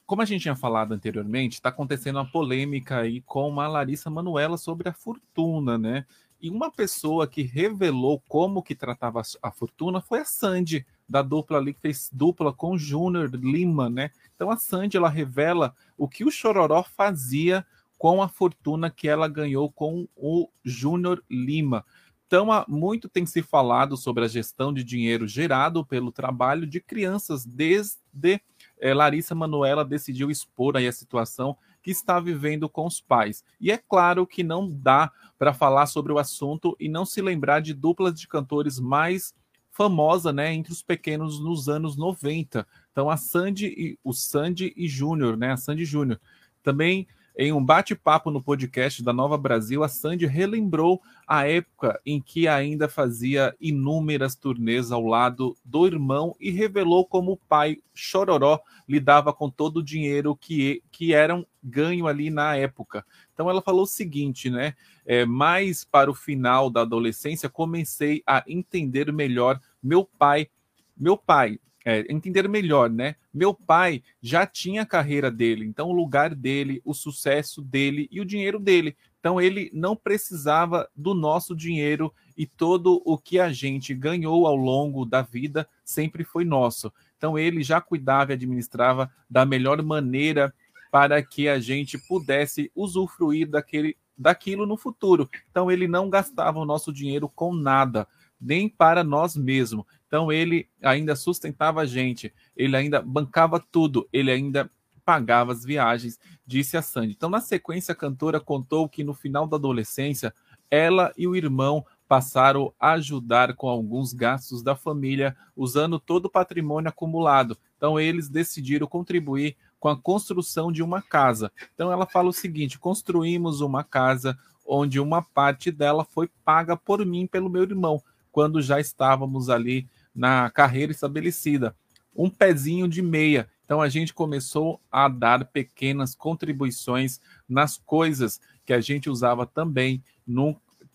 Como 0.05 0.21
a 0.21 0.25
gente 0.25 0.43
tinha 0.43 0.55
falado 0.55 0.93
anteriormente, 0.93 1.55
está 1.55 1.69
acontecendo 1.69 2.15
uma 2.15 2.31
polêmica 2.31 2.99
aí 2.99 3.21
com 3.21 3.59
a 3.59 3.67
Larissa 3.67 4.09
Manuela 4.09 4.57
sobre 4.57 4.87
a 4.87 4.93
fortuna, 4.93 5.77
né? 5.77 6.05
E 6.39 6.49
uma 6.49 6.71
pessoa 6.71 7.27
que 7.27 7.41
revelou 7.41 8.21
como 8.27 8.61
que 8.61 8.75
tratava 8.75 9.21
a 9.41 9.51
fortuna 9.51 10.01
foi 10.01 10.19
a 10.19 10.25
Sandy, 10.25 10.85
da 11.09 11.21
dupla 11.21 11.57
ali 11.57 11.73
que 11.73 11.81
fez 11.81 12.09
dupla 12.11 12.53
com 12.53 12.73
o 12.73 12.77
Júnior 12.77 13.29
Lima, 13.33 13.89
né? 13.89 14.11
Então 14.35 14.51
a 14.51 14.57
Sandy 14.57 14.97
ela 14.97 15.09
revela 15.09 15.73
o 15.97 16.07
que 16.07 16.23
o 16.23 16.31
Chororó 16.31 16.83
fazia 16.83 17.65
com 17.97 18.21
a 18.21 18.27
fortuna 18.27 18.89
que 18.89 19.07
ela 19.07 19.27
ganhou 19.27 19.71
com 19.71 20.07
o 20.15 20.49
Júnior 20.63 21.23
Lima. 21.29 21.83
Então, 22.27 22.51
há 22.51 22.65
muito 22.67 23.07
tem 23.07 23.25
se 23.25 23.41
falado 23.41 23.95
sobre 23.95 24.25
a 24.25 24.27
gestão 24.27 24.73
de 24.73 24.83
dinheiro 24.83 25.25
gerado 25.25 25.85
pelo 25.85 26.11
trabalho 26.11 26.67
de 26.67 26.81
crianças, 26.81 27.45
desde 27.45 28.41
é, 28.77 28.93
Larissa 28.93 29.33
Manuela 29.33 29.85
decidiu 29.85 30.29
expor 30.29 30.75
aí 30.75 30.87
a 30.87 30.91
situação 30.91 31.57
que 31.87 31.91
está 31.91 32.19
vivendo 32.19 32.67
com 32.67 32.85
os 32.85 32.99
pais. 32.99 33.45
E 33.61 33.71
é 33.71 33.77
claro 33.77 34.27
que 34.27 34.43
não 34.43 34.69
dá 34.69 35.09
para 35.39 35.53
falar 35.53 35.85
sobre 35.85 36.11
o 36.11 36.19
assunto 36.19 36.75
e 36.77 36.89
não 36.89 37.05
se 37.05 37.21
lembrar 37.21 37.61
de 37.61 37.73
duplas 37.73 38.19
de 38.19 38.27
cantores 38.27 38.77
mais 38.77 39.33
famosa, 39.71 40.33
né, 40.33 40.53
entre 40.53 40.73
os 40.73 40.81
pequenos 40.81 41.39
nos 41.39 41.69
anos 41.69 41.95
90. 41.95 42.67
Então 42.91 43.09
a 43.09 43.15
Sandy 43.15 43.67
e 43.67 43.97
o 44.03 44.11
Sandy 44.11 44.73
e 44.75 44.85
Júnior, 44.85 45.37
né, 45.37 45.53
a 45.53 45.55
Sandy 45.55 45.85
Júnior. 45.85 46.19
Também 46.61 47.07
em 47.39 47.53
um 47.53 47.63
bate-papo 47.63 48.31
no 48.31 48.41
podcast 48.41 49.03
da 49.03 49.13
Nova 49.13 49.37
Brasil, 49.37 49.83
a 49.83 49.87
Sandy 49.87 50.25
relembrou 50.25 50.99
a 51.27 51.47
época 51.47 52.01
em 52.03 52.19
que 52.19 52.47
ainda 52.47 52.89
fazia 52.89 53.55
inúmeras 53.61 54.35
turnês 54.35 54.91
ao 54.91 55.05
lado 55.05 55.55
do 55.63 55.85
irmão 55.85 56.35
e 56.39 56.49
revelou 56.49 57.05
como 57.05 57.33
o 57.33 57.37
pai 57.37 57.77
Chororó 57.93 58.59
lidava 58.89 59.31
com 59.31 59.51
todo 59.51 59.77
o 59.77 59.83
dinheiro 59.83 60.35
que, 60.35 60.81
que 60.91 61.13
eram 61.13 61.45
ganho 61.63 62.07
ali 62.07 62.31
na 62.31 62.55
época. 62.55 63.05
Então 63.31 63.47
ela 63.47 63.61
falou 63.61 63.83
o 63.83 63.87
seguinte, 63.87 64.49
né? 64.49 64.73
É, 65.05 65.23
mais 65.23 65.85
para 65.85 66.09
o 66.09 66.15
final 66.15 66.71
da 66.71 66.81
adolescência, 66.81 67.47
comecei 67.47 68.23
a 68.25 68.43
entender 68.47 69.13
melhor 69.13 69.59
meu 69.81 70.03
pai, 70.03 70.49
meu 70.97 71.15
pai, 71.15 71.59
é, 71.87 72.05
entender 72.09 72.49
melhor, 72.49 72.89
né? 72.89 73.15
Meu 73.33 73.53
pai 73.53 74.03
já 74.21 74.45
tinha 74.45 74.81
a 74.81 74.85
carreira 74.85 75.31
dele, 75.31 75.63
então 75.63 75.87
o 75.87 75.93
lugar 75.93 76.35
dele, 76.35 76.81
o 76.83 76.93
sucesso 76.93 77.61
dele 77.61 78.09
e 78.11 78.19
o 78.19 78.25
dinheiro 78.25 78.59
dele. 78.59 78.97
Então 79.21 79.39
ele 79.39 79.71
não 79.73 79.95
precisava 79.95 80.89
do 80.93 81.13
nosso 81.13 81.55
dinheiro 81.55 82.13
e 82.37 82.45
todo 82.45 83.01
o 83.05 83.17
que 83.17 83.39
a 83.39 83.53
gente 83.53 83.93
ganhou 83.93 84.45
ao 84.45 84.55
longo 84.57 85.05
da 85.05 85.21
vida 85.21 85.65
sempre 85.81 86.25
foi 86.25 86.43
nosso. 86.43 86.91
Então 87.15 87.39
ele 87.39 87.63
já 87.63 87.79
cuidava 87.79 88.33
e 88.33 88.35
administrava 88.35 89.09
da 89.29 89.45
melhor 89.45 89.81
maneira 89.81 90.53
para 90.91 91.23
que 91.23 91.47
a 91.47 91.57
gente 91.57 91.97
pudesse 91.97 92.69
usufruir 92.75 93.47
daquele, 93.49 93.95
daquilo 94.17 94.65
no 94.65 94.75
futuro. 94.75 95.29
Então 95.49 95.71
ele 95.71 95.87
não 95.87 96.09
gastava 96.09 96.59
o 96.59 96.65
nosso 96.65 96.91
dinheiro 96.91 97.29
com 97.29 97.55
nada, 97.55 98.05
nem 98.41 98.67
para 98.67 99.05
nós 99.05 99.37
mesmos. 99.37 99.85
Então 100.07 100.31
ele 100.31 100.67
ainda 100.81 101.15
sustentava 101.15 101.81
a 101.81 101.85
gente, 101.85 102.33
ele 102.55 102.75
ainda 102.75 103.01
bancava 103.01 103.63
tudo, 103.71 104.07
ele 104.11 104.31
ainda 104.31 104.69
pagava 105.07 105.53
as 105.53 105.63
viagens, 105.63 106.19
disse 106.45 106.75
a 106.75 106.81
Sandy. 106.81 107.13
Então, 107.15 107.29
na 107.29 107.39
sequência, 107.39 107.93
a 107.93 107.95
cantora 107.95 108.41
contou 108.41 108.89
que 108.89 109.05
no 109.05 109.13
final 109.13 109.47
da 109.47 109.55
adolescência, 109.55 110.33
ela 110.69 111.13
e 111.17 111.25
o 111.25 111.33
irmão 111.33 111.85
passaram 112.09 112.73
a 112.77 112.91
ajudar 112.91 113.55
com 113.55 113.69
alguns 113.69 114.11
gastos 114.11 114.61
da 114.61 114.75
família, 114.75 115.33
usando 115.55 115.97
todo 115.97 116.25
o 116.25 116.29
patrimônio 116.29 116.89
acumulado. 116.89 117.57
Então, 117.77 117.97
eles 117.97 118.27
decidiram 118.27 118.85
contribuir 118.85 119.55
com 119.79 119.87
a 119.87 119.95
construção 119.95 120.73
de 120.73 120.83
uma 120.83 121.01
casa. 121.01 121.53
Então, 121.73 121.89
ela 121.89 122.05
fala 122.05 122.27
o 122.27 122.33
seguinte: 122.33 122.77
construímos 122.77 123.61
uma 123.61 123.85
casa 123.85 124.37
onde 124.65 124.99
uma 124.99 125.21
parte 125.21 125.71
dela 125.71 126.03
foi 126.03 126.29
paga 126.43 126.75
por 126.75 127.05
mim 127.05 127.25
pelo 127.25 127.49
meu 127.49 127.63
irmão, 127.63 128.03
quando 128.29 128.61
já 128.61 128.77
estávamos 128.77 129.49
ali 129.49 129.87
na 130.17 130.49
carreira 130.49 130.91
estabelecida. 130.91 131.75
Um 132.15 132.27
pezinho 132.27 132.87
de 132.87 133.03
meia. 133.03 133.47
Então 133.63 133.79
a 133.79 133.87
gente 133.87 134.13
começou 134.13 134.81
a 134.91 135.07
dar 135.07 135.45
pequenas 135.45 136.15
contribuições 136.15 137.21
nas 137.47 137.77
coisas 137.77 138.41
que 138.65 138.73
a 138.73 138.81
gente 138.81 139.09
usava 139.09 139.45
também, 139.45 140.03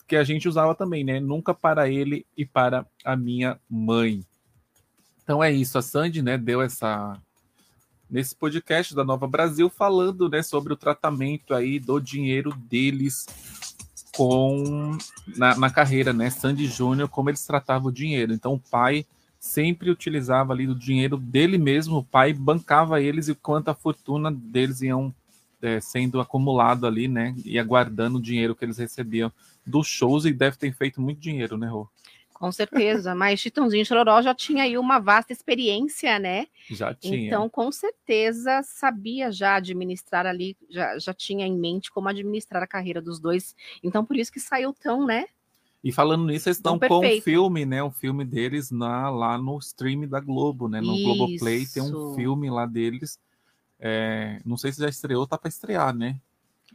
que 0.08 0.16
a 0.16 0.24
gente 0.24 0.48
usava 0.48 0.74
também, 0.74 1.04
né? 1.04 1.20
Nunca 1.20 1.54
para 1.54 1.88
ele 1.88 2.26
e 2.36 2.44
para 2.44 2.84
a 3.04 3.16
minha 3.16 3.58
mãe. 3.70 4.26
Então 5.22 5.42
é 5.42 5.52
isso, 5.52 5.78
a 5.78 5.82
Sandy, 5.82 6.20
né, 6.20 6.36
deu 6.36 6.60
essa 6.60 7.16
nesse 8.10 8.34
podcast 8.34 8.94
da 8.94 9.04
Nova 9.04 9.26
Brasil 9.26 9.70
falando, 9.70 10.28
né, 10.28 10.42
sobre 10.42 10.72
o 10.72 10.76
tratamento 10.76 11.54
aí 11.54 11.78
do 11.78 11.98
dinheiro 11.98 12.52
deles 12.54 13.24
com 14.16 14.96
na, 15.36 15.56
na 15.56 15.70
carreira, 15.70 16.12
né, 16.12 16.30
Sandy 16.30 16.66
Júnior, 16.66 17.08
como 17.08 17.30
eles 17.30 17.46
tratavam 17.46 17.88
o 17.88 17.92
dinheiro. 17.92 18.32
Então 18.32 18.54
o 18.54 18.60
pai 18.60 19.06
sempre 19.40 19.90
utilizava 19.90 20.52
ali 20.52 20.66
do 20.66 20.74
dinheiro 20.74 21.16
dele 21.16 21.58
mesmo, 21.58 21.98
o 21.98 22.04
pai 22.04 22.32
bancava 22.32 23.00
eles 23.00 23.28
e 23.28 23.34
quanto 23.34 23.68
a 23.68 23.74
fortuna 23.74 24.30
deles 24.30 24.82
iam 24.82 25.12
é, 25.60 25.80
sendo 25.80 26.20
acumulado 26.20 26.86
ali, 26.86 27.08
né, 27.08 27.34
e 27.44 27.58
aguardando 27.58 28.18
o 28.18 28.22
dinheiro 28.22 28.54
que 28.54 28.64
eles 28.64 28.78
recebiam 28.78 29.32
dos 29.66 29.86
shows 29.86 30.24
e 30.24 30.32
deve 30.32 30.56
ter 30.56 30.72
feito 30.72 31.00
muito 31.00 31.20
dinheiro, 31.20 31.56
né, 31.56 31.68
Rô? 31.68 31.88
Com 32.42 32.50
certeza, 32.50 33.14
mas 33.14 33.38
Chitãozinho 33.38 33.86
Chororó 33.86 34.20
já 34.20 34.34
tinha 34.34 34.64
aí 34.64 34.76
uma 34.76 34.98
vasta 34.98 35.32
experiência, 35.32 36.18
né? 36.18 36.48
Já 36.68 36.92
tinha. 36.92 37.16
Então, 37.16 37.48
com 37.48 37.70
certeza, 37.70 38.62
sabia 38.64 39.30
já 39.30 39.54
administrar 39.54 40.26
ali, 40.26 40.56
já, 40.68 40.98
já 40.98 41.14
tinha 41.14 41.46
em 41.46 41.56
mente 41.56 41.92
como 41.92 42.08
administrar 42.08 42.60
a 42.60 42.66
carreira 42.66 43.00
dos 43.00 43.20
dois. 43.20 43.54
Então, 43.80 44.04
por 44.04 44.16
isso 44.16 44.32
que 44.32 44.40
saiu 44.40 44.72
tão, 44.72 45.06
né? 45.06 45.26
E 45.84 45.92
falando 45.92 46.26
nisso, 46.26 46.48
eles 46.48 46.56
estão 46.56 46.80
Tão 46.80 46.88
com 46.88 47.06
um 47.06 47.20
filme, 47.20 47.64
né? 47.64 47.80
Um 47.80 47.92
filme 47.92 48.24
deles 48.24 48.72
na, 48.72 49.08
lá 49.08 49.38
no 49.38 49.56
stream 49.58 50.08
da 50.08 50.18
Globo, 50.18 50.68
né? 50.68 50.80
No 50.80 51.00
Globoplay 51.00 51.64
tem 51.64 51.80
um 51.80 51.86
Isso. 51.86 52.14
filme 52.16 52.50
lá 52.50 52.66
deles. 52.66 53.20
É, 53.78 54.40
não 54.44 54.56
sei 54.56 54.72
se 54.72 54.80
já 54.80 54.88
estreou, 54.88 55.28
tá 55.28 55.38
para 55.38 55.48
estrear, 55.48 55.94
né? 55.94 56.20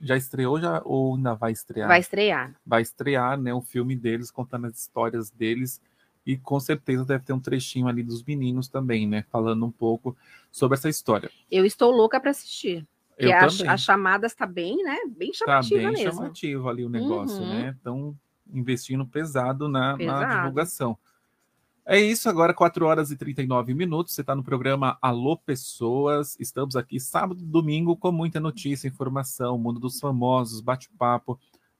Já 0.01 0.15
estreou 0.15 0.59
já 0.59 0.81
ou 0.85 1.15
ainda 1.15 1.33
vai 1.33 1.51
estrear? 1.51 1.87
Vai 1.87 1.99
estrear. 1.99 2.55
Vai 2.65 2.81
estrear, 2.81 3.39
né? 3.39 3.53
O 3.53 3.61
filme 3.61 3.95
deles 3.95 4.29
contando 4.31 4.65
as 4.67 4.77
histórias 4.77 5.29
deles 5.31 5.81
e 6.25 6.37
com 6.37 6.59
certeza 6.59 7.03
deve 7.05 7.23
ter 7.23 7.33
um 7.33 7.39
trechinho 7.39 7.87
ali 7.87 8.03
dos 8.03 8.23
meninos 8.23 8.67
também, 8.67 9.07
né? 9.07 9.23
Falando 9.31 9.65
um 9.65 9.71
pouco 9.71 10.15
sobre 10.51 10.77
essa 10.77 10.89
história. 10.89 11.31
Eu 11.49 11.65
estou 11.65 11.89
louca 11.91 12.19
para 12.19 12.31
assistir. 12.31 12.85
Eu 13.17 13.31
Porque 13.31 13.33
a, 13.33 13.47
também. 13.47 13.67
a 13.69 13.77
chamada 13.77 14.27
está 14.27 14.45
bem, 14.45 14.83
né? 14.83 14.97
Bem 15.17 15.31
Tá 15.31 15.37
chamativa 15.63 15.81
bem 15.91 15.91
mesmo. 16.03 16.13
chamativo 16.21 16.69
ali 16.69 16.85
o 16.85 16.89
negócio, 16.89 17.41
Uhum. 17.41 17.49
né? 17.49 17.69
Estão 17.75 18.15
investindo 18.53 19.05
pesado 19.05 19.67
na, 19.67 19.91
na 19.93 19.97
Pesado. 19.97 20.35
divulgação. 20.41 20.97
É 21.89 21.97
isso, 21.97 22.27
agora 22.27 22.53
4 22.53 22.85
horas 22.85 23.11
e 23.11 23.15
39 23.15 23.73
minutos. 23.73 24.13
Você 24.13 24.19
está 24.19 24.35
no 24.35 24.43
programa 24.43 24.97
Alô 25.01 25.37
Pessoas. 25.37 26.35
Estamos 26.37 26.75
aqui 26.75 26.99
sábado 26.99 27.39
e 27.39 27.45
domingo 27.45 27.95
com 27.95 28.11
muita 28.11 28.41
notícia, 28.41 28.89
informação, 28.89 29.57
mundo 29.57 29.79
dos 29.79 29.97
famosos, 29.97 30.59
bate-papo. 30.59 31.39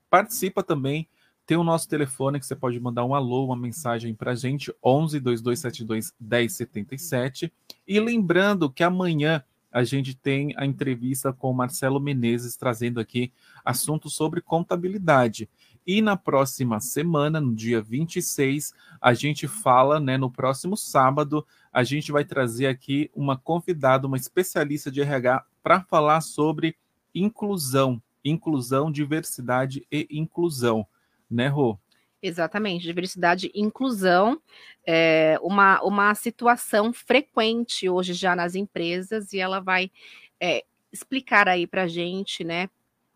Participa 0.10 0.64
também. 0.64 1.10
Tem 1.46 1.58
o 1.58 1.64
nosso 1.64 1.90
telefone 1.90 2.40
que 2.40 2.46
você 2.46 2.56
pode 2.56 2.80
mandar 2.80 3.04
um 3.04 3.14
alô, 3.14 3.48
uma 3.48 3.58
mensagem 3.58 4.16
para 4.16 4.34
gente, 4.34 4.74
11 4.82 5.20
2272 5.20 6.14
1077. 6.18 7.52
E 7.86 8.00
lembrando 8.00 8.72
que 8.72 8.84
amanhã 8.84 9.44
a 9.70 9.84
gente 9.84 10.16
tem 10.16 10.54
a 10.56 10.66
entrevista 10.66 11.34
com 11.34 11.52
o 11.52 11.54
Marcelo 11.54 12.00
Menezes 12.00 12.56
trazendo 12.56 13.02
aqui 13.02 13.34
assuntos 13.66 14.16
sobre 14.16 14.40
contabilidade. 14.40 15.50
E 15.88 16.02
na 16.02 16.18
próxima 16.18 16.82
semana, 16.82 17.40
no 17.40 17.56
dia 17.56 17.82
26, 17.82 18.74
a 19.00 19.14
gente 19.14 19.48
fala, 19.48 20.02
né, 20.02 20.18
no 20.18 20.30
próximo 20.30 20.76
sábado, 20.76 21.48
a 21.72 21.82
gente 21.82 22.12
vai 22.12 22.26
trazer 22.26 22.68
aqui 22.68 23.10
uma 23.16 23.38
convidada, 23.38 24.06
uma 24.06 24.18
especialista 24.18 24.92
de 24.92 25.00
RH 25.00 25.46
para 25.64 25.80
falar 25.80 26.20
sobre 26.20 26.76
inclusão, 27.16 28.02
inclusão, 28.22 28.92
diversidade 28.92 29.88
e 29.90 30.06
inclusão, 30.12 30.86
né, 31.32 31.48
Rô? 31.48 31.80
Exatamente, 32.22 32.84
diversidade 32.84 33.50
e 33.54 33.62
inclusão 33.62 34.42
é 34.86 35.40
uma, 35.42 35.82
uma 35.84 36.14
situação 36.16 36.92
frequente 36.92 37.88
hoje 37.88 38.14
já 38.14 38.36
nas 38.36 38.56
empresas 38.56 39.32
e 39.32 39.40
ela 39.40 39.62
vai 39.62 39.90
é, 40.38 40.66
explicar 40.92 41.48
aí 41.48 41.66
para 41.66 41.88
gente, 41.88 42.44
né? 42.44 42.70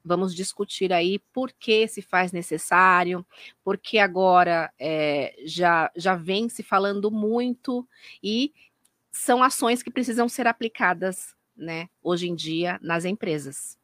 Vamos 0.04 0.36
discutir 0.36 0.92
aí 0.94 1.20
por 1.34 1.52
que 1.52 1.88
se 1.88 2.02
faz 2.02 2.32
necessário, 2.32 3.26
porque 3.64 3.98
agora 4.00 4.72
é, 4.80 5.36
já, 5.46 5.92
já 5.96 6.16
vem 6.16 6.50
se 6.50 6.64
falando 6.64 7.12
muito 7.12 7.88
e 8.24 8.54
são 9.12 9.44
ações 9.44 9.84
que 9.84 9.92
precisam 9.92 10.28
ser 10.30 10.48
aplicadas, 10.48 11.36
né, 11.56 11.90
hoje 12.02 12.28
em 12.30 12.36
dia 12.36 12.80
nas 12.82 13.06
empresas. 13.06 13.78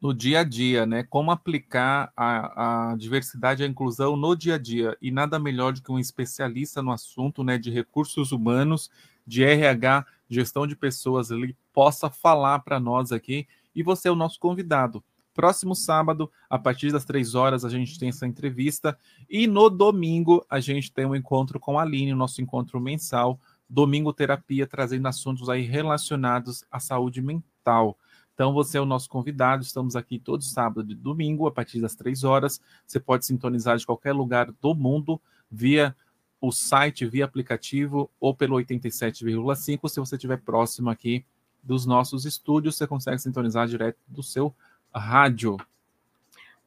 no 0.00 0.14
dia 0.14 0.40
a 0.40 0.44
dia, 0.44 0.86
né? 0.86 1.02
Como 1.02 1.30
aplicar 1.30 2.10
a, 2.16 2.92
a 2.92 2.96
diversidade 2.96 3.62
e 3.62 3.66
a 3.66 3.68
inclusão 3.68 4.16
no 4.16 4.34
dia 4.34 4.54
a 4.54 4.58
dia. 4.58 4.96
E 5.00 5.10
nada 5.10 5.38
melhor 5.38 5.72
do 5.74 5.82
que 5.82 5.92
um 5.92 5.98
especialista 5.98 6.80
no 6.82 6.90
assunto, 6.90 7.44
né? 7.44 7.58
De 7.58 7.70
recursos 7.70 8.32
humanos, 8.32 8.90
de 9.26 9.44
RH, 9.44 10.06
gestão 10.28 10.66
de 10.66 10.74
pessoas, 10.74 11.30
ele 11.30 11.54
possa 11.72 12.08
falar 12.08 12.60
para 12.60 12.80
nós 12.80 13.12
aqui. 13.12 13.46
E 13.74 13.82
você 13.82 14.08
é 14.08 14.10
o 14.10 14.16
nosso 14.16 14.40
convidado. 14.40 15.04
Próximo 15.32 15.74
sábado, 15.74 16.30
a 16.48 16.58
partir 16.58 16.92
das 16.92 17.04
três 17.04 17.34
horas, 17.34 17.64
a 17.64 17.68
gente 17.68 17.98
tem 17.98 18.08
essa 18.08 18.26
entrevista. 18.26 18.98
E 19.28 19.46
no 19.46 19.70
domingo, 19.70 20.44
a 20.50 20.60
gente 20.60 20.92
tem 20.92 21.06
um 21.06 21.14
encontro 21.14 21.60
com 21.60 21.78
a 21.78 21.82
Aline, 21.82 22.12
nosso 22.14 22.42
encontro 22.42 22.80
mensal. 22.80 23.38
Domingo 23.68 24.12
Terapia, 24.12 24.66
trazendo 24.66 25.06
assuntos 25.06 25.48
aí 25.48 25.62
relacionados 25.62 26.64
à 26.70 26.80
saúde 26.80 27.22
mental. 27.22 27.96
Então, 28.34 28.52
você 28.52 28.78
é 28.78 28.80
o 28.80 28.86
nosso 28.86 29.08
convidado. 29.08 29.62
Estamos 29.62 29.94
aqui 29.94 30.18
todo 30.18 30.42
sábado 30.42 30.90
e 30.90 30.94
domingo, 30.94 31.46
a 31.46 31.52
partir 31.52 31.80
das 31.80 31.94
três 31.94 32.24
horas. 32.24 32.60
Você 32.86 32.98
pode 32.98 33.24
sintonizar 33.24 33.76
de 33.76 33.86
qualquer 33.86 34.12
lugar 34.12 34.50
do 34.60 34.74
mundo 34.74 35.20
via 35.50 35.94
o 36.40 36.50
site, 36.50 37.06
via 37.06 37.24
aplicativo 37.24 38.10
ou 38.18 38.34
pelo 38.34 38.56
87,5. 38.56 39.88
Se 39.88 40.00
você 40.00 40.16
estiver 40.16 40.38
próximo 40.38 40.90
aqui 40.90 41.24
dos 41.62 41.84
nossos 41.84 42.24
estúdios, 42.24 42.76
você 42.76 42.86
consegue 42.86 43.18
sintonizar 43.18 43.68
direto 43.68 43.98
do 44.08 44.22
seu 44.22 44.54
rádio. 44.98 45.56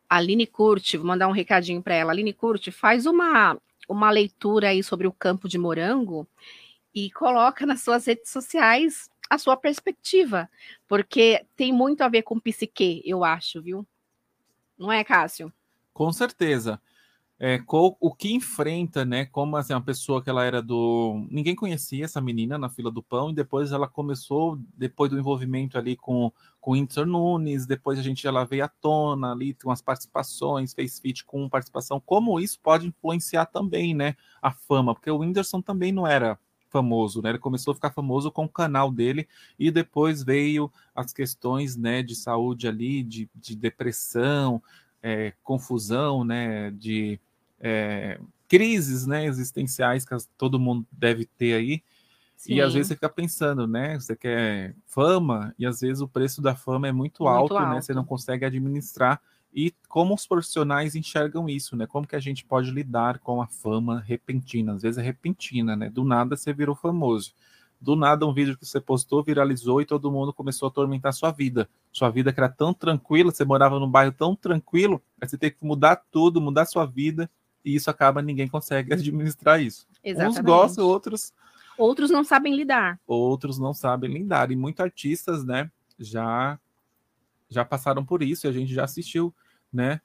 Aline 0.10 0.45
Curte, 0.45 0.98
vou 0.98 1.08
mandar 1.08 1.28
um 1.28 1.32
recadinho 1.32 1.82
para 1.82 1.95
ela. 1.95 2.12
Aline 2.12 2.34
Curte, 2.34 2.72
faz 2.72 3.06
uma, 3.06 3.58
uma 3.90 4.10
leitura 4.10 4.70
aí 4.70 4.84
sobre 4.84 5.08
o 5.08 5.12
campo 5.12 5.48
de 5.48 5.58
morango 5.58 6.28
e 6.94 7.10
coloca 7.12 7.66
nas 7.66 7.82
suas 7.82 8.06
redes 8.06 8.30
sociais 8.30 9.10
a 9.30 9.38
sua 9.38 9.58
perspectiva, 9.58 10.48
porque 10.88 11.44
tem 11.56 11.74
muito 11.74 12.02
a 12.02 12.08
ver 12.08 12.22
com 12.22 12.40
psique, 12.40 13.02
eu 13.04 13.24
acho, 13.24 13.62
viu? 13.62 13.88
Não 14.78 14.91
é, 14.91 15.04
Cássio? 15.04 15.52
Com 15.91 16.12
certeza. 16.12 16.80
É, 17.39 17.57
co- 17.60 17.97
o 17.99 18.14
que 18.14 18.31
enfrenta, 18.34 19.03
né? 19.03 19.26
Como 19.26 19.57
assim, 19.57 19.73
uma 19.73 19.81
pessoa 19.81 20.23
que 20.23 20.30
ela 20.30 20.45
era 20.45 20.61
do. 20.61 21.26
Ninguém 21.30 21.55
conhecia 21.55 22.05
essa 22.05 22.22
menina 22.22 22.57
na 22.57 22.69
fila 22.69 22.89
do 22.91 23.03
pão, 23.03 23.31
e 23.31 23.34
depois 23.34 23.72
ela 23.72 23.88
começou, 23.88 24.57
depois 24.77 25.10
do 25.11 25.19
envolvimento 25.19 25.77
ali 25.77 25.97
com, 25.97 26.31
com 26.61 26.72
o 26.72 26.73
Whindersson 26.76 27.05
Nunes, 27.05 27.65
depois 27.65 27.99
a 27.99 28.01
gente 28.03 28.26
ela 28.26 28.45
veio 28.45 28.64
à 28.64 28.68
tona 28.69 29.31
ali, 29.34 29.53
com 29.55 29.72
as 29.72 29.81
participações, 29.81 30.73
fez 30.73 30.99
feat 30.99 31.26
com 31.26 31.49
participação. 31.49 31.99
Como 31.99 32.39
isso 32.39 32.60
pode 32.61 32.88
influenciar 32.88 33.47
também, 33.47 33.93
né? 33.93 34.15
A 34.41 34.51
fama, 34.51 34.93
porque 34.93 35.11
o 35.11 35.18
Whindersson 35.18 35.61
também 35.61 35.91
não 35.91 36.07
era 36.07 36.39
famoso, 36.69 37.22
né? 37.22 37.30
Ele 37.30 37.39
começou 37.39 37.72
a 37.72 37.76
ficar 37.76 37.91
famoso 37.91 38.31
com 38.31 38.45
o 38.45 38.49
canal 38.49 38.89
dele 38.91 39.27
e 39.60 39.69
depois 39.69 40.23
veio 40.23 40.72
as 40.95 41.14
questões, 41.14 41.76
né, 41.76 42.01
de 42.01 42.15
saúde 42.15 42.68
ali, 42.68 43.03
de, 43.03 43.30
de 43.35 43.55
depressão, 43.55 44.61
é, 45.03 45.34
confusão, 45.43 46.23
né, 46.23 46.71
de 46.71 47.19
é, 47.59 48.19
crises, 48.47 49.05
né, 49.05 49.25
existenciais 49.25 50.05
que 50.05 50.15
todo 50.38 50.59
mundo 50.59 50.88
deve 50.91 51.25
ter 51.25 51.53
aí. 51.53 51.84
E 52.47 52.59
às 52.59 52.71
Sim. 52.71 52.77
vezes 52.77 52.88
você 52.88 52.95
fica 52.95 53.09
pensando, 53.09 53.65
né? 53.65 53.97
Você 53.97 54.17
quer 54.17 54.75
fama 54.85 55.55
e 55.57 55.65
às 55.65 55.80
vezes 55.80 56.01
o 56.01 56.07
preço 56.07 56.41
da 56.41 56.53
fama 56.53 56.88
é 56.88 56.91
muito, 56.91 57.23
Muito 57.23 57.34
alto, 57.34 57.53
né? 57.53 57.61
alto. 57.61 57.85
Você 57.85 57.93
não 57.93 58.03
consegue 58.03 58.43
administrar. 58.43 59.21
E 59.53 59.73
como 59.88 60.13
os 60.13 60.27
profissionais 60.27 60.95
enxergam 60.95 61.47
isso, 61.47 61.75
né? 61.77 61.85
Como 61.88 62.07
que 62.07 62.15
a 62.15 62.19
gente 62.19 62.43
pode 62.43 62.71
lidar 62.71 63.19
com 63.19 63.41
a 63.41 63.47
fama 63.47 64.01
repentina? 64.01 64.73
Às 64.73 64.81
vezes 64.81 64.97
é 64.97 65.01
repentina, 65.01 65.75
né? 65.75 65.89
Do 65.89 66.03
nada 66.03 66.35
você 66.35 66.51
virou 66.51 66.75
famoso. 66.75 67.34
Do 67.84 67.97
nada 67.97 68.26
um 68.26 68.34
vídeo 68.34 68.57
que 68.57 68.65
você 68.65 68.80
postou 68.80 69.22
viralizou 69.22 69.81
e 69.81 69.85
todo 69.85 70.10
mundo 70.10 70.31
começou 70.31 70.68
a 70.68 70.69
atormentar 70.69 71.11
sua 71.11 71.31
vida. 71.31 71.68
Sua 71.91 72.10
vida 72.10 72.31
que 72.31 72.39
era 72.39 72.47
tão 72.47 72.73
tranquila, 72.73 73.30
você 73.30 73.43
morava 73.43 73.77
num 73.77 73.91
bairro 73.91 74.14
tão 74.14 74.38
tranquilo, 74.38 75.03
aí 75.19 75.27
você 75.27 75.38
tem 75.38 75.51
que 75.51 75.57
mudar 75.65 75.97
tudo, 76.10 76.39
mudar 76.39 76.65
sua 76.65 76.85
vida, 76.85 77.30
e 77.64 77.76
isso 77.76 77.89
acaba, 77.89 78.22
ninguém 78.22 78.47
consegue 78.47 78.93
administrar 78.95 79.61
isso. 79.61 79.85
Uns 79.91 80.11
Exatamente. 80.11 80.41
gostam, 80.43 80.85
outros 80.85 81.34
Outros 81.77 82.10
não 82.10 82.23
sabem 82.23 82.55
lidar. 82.55 82.97
outros 83.05 83.60
não 83.60 83.73
sabem 83.73 84.14
lidar. 84.14 84.49
E 84.49 84.55
muitos 84.55 84.80
artistas, 84.80 85.43
né, 85.43 85.69
já 85.99 86.57
já 87.49 87.65
passaram 87.65 88.05
por 88.05 88.23
isso 88.23 88.47
e 88.47 88.49
a 88.49 88.51
gente 88.53 88.73
já 88.73 88.85
assistiu, 88.85 89.34
né? 89.72 89.99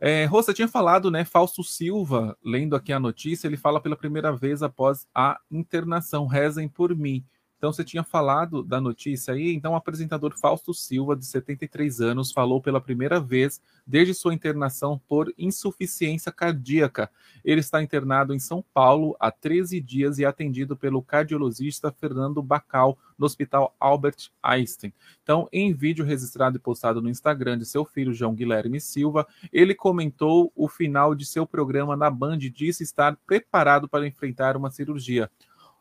É, 0.00 0.28
você 0.28 0.54
tinha 0.54 0.68
falado, 0.68 1.10
né? 1.10 1.24
Fausto 1.24 1.64
Silva, 1.64 2.36
lendo 2.44 2.76
aqui 2.76 2.92
a 2.92 3.00
notícia, 3.00 3.48
ele 3.48 3.56
fala 3.56 3.80
pela 3.80 3.96
primeira 3.96 4.30
vez 4.32 4.62
após 4.62 5.06
a 5.14 5.38
internação. 5.50 6.26
Rezem 6.26 6.68
por 6.68 6.94
mim. 6.94 7.24
Então, 7.58 7.72
você 7.72 7.82
tinha 7.82 8.04
falado 8.04 8.62
da 8.62 8.80
notícia 8.80 9.34
aí. 9.34 9.52
Então, 9.52 9.72
o 9.72 9.76
apresentador 9.76 10.32
Fausto 10.38 10.72
Silva, 10.72 11.16
de 11.16 11.26
73 11.26 12.00
anos, 12.00 12.32
falou 12.32 12.62
pela 12.62 12.80
primeira 12.80 13.20
vez 13.20 13.60
desde 13.84 14.14
sua 14.14 14.32
internação 14.32 15.00
por 15.08 15.34
insuficiência 15.36 16.30
cardíaca. 16.30 17.10
Ele 17.44 17.60
está 17.60 17.82
internado 17.82 18.32
em 18.32 18.38
São 18.38 18.64
Paulo 18.72 19.16
há 19.18 19.30
13 19.30 19.80
dias 19.80 20.18
e 20.18 20.24
é 20.24 20.28
atendido 20.28 20.76
pelo 20.76 21.02
cardiologista 21.02 21.90
Fernando 21.90 22.42
Bacal, 22.42 22.96
no 23.18 23.26
Hospital 23.26 23.74
Albert 23.80 24.30
Einstein. 24.40 24.92
Então, 25.22 25.48
em 25.52 25.74
vídeo 25.74 26.04
registrado 26.04 26.56
e 26.56 26.60
postado 26.60 27.02
no 27.02 27.10
Instagram 27.10 27.58
de 27.58 27.66
seu 27.66 27.84
filho, 27.84 28.14
João 28.14 28.34
Guilherme 28.34 28.80
Silva, 28.80 29.26
ele 29.52 29.74
comentou 29.74 30.52
o 30.54 30.68
final 30.68 31.14
de 31.14 31.26
seu 31.26 31.44
programa 31.44 31.96
na 31.96 32.08
Band 32.08 32.38
e 32.40 32.48
disse 32.48 32.84
estar 32.84 33.16
preparado 33.26 33.88
para 33.88 34.06
enfrentar 34.06 34.56
uma 34.56 34.70
cirurgia. 34.70 35.28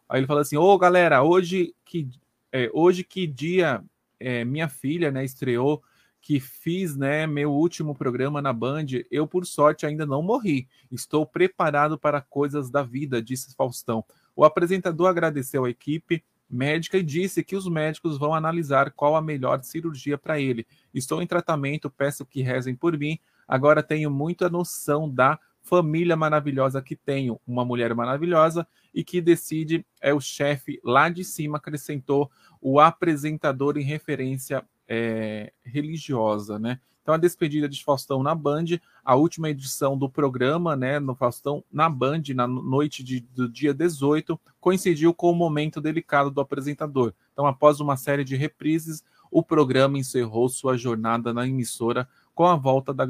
Aí 0.09 0.19
ele 0.19 0.27
fala 0.27 0.41
assim: 0.41 0.57
Ô 0.57 0.77
galera, 0.77 1.23
hoje 1.23 1.73
que, 1.85 2.07
é, 2.51 2.69
hoje 2.73 3.03
que 3.03 3.27
dia 3.27 3.83
é, 4.19 4.43
minha 4.43 4.67
filha 4.67 5.11
né, 5.11 5.23
estreou, 5.23 5.81
que 6.21 6.39
fiz 6.39 6.95
né, 6.95 7.25
meu 7.25 7.51
último 7.51 7.95
programa 7.95 8.41
na 8.41 8.51
Band, 8.51 8.85
eu 9.09 9.27
por 9.27 9.45
sorte 9.45 9.85
ainda 9.85 10.05
não 10.05 10.21
morri. 10.21 10.67
Estou 10.91 11.25
preparado 11.25 11.97
para 11.97 12.21
coisas 12.21 12.69
da 12.69 12.83
vida, 12.83 13.21
disse 13.21 13.55
Faustão. 13.55 14.03
O 14.35 14.43
apresentador 14.43 15.07
agradeceu 15.07 15.65
a 15.65 15.69
equipe 15.69 16.23
médica 16.49 16.97
e 16.97 17.03
disse 17.03 17.43
que 17.43 17.55
os 17.55 17.67
médicos 17.67 18.17
vão 18.17 18.33
analisar 18.33 18.91
qual 18.91 19.15
a 19.15 19.21
melhor 19.21 19.61
cirurgia 19.63 20.17
para 20.17 20.39
ele. 20.39 20.65
Estou 20.93 21.21
em 21.21 21.27
tratamento, 21.27 21.89
peço 21.89 22.25
que 22.25 22.41
rezem 22.41 22.75
por 22.75 22.97
mim. 22.97 23.19
Agora 23.47 23.83
tenho 23.83 24.09
muita 24.09 24.49
noção 24.49 25.09
da 25.09 25.39
família 25.67 26.15
maravilhosa 26.15 26.81
que 26.81 26.95
tenho, 26.95 27.39
uma 27.45 27.65
mulher 27.65 27.93
maravilhosa 27.93 28.65
e 28.93 29.03
que 29.03 29.19
decide 29.19 29.85
é 30.01 30.13
o 30.13 30.19
chefe 30.19 30.79
lá 30.83 31.09
de 31.09 31.23
cima, 31.23 31.57
acrescentou 31.57 32.31
o 32.61 32.79
apresentador 32.79 33.77
em 33.77 33.83
referência 33.83 34.65
é, 34.87 35.51
religiosa, 35.63 36.57
né? 36.57 36.79
Então 37.01 37.13
a 37.13 37.17
despedida 37.17 37.69
de 37.69 37.83
Faustão 37.83 38.23
na 38.23 38.33
Band, 38.33 38.65
a 39.03 39.15
última 39.15 39.49
edição 39.49 39.97
do 39.97 40.09
programa, 40.09 40.75
né, 40.75 40.99
no 40.99 41.15
Faustão 41.15 41.63
na 41.71 41.89
Band, 41.89 42.23
na 42.35 42.47
noite 42.47 43.01
de, 43.01 43.21
do 43.21 43.47
dia 43.47 43.73
18, 43.73 44.39
coincidiu 44.59 45.13
com 45.13 45.31
o 45.31 45.35
momento 45.35 45.79
delicado 45.79 46.29
do 46.29 46.41
apresentador. 46.41 47.13
Então, 47.31 47.45
após 47.45 47.79
uma 47.79 47.95
série 47.95 48.25
de 48.25 48.35
reprises, 48.35 49.03
o 49.31 49.41
programa 49.41 49.97
encerrou 49.97 50.49
sua 50.49 50.77
jornada 50.77 51.33
na 51.33 51.47
emissora 51.47 52.07
com 52.35 52.45
a 52.45 52.55
volta, 52.55 52.93
da 52.93 53.05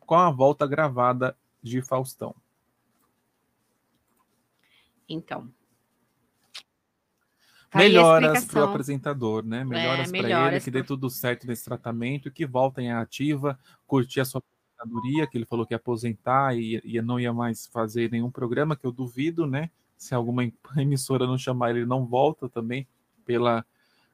com 0.00 0.14
a 0.16 0.30
volta 0.30 0.66
gravada 0.66 1.34
de 1.62 1.82
Faustão. 1.82 2.34
Então. 5.08 5.50
Tá 7.70 7.78
melhoras 7.78 8.44
para 8.44 8.60
o 8.60 8.64
apresentador, 8.64 9.44
né? 9.44 9.64
Melhoras 9.64 10.12
É, 10.12 10.16
para 10.18 10.48
ele, 10.48 10.60
que 10.60 10.70
dê 10.70 10.82
tudo 10.82 11.08
certo 11.08 11.46
nesse 11.46 11.64
tratamento 11.64 12.28
e 12.28 12.30
que 12.30 12.44
voltem 12.44 12.90
à 12.90 13.00
ativa, 13.00 13.58
curtir 13.86 14.20
a 14.20 14.24
sua 14.24 14.42
aposentadoria, 14.78 15.26
que 15.26 15.38
ele 15.38 15.44
falou 15.44 15.64
que 15.64 15.72
ia 15.72 15.76
aposentar 15.76 16.56
e, 16.56 16.80
e 16.84 17.00
não 17.00 17.20
ia 17.20 17.32
mais 17.32 17.66
fazer 17.66 18.10
nenhum 18.10 18.30
programa, 18.30 18.74
que 18.76 18.84
eu 18.84 18.90
duvido, 18.90 19.46
né? 19.46 19.70
Se 19.96 20.14
alguma 20.14 20.42
em- 20.44 20.52
emissora 20.78 21.26
não 21.26 21.38
chamar 21.38 21.70
ele, 21.70 21.86
não 21.86 22.04
volta 22.06 22.48
também, 22.48 22.88
pela 23.24 23.64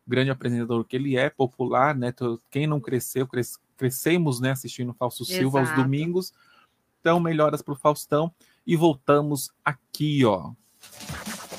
grande 0.06 0.30
apresentador 0.30 0.84
que 0.84 0.94
ele 0.96 1.16
é, 1.16 1.30
popular, 1.30 1.94
né? 1.94 2.12
Quem 2.50 2.66
não 2.66 2.78
cresceu, 2.78 3.26
cres- 3.26 3.58
crescemos, 3.76 4.38
né? 4.38 4.50
Assistindo 4.50 4.92
Falso 4.92 5.24
Silva 5.24 5.60
aos 5.60 5.70
domingos. 5.82 6.32
Então, 7.06 7.20
melhoras 7.20 7.62
para 7.62 7.72
o 7.72 7.76
Faustão. 7.76 8.32
E 8.66 8.74
voltamos 8.74 9.52
aqui, 9.64 10.24
ó. 10.24 10.50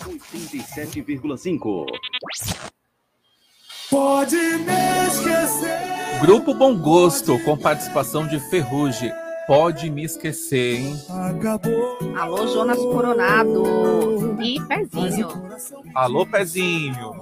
87,5. 0.03 1.85
Pode 3.89 4.35
me 4.35 5.07
esquecer. 5.07 5.79
Grupo 6.19 6.53
Bom 6.53 6.77
Gosto, 6.77 7.39
com 7.45 7.57
participação 7.57 8.27
de 8.27 8.41
Ferrugem. 8.49 9.09
Pode 9.47 9.89
me 9.89 10.03
esquecer, 10.03 10.81
hein? 10.81 11.01
Acabou. 11.09 11.97
Alô, 12.19 12.45
Jonas 12.47 12.79
Coronado. 12.79 13.63
E 14.41 14.59
Pezinho. 14.67 15.29
Alô, 15.95 16.25
Pezinho. 16.25 17.13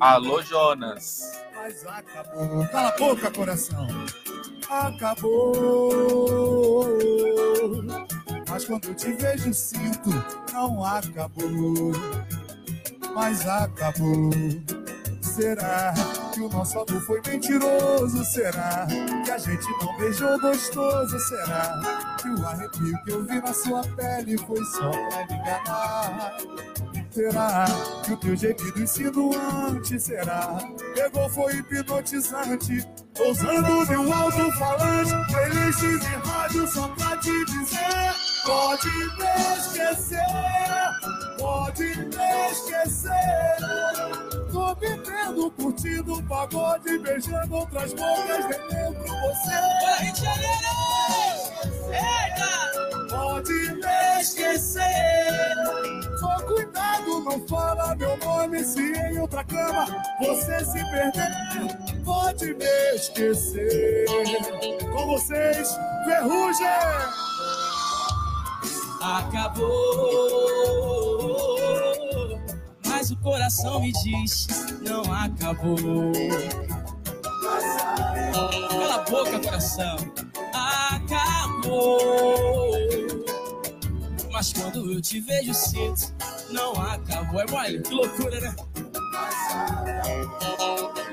Alô, 0.00 0.42
Jonas. 0.42 1.40
Mas 1.54 1.86
acabou. 1.86 2.66
Cala 2.66 2.88
a 2.88 2.98
boca, 2.98 3.30
coração. 3.30 3.86
Acabou. 4.70 5.66
Mas 8.48 8.64
quando 8.64 8.84
eu 8.86 8.94
te 8.94 9.12
vejo, 9.14 9.52
sinto. 9.52 10.10
Não 10.52 10.84
acabou. 10.84 11.92
Mas 13.12 13.46
acabou. 13.48 14.30
Será 15.20 15.92
que 16.32 16.40
o 16.40 16.48
nosso 16.48 16.78
amor 16.78 17.00
foi 17.02 17.20
mentiroso? 17.26 18.24
Será 18.24 18.86
que 19.24 19.30
a 19.32 19.38
gente 19.38 19.66
não 19.82 19.96
beijou 19.98 20.38
gostoso? 20.40 21.18
Será 21.18 22.16
que 22.20 22.28
o 22.28 22.46
arrepio 22.46 23.04
que 23.04 23.10
eu 23.10 23.24
vi 23.24 23.40
na 23.40 23.52
sua 23.52 23.82
pele 23.96 24.38
foi 24.38 24.64
só 24.66 24.90
pra 24.90 25.26
me 25.26 25.34
enganar? 25.34 26.36
Será 27.10 27.64
que 28.04 28.12
o 28.12 28.16
teu 28.16 28.36
gemido 28.36 28.82
insinuante 28.82 29.98
será? 29.98 30.58
Pegou, 30.94 31.28
foi 31.28 31.56
hipnotizante. 31.56 32.86
Usando 33.28 33.86
meu 33.88 34.12
alto-falante, 34.12 35.12
playlists 35.30 35.82
e 35.82 36.28
rádio 36.28 36.68
só 36.68 36.86
pra 36.88 37.16
te 37.16 37.44
dizer. 37.46 38.14
Pode 38.46 38.88
me 38.88 39.26
esquecer, 39.58 40.20
pode 41.36 41.82
me 41.82 42.50
esquecer. 42.52 43.56
Tô 44.52 44.74
vivendo, 44.76 45.50
curtindo 45.50 46.14
um 46.14 46.22
pagode, 46.26 46.98
beijando 46.98 47.54
outras 47.54 47.92
bocas, 47.92 48.46
nem 48.48 48.60
lembro 48.68 49.08
você. 49.20 49.50
De! 50.14 50.26
Eita! 51.92 52.50
Pode 53.10 53.52
me 53.52 54.20
esquecer. 54.20 56.09
Só 56.20 56.38
cuidado, 56.42 57.20
não 57.24 57.48
fala 57.48 57.94
meu 57.96 58.14
nome 58.18 58.62
se 58.62 58.92
em 58.92 59.18
outra 59.18 59.42
cama 59.42 59.86
você 60.20 60.62
se 60.66 60.84
perder. 60.90 61.30
Pode 62.04 62.52
me 62.52 62.94
esquecer. 62.94 64.04
Com 64.92 65.06
vocês, 65.06 65.78
Ferrugem! 66.04 66.66
Acabou, 69.00 69.66
mas 72.84 73.10
o 73.10 73.16
coração 73.16 73.80
me 73.80 73.90
diz 73.92 74.46
não 74.82 75.02
acabou. 75.10 76.12
Cala 78.68 78.94
a 78.94 78.98
boca, 79.10 79.40
coração. 79.40 79.96
Acabou. 80.92 82.20
Mas 84.30 84.52
quando 84.52 84.92
eu 84.92 85.00
te 85.00 85.20
vejo, 85.20 85.52
sinto 85.54 86.12
não 86.50 86.72
acabou. 86.72 87.40
É 87.40 87.46
mole, 87.50 87.80
que 87.80 87.94
loucura, 87.94 88.40
né? 88.40 88.54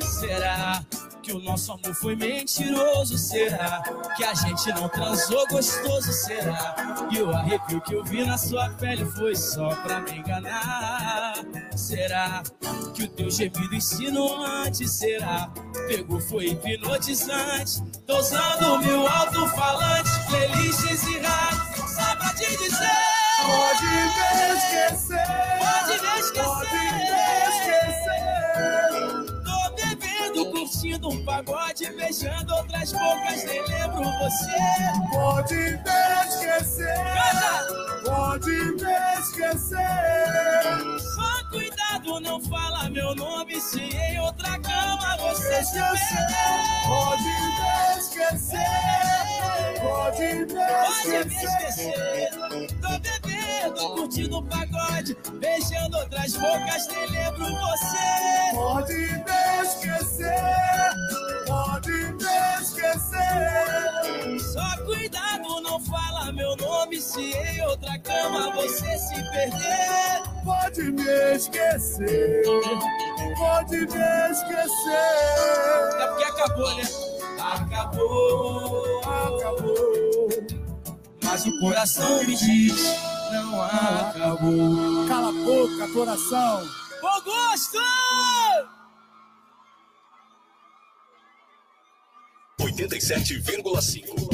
Será 0.01 0.83
que 1.21 1.33
o 1.33 1.39
nosso 1.39 1.73
amor 1.73 1.93
foi 1.93 2.15
mentiroso? 2.15 3.17
Será 3.17 3.83
que 4.15 4.23
a 4.23 4.33
gente 4.33 4.67
não 4.69 4.87
transou 4.89 5.45
gostoso? 5.47 6.11
Será 6.11 6.75
que 7.09 7.21
o 7.21 7.31
arrepio 7.31 7.81
que 7.81 7.95
eu 7.95 8.03
vi 8.03 8.25
na 8.25 8.37
sua 8.37 8.69
pele 8.69 9.05
foi 9.05 9.35
só 9.35 9.75
pra 9.75 9.99
me 9.99 10.19
enganar? 10.19 11.33
Será 11.75 12.41
que 12.93 13.03
o 13.03 13.09
teu 13.09 13.29
gemido 13.29 13.75
insinuante? 13.75 14.87
Será? 14.87 15.51
Pegou, 15.87 16.19
foi 16.19 16.47
hipnotizante. 16.47 17.83
Tô 18.05 18.19
usando 18.19 18.79
meu 18.79 19.07
alto-falante, 19.07 20.09
playlists 20.27 21.03
e 21.03 21.19
rádio, 21.19 21.66
te 22.37 22.57
dizer. 22.57 22.89
Pode 23.41 23.85
me 24.35 24.57
esquecer. 24.57 25.27
Pode 25.59 26.01
me 26.01 26.19
esquecer. 26.19 26.43
Pode 26.43 26.91
me 26.91 27.26
curtindo 30.67 31.09
um 31.09 31.23
pagode, 31.23 31.89
beijando 31.93 32.53
outras 32.53 32.91
bocas, 32.91 33.43
nem 33.45 33.61
lembro 33.67 34.03
você. 34.03 34.57
Pode 35.13 35.55
me 35.55 35.79
esquecer. 36.27 36.97
Pode 38.03 38.51
me 38.51 39.19
esquecer. 39.21 39.79
Só 41.15 41.49
cuidado, 41.49 42.19
não 42.19 42.41
fala 42.41 42.89
meu 42.89 43.15
nome 43.15 43.59
se 43.61 43.79
em 43.79 44.19
outra 44.19 44.59
cama 44.59 45.17
você 45.17 45.63
se 45.63 45.77
Esquecer. 45.77 46.27
Pode 46.85 47.23
me 47.23 47.99
esquecer. 47.99 48.59
Pode 49.81 50.21
me 50.21 50.45
Pode 50.47 51.29
me 51.29 51.35
esquecer. 51.35 51.89
esquecer. 51.89 52.29
Tô 52.81 52.89
bebendo, 52.99 53.26
curtindo 53.95 54.39
um 54.39 54.45
pagode, 54.45 55.17
beijando 55.39 55.97
outras 55.97 56.33
bocas, 56.35 56.87
nem 56.87 57.07
lembro 57.09 57.45
você. 57.45 58.53
Pode 58.53 58.93
me 58.93 59.63
esquecer. 59.63 60.33
Pode 61.45 61.91
me 61.91 62.61
esquecer. 62.61 64.39
Só 64.53 64.83
cuidado, 64.85 65.61
não 65.61 65.79
fala 65.79 66.31
meu 66.31 66.55
nome 66.57 67.01
se 67.01 67.31
em 67.31 67.61
outra 67.65 67.97
cama 67.99 68.51
você 68.51 68.97
se 68.97 69.15
perder. 69.31 70.23
pode 70.43 70.83
me 70.91 71.35
esquecer, 71.35 72.43
pode 73.37 73.77
me 73.77 74.31
esquecer. 74.31 74.91
É 75.99 76.07
porque 76.07 76.23
acabou, 76.23 76.75
né? 76.75 76.83
Acabou, 77.39 79.01
acabou. 79.01 80.29
Mas 81.23 81.45
o 81.45 81.59
coração 81.59 82.23
me 82.23 82.35
diz, 82.35 82.95
não 83.31 83.61
acabou. 83.61 85.07
Cala 85.07 85.29
a 85.29 85.31
boca, 85.31 85.93
coração. 85.93 86.67
Bom 87.01 87.21
gosto! 87.23 87.79
87,5. 92.59 94.27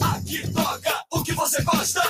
Aqui 0.00 0.52
toca 0.52 1.04
o 1.12 1.22
que 1.22 1.32
você 1.32 1.62
gosta. 1.62 2.02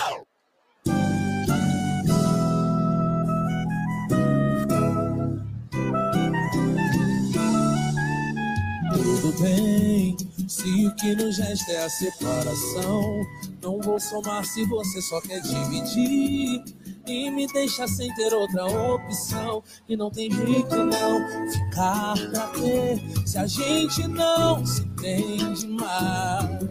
Tudo 8.93 9.43
bem, 9.43 10.17
se 10.49 10.87
o 10.87 10.95
que 10.97 11.15
nos 11.15 11.37
resta 11.39 11.73
é 11.73 11.85
a 11.85 11.91
separação. 11.91 13.27
Não 13.63 13.81
vou 13.81 14.01
somar 14.01 14.45
se 14.45 14.65
você 14.65 15.01
só 15.03 15.21
quer 15.21 15.41
dividir. 15.43 16.65
E 17.07 17.31
me 17.31 17.47
deixa 17.47 17.87
sem 17.87 18.13
ter 18.15 18.33
outra 18.33 18.67
opção. 18.67 19.63
E 19.89 19.97
não 19.97 20.11
tem 20.11 20.31
jeito 20.31 20.77
não 20.77 21.51
ficar 21.51 22.15
pra 22.31 22.47
ver 22.59 23.01
se 23.27 23.39
a 23.39 23.47
gente 23.47 24.09
não 24.09 24.65
se 24.65 24.83
entende 24.83 25.67
mais. 25.69 26.69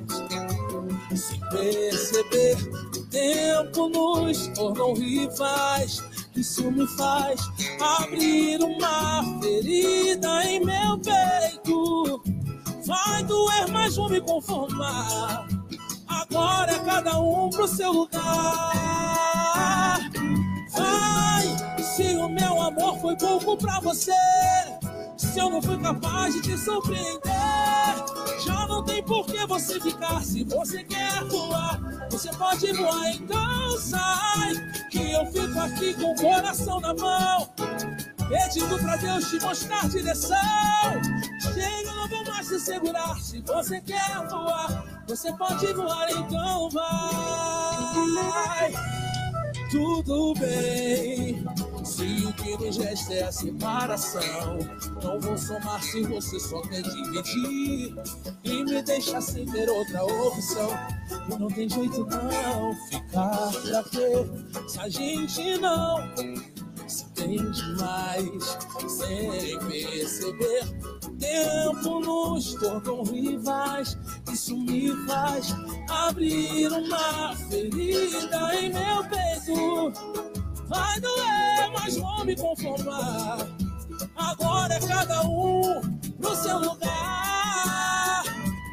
Sem 1.15 1.39
perceber, 1.49 2.57
o 2.95 3.03
tempo 3.05 3.89
nos 3.89 4.47
tornou 4.49 4.93
rivais. 4.93 6.03
Isso 6.35 6.69
me 6.71 6.85
faz 6.95 7.41
abrir 7.79 8.59
uma 8.61 9.23
ferida 9.41 10.43
em 10.43 10.63
meu 10.63 10.99
peito. 10.99 12.46
Vai 12.87 13.21
doer, 13.23 13.67
mas 13.69 13.97
vou 13.97 14.07
me 14.07 14.21
conformar. 14.21 15.45
Agora 16.07 16.71
é 16.71 16.79
cada 16.79 17.19
um 17.19 17.49
pro 17.49 17.67
seu 17.67 17.91
lugar. 17.91 18.23
Vai, 20.71 21.83
se 21.83 22.15
o 22.15 22.29
meu 22.29 22.61
amor 22.61 22.97
foi 23.01 23.17
pouco 23.17 23.57
pra 23.57 23.81
você. 23.81 24.13
Se 25.17 25.37
eu 25.37 25.49
não 25.49 25.61
fui 25.61 25.77
capaz 25.79 26.33
de 26.35 26.41
te 26.43 26.57
surpreender, 26.57 27.21
já 28.45 28.65
não 28.67 28.81
tem 28.85 29.03
por 29.03 29.25
que 29.25 29.45
você 29.45 29.81
ficar. 29.81 30.23
Se 30.23 30.45
você 30.45 30.81
quer 30.85 31.25
voar, 31.25 31.81
você 32.09 32.29
pode 32.37 32.71
voar, 32.71 33.09
então 33.09 33.77
sai. 33.79 34.53
Que 34.89 35.11
eu 35.11 35.25
fico 35.25 35.59
aqui 35.59 35.93
com 35.95 36.13
o 36.13 36.15
coração 36.15 36.79
na 36.79 36.93
mão, 36.93 37.49
pedindo 38.27 38.77
pra 38.79 38.95
Deus 38.97 39.29
te 39.29 39.39
mostrar 39.39 39.87
direção. 39.89 40.37
Chega, 41.53 41.93
não 41.93 42.07
vou 42.07 42.25
mais 42.25 42.47
te 42.47 42.59
segurar. 42.59 43.19
Se 43.19 43.41
você 43.41 43.81
quer 43.81 44.27
voar, 44.29 45.03
você 45.07 45.31
pode 45.33 45.73
voar, 45.73 46.09
então 46.11 46.69
vai. 46.69 48.73
Tudo 49.69 50.33
bem, 50.35 51.43
se 51.83 52.25
o 52.25 52.33
que 52.33 52.79
resta 52.79 53.13
é 53.13 53.23
a 53.23 53.31
separação. 53.31 54.59
Não 55.03 55.19
vou 55.19 55.37
somar 55.37 55.83
se 55.83 56.03
você 56.03 56.39
só 56.39 56.61
quer 56.61 56.83
dividir 56.83 57.93
e 58.45 58.63
me 58.63 58.81
deixar 58.81 59.21
sem 59.21 59.45
ter 59.45 59.69
outra 59.69 60.05
opção. 60.05 60.69
E 61.29 61.37
não 61.37 61.47
tem 61.47 61.69
jeito 61.69 62.05
não 62.05 62.73
ficar 62.89 63.51
pra 63.51 63.81
ver 63.91 64.69
se 64.69 64.79
a 64.79 64.87
gente 64.87 65.57
não 65.57 65.97
se 66.87 67.03
entende 67.05 67.61
mais 67.75 68.57
sem 68.87 69.59
perceber. 69.59 70.63
Tempo 71.19 71.99
nos 71.99 72.53
tornou 72.55 73.03
rivais. 73.03 73.97
Isso 74.31 74.55
me 74.57 74.91
faz 75.05 75.53
abrir 75.89 76.71
uma 76.71 77.35
ferida 77.49 78.55
em 78.55 78.71
meu 78.71 79.03
peito. 79.05 79.93
Vai 80.67 80.99
doer, 80.99 81.71
mas 81.73 81.97
vou 81.97 82.25
me 82.25 82.35
conformar. 82.35 83.37
Agora 84.15 84.73
é 84.73 84.79
cada 84.79 85.23
um 85.23 85.81
no 86.19 86.35
seu 86.35 86.59
lugar. 86.59 88.23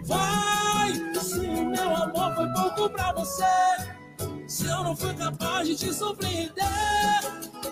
Vai, 0.05 0.93
se 1.21 1.39
meu 1.39 1.97
amor 1.97 2.35
foi 2.35 2.49
pouco 2.53 2.91
pra 2.91 3.13
você. 3.13 3.45
Se 4.47 4.67
eu 4.67 4.85
não 4.85 4.97
fui 4.97 5.15
capaz 5.15 5.67
de 5.67 5.77
te 5.77 5.93
surpreender, 5.93 6.55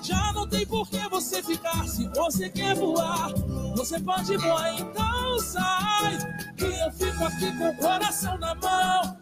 já 0.02 0.21
tem 0.52 0.66
por 0.66 0.88
que 0.88 1.08
você 1.08 1.42
ficar. 1.42 1.88
Se 1.88 2.06
você 2.08 2.50
quer 2.50 2.76
voar, 2.76 3.32
você 3.74 3.98
pode 3.98 4.36
voar, 4.36 4.78
então 4.78 5.38
sai. 5.40 6.18
Que 6.56 6.66
eu 6.66 6.92
fico 6.92 7.24
aqui 7.24 7.50
com 7.56 7.70
o 7.70 7.76
coração 7.78 8.38
na 8.38 8.54
mão, 8.54 9.16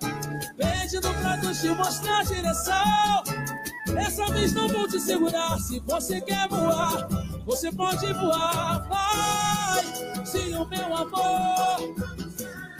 pedindo 0.56 1.14
pra 1.14 1.36
Deus 1.36 1.60
te 1.60 1.68
mostrar 1.68 2.18
a 2.18 2.24
direção. 2.24 3.22
Dessa 3.86 4.26
vez 4.26 4.52
não 4.52 4.68
vou 4.68 4.88
te 4.88 5.00
segurar. 5.00 5.58
Se 5.58 5.78
você 5.80 6.20
quer 6.20 6.48
voar, 6.48 7.08
você 7.46 7.72
pode 7.72 8.12
voar. 8.12 8.86
Vai, 8.88 10.26
se 10.26 10.54
o 10.54 10.66
meu 10.66 10.96
amor, 10.96 11.94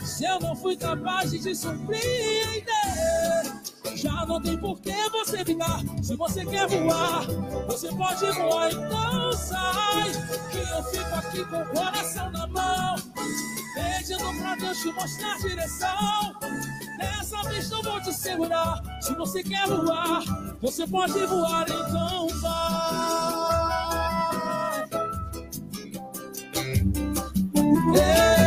se 0.05 0.25
eu 0.25 0.39
não 0.41 0.55
fui 0.55 0.75
capaz 0.75 1.31
de 1.31 1.39
te 1.39 1.55
surpreender. 1.55 3.60
Já 4.01 4.25
não 4.25 4.41
tem 4.41 4.57
por 4.57 4.79
que 4.79 5.09
você 5.11 5.45
ficar. 5.45 5.79
Se 6.01 6.15
você 6.15 6.43
quer 6.43 6.67
voar, 6.67 7.23
você 7.67 7.87
pode 7.89 8.31
voar, 8.31 8.71
então 8.71 9.31
sai. 9.33 10.11
Que 10.51 10.57
eu 10.57 10.83
fico 10.85 11.15
aqui 11.15 11.45
com 11.45 11.61
o 11.61 11.65
coração 11.67 12.31
na 12.31 12.47
mão, 12.47 12.95
pedindo 13.75 14.41
pra 14.41 14.55
Deus 14.55 14.79
te 14.79 14.91
mostrar 14.91 15.35
a 15.35 15.37
direção. 15.37 16.35
Dessa 16.97 17.43
vez 17.43 17.69
não 17.69 17.83
vou 17.83 18.01
te 18.01 18.11
segurar. 18.11 18.81
Se 19.01 19.13
você 19.13 19.43
quer 19.43 19.67
voar, 19.67 20.23
você 20.59 20.87
pode 20.87 21.23
voar, 21.27 21.67
então 21.69 22.27
vai. 22.41 23.51
Então 27.53 28.40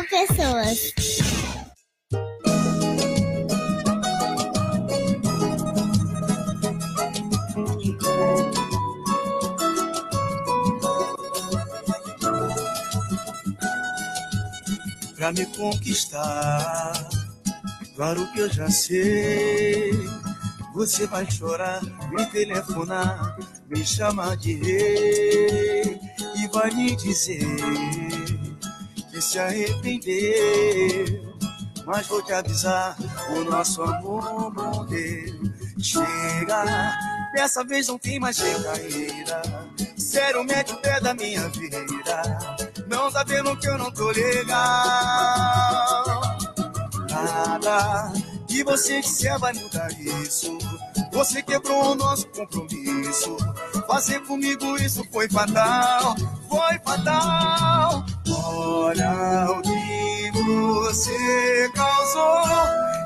Alô 0.00 0.08
Pessoas. 0.08 0.94
pra 15.16 15.32
me 15.32 15.44
conquistar. 15.46 17.08
Claro 17.94 18.26
que 18.32 18.38
eu 18.38 18.50
já 18.50 18.70
sei. 18.70 19.92
Você 20.72 21.06
vai 21.06 21.30
chorar, 21.30 21.82
me 22.10 22.24
telefonar, 22.26 23.36
me 23.68 23.84
chamar 23.84 24.36
de 24.38 24.54
rei 24.54 26.00
e 26.36 26.48
vai 26.48 26.70
me 26.70 26.96
dizer 26.96 28.09
que 29.20 29.24
se 29.24 29.38
arrependeu. 29.38 31.30
Mas 31.84 32.06
vou 32.06 32.22
te 32.22 32.32
avisar, 32.32 32.96
o 33.36 33.44
nosso 33.44 33.82
amor 33.82 34.50
morreu. 34.54 35.38
Chega, 35.78 36.64
dessa 37.34 37.62
vez 37.64 37.88
não 37.88 37.98
tem 37.98 38.18
mais 38.18 38.38
recaída. 38.38 39.42
Sério, 39.96 40.42
mete 40.44 40.72
o 40.72 40.76
pé 40.78 41.00
da 41.00 41.12
minha 41.14 41.48
vida. 41.50 41.84
Não 42.88 43.10
tá 43.12 43.22
vendo 43.24 43.56
que 43.56 43.68
eu 43.68 43.76
não 43.76 43.90
tô 43.90 44.10
legal. 44.10 44.54
Nada 47.10 48.12
que 48.48 48.64
você 48.64 49.00
disser 49.00 49.38
vai 49.38 49.52
mudar 49.52 49.90
isso. 50.00 50.56
Você 51.12 51.42
quebrou 51.42 51.92
o 51.92 51.94
nosso 51.94 52.26
compromisso. 52.28 53.36
Fazer 53.90 54.20
comigo 54.20 54.76
isso 54.76 55.04
foi 55.10 55.28
fatal. 55.28 56.14
Foi 56.48 56.78
fatal. 56.84 58.04
Olha 58.28 59.50
o 59.50 59.60
que 59.62 60.30
você 60.32 61.68
causou. 61.74 62.44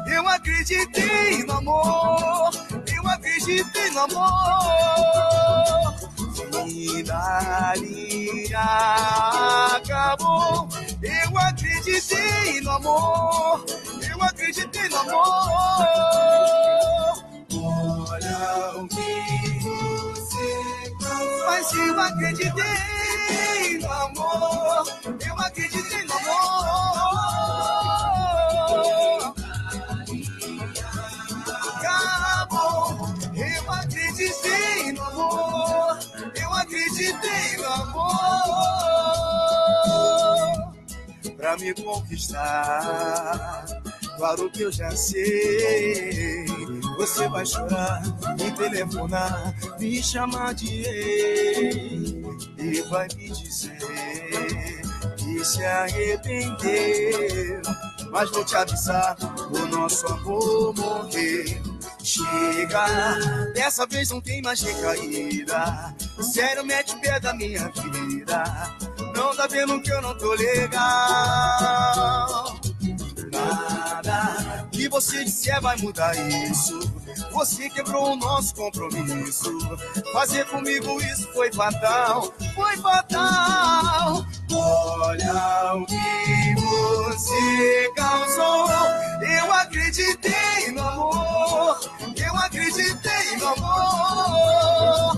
Eu 0.06 0.28
acreditei 0.28 1.42
no 1.44 1.54
amor. 1.54 2.50
Eu 2.94 3.08
acreditei 3.08 3.90
no 3.92 4.00
amor. 4.00 4.84
Linha 7.76 8.60
acabou. 9.76 10.68
Eu 11.02 11.38
acreditei 11.38 12.60
no 12.60 12.70
amor. 12.72 13.64
Eu 14.06 14.22
acreditei 14.22 14.88
no 14.90 14.98
amor. 14.98 15.24
Olha 17.54 18.82
o 18.82 18.86
que. 18.86 19.53
Mas 21.46 21.72
eu 21.72 22.00
acreditei 22.00 23.78
no 23.80 23.92
amor. 23.92 24.86
Eu 25.26 25.38
acreditei 25.38 26.04
no 26.04 26.14
amor. 26.14 26.54
Acabou. 31.76 33.14
Eu 33.34 33.72
acreditei 33.72 34.92
no 34.92 35.02
amor. 35.02 35.98
Eu 36.34 36.52
acreditei 36.52 37.56
no 37.58 37.66
amor. 37.66 38.04
Pra 41.36 41.56
me 41.56 41.74
conquistar. 41.74 43.64
Claro 44.16 44.50
que 44.50 44.62
eu 44.62 44.72
já 44.72 44.90
sei. 44.92 46.46
Você 46.96 47.28
vai 47.28 47.44
chorar, 47.44 48.02
me 48.38 48.50
telefonar, 48.52 49.54
me 49.78 50.02
chamar 50.02 50.54
de 50.54 50.82
rei 50.82 52.22
e 52.58 52.80
vai 52.88 53.08
me 53.16 53.30
dizer 53.30 53.76
que 55.16 55.44
se 55.44 55.64
arrependeu. 55.64 57.62
Mas 58.10 58.30
vou 58.30 58.44
te 58.44 58.54
avisar, 58.56 59.16
o 59.50 59.66
nosso 59.66 60.06
amor 60.06 60.72
morreu. 60.76 61.74
Chega, 62.02 62.86
dessa 63.54 63.86
vez 63.86 64.10
não 64.10 64.20
tem 64.20 64.40
mais 64.42 64.60
recaída. 64.60 65.94
Sério, 66.20 66.64
mete 66.64 66.94
o 66.94 67.00
pé 67.00 67.18
da 67.18 67.34
minha 67.34 67.68
vida. 67.70 68.44
Não 69.16 69.34
tá 69.34 69.46
vendo 69.48 69.80
que 69.82 69.90
eu 69.90 70.00
não 70.00 70.16
tô 70.16 70.34
legal. 70.34 70.84
Nada 73.34 74.68
que 74.70 74.88
você 74.88 75.24
disser 75.24 75.60
vai 75.60 75.76
mudar 75.78 76.14
isso. 76.50 76.78
Você 77.32 77.68
quebrou 77.70 78.12
o 78.12 78.16
nosso 78.16 78.54
compromisso. 78.54 79.50
Fazer 80.12 80.44
comigo 80.46 81.00
isso 81.00 81.28
foi 81.32 81.52
fatal, 81.52 82.32
foi 82.54 82.76
fatal. 82.76 84.24
Olha 84.52 85.74
o 85.74 85.86
que 85.86 86.54
você 86.60 87.92
causou. 87.96 88.68
Eu 89.20 89.52
acreditei 89.52 90.72
no 90.72 90.82
amor, 90.82 91.80
eu 92.16 92.36
acreditei 92.36 93.36
no 93.38 93.48
amor. 93.48 95.16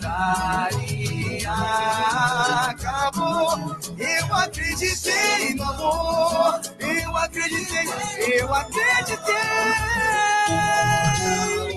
Daí 0.00 0.99
acabou. 2.70 3.76
Eu 3.98 4.34
acreditei 4.34 5.54
no 5.54 5.64
amor, 5.64 6.60
eu 6.80 7.16
acreditei, 7.16 8.40
eu 8.40 8.54
acreditei. 8.54 9.34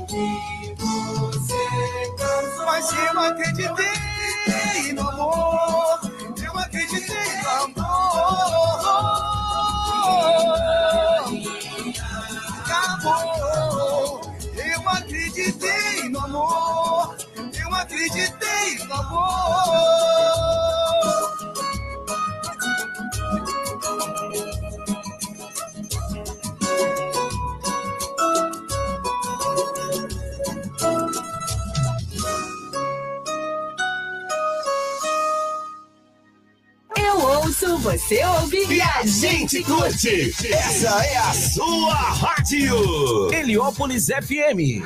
que 0.08 0.76
você 0.80 1.64
cansou. 2.18 2.66
Mas 2.66 2.91
eu 2.94 3.20
acreditei 3.20 4.94
no 4.94 5.10
amor, 5.10 6.00
eu 6.44 6.60
acreditei 6.60 7.38
no 7.44 7.50
amor. 7.50 7.94
Acabou. 12.60 14.22
Eu 14.56 14.90
acreditei 14.90 16.10
no 16.10 16.20
amor, 16.20 16.82
acreditei 18.03 18.85
no 18.88 18.93
amor. 18.93 19.23
Eu 36.97 37.19
ouço, 37.19 37.77
você 37.80 38.23
ouve 38.25 38.65
E 38.69 38.81
a 38.81 39.05
gente 39.05 39.63
curte. 39.63 40.34
Essa 40.51 41.05
é 41.05 41.17
a 41.17 41.34
sua 41.34 41.93
rádio. 41.93 43.31
Heliópolis 43.34 44.07
FM. 44.07 44.84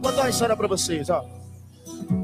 Vou 0.00 0.12
contar 0.12 0.22
uma 0.22 0.30
história 0.30 0.56
pra 0.56 0.68
vocês, 0.68 1.10
ó. 1.10 1.24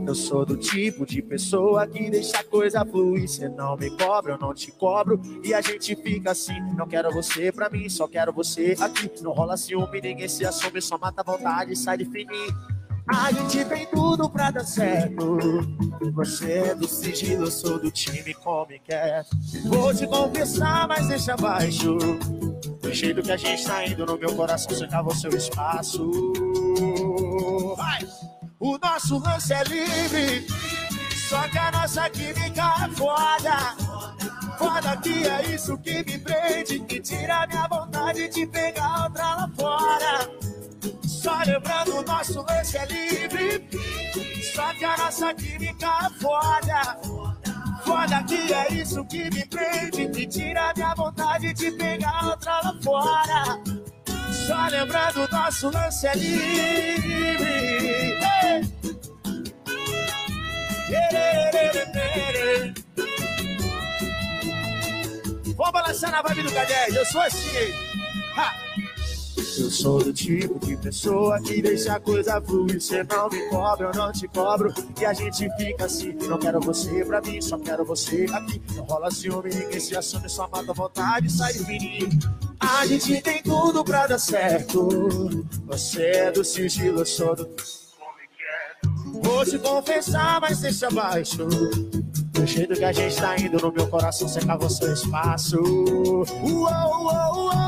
Eu 0.06 0.14
sou 0.14 0.46
do 0.46 0.56
tipo 0.56 1.04
de 1.04 1.20
pessoa 1.20 1.84
que 1.88 2.08
deixa 2.08 2.38
a 2.38 2.44
coisa 2.44 2.84
fluir. 2.84 3.28
Cê 3.28 3.48
não 3.48 3.76
me 3.76 3.90
cobra, 3.96 4.34
eu 4.34 4.38
não 4.38 4.54
te 4.54 4.70
cobro. 4.70 5.20
E 5.42 5.52
a 5.52 5.60
gente 5.60 5.96
fica 5.96 6.30
assim. 6.30 6.56
Não 6.76 6.86
quero 6.86 7.10
você 7.10 7.50
pra 7.50 7.68
mim, 7.68 7.88
só 7.88 8.06
quero 8.06 8.32
você 8.32 8.76
aqui. 8.78 9.10
Não 9.22 9.32
rola 9.32 9.56
ciúme, 9.56 10.00
ninguém 10.00 10.28
se 10.28 10.46
assume, 10.46 10.80
só 10.80 10.96
mata 10.96 11.22
a 11.22 11.24
vontade 11.24 11.72
e 11.72 11.76
sai 11.76 11.98
de 11.98 12.04
fininho. 12.04 12.54
A 13.08 13.32
gente 13.32 13.64
tem 13.64 13.86
tudo 13.86 14.30
pra 14.30 14.52
dar 14.52 14.64
certo. 14.64 15.36
Você 16.12 16.52
é 16.52 16.74
do 16.76 16.86
sigilo, 16.86 17.46
eu 17.46 17.50
sou 17.50 17.80
do 17.80 17.90
time 17.90 18.34
come 18.34 18.78
quer. 18.78 19.26
Vou 19.64 19.92
te 19.92 20.06
confessar, 20.06 20.86
mas 20.86 21.08
deixa 21.08 21.34
abaixo. 21.34 21.98
Do 22.80 22.94
jeito 22.94 23.20
que 23.20 23.32
a 23.32 23.36
gente 23.36 23.66
tá 23.66 23.84
indo 23.84 24.06
no 24.06 24.16
meu 24.16 24.32
coração, 24.36 24.72
você 24.72 24.86
cava 24.86 25.08
o 25.08 25.14
seu 25.14 25.30
espaço. 25.30 26.08
O 28.66 28.78
nosso 28.78 29.18
lance 29.18 29.52
é 29.52 29.62
livre, 29.64 30.46
só 31.28 31.46
que 31.50 31.58
a 31.58 31.70
nossa 31.70 32.08
química 32.08 32.62
é 32.82 32.88
foda. 32.96 33.76
Foda 34.56 34.96
que 35.02 35.28
é 35.28 35.54
isso 35.54 35.76
que 35.76 36.02
me 36.02 36.18
prende 36.18 36.82
e 36.88 37.00
tira 37.00 37.46
minha 37.46 37.68
vontade 37.68 38.26
de 38.30 38.46
pegar 38.46 39.04
outra 39.04 39.34
lá 39.34 39.50
fora. 39.54 40.30
Só 41.06 41.42
lembrando, 41.46 41.98
o 41.98 42.02
nosso 42.04 42.40
lance 42.40 42.78
é 42.78 42.86
livre, 42.86 43.68
só 44.54 44.72
que 44.72 44.84
a 44.86 44.96
nossa 44.96 45.34
química 45.34 45.98
é 46.06 46.20
foda. 46.22 47.00
Foda 47.84 48.22
que 48.22 48.50
é 48.50 48.72
isso 48.72 49.04
que 49.04 49.24
me 49.24 49.44
prende 49.44 50.22
e 50.22 50.26
tira 50.26 50.72
minha 50.74 50.94
vontade 50.94 51.52
de 51.52 51.70
pegar 51.72 52.28
outra 52.28 52.62
lá 52.62 52.74
fora. 52.82 53.93
Só 54.46 54.66
lembrando, 54.70 55.24
o 55.24 55.28
nosso 55.30 55.70
lance 55.70 56.06
é 56.06 56.14
livre. 56.14 56.94
Vamos 65.56 65.72
balançar 65.72 66.10
na 66.10 66.20
vibe 66.20 66.42
do 66.42 66.52
Cadê? 66.52 66.98
Eu 66.98 67.06
sou 67.06 67.20
assim. 67.22 67.72
Ha! 68.36 68.52
Eu 69.56 69.70
sou 69.70 70.02
do 70.02 70.12
tipo 70.12 70.58
de 70.66 70.76
pessoa 70.76 71.40
que 71.40 71.62
deixa 71.62 71.94
a 71.94 72.00
coisa 72.00 72.40
fluir. 72.40 72.80
Você 72.80 73.04
não 73.04 73.28
me 73.28 73.48
cobra, 73.50 73.86
eu 73.88 73.94
não 73.94 74.12
te 74.12 74.26
cobro. 74.26 74.72
E 75.00 75.04
a 75.04 75.12
gente 75.12 75.48
fica 75.56 75.84
assim. 75.84 76.12
Não 76.28 76.38
quero 76.38 76.60
você 76.60 77.04
pra 77.04 77.20
mim, 77.20 77.40
só 77.40 77.58
quero 77.58 77.84
você 77.84 78.26
aqui. 78.32 78.60
Não 78.74 78.84
rola 78.84 79.10
ciúme, 79.10 79.50
ninguém 79.50 79.78
se 79.78 79.96
assume, 79.96 80.28
só 80.28 80.48
mata 80.48 80.70
a 80.70 80.74
vontade 80.74 81.26
e 81.28 81.30
sai 81.30 81.52
de 81.52 81.64
fininho. 81.64 82.08
A 82.58 82.86
gente 82.86 83.20
tem 83.20 83.42
tudo 83.42 83.84
pra 83.84 84.06
dar 84.06 84.18
certo. 84.18 84.88
Você 85.66 86.02
é 86.02 86.30
do 86.32 86.44
sigilo, 86.44 87.00
eu 87.00 87.06
sou 87.06 87.36
do. 87.36 87.48
Vou 89.22 89.44
te 89.44 89.58
confessar, 89.58 90.40
mas 90.40 90.60
deixa 90.60 90.88
abaixo. 90.88 91.46
Do 91.46 92.46
jeito 92.46 92.74
que 92.74 92.84
a 92.84 92.92
gente 92.92 93.16
tá 93.16 93.38
indo 93.38 93.58
no 93.58 93.72
meu 93.72 93.86
coração, 93.86 94.26
seca 94.26 94.58
seu 94.68 94.92
espaço. 94.92 95.58
Uou, 95.62 96.24
uou, 96.42 97.44
uou, 97.44 97.63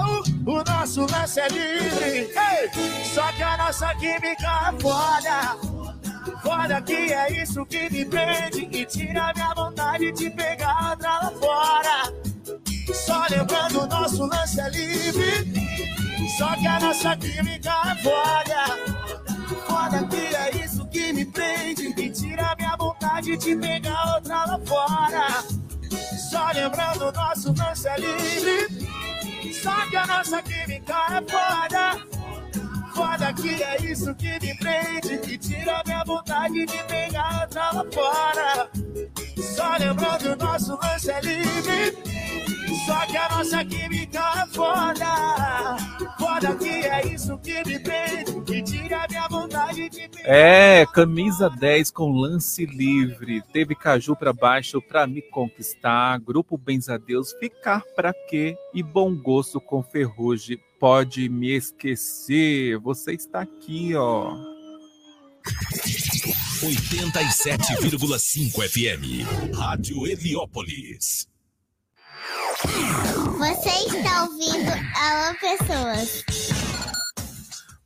o 0.47 0.63
nosso 0.63 1.01
lance 1.11 1.41
é 1.41 1.49
livre. 1.49 2.31
Ei! 2.31 3.05
Só 3.13 3.33
que 3.33 3.43
a 3.43 3.57
nossa 3.57 3.95
química 3.97 4.73
foda. 4.81 5.57
Foda 6.43 6.81
que 6.83 7.13
é 7.13 7.43
isso 7.43 7.67
que 7.67 7.91
me 7.91 8.05
prende 8.05 8.69
e 8.71 8.85
tira 8.87 9.33
minha 9.35 9.53
vontade 9.55 10.13
de 10.13 10.31
pegar 10.31 10.91
outra 10.91 11.19
lá 11.19 11.33
fora. 11.33 12.13
Só 12.95 13.27
lembrando, 13.29 13.81
o 13.83 13.87
nosso 13.87 14.27
lance 14.27 14.61
é 14.61 14.71
livre. 14.71 15.67
Só 16.39 16.55
que 16.55 16.67
a 16.67 16.81
nossa 16.81 17.17
química 17.17 17.97
foda. 18.03 19.27
Foda 19.67 20.07
que 20.07 20.37
é 20.37 20.65
isso 20.65 20.87
que 20.87 21.13
me 21.13 21.25
prende 21.25 21.89
e 21.89 22.11
tira 22.11 22.55
minha 22.57 22.77
vontade 22.77 23.37
de 23.37 23.57
pegar 23.57 24.15
outra 24.15 24.45
lá 24.45 24.61
fora. 24.65 25.45
Só 26.31 26.53
lembrando, 26.55 27.09
o 27.09 27.13
nosso 27.13 27.53
lance 27.53 27.89
é 27.89 27.97
livre. 27.99 28.87
Só 29.53 29.87
que 29.89 29.97
a 29.97 30.07
nossa 30.07 30.43
química 30.43 30.95
é 31.11 31.31
foda. 31.31 32.07
Foda 32.95 33.33
que 33.35 33.63
é 33.63 33.77
isso 33.83 34.15
que 34.15 34.39
me 34.41 34.55
prende 34.57 35.33
e 35.33 35.39
tira 35.39 35.83
minha 35.85 36.05
vontade 36.05 36.67
de 36.67 36.85
pegar 36.85 37.43
outra 37.43 37.71
lá 37.71 37.85
fora. 37.93 38.71
Só 39.37 39.77
lembrando, 39.79 40.37
nosso 40.37 40.79
lance 40.83 41.11
é 41.11 41.21
livre. 41.21 41.99
Só 42.87 43.07
que 43.07 43.17
a 43.17 43.29
nossa 43.29 43.65
química 43.65 44.21
é 44.43 44.47
foda. 44.47 45.77
Foda 46.37 46.55
que 46.57 46.69
é 46.69 47.15
isso 47.15 47.39
que 47.39 47.65
me 47.65 47.79
prende. 47.79 48.43
Que 48.45 48.63
tira 48.63 49.07
minha 49.09 49.27
vontade 49.27 49.89
de 49.89 50.07
É, 50.23 50.85
camisa 50.93 51.49
10 51.49 51.91
com 51.91 52.11
lance 52.11 52.67
livre. 52.67 53.41
Teve 53.55 53.75
caju 53.75 54.15
pra 54.15 54.35
baixo 54.35 54.83
pra 54.83 55.07
me 55.07 55.23
conquistar. 55.23 56.21
Grupo 56.21 56.59
Benzadeus, 56.59 57.33
ficar 57.41 57.83
pra 57.95 58.13
quê? 58.29 58.55
E 58.75 58.83
bom 58.83 59.17
gosto 59.17 59.59
com 59.59 59.83
ferrugem. 59.83 60.59
Pode 60.79 61.27
me 61.31 61.57
esquecer. 61.57 62.77
Você 62.81 63.15
está 63.15 63.41
aqui, 63.41 63.95
ó. 63.95 64.37
87,5 66.61 68.61
FM. 68.69 69.57
Rádio 69.57 70.07
Heliópolis. 70.07 71.27
Você 73.39 73.97
está 73.97 74.25
ouvindo 74.25 74.71
Alô 74.97 75.39
Pessoas. 75.39 76.25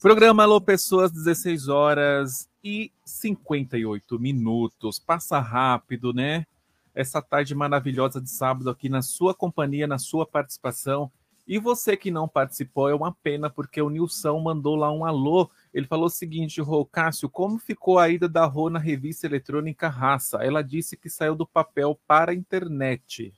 Programa 0.00 0.44
Alô 0.44 0.60
Pessoas, 0.60 1.10
16 1.10 1.68
horas 1.68 2.48
e 2.64 2.90
58 3.04 4.18
minutos. 4.18 4.98
Passa 4.98 5.38
rápido, 5.40 6.12
né? 6.12 6.46
Essa 6.94 7.20
tarde 7.20 7.54
maravilhosa 7.54 8.20
de 8.20 8.30
sábado 8.30 8.70
aqui 8.70 8.88
na 8.88 9.02
sua 9.02 9.34
companhia, 9.34 9.86
na 9.86 9.98
sua 9.98 10.26
participação. 10.26 11.10
E 11.46 11.58
você 11.58 11.96
que 11.96 12.10
não 12.10 12.28
participou, 12.28 12.88
é 12.88 12.94
uma 12.94 13.12
pena, 13.12 13.50
porque 13.50 13.82
o 13.82 13.90
Nilson 13.90 14.38
mandou 14.40 14.76
lá 14.76 14.92
um 14.92 15.04
alô. 15.04 15.50
Ele 15.74 15.86
falou 15.86 16.06
o 16.06 16.10
seguinte, 16.10 16.60
Rô, 16.60 16.84
Cássio, 16.84 17.28
como 17.28 17.58
ficou 17.58 17.98
a 17.98 18.08
ida 18.08 18.28
da 18.28 18.46
Rô 18.46 18.70
na 18.70 18.78
revista 18.78 19.26
eletrônica 19.26 19.88
Raça? 19.88 20.38
Ela 20.44 20.62
disse 20.62 20.96
que 20.96 21.10
saiu 21.10 21.34
do 21.34 21.44
papel 21.46 21.98
para 22.06 22.30
a 22.30 22.34
internet. 22.34 23.34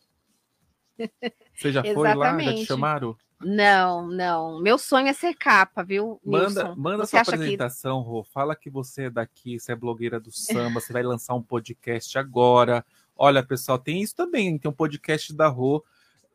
Você 1.55 1.73
já 1.73 1.83
foi 1.83 2.15
lá? 2.15 2.39
Já 2.39 2.55
te 2.55 2.67
chamaram? 2.67 3.17
Não, 3.45 4.07
não. 4.09 4.61
Meu 4.61 4.79
sonho 4.79 5.09
é 5.09 5.13
ser 5.13 5.35
capa, 5.35 5.83
viu, 5.83 6.21
Manda, 6.25 6.75
manda 6.77 7.05
Você 7.05 7.11
sua 7.11 7.21
acha 7.21 7.31
que 7.33 7.37
apresentação, 7.37 8.01
Rô. 8.01 8.23
Fala 8.23 8.55
que 8.55 8.71
você 8.71 9.05
é 9.05 9.11
daqui, 9.11 9.59
você 9.59 9.73
é 9.73 9.77
blogueira 9.77 10.21
do 10.21 10.31
samba, 10.31 10.81
você 10.81 10.93
vai 10.93 11.03
lançar 11.03 11.35
um 11.35 11.43
podcast 11.43 12.17
agora. 12.19 12.85
Olha, 13.17 13.43
pessoal, 13.43 13.79
tem 13.79 14.01
isso 14.01 14.15
também, 14.15 14.57
tem 14.59 14.71
um 14.71 14.75
podcast 14.75 15.35
da 15.35 15.49
Rô. 15.49 15.85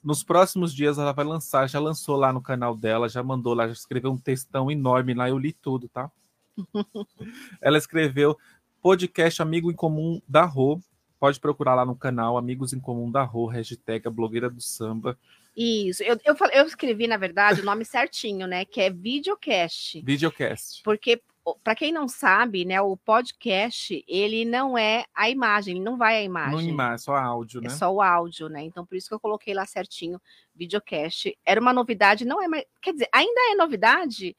Nos 0.03 0.23
próximos 0.23 0.73
dias 0.73 0.97
ela 0.97 1.11
vai 1.11 1.25
lançar, 1.25 1.67
já 1.67 1.79
lançou 1.79 2.15
lá 2.15 2.31
no 2.31 2.41
canal 2.41 2.75
dela, 2.75 3.09
já 3.09 3.23
mandou 3.23 3.53
lá, 3.53 3.67
já 3.67 3.73
escreveu 3.73 4.11
um 4.11 4.17
textão 4.17 4.69
enorme 4.69 5.13
lá, 5.13 5.29
eu 5.29 5.37
li 5.37 5.53
tudo, 5.53 5.89
tá? 5.89 6.11
Ela 7.61 7.77
escreveu 7.77 8.37
podcast 8.81 9.41
Amigo 9.41 9.71
em 9.71 9.75
Comum 9.75 10.21
da 10.27 10.45
Rô. 10.45 10.79
Pode 11.19 11.39
procurar 11.39 11.73
lá 11.75 11.85
no 11.85 11.95
canal 11.95 12.37
Amigos 12.37 12.73
em 12.73 12.79
Comum 12.79 13.11
da 13.11 13.23
Rô, 13.23 13.47
hashtag 13.47 14.07
a 14.07 14.11
blogueira 14.11 14.49
do 14.49 14.61
samba. 14.61 15.17
Isso, 15.55 16.03
eu, 16.03 16.15
eu, 16.23 16.35
eu 16.53 16.65
escrevi, 16.65 17.07
na 17.07 17.17
verdade, 17.17 17.61
o 17.61 17.65
nome 17.65 17.83
certinho, 17.85 18.45
né? 18.45 18.63
Que 18.63 18.81
é 18.81 18.89
videocast. 18.91 19.99
Videocast. 20.03 20.83
Porque, 20.83 21.19
para 21.63 21.73
quem 21.73 21.91
não 21.91 22.07
sabe, 22.07 22.63
né, 22.63 22.79
o 22.79 22.95
podcast, 22.95 24.05
ele 24.07 24.45
não 24.45 24.77
é 24.77 25.05
a 25.15 25.27
imagem, 25.31 25.75
ele 25.77 25.83
não 25.83 25.97
vai 25.97 26.17
a 26.17 26.29
Não 26.29 26.51
imagem. 26.51 26.69
imagem, 26.69 26.97
só 26.99 27.15
áudio, 27.15 27.61
né? 27.61 27.67
É 27.67 27.69
só 27.71 27.91
o 27.91 27.99
áudio, 27.99 28.49
né? 28.49 28.61
Então, 28.61 28.85
por 28.85 28.95
isso 28.95 29.07
que 29.07 29.15
eu 29.15 29.19
coloquei 29.19 29.55
lá 29.55 29.65
certinho, 29.65 30.21
videocast. 30.55 31.35
Era 31.43 31.59
uma 31.59 31.73
novidade, 31.73 32.23
não 32.23 32.39
é 32.39 32.47
mais. 32.47 32.63
Quer 32.79 32.91
dizer, 32.91 33.09
ainda 33.11 33.51
é 33.51 33.55
novidade, 33.55 34.35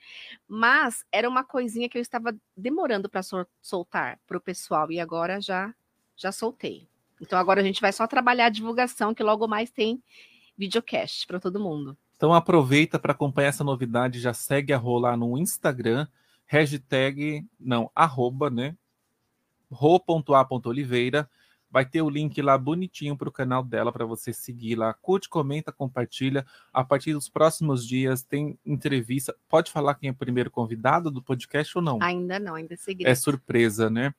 mas 0.47 1.05
era 1.11 1.29
uma 1.29 1.43
coisinha 1.43 1.89
que 1.89 1.99
eu 1.99 2.03
estava 2.03 2.33
demorando 2.57 3.09
para 3.09 3.23
soltar 3.61 4.21
para 4.25 4.39
o 4.39 4.41
pessoal, 4.41 4.93
e 4.93 5.01
agora 5.01 5.41
já, 5.41 5.75
já 6.19 6.31
soltei. 6.31 6.87
Então, 7.21 7.39
agora 7.39 7.63
a 7.63 7.65
gente 7.65 7.81
vai 7.81 7.93
só 7.93 8.07
trabalhar 8.07 8.47
a 8.47 8.51
divulgação, 8.51 9.15
que 9.15 9.23
logo 9.23 9.49
mais 9.49 9.71
tem 9.71 10.03
videocast 10.57 11.27
para 11.27 11.41
todo 11.41 11.59
mundo. 11.59 11.97
Então 12.17 12.35
aproveita 12.35 12.99
para 12.99 13.13
acompanhar 13.13 13.49
essa 13.49 13.63
novidade, 13.63 14.19
já 14.19 14.35
segue 14.35 14.73
a 14.73 14.77
Rô 14.77 14.99
lá 14.99 15.17
no 15.17 15.39
Instagram, 15.39 16.05
hashtag, 16.47 17.47
não, 17.61 17.89
arroba, 17.95 18.51
né? 18.51 18.77
ro.a.oliveira. 19.71 21.31
Vai 21.71 21.85
ter 21.85 22.01
o 22.01 22.09
link 22.09 22.41
lá 22.41 22.57
bonitinho 22.57 23.15
para 23.15 23.29
o 23.29 23.33
canal 23.33 23.63
dela 23.63 23.93
para 23.93 24.07
você 24.07 24.33
seguir 24.33 24.75
lá. 24.75 24.95
Curte, 24.95 25.29
comenta, 25.29 25.71
compartilha. 25.71 26.47
A 26.73 26.83
partir 26.83 27.13
dos 27.13 27.29
próximos 27.29 27.87
dias 27.87 28.23
tem 28.23 28.59
entrevista. 28.65 29.37
Pode 29.47 29.71
falar 29.71 29.95
quem 29.95 30.09
é 30.09 30.13
o 30.13 30.17
primeiro 30.17 30.51
convidado 30.51 31.11
do 31.11 31.23
podcast 31.23 31.77
ou 31.77 31.85
não? 31.85 31.99
Ainda 32.01 32.39
não, 32.39 32.55
ainda 32.55 32.73
é 32.73 32.77
segredo. 32.79 33.11
É 33.11 33.15
surpresa, 33.15 33.91
né? 33.91 34.15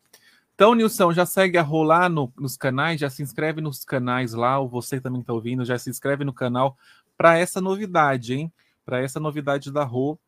Então, 0.59 0.75
Nilson, 0.75 1.13
já 1.13 1.25
segue 1.25 1.57
a 1.57 1.61
rolar 1.61 2.09
no, 2.09 2.33
nos 2.37 2.57
canais, 2.57 2.99
já 2.99 3.09
se 3.09 3.23
inscreve 3.23 3.61
nos 3.61 3.85
canais 3.85 4.33
lá, 4.33 4.59
ou 4.59 4.67
você 4.67 4.99
também 4.99 5.21
está 5.21 5.31
ouvindo, 5.31 5.63
já 5.63 5.79
se 5.79 5.89
inscreve 5.89 6.25
no 6.25 6.33
canal 6.33 6.77
para 7.17 7.37
essa 7.37 7.61
novidade, 7.61 8.33
hein? 8.33 8.51
Para 8.83 9.01
essa 9.01 9.21
novidade 9.21 9.71
da 9.71 9.85
Rô, 9.85 10.19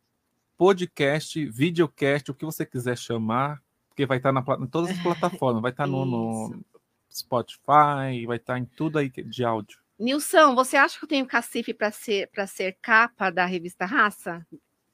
podcast, 0.58 1.46
videocast, 1.48 2.32
o 2.32 2.34
que 2.34 2.46
você 2.46 2.66
quiser 2.66 2.98
chamar, 2.98 3.62
porque 3.90 4.06
vai 4.06 4.20
estar 4.20 4.32
na, 4.32 4.42
pla- 4.42 4.58
em 4.58 4.68
todas 4.68 4.92
as 4.92 5.00
plataformas, 5.00 5.62
vai 5.62 5.72
estar 5.72 5.86
no, 5.86 6.06
no 6.06 6.64
Spotify, 7.12 8.26
vai 8.26 8.38
estar 8.38 8.58
em 8.58 8.64
tudo 8.64 9.00
aí 9.00 9.10
de 9.10 9.44
áudio. 9.44 9.80
Nilson, 10.00 10.56
você 10.56 10.78
acha 10.78 10.98
que 10.98 11.04
eu 11.04 11.10
tenho 11.10 11.26
cacife 11.26 11.74
para 11.74 11.92
ser, 11.92 12.30
para 12.32 12.48
ser 12.48 12.78
capa 12.82 13.30
da 13.30 13.46
revista 13.46 13.86
Raça? 13.86 14.48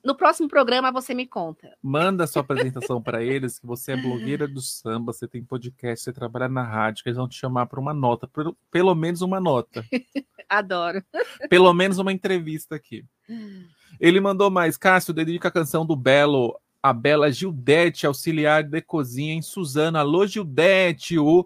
No 0.07 0.15
próximo 0.15 0.47
programa 0.47 0.89
você 0.89 1.13
me 1.13 1.27
conta. 1.27 1.69
Manda 1.83 2.25
sua 2.25 2.39
apresentação 2.39 3.01
para 3.01 3.21
eles, 3.21 3.59
que 3.59 3.67
você 3.67 3.91
é 3.91 3.97
blogueira 3.97 4.47
do 4.47 4.61
samba, 4.61 5.11
você 5.11 5.27
tem 5.27 5.43
podcast, 5.43 6.01
você 6.01 6.13
trabalha 6.13 6.47
na 6.47 6.63
rádio, 6.63 7.03
que 7.03 7.09
eles 7.09 7.17
vão 7.17 7.27
te 7.27 7.35
chamar 7.37 7.65
para 7.65 7.77
uma 7.77 7.93
nota, 7.93 8.25
pelo, 8.25 8.57
pelo 8.71 8.95
menos 8.95 9.21
uma 9.21 9.41
nota. 9.41 9.83
Adoro. 10.47 11.03
Pelo 11.49 11.73
menos 11.73 11.97
uma 11.97 12.13
entrevista 12.13 12.73
aqui. 12.73 13.03
Ele 13.99 14.21
mandou 14.21 14.49
mais. 14.49 14.77
Cássio, 14.77 15.13
dedica 15.13 15.49
a 15.49 15.51
canção 15.51 15.85
do 15.85 15.93
Belo, 15.93 16.57
a 16.81 16.93
bela 16.93 17.29
Gildete, 17.29 18.07
auxiliar 18.07 18.63
de 18.63 18.81
cozinha 18.81 19.33
em 19.33 19.41
Suzano. 19.41 19.97
Alô, 19.97 20.25
Gildete. 20.25 21.19
O 21.19 21.45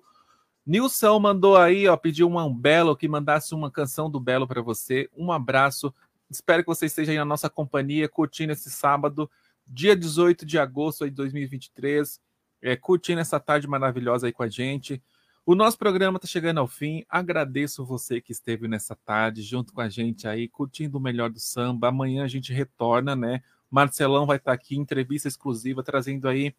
Nilson 0.63 1.17
mandou 1.17 1.57
aí, 1.57 1.87
ó, 1.87 1.97
pediu 1.97 2.29
um 2.29 2.53
Belo 2.53 2.95
que 2.95 3.07
mandasse 3.07 3.55
uma 3.55 3.71
canção 3.71 4.07
do 4.07 4.19
Belo 4.19 4.47
para 4.47 4.61
você. 4.61 5.09
Um 5.17 5.31
abraço. 5.31 5.91
Espero 6.31 6.63
que 6.63 6.67
você 6.67 6.85
esteja 6.85 7.11
aí 7.11 7.17
na 7.17 7.25
nossa 7.25 7.49
companhia, 7.49 8.07
curtindo 8.07 8.53
esse 8.53 8.71
sábado, 8.71 9.29
dia 9.67 9.95
18 9.95 10.45
de 10.45 10.57
agosto 10.57 11.03
de 11.03 11.11
2023. 11.11 12.19
É, 12.61 12.75
curtindo 12.75 13.19
essa 13.19 13.39
tarde 13.39 13.67
maravilhosa 13.67 14.27
aí 14.27 14.31
com 14.31 14.43
a 14.43 14.49
gente. 14.49 15.01
O 15.45 15.55
nosso 15.55 15.77
programa 15.77 16.17
está 16.17 16.27
chegando 16.27 16.59
ao 16.59 16.67
fim. 16.67 17.03
Agradeço 17.09 17.83
você 17.83 18.21
que 18.21 18.31
esteve 18.31 18.67
nessa 18.67 18.95
tarde 18.95 19.41
junto 19.41 19.73
com 19.73 19.81
a 19.81 19.89
gente 19.89 20.27
aí, 20.27 20.47
curtindo 20.47 20.97
o 20.97 21.01
melhor 21.01 21.29
do 21.29 21.39
samba. 21.39 21.89
Amanhã 21.89 22.23
a 22.23 22.27
gente 22.27 22.53
retorna, 22.53 23.15
né? 23.15 23.41
Marcelão 23.69 24.25
vai 24.25 24.37
estar 24.37 24.53
aqui, 24.53 24.77
entrevista 24.77 25.27
exclusiva, 25.27 25.83
trazendo 25.83 26.27
aí 26.27 26.55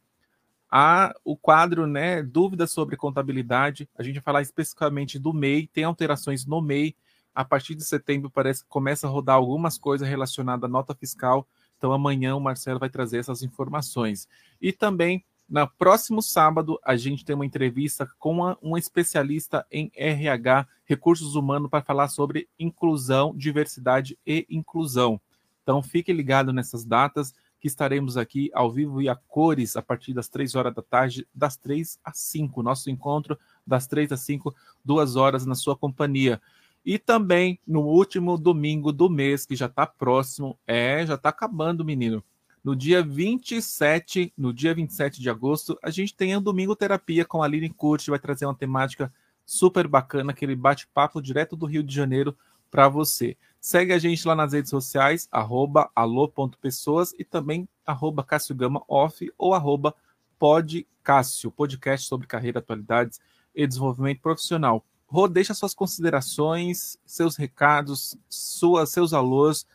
a, 0.69 1.15
o 1.25 1.37
quadro, 1.37 1.87
né? 1.87 2.23
Dúvidas 2.23 2.73
sobre 2.73 2.97
contabilidade. 2.97 3.89
A 3.97 4.03
gente 4.03 4.15
vai 4.15 4.23
falar 4.23 4.43
especificamente 4.43 5.19
do 5.19 5.33
MEI, 5.33 5.69
tem 5.69 5.85
alterações 5.85 6.45
no 6.45 6.61
MEI. 6.61 6.97
A 7.35 7.45
partir 7.45 7.75
de 7.75 7.85
setembro 7.85 8.31
parece 8.31 8.63
que 8.63 8.69
começa 8.69 9.07
a 9.07 9.11
rodar 9.11 9.37
algumas 9.37 9.79
coisas 9.79 10.09
relacionadas 10.09 10.65
à 10.65 10.69
nota 10.69 10.95
fiscal. 10.95 11.47
Então 11.79 11.93
amanhã 11.93 12.37
o 12.37 12.41
Marcelo 12.41 12.79
vai 12.79 12.91
trazer 12.91 13.19
essas 13.19 13.43
informações. 13.43 14.29
E 14.61 14.73
também 14.73 15.25
no 15.53 15.69
próximo 15.69 16.23
sábado, 16.23 16.81
a 16.83 16.97
gente 16.97 17.27
tem 17.27 17.35
uma 17.35 17.45
entrevista 17.45 18.09
com 18.19 18.31
uma, 18.31 18.59
um 18.63 18.75
especialista 18.75 19.67
em 19.71 19.93
RH, 19.95 20.67
recursos 20.87 21.35
humanos, 21.35 21.69
para 21.69 21.85
falar 21.85 22.09
sobre 22.09 22.49
inclusão, 22.59 23.35
diversidade 23.37 24.19
e 24.27 24.47
inclusão. 24.49 25.21
Então, 25.63 25.83
fique 25.83 26.11
ligado 26.11 26.55
nessas 26.55 26.87
datas, 26.87 27.35
que 27.61 27.69
estaremos 27.69 28.17
aqui 28.17 28.51
ao 28.55 28.73
vivo 28.73 29.03
e 29.03 29.09
a 29.09 29.15
cores 29.15 29.77
a 29.77 29.83
partir 29.83 30.13
das 30.13 30.29
três 30.29 30.55
horas 30.55 30.75
da 30.75 30.83
tarde, 30.83 31.29
das 31.35 31.57
três 31.57 31.99
às 32.03 32.19
cinco. 32.19 32.63
Nosso 32.63 32.91
encontro 32.91 33.39
das 33.65 33.87
três 33.87 34.11
às 34.11 34.21
cinco, 34.21 34.55
duas 34.85 35.17
horas 35.17 35.47
na 35.47 35.55
sua 35.55 35.77
companhia. 35.77 36.41
E 36.85 36.99
também 36.99 37.61
no 37.67 37.83
último 37.83 38.37
domingo 38.37 38.93
do 38.93 39.09
mês, 39.09 39.47
que 39.47 39.55
já 39.55 39.67
está 39.67 39.87
próximo, 39.87 40.59
é, 40.67 41.07
já 41.07 41.15
está 41.15 41.29
acabando, 41.29 41.85
menino. 41.85 42.23
No 42.63 42.77
dia 42.77 43.03
27, 43.03 44.33
no 44.37 44.53
dia 44.53 44.75
27 44.75 45.21
de 45.21 45.29
agosto, 45.29 45.79
a 45.83 45.91
gente 45.91 46.15
tem 46.15 46.35
a 46.35 46.39
Domingo 46.39 46.77
Terapia 46.77 47.25
com 47.25 47.43
a 47.43 47.47
Aline 47.47 47.69
Curti, 47.69 48.11
vai 48.11 48.19
trazer 48.19 48.47
uma 48.47 48.55
temática 48.55 49.13
super 49.45 49.89
bacana, 49.89 50.33
aquele 50.33 50.55
bate-papo 50.55 51.21
direto 51.21 51.57
do 51.57 51.67
Rio 51.67 51.83
de 51.83 51.95
Janeiro 51.95 52.37
para 52.71 52.89
você. 52.89 53.37
Segue 53.61 53.93
a 53.93 53.99
gente 53.99 54.27
lá 54.27 54.35
nas 54.35 54.53
redes 54.53 54.71
sociais, 54.71 55.29
arroba 55.31 55.91
alô.pessoas 55.95 57.15
e 57.19 57.25
também 57.25 57.69
arroba 57.85 58.25
Cássio 58.25 58.55
Gama 58.55 58.83
Off 58.89 59.31
ou 59.37 59.55
arroba 59.55 59.95
podcássio, 60.39 61.51
podcast 61.51 62.09
sobre 62.09 62.27
carreira, 62.27 62.61
atualidades 62.61 63.21
e 63.55 63.67
desenvolvimento 63.67 64.21
profissional. 64.21 64.85
Rô, 65.13 65.29
deixa 65.29 65.53
suas 65.53 65.75
considerações, 65.75 66.97
seus 67.05 67.37
recados, 67.37 68.17
suas, 68.31 68.89
seus 68.89 69.13
alôs. 69.13 69.67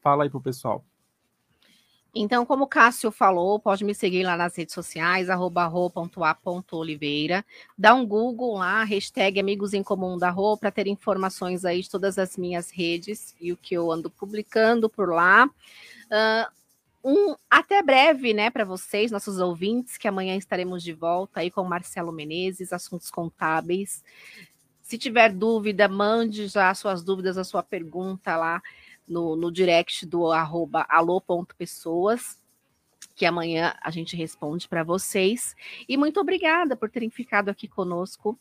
Fala 0.00 0.24
aí 0.24 0.28
pro 0.28 0.40
pessoal. 0.40 0.84
Então, 2.12 2.44
como 2.44 2.64
o 2.64 2.66
Cássio 2.66 3.12
falou, 3.12 3.60
pode 3.60 3.84
me 3.84 3.94
seguir 3.94 4.24
lá 4.24 4.36
nas 4.36 4.56
redes 4.56 4.74
sociais, 4.74 5.30
arroba. 5.30 5.70
Dá 7.78 7.94
um 7.94 8.04
Google 8.04 8.58
lá, 8.58 8.82
hashtag 8.82 9.38
Amigos 9.38 9.72
em 9.72 9.84
Comum 9.84 10.18
da 10.18 10.30
Rô, 10.30 10.56
para 10.56 10.72
ter 10.72 10.88
informações 10.88 11.64
aí 11.64 11.80
de 11.80 11.88
todas 11.88 12.18
as 12.18 12.36
minhas 12.36 12.68
redes 12.68 13.36
e 13.40 13.52
o 13.52 13.56
que 13.56 13.76
eu 13.76 13.92
ando 13.92 14.10
publicando 14.10 14.90
por 14.90 15.10
lá. 15.10 15.46
Uh, 15.46 16.62
um 17.04 17.36
até 17.48 17.80
breve, 17.82 18.34
né, 18.34 18.50
para 18.50 18.64
vocês, 18.64 19.12
nossos 19.12 19.38
ouvintes, 19.38 19.96
que 19.96 20.08
amanhã 20.08 20.36
estaremos 20.36 20.82
de 20.82 20.92
volta 20.92 21.38
aí 21.38 21.52
com 21.52 21.62
Marcelo 21.62 22.10
Menezes, 22.10 22.72
assuntos 22.72 23.12
contábeis. 23.12 24.02
Se 24.92 24.98
tiver 24.98 25.32
dúvida, 25.32 25.88
mande 25.88 26.48
já 26.48 26.74
suas 26.74 27.02
dúvidas, 27.02 27.38
a 27.38 27.44
sua 27.44 27.62
pergunta 27.62 28.36
lá 28.36 28.62
no, 29.08 29.34
no 29.34 29.50
direct 29.50 30.04
do 30.04 30.30
arroba 30.30 30.84
alô.pessoas, 30.86 32.38
que 33.14 33.24
amanhã 33.24 33.74
a 33.80 33.90
gente 33.90 34.14
responde 34.14 34.68
para 34.68 34.84
vocês. 34.84 35.56
E 35.88 35.96
muito 35.96 36.20
obrigada 36.20 36.76
por 36.76 36.90
terem 36.90 37.08
ficado 37.08 37.48
aqui 37.48 37.66
conosco 37.66 38.38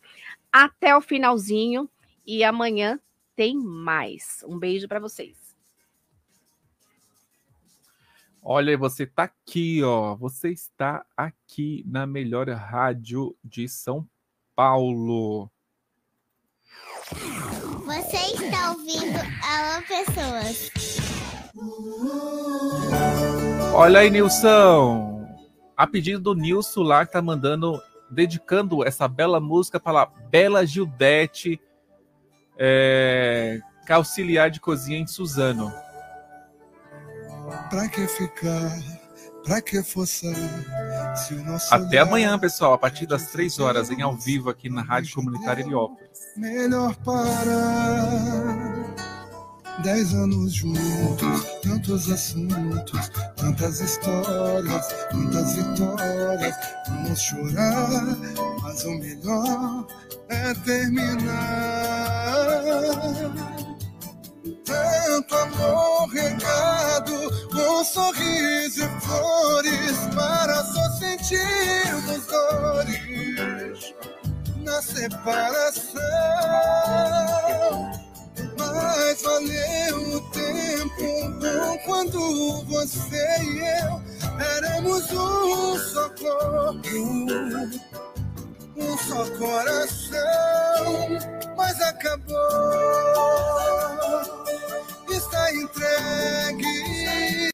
até 0.51 0.93
o 0.93 0.99
finalzinho. 0.99 1.89
E 2.27 2.43
amanhã 2.43 2.99
tem 3.33 3.55
mais. 3.55 4.43
Um 4.45 4.59
beijo 4.59 4.89
para 4.89 4.99
vocês. 4.99 5.55
Olha, 8.43 8.77
você 8.77 9.03
está 9.03 9.23
aqui, 9.23 9.81
ó. 9.83 10.15
Você 10.17 10.49
está 10.49 11.05
aqui 11.15 11.81
na 11.87 12.05
melhor 12.05 12.49
rádio 12.49 13.37
de 13.41 13.69
São 13.69 14.05
Paulo. 14.53 15.49
Você 17.85 18.17
está 18.17 18.71
ouvindo 18.71 19.19
Alô 19.43 19.81
Pessoas. 19.87 20.71
Olha 23.73 23.99
aí, 23.99 24.09
Nilson. 24.09 25.27
A 25.75 25.87
pedido 25.87 26.19
do 26.19 26.35
Nilson 26.35 26.83
lá, 26.83 27.05
que 27.05 27.13
tá 27.13 27.21
mandando, 27.21 27.81
dedicando 28.09 28.85
essa 28.85 29.07
bela 29.07 29.39
música 29.39 29.79
para 29.79 30.03
a 30.03 30.05
Bela 30.05 30.65
Gildete, 30.65 31.59
é, 32.57 33.59
que 33.85 33.91
é 33.91 33.95
auxiliar 33.95 34.49
de 34.49 34.59
cozinha 34.59 34.99
em 34.99 35.07
Suzano. 35.07 35.73
Pra 37.69 37.89
que 37.89 38.07
ficar? 38.07 39.00
Pra 39.43 39.61
que 39.61 39.81
forçar? 39.83 40.35
Se 41.17 41.33
o 41.33 41.43
nosso 41.43 41.73
Até 41.73 41.99
amanhã, 41.99 42.37
pessoal, 42.37 42.73
a 42.73 42.77
partir 42.77 43.05
das 43.05 43.27
três 43.31 43.59
horas, 43.59 43.89
em 43.89 44.01
ao 44.01 44.15
vivo 44.15 44.49
aqui 44.49 44.69
na 44.69 44.81
Rádio 44.81 45.15
Comunitária 45.15 45.63
Heliópolis. 45.63 46.09
Melhor 46.37 46.95
parar. 46.97 48.95
Dez 49.83 50.13
anos 50.13 50.53
juntos, 50.53 51.43
tantos 51.63 52.11
assuntos, 52.11 53.09
tantas 53.35 53.79
histórias, 53.79 54.87
tantas 55.09 55.55
vitórias. 55.55 56.55
Vamos 56.87 57.19
chorar, 57.19 58.17
mas 58.61 58.83
o 58.83 58.91
melhor 58.91 59.87
é 60.29 60.53
terminar. 60.53 61.31
Tanto 64.65 65.35
amor 65.35 66.07
regado, 66.09 67.49
com 67.51 67.83
sorriso 67.83 68.83
e 68.83 69.01
flores, 69.01 69.97
para 70.15 70.63
só 70.63 70.89
sentirmos 70.99 72.25
dores 72.27 73.95
na 74.57 74.81
separação. 74.81 76.01
Mas 78.57 79.21
valeu 79.21 80.15
o 80.15 80.21
tempo 80.31 81.29
bom 81.39 81.77
quando 81.85 82.63
você 82.65 83.41
e 83.41 83.59
eu 83.59 84.01
éramos 84.39 85.11
um 85.11 85.77
só 85.77 86.09
corpo, 86.09 86.87
um 88.77 88.97
só 88.97 89.25
coração. 89.37 90.21
Mas 91.57 91.81
acabou, 91.81 92.35
está 95.21 95.51
entregue. 95.51 97.00